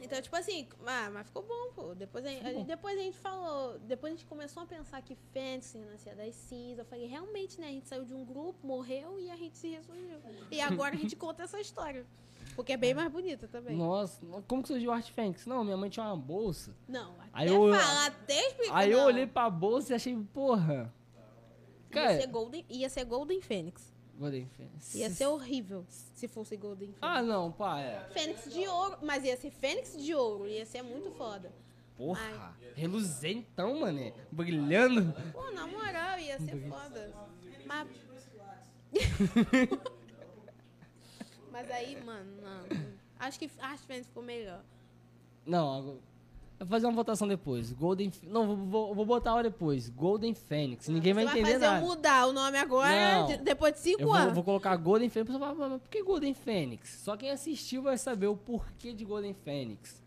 Então, 0.00 0.20
tipo 0.22 0.34
assim, 0.36 0.68
ah, 0.86 1.10
mas 1.12 1.26
ficou 1.26 1.42
bom, 1.42 1.72
pô. 1.74 1.94
Depois 1.94 2.24
a, 2.24 2.30
bom. 2.30 2.64
depois 2.64 2.98
a 2.98 3.02
gente 3.02 3.18
falou, 3.18 3.78
depois 3.80 4.12
a 4.12 4.16
gente 4.16 4.26
começou 4.26 4.62
a 4.62 4.66
pensar 4.66 5.02
que 5.02 5.16
Fênix 5.32 5.72
renascia 5.72 6.14
das 6.14 6.34
cinzas. 6.34 6.78
Eu 6.80 6.84
falei, 6.84 7.06
realmente, 7.06 7.60
né? 7.60 7.66
A 7.68 7.70
gente 7.70 7.88
saiu 7.88 8.04
de 8.04 8.14
um 8.14 8.24
grupo, 8.24 8.66
morreu 8.66 9.18
e 9.18 9.30
a 9.30 9.36
gente 9.36 9.56
se 9.58 9.68
ressurgiu. 9.68 10.18
E 10.50 10.60
agora 10.60 10.94
a 10.94 10.98
gente 10.98 11.14
conta 11.16 11.42
essa 11.42 11.60
história. 11.60 12.06
Porque 12.54 12.72
é 12.72 12.76
bem 12.76 12.94
mais 12.94 13.10
bonita 13.10 13.46
também. 13.46 13.76
Nossa, 13.76 14.20
como 14.48 14.62
que 14.62 14.68
surgiu 14.68 14.90
o 14.90 14.92
Art 14.92 15.08
Fênix? 15.10 15.46
Não, 15.46 15.62
minha 15.62 15.76
mãe 15.76 15.88
tinha 15.90 16.06
uma 16.06 16.16
bolsa. 16.16 16.74
Não, 16.88 17.12
até 17.20 17.28
Aí 17.32 17.48
eu- 17.48 17.70
falar, 17.70 18.06
até 18.06 18.46
explicar. 18.48 18.76
Aí 18.76 18.90
eu 18.90 18.98
não. 18.98 19.06
olhei 19.06 19.26
pra 19.26 19.48
bolsa 19.50 19.92
e 19.92 19.96
achei, 19.96 20.16
porra. 20.32 20.92
Ia 21.14 21.90
Cara, 21.90 22.20
ser 22.20 22.26
Golden, 22.26 22.66
ia 22.68 22.88
ser 22.88 23.04
Golden 23.04 23.40
Fênix. 23.40 23.94
Golden 24.18 24.46
Fênix. 24.46 24.94
Ia 24.94 25.10
ser 25.10 25.26
horrível 25.26 25.84
se 25.88 26.26
fosse 26.26 26.56
Golden 26.56 26.88
Fênix. 26.88 26.98
Ah, 27.00 27.22
não, 27.22 27.52
pá, 27.52 27.80
é. 27.80 28.08
Fênix 28.12 28.52
de 28.52 28.66
ouro, 28.66 28.98
mas 29.02 29.24
ia 29.24 29.36
ser 29.36 29.50
Fênix 29.50 29.96
de 29.96 30.14
ouro, 30.14 30.48
ia 30.48 30.66
ser 30.66 30.82
muito 30.82 31.10
foda. 31.12 31.52
Porra, 31.96 32.56
reluzentão, 32.74 33.80
mané. 33.80 34.12
Brilhando. 34.30 35.12
Pô, 35.32 35.50
na 35.52 35.66
moral, 35.66 36.18
ia 36.18 36.38
ser 36.38 36.68
foda. 36.68 37.12
Mas... 37.64 37.88
mas 41.50 41.70
aí, 41.70 42.02
mano, 42.04 42.40
não. 42.40 42.64
Acho 43.18 43.38
que 43.38 43.50
Art 43.58 43.80
Fênix 43.80 44.06
ficou 44.06 44.22
melhor. 44.22 44.62
Não, 45.44 45.78
agora- 45.78 46.07
vou 46.58 46.68
fazer 46.68 46.86
uma 46.86 46.92
votação 46.94 47.26
depois. 47.28 47.72
Golden. 47.72 48.10
Não, 48.24 48.46
vou, 48.46 48.56
vou, 48.56 48.94
vou 48.94 49.06
botar 49.06 49.30
a 49.30 49.34
hora 49.34 49.50
depois. 49.50 49.88
Golden 49.88 50.34
Fênix. 50.34 50.88
Ninguém 50.88 51.12
vai 51.14 51.24
Você 51.24 51.30
vai 51.32 51.40
entender 51.40 51.58
fazer 51.66 51.82
eu 51.82 51.86
mudar 51.86 52.26
o 52.26 52.32
nome 52.32 52.58
agora, 52.58 53.22
de- 53.26 53.36
depois 53.38 53.74
de 53.74 53.80
cinco 53.80 54.02
Eu 54.02 54.06
vou, 54.08 54.16
anos. 54.16 54.34
vou 54.34 54.44
colocar 54.44 54.74
Golden 54.76 55.08
Fênix. 55.08 55.30
Você 55.32 55.38
vai 55.38 55.54
falar, 55.54 55.68
mas 55.68 55.80
por 55.82 55.88
que 55.88 56.02
Golden 56.02 56.34
Fênix? 56.34 56.90
Só 57.02 57.16
quem 57.16 57.30
assistiu 57.30 57.82
vai 57.82 57.96
saber 57.96 58.26
o 58.26 58.36
porquê 58.36 58.92
de 58.92 59.04
Golden 59.04 59.34
Fênix. 59.34 60.02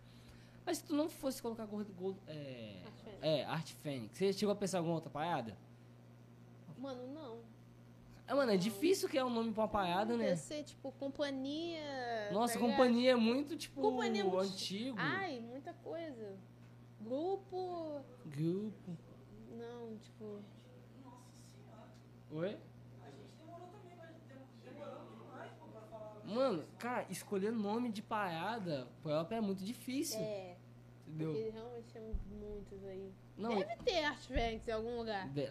Mas 0.65 0.78
se 0.78 0.84
tu 0.84 0.95
não 0.95 1.10
fosse 1.10 1.41
colocar 1.41 1.65
Gold, 1.65 1.91
Gold- 1.99 2.18
é, 2.28 2.76
Fênix. 3.03 3.19
é, 3.22 3.44
Art 3.45 3.68
Fênix, 3.82 4.18
você 4.18 4.32
chegou 4.34 4.53
a 4.53 4.56
pensar 4.56 4.78
em 4.78 4.80
alguma 4.80 4.95
outra 4.95 5.10
parada? 5.10 5.57
Mano, 6.78 7.02
não. 7.14 7.38
É, 8.32 8.34
mano, 8.34 8.49
é 8.53 8.56
difícil 8.56 9.10
criar 9.10 9.26
um 9.26 9.30
nome 9.30 9.52
pra 9.52 9.64
uma 9.64 9.68
parada, 9.68 10.16
né? 10.16 10.38
Ser, 10.38 10.64
tipo, 10.64 10.90
companhia... 10.94 11.82
Nossa, 12.32 12.53
tá 12.53 12.60
companhia 12.62 13.12
é 13.12 13.16
muito, 13.16 13.58
tipo, 13.58 13.82
Companhia 13.82 14.22
é 14.22 14.24
muito- 14.24 14.40
antigo. 14.40 14.95
Ai, 14.98 15.41
muita 15.41 15.74
coisa. 15.74 16.38
Grupo... 17.02 18.02
Grupo. 18.26 18.98
Não, 19.49 19.98
tipo... 19.98 20.40
Oi? 22.32 22.58
A 23.02 23.10
gente 23.12 23.34
demorou 23.38 23.68
também, 23.68 23.98
mas 23.98 24.16
dem- 24.30 24.72
demoramos 24.72 25.12
demais, 25.20 25.52
pra 25.70 25.82
falar. 25.82 26.22
Mano, 26.24 26.64
cara, 26.80 27.06
escolher 27.10 27.52
nome 27.52 27.91
de 27.91 28.02
parada 28.02 28.88
própria 29.03 29.36
é 29.36 29.41
muito 29.41 29.62
difícil. 29.62 30.22
É, 30.22 30.56
entendeu? 31.14 31.34
porque 31.34 31.50
realmente 31.50 31.94
tem 31.94 32.16
muitos 32.40 32.84
aí. 32.86 33.14
Não, 33.38 33.60
Deve 33.60 33.76
ter 33.84 34.04
Art 34.04 34.20
Fênix 34.28 34.68
em 34.68 34.72
algum 34.72 34.98
lugar. 34.98 35.28
de-? 35.30 35.50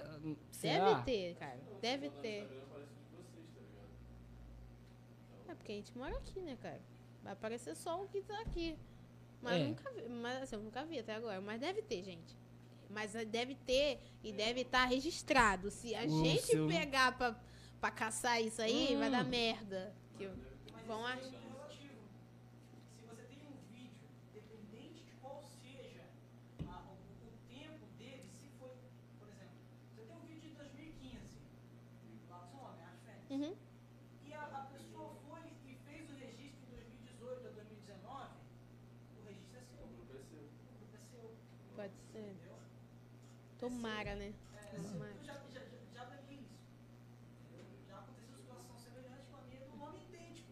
Deve 0.62 1.02
ter, 1.04 1.34
cara. 1.36 1.58
Deve 1.80 2.10
ter. 2.10 2.48
É 5.48 5.54
porque 5.54 5.72
a 5.72 5.74
gente 5.74 5.96
mora 5.96 6.16
aqui, 6.16 6.40
né, 6.40 6.56
cara? 6.62 6.80
Vai 7.22 7.32
aparecer 7.32 7.74
só 7.76 8.02
o 8.02 8.08
que 8.08 8.20
tá 8.22 8.38
aqui. 8.40 8.78
Mas 9.42 9.60
É. 9.60 9.66
nunca 9.66 9.90
vi, 9.92 10.08
mas 10.08 10.42
assim, 10.42 10.56
eu 10.56 10.62
nunca 10.62 10.84
vi 10.84 10.98
até 10.98 11.14
agora. 11.14 11.40
Mas 11.40 11.60
deve 11.60 11.82
ter, 11.82 12.02
gente. 12.04 12.36
Mas 12.88 13.14
eh, 13.14 13.24
deve 13.24 13.54
ter 13.54 14.00
e 14.22 14.32
deve 14.32 14.62
estar 14.62 14.84
registrado. 14.84 15.70
Se 15.70 15.94
a 15.94 16.04
O 16.04 16.24
gente 16.24 16.42
seu- 16.42 16.66
pegar 16.68 17.16
pra, 17.16 17.40
pra 17.80 17.90
caçar 17.90 18.40
isso 18.42 18.60
aí, 18.60 18.96
vai 18.96 19.08
Hum. 19.08 19.12
dar 19.12 19.24
merda. 19.24 19.94
Que 20.18 20.28
vão 20.86 21.04
achar. 21.06 21.20
isso 21.22 21.34
é 21.36 21.38
relativo. 21.38 22.00
Se 22.96 23.02
você 23.06 23.22
tem 23.22 23.38
um 23.46 23.56
vídeo, 23.72 24.08
independente 24.30 25.04
de 25.04 25.12
qual 25.20 25.42
seja 25.62 26.02
a- 26.66 26.82
o, 26.90 27.26
o 27.26 27.32
tempo 27.48 27.86
dele, 27.96 28.22
se 28.40 28.48
foi, 28.58 28.74
por 29.18 29.28
exemplo, 29.28 29.54
você 29.94 30.02
tem 30.02 30.16
um 30.16 30.20
vídeo 30.26 30.50
de 30.50 30.54
2015, 30.56 31.16
lá 32.28 32.38
do 32.38 32.50
seu 32.50 32.58
nome, 32.60 32.82
Arte 32.82 33.04
Fênix, 33.06 33.19
Uhum. 33.30 33.54
e 34.26 34.32
a, 34.34 34.42
a 34.44 34.62
pessoa 34.74 35.14
foi 35.28 35.40
e 35.64 35.74
fez 35.86 36.10
o 36.10 36.14
registro 36.14 36.66
em 36.66 36.74
2018 36.74 37.46
a 37.46 37.50
2019, 37.50 38.28
o 39.18 39.24
registro 39.26 39.58
é 39.58 39.62
seu. 39.62 39.84
O 39.86 40.04
grupo 40.04 40.36
é 40.94 40.98
seu. 41.10 41.36
Pode 41.76 41.94
ser. 42.12 42.18
Entendeu? 42.18 42.58
Tomara, 43.60 44.14
né? 44.16 44.32
É, 44.56 44.76
Tomara. 44.76 45.12
eu 45.12 45.22
já, 45.22 45.34
já, 45.52 45.60
já, 45.94 46.04
peguei 46.06 46.38
isso. 46.40 46.58
Entendeu? 47.44 47.66
Já 47.86 47.98
aconteceu 47.98 48.36
situação 48.38 48.76
semelhante 48.78 49.26
com 49.30 49.36
a 49.36 49.42
minha 49.42 49.60
do 49.60 49.76
nome 49.76 49.98
idêntico. 50.08 50.50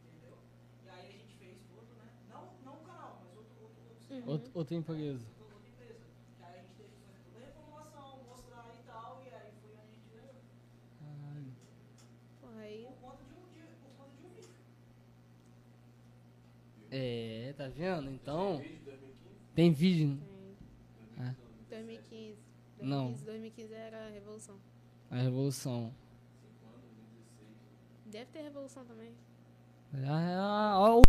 Entendeu? 0.00 0.38
E 0.84 0.88
aí 0.88 1.08
a 1.08 1.12
gente 1.12 1.34
fez 1.38 1.58
outro, 1.76 1.94
né? 1.96 2.10
Não, 2.28 2.52
não 2.64 2.74
o 2.80 2.84
canal, 2.86 3.20
mas 3.22 3.36
outro, 3.36 3.54
outro, 3.62 3.82
outro 4.26 4.50
outra 4.54 4.74
empresa. 4.74 5.26
outra 5.38 5.68
empresa. 5.68 6.04
Que 6.38 6.42
aí 6.42 6.58
a 6.58 6.62
gente 6.62 6.74
teve 6.74 6.88
que 6.88 7.00
fazer 7.04 7.20
toda 7.24 7.38
a 7.38 7.46
reformulação, 7.46 8.24
mostrar 8.24 8.74
e 8.74 8.82
tal, 8.86 9.22
e 9.22 9.28
aí 9.28 9.52
foi 9.60 9.70
onde 9.72 9.80
a 9.80 9.92
gente 9.92 10.08
ganhou. 10.08 10.40
Caralho. 10.98 11.52
Porra, 12.40 12.60
aí. 12.62 12.86
Por 12.86 12.96
conta 12.96 13.24
de 13.24 13.34
um, 13.34 13.44
de, 13.52 13.60
por 13.76 13.90
conta 13.96 14.16
de 14.16 14.26
um 14.26 14.30
vídeo. 14.30 14.54
É, 16.98 17.52
tá 17.58 17.68
vendo? 17.68 18.10
Então. 18.10 18.62
Tem 19.54 19.70
vídeo. 19.70 20.18
Tem. 21.18 21.26
É. 21.26 21.34
2015. 21.68 22.38
Não. 22.80 23.12
2015, 23.12 23.24
2015 23.26 23.74
era 23.74 24.06
a 24.06 24.10
Revolução. 24.10 24.56
A 25.10 25.16
revolução. 25.16 25.94
Deve 28.06 28.24
ter 28.32 28.42
Revolução 28.44 28.82
também. 28.86 29.12
Ah, 30.06 30.74
ó, 30.78 31.00
o- 31.00 31.02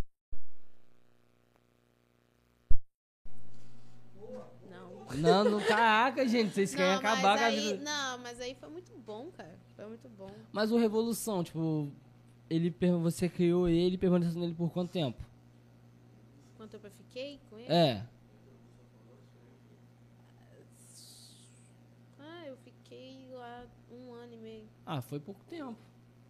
Não. 4.70 5.16
não, 5.16 5.52
não, 5.52 5.62
caraca, 5.66 6.28
gente, 6.28 6.54
vocês 6.54 6.76
querem 6.76 6.92
Não, 6.92 7.00
acabar 7.00 7.22
mas 7.22 7.40
com 7.40 7.46
a 7.46 7.48
aí, 7.48 7.72
vida. 7.72 7.84
Não, 7.84 8.18
mas 8.18 8.42
aí 8.42 8.56
foi 8.56 8.70
muito 8.70 8.92
bom, 8.98 9.32
cara. 9.32 9.58
Foi 9.76 9.88
muito 9.88 10.10
bom. 10.10 10.30
Mas 10.52 10.70
o 10.70 10.78
Revolução, 10.78 11.44
tipo, 11.46 11.90
ele, 12.50 12.76
você 13.02 13.30
criou 13.30 13.70
ele 13.70 13.96
e 13.96 13.98
permaneceu 13.98 14.40
nele 14.40 14.54
por 14.54 14.70
quanto 14.70 14.92
tempo? 14.92 15.24
Tempo 16.68 16.86
eu 16.88 16.92
fiquei 16.92 17.40
com 17.50 17.58
ele? 17.58 17.72
É. 17.72 18.06
Ah, 22.20 22.46
eu 22.48 22.58
fiquei 22.58 23.28
lá 23.32 23.66
um 23.92 24.14
ano 24.14 24.34
e 24.34 24.38
meio. 24.38 24.68
Ah, 24.86 25.02
foi 25.02 25.20
pouco 25.20 25.44
tempo. 25.46 25.78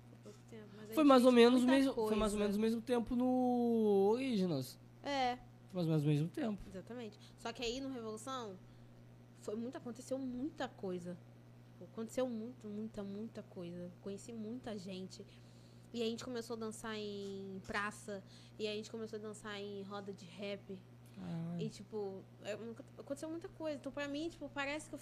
Foi 0.10 0.18
pouco 0.24 0.40
tempo. 0.50 0.70
Mas 0.76 0.90
aí 0.90 0.96
Foi 0.96 1.04
mais 1.04 1.26
ou 1.26 1.32
menos 1.32 1.64
o 1.64 1.68
mesmo, 1.68 1.94
foi 1.94 2.16
mais 2.16 2.34
ou 2.34 2.40
menos 2.40 2.56
o 2.56 2.60
mesmo 2.60 2.82
tempo 2.82 3.16
no 3.16 4.10
Originals. 4.12 4.78
É, 5.04 5.38
Foi 5.72 5.74
mais 5.74 5.86
ou 5.88 5.92
menos 5.92 6.04
o 6.04 6.08
mesmo 6.08 6.28
tempo. 6.30 6.62
exatamente. 6.68 7.18
Só 7.38 7.52
que 7.54 7.64
aí 7.64 7.80
no 7.80 7.90
Revolução, 7.90 8.58
foi 9.42 9.56
muito, 9.56 9.76
aconteceu 9.78 10.18
muita 10.18 10.68
coisa. 10.68 11.18
Aconteceu 11.82 12.28
muito, 12.28 12.68
muita, 12.68 13.04
muita 13.04 13.44
coisa. 13.44 13.92
Conheci 14.02 14.34
muita 14.34 14.78
gente. 14.78 15.26
E 15.98 16.04
a 16.04 16.06
gente 16.06 16.24
começou 16.24 16.56
a 16.56 16.60
dançar 16.60 16.96
em 16.96 17.60
praça. 17.66 18.24
E 18.60 18.68
a 18.68 18.72
gente 18.72 18.92
começou 18.92 19.18
a 19.18 19.22
dançar 19.22 19.60
em 19.60 19.82
roda 19.82 20.14
de 20.14 20.26
rap. 20.26 20.80
E, 21.60 21.70
tipo, 21.70 22.24
aconteceu 23.00 23.28
muita 23.28 23.50
coisa. 23.50 23.80
Então, 23.80 23.92
pra 23.92 24.08
mim, 24.08 24.30
tipo, 24.30 24.48
parece 24.50 24.88
que 24.88 24.94
eu 24.94 24.96